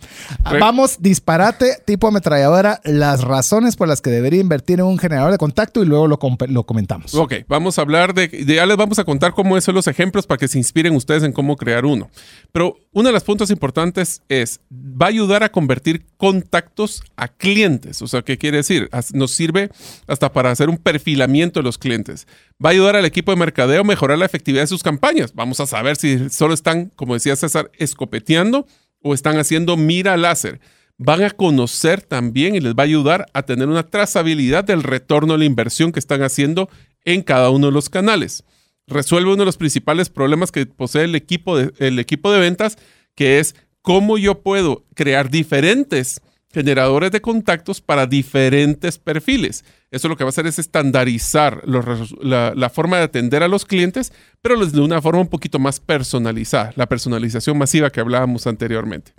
vamos, 0.60 0.98
disparate 1.00 1.78
tipo 1.86 2.06
ametralladora, 2.06 2.82
las 2.84 3.22
razones 3.22 3.76
por 3.76 3.88
las 3.88 4.02
que 4.02 4.10
debería 4.10 4.42
invertir 4.42 4.78
en 4.78 4.84
un 4.84 4.98
generador 4.98 5.32
de 5.32 5.38
contacto 5.38 5.82
y 5.82 5.86
luego 5.86 6.06
lo, 6.06 6.18
lo 6.48 6.64
comentamos. 6.64 7.14
Ok, 7.14 7.32
vamos 7.48 7.78
a 7.78 7.82
hablar 7.82 8.12
de, 8.12 8.44
ya 8.46 8.66
les 8.66 8.76
vamos 8.76 8.98
a 8.98 9.04
contar 9.04 9.32
cómo 9.32 9.58
son 9.62 9.74
los 9.74 9.86
ejemplos 9.86 10.26
para 10.26 10.36
que 10.36 10.46
se 10.46 10.58
inspiren 10.58 10.94
ustedes 10.94 11.22
en 11.22 11.32
cómo 11.32 11.56
crear 11.56 11.86
uno. 11.86 12.10
Pero 12.52 12.76
una 12.92 13.08
de 13.08 13.14
las 13.14 13.24
puntos 13.24 13.48
importantes 13.50 14.20
es, 14.28 14.60
va 14.70 15.06
a 15.06 15.08
ayudar 15.08 15.44
a 15.44 15.50
convertir 15.50 16.04
contactos 16.18 17.02
a 17.16 17.28
clientes. 17.28 18.02
O 18.02 18.06
sea, 18.06 18.20
¿qué 18.20 18.36
quiere 18.36 18.58
decir? 18.58 18.90
Nos 19.14 19.34
sirve 19.34 19.70
hasta 20.06 20.30
para 20.30 20.50
hacer 20.50 20.68
un 20.68 20.76
perfilamiento 20.76 21.60
de 21.60 21.64
los 21.64 21.78
clientes. 21.78 22.26
Va 22.62 22.70
a 22.70 22.72
ayudar 22.72 22.96
al 22.96 23.04
equipo 23.04 23.32
de 23.32 23.36
mercadeo 23.36 23.80
a 23.80 23.84
mejorar 23.84 24.18
la 24.18 24.26
efectividad 24.26 24.62
de 24.62 24.68
sus 24.68 24.82
campañas. 24.82 25.34
Vamos 25.34 25.60
a 25.60 25.66
saber 25.66 25.96
si 25.96 26.30
solo 26.30 26.54
están, 26.54 26.90
como 26.96 27.14
decía 27.14 27.36
César, 27.36 27.70
escopeteando 27.78 28.66
o 29.02 29.14
están 29.14 29.38
haciendo 29.38 29.76
mira 29.76 30.16
láser. 30.16 30.60
Van 30.96 31.22
a 31.22 31.30
conocer 31.30 32.02
también 32.02 32.54
y 32.54 32.60
les 32.60 32.74
va 32.74 32.84
a 32.84 32.86
ayudar 32.86 33.26
a 33.32 33.42
tener 33.42 33.68
una 33.68 33.82
trazabilidad 33.82 34.64
del 34.64 34.84
retorno 34.84 35.34
a 35.34 35.38
la 35.38 35.44
inversión 35.44 35.90
que 35.90 35.98
están 35.98 36.22
haciendo 36.22 36.68
en 37.04 37.22
cada 37.22 37.50
uno 37.50 37.66
de 37.66 37.72
los 37.72 37.88
canales. 37.88 38.44
Resuelve 38.86 39.30
uno 39.30 39.42
de 39.42 39.46
los 39.46 39.56
principales 39.56 40.08
problemas 40.08 40.52
que 40.52 40.66
posee 40.66 41.04
el 41.04 41.14
equipo 41.16 41.58
de, 41.58 41.72
el 41.78 41.98
equipo 41.98 42.30
de 42.30 42.38
ventas, 42.38 42.76
que 43.16 43.40
es 43.40 43.56
cómo 43.82 44.16
yo 44.18 44.42
puedo 44.42 44.84
crear 44.94 45.30
diferentes 45.30 46.20
generadores 46.54 47.10
de 47.10 47.20
contactos 47.20 47.80
para 47.80 48.06
diferentes 48.06 48.96
perfiles. 48.98 49.64
Eso 49.90 50.08
lo 50.08 50.16
que 50.16 50.22
va 50.22 50.28
a 50.28 50.30
hacer 50.30 50.46
es 50.46 50.60
estandarizar 50.60 51.62
la, 51.66 52.70
forma 52.70 52.98
de 52.98 53.02
atender 53.02 53.42
a 53.42 53.48
los 53.48 53.64
clientes, 53.64 54.12
pero 54.40 54.64
de 54.64 54.80
una 54.80 55.02
forma 55.02 55.20
un 55.20 55.28
poquito 55.28 55.58
más 55.58 55.80
personalizada, 55.80 56.72
la 56.76 56.88
personalización 56.88 57.58
masiva 57.58 57.90
que 57.90 58.00
hablábamos 58.00 58.46
anteriormente. 58.46 59.12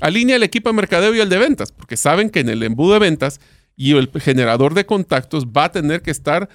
Alinea 0.00 0.36
el 0.36 0.42
equipo 0.42 0.68
de 0.68 0.74
mercadeo 0.74 1.14
y 1.14 1.20
el 1.20 1.30
de 1.30 1.38
ventas, 1.38 1.72
porque 1.72 1.96
saben 1.96 2.28
que 2.28 2.40
en 2.40 2.50
el 2.50 2.62
embudo 2.62 2.92
de 2.92 3.00
ventas 3.00 3.40
y 3.74 3.96
el 3.96 4.10
generador 4.20 4.74
de 4.74 4.84
contactos 4.84 5.46
va 5.46 5.64
a 5.64 5.72
tener 5.72 6.02
que 6.02 6.10
estar, 6.10 6.48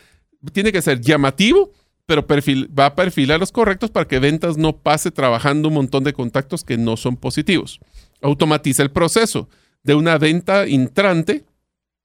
tiene 0.53 0.71
que 0.71 0.83
ser 0.83 1.01
llamativo, 1.01 1.71
pero 2.05 2.25
va 2.27 2.85
a 2.85 2.95
perfilar 2.95 3.39
los 3.39 3.51
correctos 3.51 3.89
para 3.89 4.07
que 4.07 4.19
ventas 4.19 4.55
no 4.55 4.77
pase 4.77 5.09
trabajando 5.11 5.67
un 5.67 5.73
montón 5.73 6.03
de 6.03 6.13
contactos 6.13 6.63
que 6.63 6.77
no 6.77 6.95
son 6.95 7.17
positivos. 7.17 7.79
Automatiza 8.21 8.83
el 8.83 8.91
proceso 8.91 9.49
de 9.87 9.95
una 9.95 10.17
venta 10.17 10.67
intrante, 10.67 11.45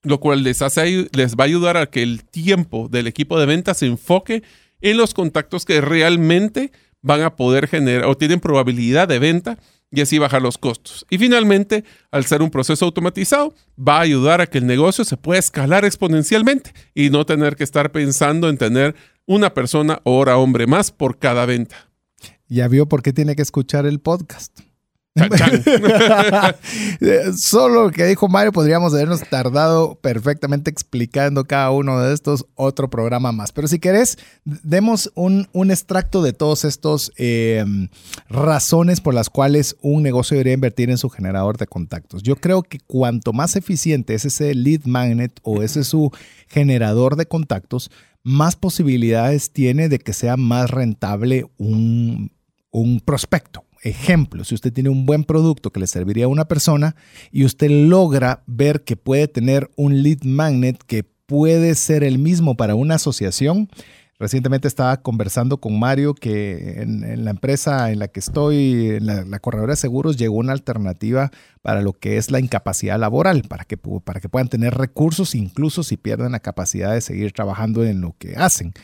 lo 0.04 0.20
cual 0.20 0.44
les, 0.44 0.62
hace, 0.62 1.08
les 1.12 1.34
va 1.34 1.42
a 1.42 1.46
ayudar 1.46 1.76
a 1.76 1.86
que 1.86 2.04
el 2.04 2.22
tiempo 2.24 2.88
del 2.88 3.08
equipo 3.08 3.40
de 3.40 3.46
venta 3.46 3.74
se 3.74 3.86
enfoque 3.86 4.44
en 4.80 4.96
los 4.96 5.14
contactos 5.14 5.64
que 5.64 5.80
realmente 5.80 6.70
van 7.02 7.22
a 7.22 7.34
poder 7.34 7.66
generar 7.66 8.04
o 8.04 8.16
tienen 8.16 8.38
probabilidad 8.38 9.08
de 9.08 9.18
venta 9.18 9.58
y 9.90 10.00
así 10.00 10.18
bajar 10.18 10.42
los 10.42 10.58
costos. 10.58 11.04
Y 11.10 11.18
finalmente, 11.18 11.82
al 12.12 12.24
ser 12.24 12.40
un 12.40 12.50
proceso 12.50 12.84
automatizado, 12.84 13.52
va 13.76 13.98
a 13.98 14.02
ayudar 14.02 14.40
a 14.40 14.46
que 14.46 14.58
el 14.58 14.66
negocio 14.66 15.04
se 15.04 15.16
pueda 15.16 15.40
escalar 15.40 15.84
exponencialmente 15.84 16.72
y 16.94 17.10
no 17.10 17.26
tener 17.26 17.56
que 17.56 17.64
estar 17.64 17.90
pensando 17.90 18.48
en 18.48 18.58
tener 18.58 18.94
una 19.26 19.54
persona 19.54 20.00
o 20.04 20.18
hora 20.18 20.36
hombre 20.36 20.68
más 20.68 20.92
por 20.92 21.18
cada 21.18 21.46
venta. 21.46 21.90
Ya 22.46 22.68
vio 22.68 22.86
por 22.86 23.02
qué 23.02 23.12
tiene 23.12 23.34
que 23.34 23.42
escuchar 23.42 23.86
el 23.86 23.98
podcast 23.98 24.71
Solo 27.36 27.84
lo 27.84 27.90
que 27.90 28.06
dijo 28.06 28.28
Mario 28.28 28.50
podríamos 28.50 28.94
habernos 28.94 29.20
tardado 29.28 29.96
perfectamente 29.96 30.70
explicando 30.70 31.44
cada 31.44 31.70
uno 31.70 32.00
de 32.00 32.14
estos 32.14 32.46
otro 32.54 32.88
programa 32.88 33.30
más. 33.30 33.52
Pero 33.52 33.68
si 33.68 33.78
querés, 33.78 34.16
demos 34.44 35.12
un, 35.14 35.48
un 35.52 35.70
extracto 35.70 36.22
de 36.22 36.32
todos 36.32 36.64
estos 36.64 37.12
eh, 37.18 37.62
razones 38.30 39.02
por 39.02 39.12
las 39.12 39.28
cuales 39.28 39.76
un 39.82 40.02
negocio 40.02 40.34
debería 40.34 40.54
invertir 40.54 40.88
en 40.88 40.96
su 40.96 41.10
generador 41.10 41.58
de 41.58 41.66
contactos. 41.66 42.22
Yo 42.22 42.36
creo 42.36 42.62
que 42.62 42.78
cuanto 42.78 43.34
más 43.34 43.54
eficiente 43.56 44.14
es 44.14 44.24
ese 44.24 44.54
lead 44.54 44.86
magnet 44.86 45.38
o 45.42 45.62
ese 45.62 45.84
su 45.84 46.10
generador 46.48 47.16
de 47.16 47.26
contactos, 47.26 47.90
más 48.22 48.56
posibilidades 48.56 49.50
tiene 49.50 49.90
de 49.90 49.98
que 49.98 50.14
sea 50.14 50.38
más 50.38 50.70
rentable 50.70 51.44
un, 51.58 52.32
un 52.70 53.00
prospecto 53.00 53.66
ejemplo, 53.82 54.44
si 54.44 54.54
usted 54.54 54.72
tiene 54.72 54.88
un 54.88 55.06
buen 55.06 55.24
producto 55.24 55.70
que 55.70 55.80
le 55.80 55.86
serviría 55.86 56.24
a 56.24 56.28
una 56.28 56.46
persona 56.46 56.96
y 57.30 57.44
usted 57.44 57.70
logra 57.70 58.42
ver 58.46 58.84
que 58.84 58.96
puede 58.96 59.28
tener 59.28 59.70
un 59.76 60.02
lead 60.02 60.22
magnet 60.22 60.82
que 60.86 61.04
puede 61.04 61.74
ser 61.74 62.04
el 62.04 62.18
mismo 62.18 62.56
para 62.56 62.74
una 62.74 62.94
asociación, 62.94 63.68
Recientemente 64.22 64.68
estaba 64.68 64.98
conversando 64.98 65.56
con 65.56 65.80
Mario 65.80 66.14
que 66.14 66.80
en, 66.80 67.24
la 67.24 67.32
empresa 67.32 67.90
en 67.90 67.98
la 67.98 68.06
que 68.06 68.20
estoy, 68.20 68.90
en 68.90 69.06
la, 69.06 69.38
corredora 69.40 69.72
de 69.72 69.76
seguros, 69.76 70.16
llegó 70.16 70.36
una 70.36 70.52
alternativa 70.52 71.32
para 71.60 71.82
lo 71.82 71.92
que 71.92 72.18
es 72.18 72.30
la 72.30 72.38
incapacidad 72.38 73.00
laboral, 73.00 73.42
para 73.48 73.64
que, 73.64 73.76
para 73.76 74.20
que 74.20 74.28
puedan 74.28 74.46
tener 74.46 74.74
recursos 74.74 75.34
incluso 75.34 75.82
si 75.82 75.96
pierden 75.96 76.30
la 76.30 76.38
capacidad 76.38 76.92
de 76.92 77.00
seguir 77.00 77.32
trabajando 77.32 77.82
en 77.82 78.00
lo 78.00 78.14
que 78.16 78.36
hacen. 78.36 78.74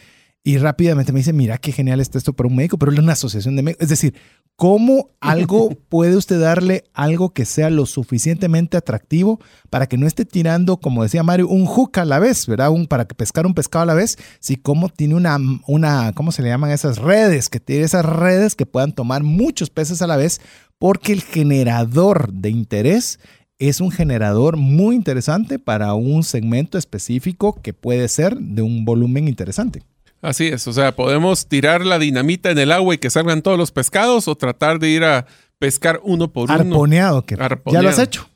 Y 0.43 0.59
rápidamente 0.59 1.13
me 1.13 1.21
dice, 1.21 1.33
mira 1.33 1.59
qué 1.59 1.71
genial 1.71 2.01
está 2.01 2.19
esto 2.19 2.33
para 2.33 2.49
un 2.49 2.57
médico, 2.57 2.77
pero 2.77 2.91
es 2.91 2.99
una 2.99 3.13
asociación 3.13 3.55
de 3.55 3.63
médicos. 3.63 3.85
Es 3.85 3.91
decir, 3.91 4.15
¿cómo 4.59 5.11
algo 5.21 5.71
puede 5.89 6.17
usted 6.17 6.41
darle 6.41 6.83
algo 6.93 7.31
que 7.31 7.45
sea 7.45 7.71
lo 7.71 7.87
suficientemente 7.87 8.77
atractivo 8.77 9.39
para 9.71 9.87
que 9.87 9.97
no 9.97 10.07
esté 10.07 10.25
tirando, 10.25 10.79
como 10.79 11.05
decía 11.05 11.23
Mario, 11.23 11.47
un 11.49 11.65
hook 11.65 12.01
a 12.01 12.05
la 12.05 12.19
vez, 12.19 12.47
¿verdad? 12.47 12.71
Un, 12.71 12.89
para 12.89 13.07
que 13.07 13.15
pescar 13.15 13.47
un 13.47 13.55
pescado 13.55 13.85
a 13.85 13.87
la 13.87 13.95
vez, 13.95 14.19
si 14.41 14.57
cómo 14.57 14.89
tiene 14.89 15.15
una, 15.15 15.39
una, 15.69 16.13
¿cómo 16.13 16.33
se 16.33 16.43
le 16.43 16.49
llaman 16.49 16.73
esas 16.73 16.99
redes? 16.99 17.49
Que 17.49 17.61
tiene 17.61 17.85
esas 17.85 18.05
redes 18.05 18.57
que 18.57 18.67
puedan 18.67 18.93
tomar 18.93 19.23
muchos 19.23 19.71
peces 19.71 20.03
a 20.03 20.09
la 20.09 20.17
vez, 20.17 20.41
porque 20.79 21.13
el 21.13 21.23
generador 21.23 22.33
de 22.33 22.51
interés 22.51 23.21
es 23.61 23.81
un 23.81 23.93
generador 23.93 24.57
muy 24.57 24.97
interesante 24.97 25.61
para 25.61 25.95
un 25.95 26.25
segmento 26.25 26.79
específico 26.79 27.61
que 27.63 27.75
puede 27.75 28.09
ser 28.09 28.37
de 28.37 28.63
un 28.63 28.85
volumen 28.85 29.29
interesante. 29.29 29.83
Así 30.21 30.49
es, 30.49 30.67
o 30.67 30.73
sea, 30.73 30.97
podemos 30.97 31.47
tirar 31.47 31.85
la 31.85 31.99
dinamita 31.99 32.51
en 32.51 32.59
el 32.59 32.73
agua 32.73 32.95
y 32.95 32.99
que 32.99 33.11
salgan 33.11 33.43
todos 33.43 33.57
los 33.57 33.71
pescados 33.71 34.27
o 34.27 34.35
tratar 34.35 34.79
de 34.81 34.89
ir 34.89 35.05
a 35.05 35.27
pescar 35.59 36.01
uno 36.03 36.33
por 36.33 36.51
uno. 36.51 36.61
Arponeado, 36.61 37.25
que 37.25 37.37
ya 37.37 37.83
lo 37.83 37.89
has 37.89 37.99
hecho. 37.99 38.29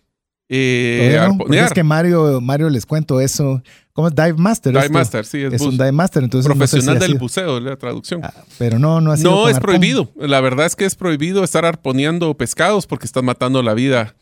Eh, 0.55 1.19
es 1.51 1.73
que 1.73 1.83
Mario, 1.83 2.41
Mario 2.43 2.69
les 2.69 2.85
cuento 2.85 3.21
eso. 3.21 3.63
¿Cómo 3.95 4.09
es 4.09 4.15
Dive 4.15 4.35
Master? 4.35 4.73
Dive 4.73 4.91
Master, 4.91 5.25
sí, 5.25 5.43
es, 5.43 5.61
un 5.63 5.73
Dive 5.73 5.93
Master. 5.93 6.23
Entonces 6.23 6.47
Profesional 6.47 6.99
del 6.99 7.15
buceo, 7.15 7.59
la 7.59 7.77
traducción. 7.77 8.21
Ah, 8.23 8.33
pero 8.59 8.79
no, 8.79 9.01
no 9.01 9.13
ha 9.13 9.17
No, 9.17 9.49
es 9.49 9.59
prohibido. 9.59 10.11
La 10.17 10.41
verdad 10.41 10.67
es 10.67 10.77
que 10.77 10.85
es 10.85 10.95
prohibido 10.95 11.43
estar 11.43 11.65
arponeando 11.65 12.35
pescados 12.37 12.87
porque 12.87 13.07
están 13.07 13.25
matando 13.25 13.63
la 13.63 13.73
vida 13.73 14.15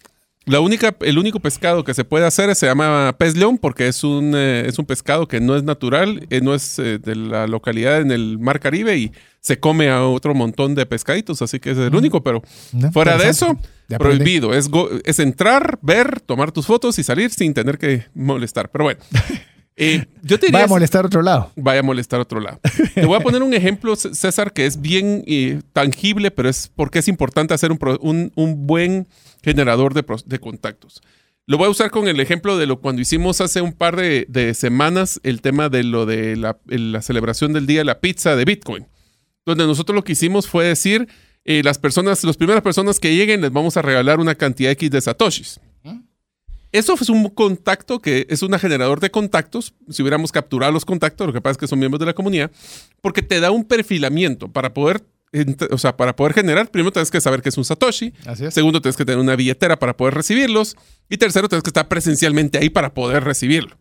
la 0.46 0.60
única, 0.60 0.96
el 1.00 1.18
único 1.18 1.38
pescado 1.38 1.84
que 1.84 1.92
se 1.92 2.04
puede 2.04 2.24
hacer 2.24 2.54
se 2.54 2.66
llama 2.66 3.14
pez 3.18 3.36
león 3.36 3.58
porque 3.58 3.88
es 3.88 4.02
un, 4.02 4.34
eh, 4.34 4.64
es 4.66 4.78
un 4.78 4.86
pescado 4.86 5.28
que 5.28 5.38
no 5.38 5.54
es 5.54 5.62
natural, 5.62 6.26
eh, 6.30 6.40
no 6.40 6.54
es 6.54 6.78
eh, 6.78 6.98
de 6.98 7.14
la 7.14 7.46
localidad 7.46 8.00
en 8.00 8.10
el 8.10 8.38
Mar 8.38 8.58
Caribe 8.58 8.96
y 8.96 9.12
se 9.40 9.60
come 9.60 9.90
a 9.90 10.04
otro 10.04 10.34
montón 10.34 10.74
de 10.74 10.86
pescaditos, 10.86 11.42
así 11.42 11.60
que 11.60 11.72
es 11.72 11.78
el 11.78 11.90
mm. 11.90 11.96
único, 11.96 12.22
pero 12.22 12.42
fuera 12.92 13.18
de 13.18 13.28
eso, 13.28 13.58
prohibido. 13.98 14.54
Es, 14.54 14.70
es 15.04 15.18
entrar, 15.18 15.78
ver, 15.82 16.20
tomar 16.20 16.52
tus 16.52 16.66
fotos 16.66 16.98
y 16.98 17.02
salir 17.02 17.30
sin 17.30 17.54
tener 17.54 17.78
que 17.78 18.06
molestar. 18.14 18.70
Pero 18.70 18.84
bueno. 18.84 19.00
yo 20.22 20.38
te 20.38 20.50
vaya 20.50 20.66
a 20.66 20.68
molestar 20.68 21.06
otro 21.06 21.22
lado. 21.22 21.52
Vaya 21.56 21.80
a 21.80 21.82
molestar 21.82 22.20
otro 22.20 22.40
lado. 22.40 22.60
te 22.94 23.06
voy 23.06 23.16
a 23.16 23.20
poner 23.20 23.42
un 23.42 23.54
ejemplo, 23.54 23.96
César, 23.96 24.52
que 24.52 24.66
es 24.66 24.80
bien 24.80 25.24
tangible, 25.72 26.30
pero 26.30 26.48
es 26.48 26.70
porque 26.74 26.98
es 26.98 27.08
importante 27.08 27.54
hacer 27.54 27.72
un, 27.72 28.32
un 28.34 28.66
buen 28.66 29.06
generador 29.42 29.94
de, 29.94 30.38
contactos. 30.38 31.02
Lo 31.46 31.58
voy 31.58 31.66
a 31.66 31.70
usar 31.70 31.90
con 31.90 32.08
el 32.08 32.20
ejemplo 32.20 32.58
de 32.58 32.66
lo 32.66 32.80
cuando 32.80 33.02
hicimos 33.02 33.40
hace 33.40 33.60
un 33.60 33.72
par 33.72 33.96
de, 33.96 34.54
semanas 34.54 35.20
el 35.22 35.40
tema 35.40 35.68
de 35.68 35.84
lo 35.84 36.06
de 36.06 36.36
la, 36.36 37.02
celebración 37.02 37.52
del 37.52 37.66
día 37.66 37.80
de 37.80 37.84
la 37.84 38.00
pizza 38.00 38.36
de 38.36 38.44
Bitcoin, 38.44 38.86
donde 39.46 39.66
nosotros 39.66 39.94
lo 39.94 40.04
que 40.04 40.12
hicimos 40.12 40.48
fue 40.48 40.66
decir, 40.66 41.08
eh, 41.44 41.62
las 41.64 41.78
personas, 41.78 42.22
las 42.22 42.36
primeras 42.36 42.62
personas 42.62 43.00
que 43.00 43.14
lleguen 43.14 43.40
les 43.40 43.52
vamos 43.52 43.76
a 43.76 43.82
regalar 43.82 44.20
una 44.20 44.34
cantidad 44.34 44.72
X 44.72 44.90
de 44.90 45.00
satoshis. 45.00 45.60
Eso 46.72 46.94
es 46.94 47.08
un 47.08 47.28
contacto 47.30 48.00
que 48.00 48.26
es 48.28 48.42
un 48.42 48.56
generador 48.58 49.00
de 49.00 49.10
contactos. 49.10 49.74
Si 49.88 50.02
hubiéramos 50.02 50.30
capturado 50.30 50.72
los 50.72 50.84
contactos, 50.84 51.26
lo 51.26 51.32
que 51.32 51.40
pasa 51.40 51.52
es 51.52 51.58
que 51.58 51.66
son 51.66 51.78
miembros 51.78 52.00
de 52.00 52.06
la 52.06 52.14
comunidad, 52.14 52.50
porque 53.00 53.22
te 53.22 53.40
da 53.40 53.50
un 53.50 53.64
perfilamiento 53.64 54.48
para 54.48 54.72
poder 54.72 55.02
o 55.70 55.78
sea, 55.78 55.96
para 55.96 56.16
poder 56.16 56.34
generar, 56.34 56.72
primero 56.72 56.90
tienes 56.90 57.08
que 57.10 57.20
saber 57.20 57.40
que 57.40 57.50
es 57.50 57.56
un 57.56 57.64
Satoshi. 57.64 58.12
Segundo, 58.50 58.80
tienes 58.80 58.96
que 58.96 59.04
tener 59.04 59.20
una 59.20 59.36
billetera 59.36 59.78
para 59.78 59.96
poder 59.96 60.14
recibirlos. 60.14 60.76
Y 61.08 61.18
tercero, 61.18 61.48
tienes 61.48 61.62
que 61.62 61.70
estar 61.70 61.86
presencialmente 61.86 62.58
ahí 62.58 62.68
para 62.68 62.94
poder 62.94 63.22
recibirlo. 63.22 63.76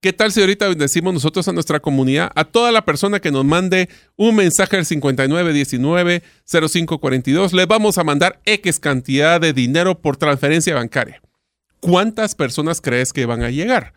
¿Qué 0.00 0.12
tal 0.12 0.30
si 0.30 0.40
ahorita 0.40 0.72
decimos 0.74 1.12
nosotros 1.12 1.48
a 1.48 1.52
nuestra 1.52 1.80
comunidad, 1.80 2.30
a 2.36 2.44
toda 2.44 2.70
la 2.70 2.84
persona 2.84 3.18
que 3.20 3.32
nos 3.32 3.44
mande 3.44 3.88
un 4.16 4.36
mensaje 4.36 4.76
al 4.76 4.84
5919-0542, 4.84 7.52
le 7.52 7.66
vamos 7.66 7.98
a 7.98 8.04
mandar 8.04 8.40
X 8.44 8.78
cantidad 8.78 9.40
de 9.40 9.52
dinero 9.52 10.00
por 10.00 10.16
transferencia 10.16 10.76
bancaria? 10.76 11.20
¿Cuántas 11.80 12.34
personas 12.34 12.80
crees 12.80 13.12
que 13.12 13.26
van 13.26 13.42
a 13.42 13.50
llegar? 13.50 13.94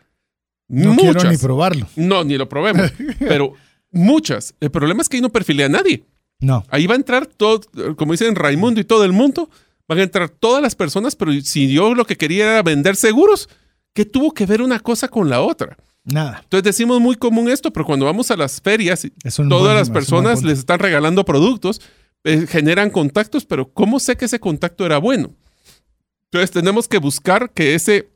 No 0.68 0.94
muchas. 0.94 1.14
quiero 1.14 1.30
ni 1.30 1.36
probarlo. 1.36 1.88
No, 1.96 2.24
ni 2.24 2.36
lo 2.36 2.48
probemos. 2.48 2.92
pero 3.18 3.54
muchas. 3.90 4.54
El 4.60 4.70
problema 4.70 5.02
es 5.02 5.08
que 5.08 5.16
ahí 5.16 5.20
no 5.20 5.30
perfilé 5.30 5.64
a 5.64 5.68
nadie. 5.68 6.06
No. 6.40 6.64
Ahí 6.68 6.86
va 6.86 6.94
a 6.94 6.96
entrar 6.96 7.26
todo, 7.26 7.60
como 7.96 8.12
dicen 8.12 8.34
Raimundo 8.34 8.80
y 8.80 8.84
todo 8.84 9.04
el 9.04 9.12
mundo, 9.12 9.48
van 9.86 9.98
a 9.98 10.02
entrar 10.02 10.28
todas 10.28 10.62
las 10.62 10.74
personas, 10.74 11.14
pero 11.14 11.32
si 11.42 11.72
yo 11.72 11.94
lo 11.94 12.04
que 12.04 12.16
quería 12.16 12.50
era 12.50 12.62
vender 12.62 12.96
seguros, 12.96 13.48
¿qué 13.92 14.04
tuvo 14.04 14.32
que 14.32 14.46
ver 14.46 14.62
una 14.62 14.80
cosa 14.80 15.08
con 15.08 15.28
la 15.28 15.40
otra? 15.40 15.76
Nada. 16.04 16.40
Entonces 16.42 16.64
decimos 16.64 17.00
muy 17.00 17.14
común 17.16 17.48
esto, 17.48 17.72
pero 17.72 17.86
cuando 17.86 18.06
vamos 18.06 18.30
a 18.30 18.36
las 18.36 18.60
ferias, 18.60 19.06
todas 19.48 19.76
las 19.76 19.90
personas 19.90 20.42
les 20.42 20.58
están 20.58 20.80
regalando 20.80 21.24
productos, 21.24 21.80
eh, 22.24 22.46
generan 22.48 22.90
contactos, 22.90 23.44
pero 23.44 23.72
¿cómo 23.72 24.00
sé 24.00 24.16
que 24.16 24.24
ese 24.24 24.40
contacto 24.40 24.84
era 24.84 24.98
bueno? 24.98 25.34
Entonces 26.32 26.50
tenemos 26.50 26.88
que 26.88 26.96
buscar 26.96 27.50
que 27.50 27.74
ese 27.74 28.08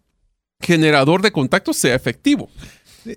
generador 0.58 1.20
de 1.20 1.30
contactos 1.32 1.76
sea 1.76 1.94
efectivo. 1.94 2.48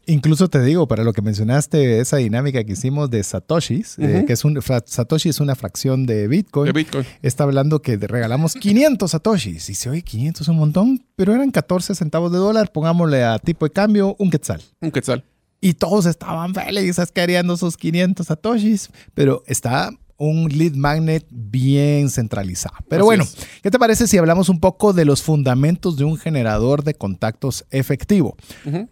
Incluso 0.08 0.50
te 0.50 0.62
digo, 0.62 0.90
para 0.90 1.06
lo 1.06 1.14
que 1.14 1.22
mencionaste, 1.22 2.02
esa 2.02 2.18
dinámica 2.18 2.62
que 2.66 2.74
hicimos 2.74 3.10
de 3.10 3.24
Satoshis, 3.24 3.98
eh, 3.98 4.26
que 4.28 4.34
es 4.34 4.44
un 4.44 4.62
Satoshi 4.62 5.30
es 5.30 5.40
una 5.40 5.56
fracción 5.56 6.06
de 6.06 6.28
Bitcoin, 6.28 6.74
está 7.22 7.46
hablando 7.46 7.82
que 7.82 7.96
regalamos 7.96 8.56
500 8.56 9.10
Satoshis. 9.10 9.70
Y 9.70 9.74
se 9.74 9.90
oye, 9.90 10.02
500 10.02 10.42
es 10.42 10.48
un 10.50 10.58
montón, 10.58 11.06
pero 11.16 11.34
eran 11.34 11.50
14 11.50 11.96
centavos 11.96 12.34
de 12.34 12.38
dólar, 12.38 12.70
pongámosle 12.74 13.24
a 13.24 13.40
tipo 13.40 13.66
de 13.66 13.72
cambio 13.72 14.18
un 14.20 14.30
quetzal. 14.30 14.62
Un 14.82 14.92
quetzal. 14.92 15.24
Y 15.62 15.76
todos 15.76 16.08
estaban 16.08 16.54
felices 16.54 17.10
queriendo 17.14 17.56
sus 17.56 17.78
500 17.78 18.28
Satoshis, 18.28 18.90
pero 19.14 19.44
está 19.48 19.92
un 20.20 20.50
lead 20.50 20.74
magnet 20.74 21.26
bien 21.32 22.10
centralizado. 22.10 22.76
Pero 22.90 23.06
bueno, 23.06 23.26
¿qué 23.64 23.72
te 23.72 23.80
parece 23.80 24.06
si 24.06 24.18
hablamos 24.18 24.50
un 24.50 24.60
poco 24.60 24.92
de 24.92 25.06
los 25.06 25.24
fundamentos 25.24 25.96
de 25.96 26.04
un 26.04 26.18
generador 26.18 26.84
de 26.84 26.94
contactos 26.94 27.66
efectivo? 27.72 28.36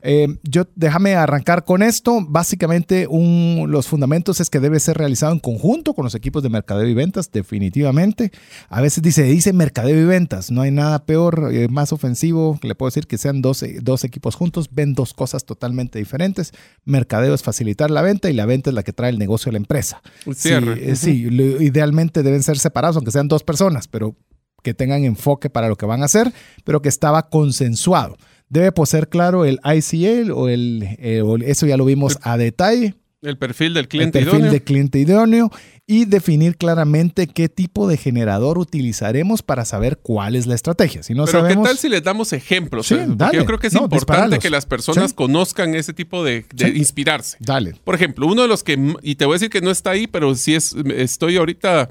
Eh, 0.01 0.37
yo 0.43 0.67
déjame 0.75 1.15
arrancar 1.15 1.65
con 1.65 1.83
esto. 1.83 2.25
Básicamente, 2.27 3.07
un, 3.07 3.65
los 3.67 3.87
fundamentos 3.87 4.39
es 4.39 4.49
que 4.49 4.61
debe 4.61 4.79
ser 4.79 4.97
realizado 4.97 5.33
en 5.33 5.39
conjunto 5.39 5.93
con 5.93 6.05
los 6.05 6.15
equipos 6.15 6.43
de 6.43 6.49
mercadeo 6.49 6.87
y 6.87 6.93
ventas, 6.93 7.29
definitivamente. 7.29 8.31
A 8.69 8.79
veces 8.79 9.03
dice, 9.03 9.23
dice 9.23 9.51
mercadeo 9.51 9.99
y 9.99 10.05
ventas. 10.05 10.49
No 10.49 10.61
hay 10.61 10.71
nada 10.71 11.05
peor, 11.05 11.49
eh, 11.51 11.67
más 11.67 11.91
ofensivo, 11.91 12.57
le 12.63 12.73
puedo 12.73 12.87
decir 12.87 13.05
que 13.05 13.17
sean 13.17 13.41
dos, 13.41 13.65
dos 13.81 14.05
equipos 14.05 14.35
juntos, 14.35 14.69
ven 14.71 14.93
dos 14.93 15.13
cosas 15.13 15.43
totalmente 15.43 15.99
diferentes. 15.99 16.53
Mercadeo 16.85 17.33
es 17.33 17.43
facilitar 17.43 17.91
la 17.91 18.01
venta 18.01 18.29
y 18.29 18.33
la 18.33 18.45
venta 18.45 18.69
es 18.69 18.73
la 18.73 18.83
que 18.83 18.93
trae 18.93 19.09
el 19.09 19.19
negocio 19.19 19.49
a 19.49 19.51
la 19.51 19.57
empresa. 19.57 20.01
Sí, 20.33 20.49
eh, 20.53 20.95
idealmente 21.17 22.23
deben 22.23 22.43
ser 22.43 22.57
separados, 22.57 22.95
aunque 22.95 23.11
sean 23.11 23.27
dos 23.27 23.43
personas, 23.43 23.87
pero 23.87 24.15
que 24.63 24.73
tengan 24.73 25.03
enfoque 25.03 25.49
para 25.49 25.69
lo 25.69 25.75
que 25.75 25.85
van 25.85 26.01
a 26.01 26.05
hacer, 26.05 26.31
pero 26.63 26.81
que 26.81 26.89
estaba 26.89 27.29
consensuado. 27.29 28.17
Debe 28.49 28.71
ser 28.85 29.09
claro 29.09 29.45
el 29.45 29.59
ICL 29.63 30.31
o 30.31 30.47
el, 30.49 30.83
eh, 30.99 31.23
eso 31.45 31.65
ya 31.65 31.77
lo 31.77 31.85
vimos 31.85 32.17
a 32.21 32.37
detalle. 32.37 32.95
El 33.21 33.37
perfil 33.37 33.73
del 33.73 33.87
cliente 33.87 34.19
el 34.19 34.25
perfil 34.25 34.51
de 34.51 34.63
cliente 34.63 34.99
idóneo 34.99 35.51
y 35.89 36.03
definir 36.03 36.57
claramente 36.57 37.27
qué 37.27 37.47
tipo 37.47 37.87
de 37.87 37.95
generador 37.95 38.57
utilizaremos 38.57 39.41
para 39.41 39.63
saber 39.63 39.97
cuál 39.97 40.35
es 40.35 40.45
la 40.45 40.53
estrategia. 40.53 41.01
Si 41.01 41.13
no 41.13 41.23
Pero 41.23 41.47
¿qué 41.47 41.55
tal 41.55 41.77
si 41.77 41.87
les 41.87 42.03
damos 42.03 42.33
ejemplos? 42.33 42.89
yo 42.89 43.45
creo 43.45 43.57
que 43.57 43.67
es 43.67 43.73
importante 43.73 44.39
que 44.39 44.49
las 44.49 44.65
personas 44.65 45.13
conozcan 45.13 45.73
ese 45.75 45.93
tipo 45.93 46.25
de, 46.25 46.45
inspirarse. 46.75 47.37
Dale. 47.39 47.75
Por 47.85 47.95
ejemplo, 47.95 48.27
uno 48.27 48.41
de 48.41 48.49
los 48.49 48.63
que, 48.63 48.77
y 49.01 49.15
te 49.15 49.25
voy 49.25 49.35
a 49.35 49.35
decir 49.35 49.49
que 49.49 49.61
no 49.61 49.71
está 49.71 49.91
ahí, 49.91 50.07
pero 50.07 50.35
sí 50.35 50.55
es, 50.55 50.75
estoy 50.93 51.37
ahorita 51.37 51.89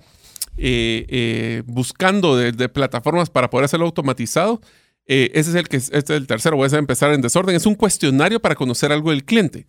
eh, 0.59 1.06
eh, 1.09 1.62
buscando 1.64 2.36
de, 2.36 2.68
plataformas 2.68 3.31
para 3.31 3.48
poder 3.48 3.64
hacerlo 3.64 3.86
automatizado. 3.86 4.60
Eh, 5.06 5.31
ese 5.32 5.51
es 5.51 5.56
el 5.56 5.68
que 5.68 5.78
este 5.78 5.97
es 5.97 6.10
el 6.10 6.27
tercero. 6.27 6.56
Voy 6.56 6.68
a 6.70 6.77
empezar 6.77 7.14
en 7.14 7.23
desorden. 7.23 7.56
Es 7.56 7.64
un 7.64 7.77
cuestionario 7.77 8.40
para 8.40 8.56
conocer 8.56 8.93
algo 8.93 9.10
del 9.10 9.24
cliente. 9.24 9.64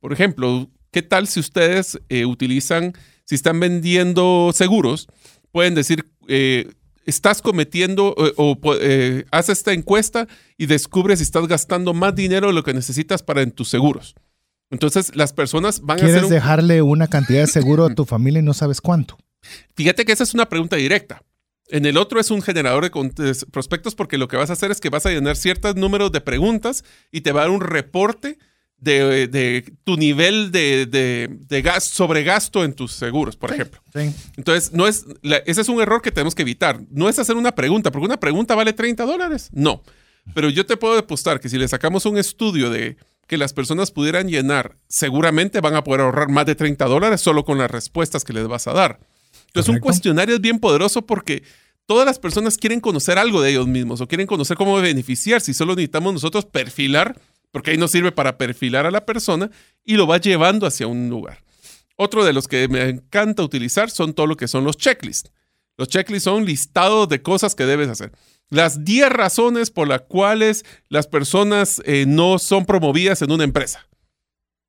Por 0.00 0.12
ejemplo, 0.12 0.68
¿qué 0.90 1.02
tal 1.02 1.26
si 1.26 1.40
ustedes 1.40 1.98
utilizan, 2.26 2.92
si 3.24 3.34
están 3.34 3.60
vendiendo 3.60 4.50
seguros, 4.54 5.08
pueden 5.52 5.74
decir, 5.74 6.06
estás 7.08 7.40
cometiendo 7.40 8.14
o, 8.36 8.58
haces 9.30 9.58
esta 9.58 9.72
encuesta 9.72 10.28
y 10.56 10.66
descubres 10.66 11.18
si 11.20 11.22
estás 11.22 11.46
gastando 11.48 11.94
más 11.94 12.14
dinero 12.14 12.48
de 12.48 12.52
lo 12.52 12.62
que 12.62 12.74
necesitas 12.74 13.22
para 13.22 13.42
en 13.42 13.50
tus 13.50 13.68
seguros. 13.68 14.14
Entonces, 14.70 15.16
las 15.16 15.32
personas 15.32 15.80
van 15.80 15.98
a 15.98 16.02
hacer. 16.02 16.10
¿Quieres 16.10 16.30
dejarle 16.30 16.82
una 16.82 17.08
cantidad 17.08 17.40
de 17.40 17.46
seguro 17.46 17.86
a 17.86 17.94
tu 17.94 18.04
familia 18.04 18.40
y 18.40 18.44
no 18.44 18.54
sabes 18.54 18.80
cuánto? 18.80 19.16
Fíjate 19.74 20.04
que 20.04 20.12
esa 20.12 20.24
es 20.24 20.34
una 20.34 20.48
pregunta 20.48 20.76
directa. 20.76 21.22
En 21.68 21.86
el 21.86 21.96
otro 21.96 22.18
es 22.20 22.30
un 22.30 22.42
generador 22.42 22.90
de 22.90 23.34
prospectos 23.50 23.94
porque 23.94 24.18
lo 24.18 24.28
que 24.28 24.36
vas 24.36 24.50
a 24.50 24.54
hacer 24.54 24.70
es 24.70 24.80
que 24.80 24.88
vas 24.88 25.06
a 25.06 25.10
llenar 25.10 25.36
ciertos 25.36 25.76
números 25.76 26.12
de 26.12 26.20
preguntas 26.20 26.84
y 27.10 27.20
te 27.20 27.32
va 27.32 27.40
a 27.40 27.44
dar 27.44 27.50
un 27.50 27.60
reporte 27.60 28.38
de, 28.80 29.72
tu 29.84 29.96
nivel 29.96 30.50
de, 30.52 30.86
de, 30.86 31.62
gas, 31.62 31.88
sobregasto 31.88 32.64
en 32.64 32.72
tus 32.72 32.92
seguros, 32.92 33.36
por 33.36 33.52
ejemplo. 33.52 33.80
Entonces, 34.36 34.72
no 34.72 34.86
es, 34.86 35.04
ese 35.46 35.60
es 35.60 35.68
un 35.68 35.80
error 35.80 36.02
que 36.02 36.12
tenemos 36.12 36.34
que 36.34 36.42
evitar. 36.42 36.80
No 36.90 37.08
es 37.08 37.18
hacer 37.18 37.36
una 37.36 37.52
pregunta, 37.54 37.90
porque 37.90 38.06
una 38.06 38.20
pregunta 38.20 38.54
vale 38.54 38.72
30 38.72 39.04
dólares. 39.04 39.48
No. 39.52 39.82
Pero 40.34 40.50
yo 40.50 40.66
te 40.66 40.76
puedo 40.76 40.98
apostar 40.98 41.40
que 41.40 41.48
si 41.48 41.58
le 41.58 41.68
sacamos 41.68 42.06
un 42.06 42.18
estudio 42.18 42.70
de 42.70 42.96
que 43.26 43.38
las 43.38 43.52
personas 43.52 43.90
pudieran 43.90 44.28
llenar, 44.28 44.76
seguramente 44.88 45.60
van 45.60 45.74
a 45.74 45.84
poder 45.84 46.00
ahorrar 46.02 46.28
más 46.28 46.46
de 46.46 46.54
30 46.54 46.84
dólares 46.86 47.20
solo 47.20 47.44
con 47.44 47.58
las 47.58 47.70
respuestas 47.70 48.24
que 48.24 48.32
les 48.32 48.46
vas 48.46 48.66
a 48.66 48.72
dar. 48.72 49.00
Entonces, 49.48 49.74
un 49.74 49.80
cuestionario 49.80 50.34
es 50.34 50.40
bien 50.40 50.58
poderoso 50.58 51.02
porque 51.02 51.42
todas 51.86 52.06
las 52.06 52.18
personas 52.18 52.56
quieren 52.56 52.80
conocer 52.80 53.18
algo 53.18 53.40
de 53.40 53.50
ellos 53.50 53.66
mismos 53.66 54.00
o 54.00 54.06
quieren 54.06 54.26
conocer 54.26 54.56
cómo 54.56 54.76
beneficiar. 54.76 55.40
Si 55.40 55.54
solo 55.54 55.74
necesitamos 55.74 56.12
nosotros 56.12 56.44
perfilar, 56.44 57.18
porque 57.50 57.72
ahí 57.72 57.76
nos 57.76 57.90
sirve 57.90 58.12
para 58.12 58.38
perfilar 58.38 58.86
a 58.86 58.90
la 58.90 59.06
persona 59.06 59.50
y 59.84 59.94
lo 59.94 60.06
va 60.06 60.18
llevando 60.18 60.66
hacia 60.66 60.86
un 60.86 61.08
lugar. 61.08 61.42
Otro 61.96 62.24
de 62.24 62.32
los 62.32 62.46
que 62.48 62.68
me 62.68 62.88
encanta 62.88 63.42
utilizar 63.42 63.90
son 63.90 64.14
todo 64.14 64.26
lo 64.26 64.36
que 64.36 64.48
son 64.48 64.64
los 64.64 64.76
checklists. 64.76 65.32
Los 65.76 65.88
checklists 65.88 66.24
son 66.24 66.44
listados 66.44 67.08
de 67.08 67.22
cosas 67.22 67.54
que 67.54 67.66
debes 67.66 67.88
hacer 67.88 68.12
las 68.50 68.84
10 68.84 69.10
razones 69.10 69.70
por 69.70 69.88
las 69.88 70.02
cuales 70.02 70.64
las 70.88 71.06
personas 71.06 71.82
eh, 71.84 72.04
no 72.06 72.38
son 72.38 72.64
promovidas 72.64 73.22
en 73.22 73.30
una 73.30 73.44
empresa. 73.44 73.88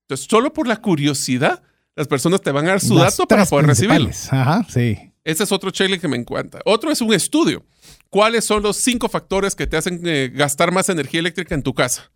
Entonces, 0.03 0.27
solo 0.30 0.51
por 0.53 0.68
la 0.68 0.77
curiosidad, 0.77 1.64
las 1.95 2.07
personas 2.07 2.41
te 2.41 2.51
van 2.51 2.65
a 2.65 2.69
dar 2.69 2.81
su 2.81 2.95
dato 2.95 3.27
para 3.27 3.45
poder 3.45 3.68
recibirlo. 3.68 4.10
Ajá, 4.31 4.65
sí. 4.69 4.97
Ese 5.23 5.43
es 5.43 5.51
otro 5.51 5.69
checklist 5.69 6.01
que 6.01 6.07
me 6.07 6.18
encanta. 6.18 6.60
Otro 6.65 6.91
es 6.91 7.01
un 7.01 7.14
estudio. 7.14 7.65
¿Cuáles 8.10 8.45
son 8.45 8.64
los 8.64 8.77
cinco 8.77 9.07
factores 9.10 9.56
que 9.56 9.68
te 9.68 9.77
hacen 9.77 10.01
eh, 10.06 10.31
gastar 10.34 10.72
más 10.72 10.89
energía 10.89 11.19
eléctrica 11.19 11.53
en 11.53 11.61
tu 11.61 11.73
casa? 11.73 12.11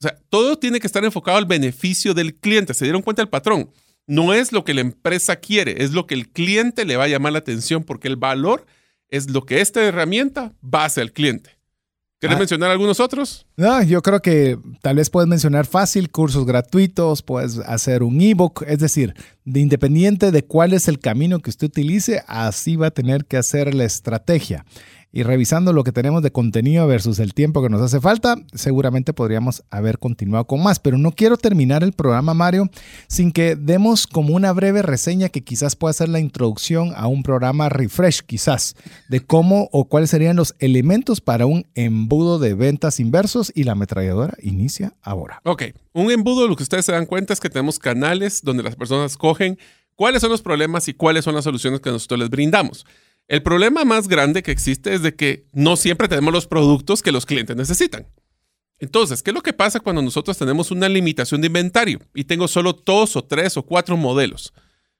O 0.00 0.02
sea, 0.02 0.16
todo 0.28 0.58
tiene 0.58 0.78
que 0.78 0.86
estar 0.86 1.04
enfocado 1.04 1.38
al 1.38 1.46
beneficio 1.46 2.14
del 2.14 2.36
cliente. 2.36 2.74
¿Se 2.74 2.84
dieron 2.84 3.02
cuenta 3.02 3.22
del 3.22 3.28
patrón? 3.28 3.70
No 4.06 4.32
es 4.32 4.52
lo 4.52 4.64
que 4.64 4.74
la 4.74 4.80
empresa 4.80 5.36
quiere, 5.36 5.82
es 5.82 5.92
lo 5.92 6.06
que 6.06 6.14
el 6.14 6.28
cliente 6.30 6.84
le 6.84 6.96
va 6.96 7.04
a 7.04 7.08
llamar 7.08 7.32
la 7.32 7.40
atención 7.40 7.84
porque 7.84 8.08
el 8.08 8.16
valor 8.16 8.64
es 9.08 9.30
lo 9.30 9.44
que 9.44 9.60
esta 9.60 9.82
herramienta 9.82 10.54
va 10.62 10.84
hacia 10.84 11.02
el 11.02 11.12
cliente. 11.12 11.58
¿Quieres 12.20 12.36
ah. 12.36 12.38
mencionar 12.38 12.70
algunos 12.70 13.00
otros? 13.00 13.46
No, 13.56 13.82
yo 13.82 14.02
creo 14.02 14.20
que 14.20 14.58
tal 14.82 14.96
vez 14.96 15.10
puedes 15.10 15.28
mencionar 15.28 15.66
fácil, 15.66 16.10
cursos 16.10 16.46
gratuitos, 16.46 17.22
puedes 17.22 17.58
hacer 17.58 18.02
un 18.02 18.20
ebook, 18.20 18.64
es 18.66 18.78
decir, 18.78 19.14
de 19.44 19.60
independiente 19.60 20.30
de 20.32 20.44
cuál 20.44 20.72
es 20.72 20.88
el 20.88 20.98
camino 20.98 21.38
que 21.40 21.50
usted 21.50 21.68
utilice, 21.68 22.22
así 22.26 22.76
va 22.76 22.88
a 22.88 22.92
tener 22.92 23.24
que 23.24 23.36
hacer 23.36 23.74
la 23.74 23.84
estrategia 23.84 24.64
y 25.10 25.22
revisando 25.22 25.72
lo 25.72 25.84
que 25.84 25.92
tenemos 25.92 26.22
de 26.22 26.30
contenido 26.30 26.86
versus 26.86 27.18
el 27.18 27.32
tiempo 27.32 27.62
que 27.62 27.70
nos 27.70 27.80
hace 27.80 28.00
falta, 28.00 28.36
seguramente 28.52 29.12
podríamos 29.14 29.62
haber 29.70 29.98
continuado 29.98 30.46
con 30.46 30.62
más. 30.62 30.78
Pero 30.78 30.98
no 30.98 31.12
quiero 31.12 31.36
terminar 31.36 31.82
el 31.82 31.92
programa, 31.92 32.34
Mario, 32.34 32.70
sin 33.06 33.32
que 33.32 33.56
demos 33.56 34.06
como 34.06 34.34
una 34.34 34.52
breve 34.52 34.82
reseña 34.82 35.30
que 35.30 35.42
quizás 35.42 35.76
pueda 35.76 35.92
ser 35.92 36.10
la 36.10 36.20
introducción 36.20 36.92
a 36.94 37.06
un 37.06 37.22
programa 37.22 37.68
refresh, 37.68 38.22
quizás, 38.22 38.76
de 39.08 39.20
cómo 39.20 39.68
o 39.72 39.88
cuáles 39.88 40.10
serían 40.10 40.36
los 40.36 40.54
elementos 40.58 41.20
para 41.20 41.46
un 41.46 41.66
embudo 41.74 42.38
de 42.38 42.54
ventas 42.54 43.00
inversos 43.00 43.50
y 43.54 43.64
la 43.64 43.72
ametralladora 43.72 44.36
inicia 44.42 44.92
ahora. 45.02 45.40
Ok, 45.44 45.64
un 45.94 46.10
embudo, 46.10 46.46
lo 46.46 46.56
que 46.56 46.62
ustedes 46.62 46.84
se 46.84 46.92
dan 46.92 47.06
cuenta 47.06 47.32
es 47.32 47.40
que 47.40 47.48
tenemos 47.48 47.78
canales 47.78 48.42
donde 48.42 48.62
las 48.62 48.76
personas 48.76 49.16
cogen 49.16 49.58
cuáles 49.94 50.20
son 50.20 50.30
los 50.30 50.42
problemas 50.42 50.86
y 50.88 50.94
cuáles 50.94 51.24
son 51.24 51.34
las 51.34 51.44
soluciones 51.44 51.80
que 51.80 51.90
nosotros 51.90 52.20
les 52.20 52.30
brindamos. 52.30 52.86
El 53.28 53.42
problema 53.42 53.84
más 53.84 54.08
grande 54.08 54.42
que 54.42 54.50
existe 54.50 54.94
es 54.94 55.02
de 55.02 55.14
que 55.14 55.46
no 55.52 55.76
siempre 55.76 56.08
tenemos 56.08 56.32
los 56.32 56.46
productos 56.46 57.02
que 57.02 57.12
los 57.12 57.26
clientes 57.26 57.54
necesitan. 57.56 58.06
Entonces, 58.78 59.22
¿qué 59.22 59.30
es 59.30 59.34
lo 59.34 59.42
que 59.42 59.52
pasa 59.52 59.80
cuando 59.80 60.00
nosotros 60.00 60.38
tenemos 60.38 60.70
una 60.70 60.88
limitación 60.88 61.42
de 61.42 61.48
inventario 61.48 62.00
y 62.14 62.24
tengo 62.24 62.48
solo 62.48 62.72
dos 62.72 63.16
o 63.16 63.24
tres 63.24 63.58
o 63.58 63.62
cuatro 63.64 63.98
modelos? 63.98 64.54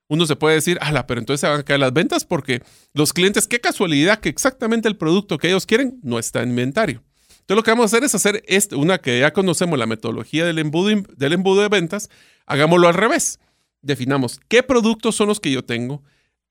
Uno 0.08 0.26
se 0.26 0.36
puede 0.36 0.56
decir, 0.56 0.78
ala, 0.82 1.06
pero 1.06 1.20
entonces 1.20 1.40
se 1.40 1.48
van 1.48 1.60
a 1.60 1.62
caer 1.62 1.80
las 1.80 1.92
ventas 1.92 2.24
porque 2.26 2.62
los 2.92 3.14
clientes, 3.14 3.46
qué 3.46 3.60
casualidad 3.60 4.20
que 4.20 4.28
exactamente 4.28 4.88
el 4.88 4.96
producto 4.96 5.38
que 5.38 5.48
ellos 5.48 5.64
quieren 5.64 5.98
no 6.02 6.18
está 6.18 6.42
en 6.42 6.50
inventario. 6.50 7.02
Entonces, 7.40 7.56
lo 7.56 7.62
que 7.62 7.70
vamos 7.70 7.84
a 7.84 7.96
hacer 7.96 8.04
es 8.04 8.14
hacer 8.14 8.42
este, 8.46 8.74
una 8.74 8.98
que 8.98 9.20
ya 9.20 9.32
conocemos 9.32 9.78
la 9.78 9.86
metodología 9.86 10.44
del 10.44 10.58
embudo, 10.58 11.02
del 11.16 11.32
embudo 11.32 11.62
de 11.62 11.68
ventas, 11.68 12.10
hagámoslo 12.44 12.88
al 12.88 12.94
revés. 12.94 13.38
Definamos 13.80 14.38
qué 14.48 14.62
productos 14.62 15.14
son 15.14 15.28
los 15.28 15.40
que 15.40 15.50
yo 15.50 15.64
tengo, 15.64 16.02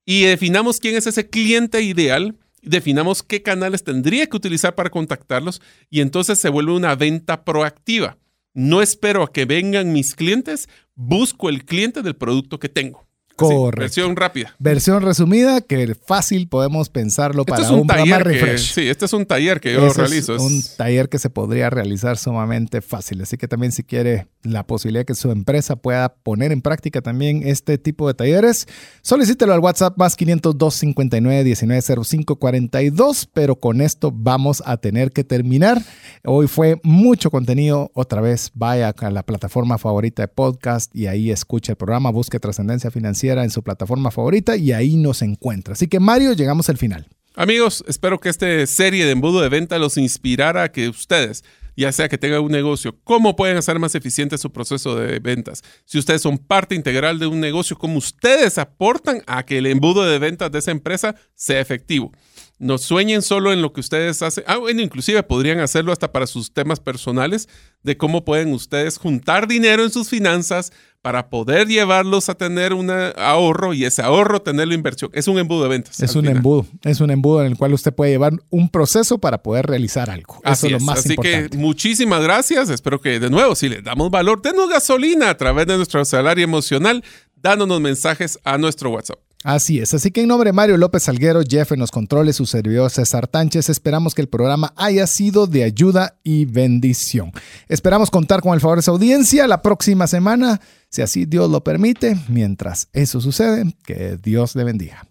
y 0.10 0.24
definamos 0.24 0.80
quién 0.80 0.96
es 0.96 1.06
ese 1.06 1.30
cliente 1.30 1.82
ideal, 1.82 2.38
definamos 2.62 3.24
qué 3.24 3.44
canales 3.44 3.84
tendría 3.84 4.26
que 4.26 4.38
utilizar 4.38 4.74
para 4.74 4.90
contactarlos 4.90 5.62
y 5.90 6.00
entonces 6.00 6.40
se 6.40 6.48
vuelve 6.48 6.72
una 6.72 6.96
venta 6.96 7.44
proactiva. 7.44 8.18
No 8.54 8.82
espero 8.82 9.22
a 9.22 9.32
que 9.34 9.44
vengan 9.44 9.92
mis 9.92 10.16
clientes, 10.16 10.70
busco 10.96 11.50
el 11.50 11.66
cliente 11.66 12.04
del 12.04 12.16
producto 12.16 12.58
que 12.58 12.70
tengo. 12.70 13.07
Correcto. 13.38 13.82
versión 13.82 14.16
rápida. 14.16 14.56
Versión 14.58 15.04
resumida 15.04 15.62
que 15.62 15.96
fácil 15.96 16.48
podemos 16.48 16.90
pensarlo 16.90 17.42
este 17.42 17.52
para 17.52 17.70
un, 17.70 17.86
programa 17.86 18.18
refresh. 18.20 18.74
sí, 18.74 18.90
este 18.90 19.06
es 19.06 19.14
un 19.14 19.28
taller 19.28 19.60
que 19.60 19.74
yo 19.74 19.94
realizo. 19.94 20.36
Es 20.36 20.42
un 20.42 20.64
taller 20.76 21.08
que 21.08 21.20
se 21.20 21.30
podría 21.30 21.70
realizar 21.70 22.18
sumamente 22.18 22.82
fácil. 22.82 23.22
Así 23.22 23.38
que 23.38 23.48
también 23.48 23.72
si 23.72 23.84
quiere 23.84 24.28
la 24.42 24.66
posibilidad 24.66 25.06
que 25.06 25.14
su 25.14 25.30
empresa 25.30 25.76
pueda 25.76 26.16
poner 26.16 26.52
en 26.52 26.62
práctica 26.62 27.02
también 27.02 27.44
este 27.46 27.78
tipo 27.78 28.08
de 28.08 28.16
talleres, 28.16 28.68
solicítelo 29.04 29.54
al 29.54 29.60
WhatsApp 29.60 29.98
más 29.98 30.16
502 30.16 30.74
59 30.74 31.44
19 31.44 31.82
05 32.04 32.36
42. 32.38 33.30
Pero 33.34 33.58
con 33.58 33.82
esto 33.82 34.12
vamos 34.12 34.64
a 34.66 34.78
tener 34.78 35.12
que 35.12 35.24
terminar. 35.24 35.80
Hoy 36.24 36.48
fue 36.48 36.80
mucho 36.82 37.30
contenido. 37.30 37.92
Otra 37.94 38.20
vez 38.22 38.50
vaya 38.56 38.96
a 38.98 39.12
la 39.12 39.22
plataforma 39.22 39.78
favorita 39.78 40.24
de 40.24 40.28
podcast 40.28 40.94
y 40.96 41.06
ahí 41.06 41.30
escucha 41.30 41.74
el 41.74 41.78
programa, 41.78 42.10
busque 42.10 42.40
trascendencia 42.40 42.90
financiera 42.90 43.27
en 43.44 43.50
su 43.50 43.64
plataforma 43.64 44.12
favorita 44.12 44.56
y 44.56 44.72
ahí 44.72 44.96
nos 44.96 45.22
encuentra. 45.22 45.74
Así 45.74 45.88
que 45.88 46.00
Mario, 46.00 46.34
llegamos 46.34 46.70
al 46.70 46.78
final. 46.78 47.08
Amigos, 47.36 47.84
espero 47.88 48.20
que 48.20 48.30
esta 48.30 48.66
serie 48.66 49.06
de 49.06 49.12
embudo 49.12 49.42
de 49.42 49.50
venta 49.50 49.78
los 49.78 49.98
inspirara 49.98 50.64
a 50.64 50.72
que 50.72 50.90
ustedes, 50.90 51.44
ya 51.76 51.92
sea 51.92 52.10
que 52.10 52.18
tengan 52.18 52.42
un 52.42 52.52
negocio, 52.52 52.98
cómo 53.04 53.36
pueden 53.36 53.58
hacer 53.58 53.78
más 53.78 53.94
eficiente 53.94 54.40
su 54.40 54.52
proceso 54.52 54.96
de 54.96 55.20
ventas. 55.20 55.64
Si 55.86 56.00
ustedes 56.00 56.24
son 56.24 56.40
parte 56.40 56.74
integral 56.74 57.20
de 57.20 57.28
un 57.28 57.40
negocio, 57.40 57.78
cómo 57.78 57.98
ustedes 57.98 58.58
aportan 58.58 59.22
a 59.28 59.46
que 59.46 59.60
el 59.60 59.68
embudo 59.68 60.04
de 60.04 60.18
ventas 60.18 60.52
de 60.52 60.60
esa 60.60 60.72
empresa 60.72 61.16
sea 61.36 61.60
efectivo 61.60 62.12
no 62.60 62.78
sueñen 62.78 63.22
solo 63.22 63.54
en 63.54 63.62
lo 63.62 63.72
que 63.72 63.82
ustedes 63.82 64.22
hacen. 64.22 64.44
Ah, 64.48 64.58
bueno, 64.58 64.82
inclusive 64.82 65.22
podrían 65.24 65.60
hacerlo 65.60 65.92
hasta 65.92 66.12
para 66.12 66.26
sus 66.28 66.52
temas 66.54 66.80
personales, 66.80 67.48
de 67.84 67.98
cómo 67.98 68.26
pueden 68.26 68.52
ustedes 68.54 68.98
juntar 68.98 69.48
dinero 69.48 69.84
en 69.84 69.92
sus 69.92 70.10
finanzas 70.10 70.72
para 71.02 71.30
poder 71.30 71.68
llevarlos 71.68 72.28
a 72.28 72.36
tener 72.36 72.74
un 72.74 72.90
ahorro 72.90 73.74
y 73.74 73.86
ese 73.86 74.02
ahorro 74.02 74.42
tener 74.42 74.68
la 74.68 74.74
inversión. 74.74 75.10
Es 75.14 75.28
un 75.28 75.38
embudo 75.38 75.64
de 75.64 75.70
ventas. 75.70 76.02
Es 76.02 76.16
un 76.16 76.28
embudo, 76.28 76.66
es 76.84 77.00
un 77.00 77.12
embudo 77.12 77.42
en 77.42 77.48
el 77.48 77.58
cual 77.58 77.74
usted 77.74 77.94
puede 77.94 78.12
llevar 78.12 78.34
un 78.50 78.70
proceso 78.70 79.18
para 79.20 79.42
poder 79.42 79.68
realizar 79.68 80.10
algo. 80.10 80.42
Eso 80.44 80.66
es 80.66 80.72
lo 80.74 80.80
más 80.80 81.06
importante. 81.06 81.38
Así 81.38 81.50
que 81.50 81.58
muchísimas 81.58 82.22
gracias. 82.24 82.70
Espero 82.70 83.00
que 83.00 83.20
de 83.20 83.30
nuevo, 83.30 83.56
si 83.56 83.70
le 83.70 83.82
damos 83.82 84.10
valor, 84.10 84.42
denos 84.42 84.70
gasolina 84.70 85.30
a 85.30 85.38
través 85.38 85.68
de 85.68 85.78
nuestro 85.78 86.04
salario 86.04 86.44
emocional, 86.44 87.04
dándonos 87.36 87.80
mensajes 87.80 88.40
a 88.44 88.58
nuestro 88.58 88.90
WhatsApp. 88.90 89.20
Así 89.44 89.80
es, 89.80 89.94
así 89.94 90.12
que 90.12 90.22
en 90.22 90.28
nombre 90.28 90.50
de 90.50 90.54
Mario 90.54 90.78
López 90.78 91.04
Salguero, 91.04 91.42
Jeff 91.48 91.72
en 91.72 91.80
los 91.80 91.92
controles, 91.92 92.36
su 92.36 92.46
servidor 92.46 92.90
César 92.90 93.28
Tánchez, 93.28 93.70
esperamos 93.70 94.16
que 94.16 94.22
el 94.22 94.28
programa 94.28 94.74
haya 94.76 95.06
sido 95.06 95.46
de 95.46 95.64
ayuda 95.64 96.18
y 96.24 96.46
bendición. 96.46 97.32
Esperamos 97.70 98.10
contar 98.10 98.42
con 98.42 98.56
el 98.56 98.60
favor 98.60 98.80
de 98.80 98.82
su 98.82 98.92
audiencia 98.92 99.48
la 99.48 99.62
próxima 99.62 100.08
semana, 100.08 100.60
si 100.90 101.04
así 101.04 101.26
Dios 101.26 101.52
lo 101.52 101.64
permite. 101.64 102.18
Mientras 102.28 102.90
eso 102.94 103.22
sucede, 103.22 103.76
que 103.86 104.18
Dios 104.22 104.56
le 104.56 104.64
bendiga. 104.64 105.08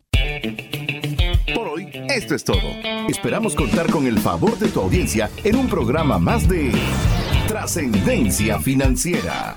Por 1.55 1.69
hoy, 1.69 1.89
esto 2.09 2.35
es 2.35 2.43
todo. 2.43 2.59
Esperamos 3.09 3.55
contar 3.55 3.89
con 3.90 4.07
el 4.07 4.19
favor 4.19 4.59
de 4.59 4.69
tu 4.69 4.81
audiencia 4.81 5.31
en 5.44 5.57
un 5.57 5.69
programa 5.69 6.19
más 6.19 6.48
de 6.48 6.73
Trascendencia 7.47 8.59
Financiera. 8.59 9.57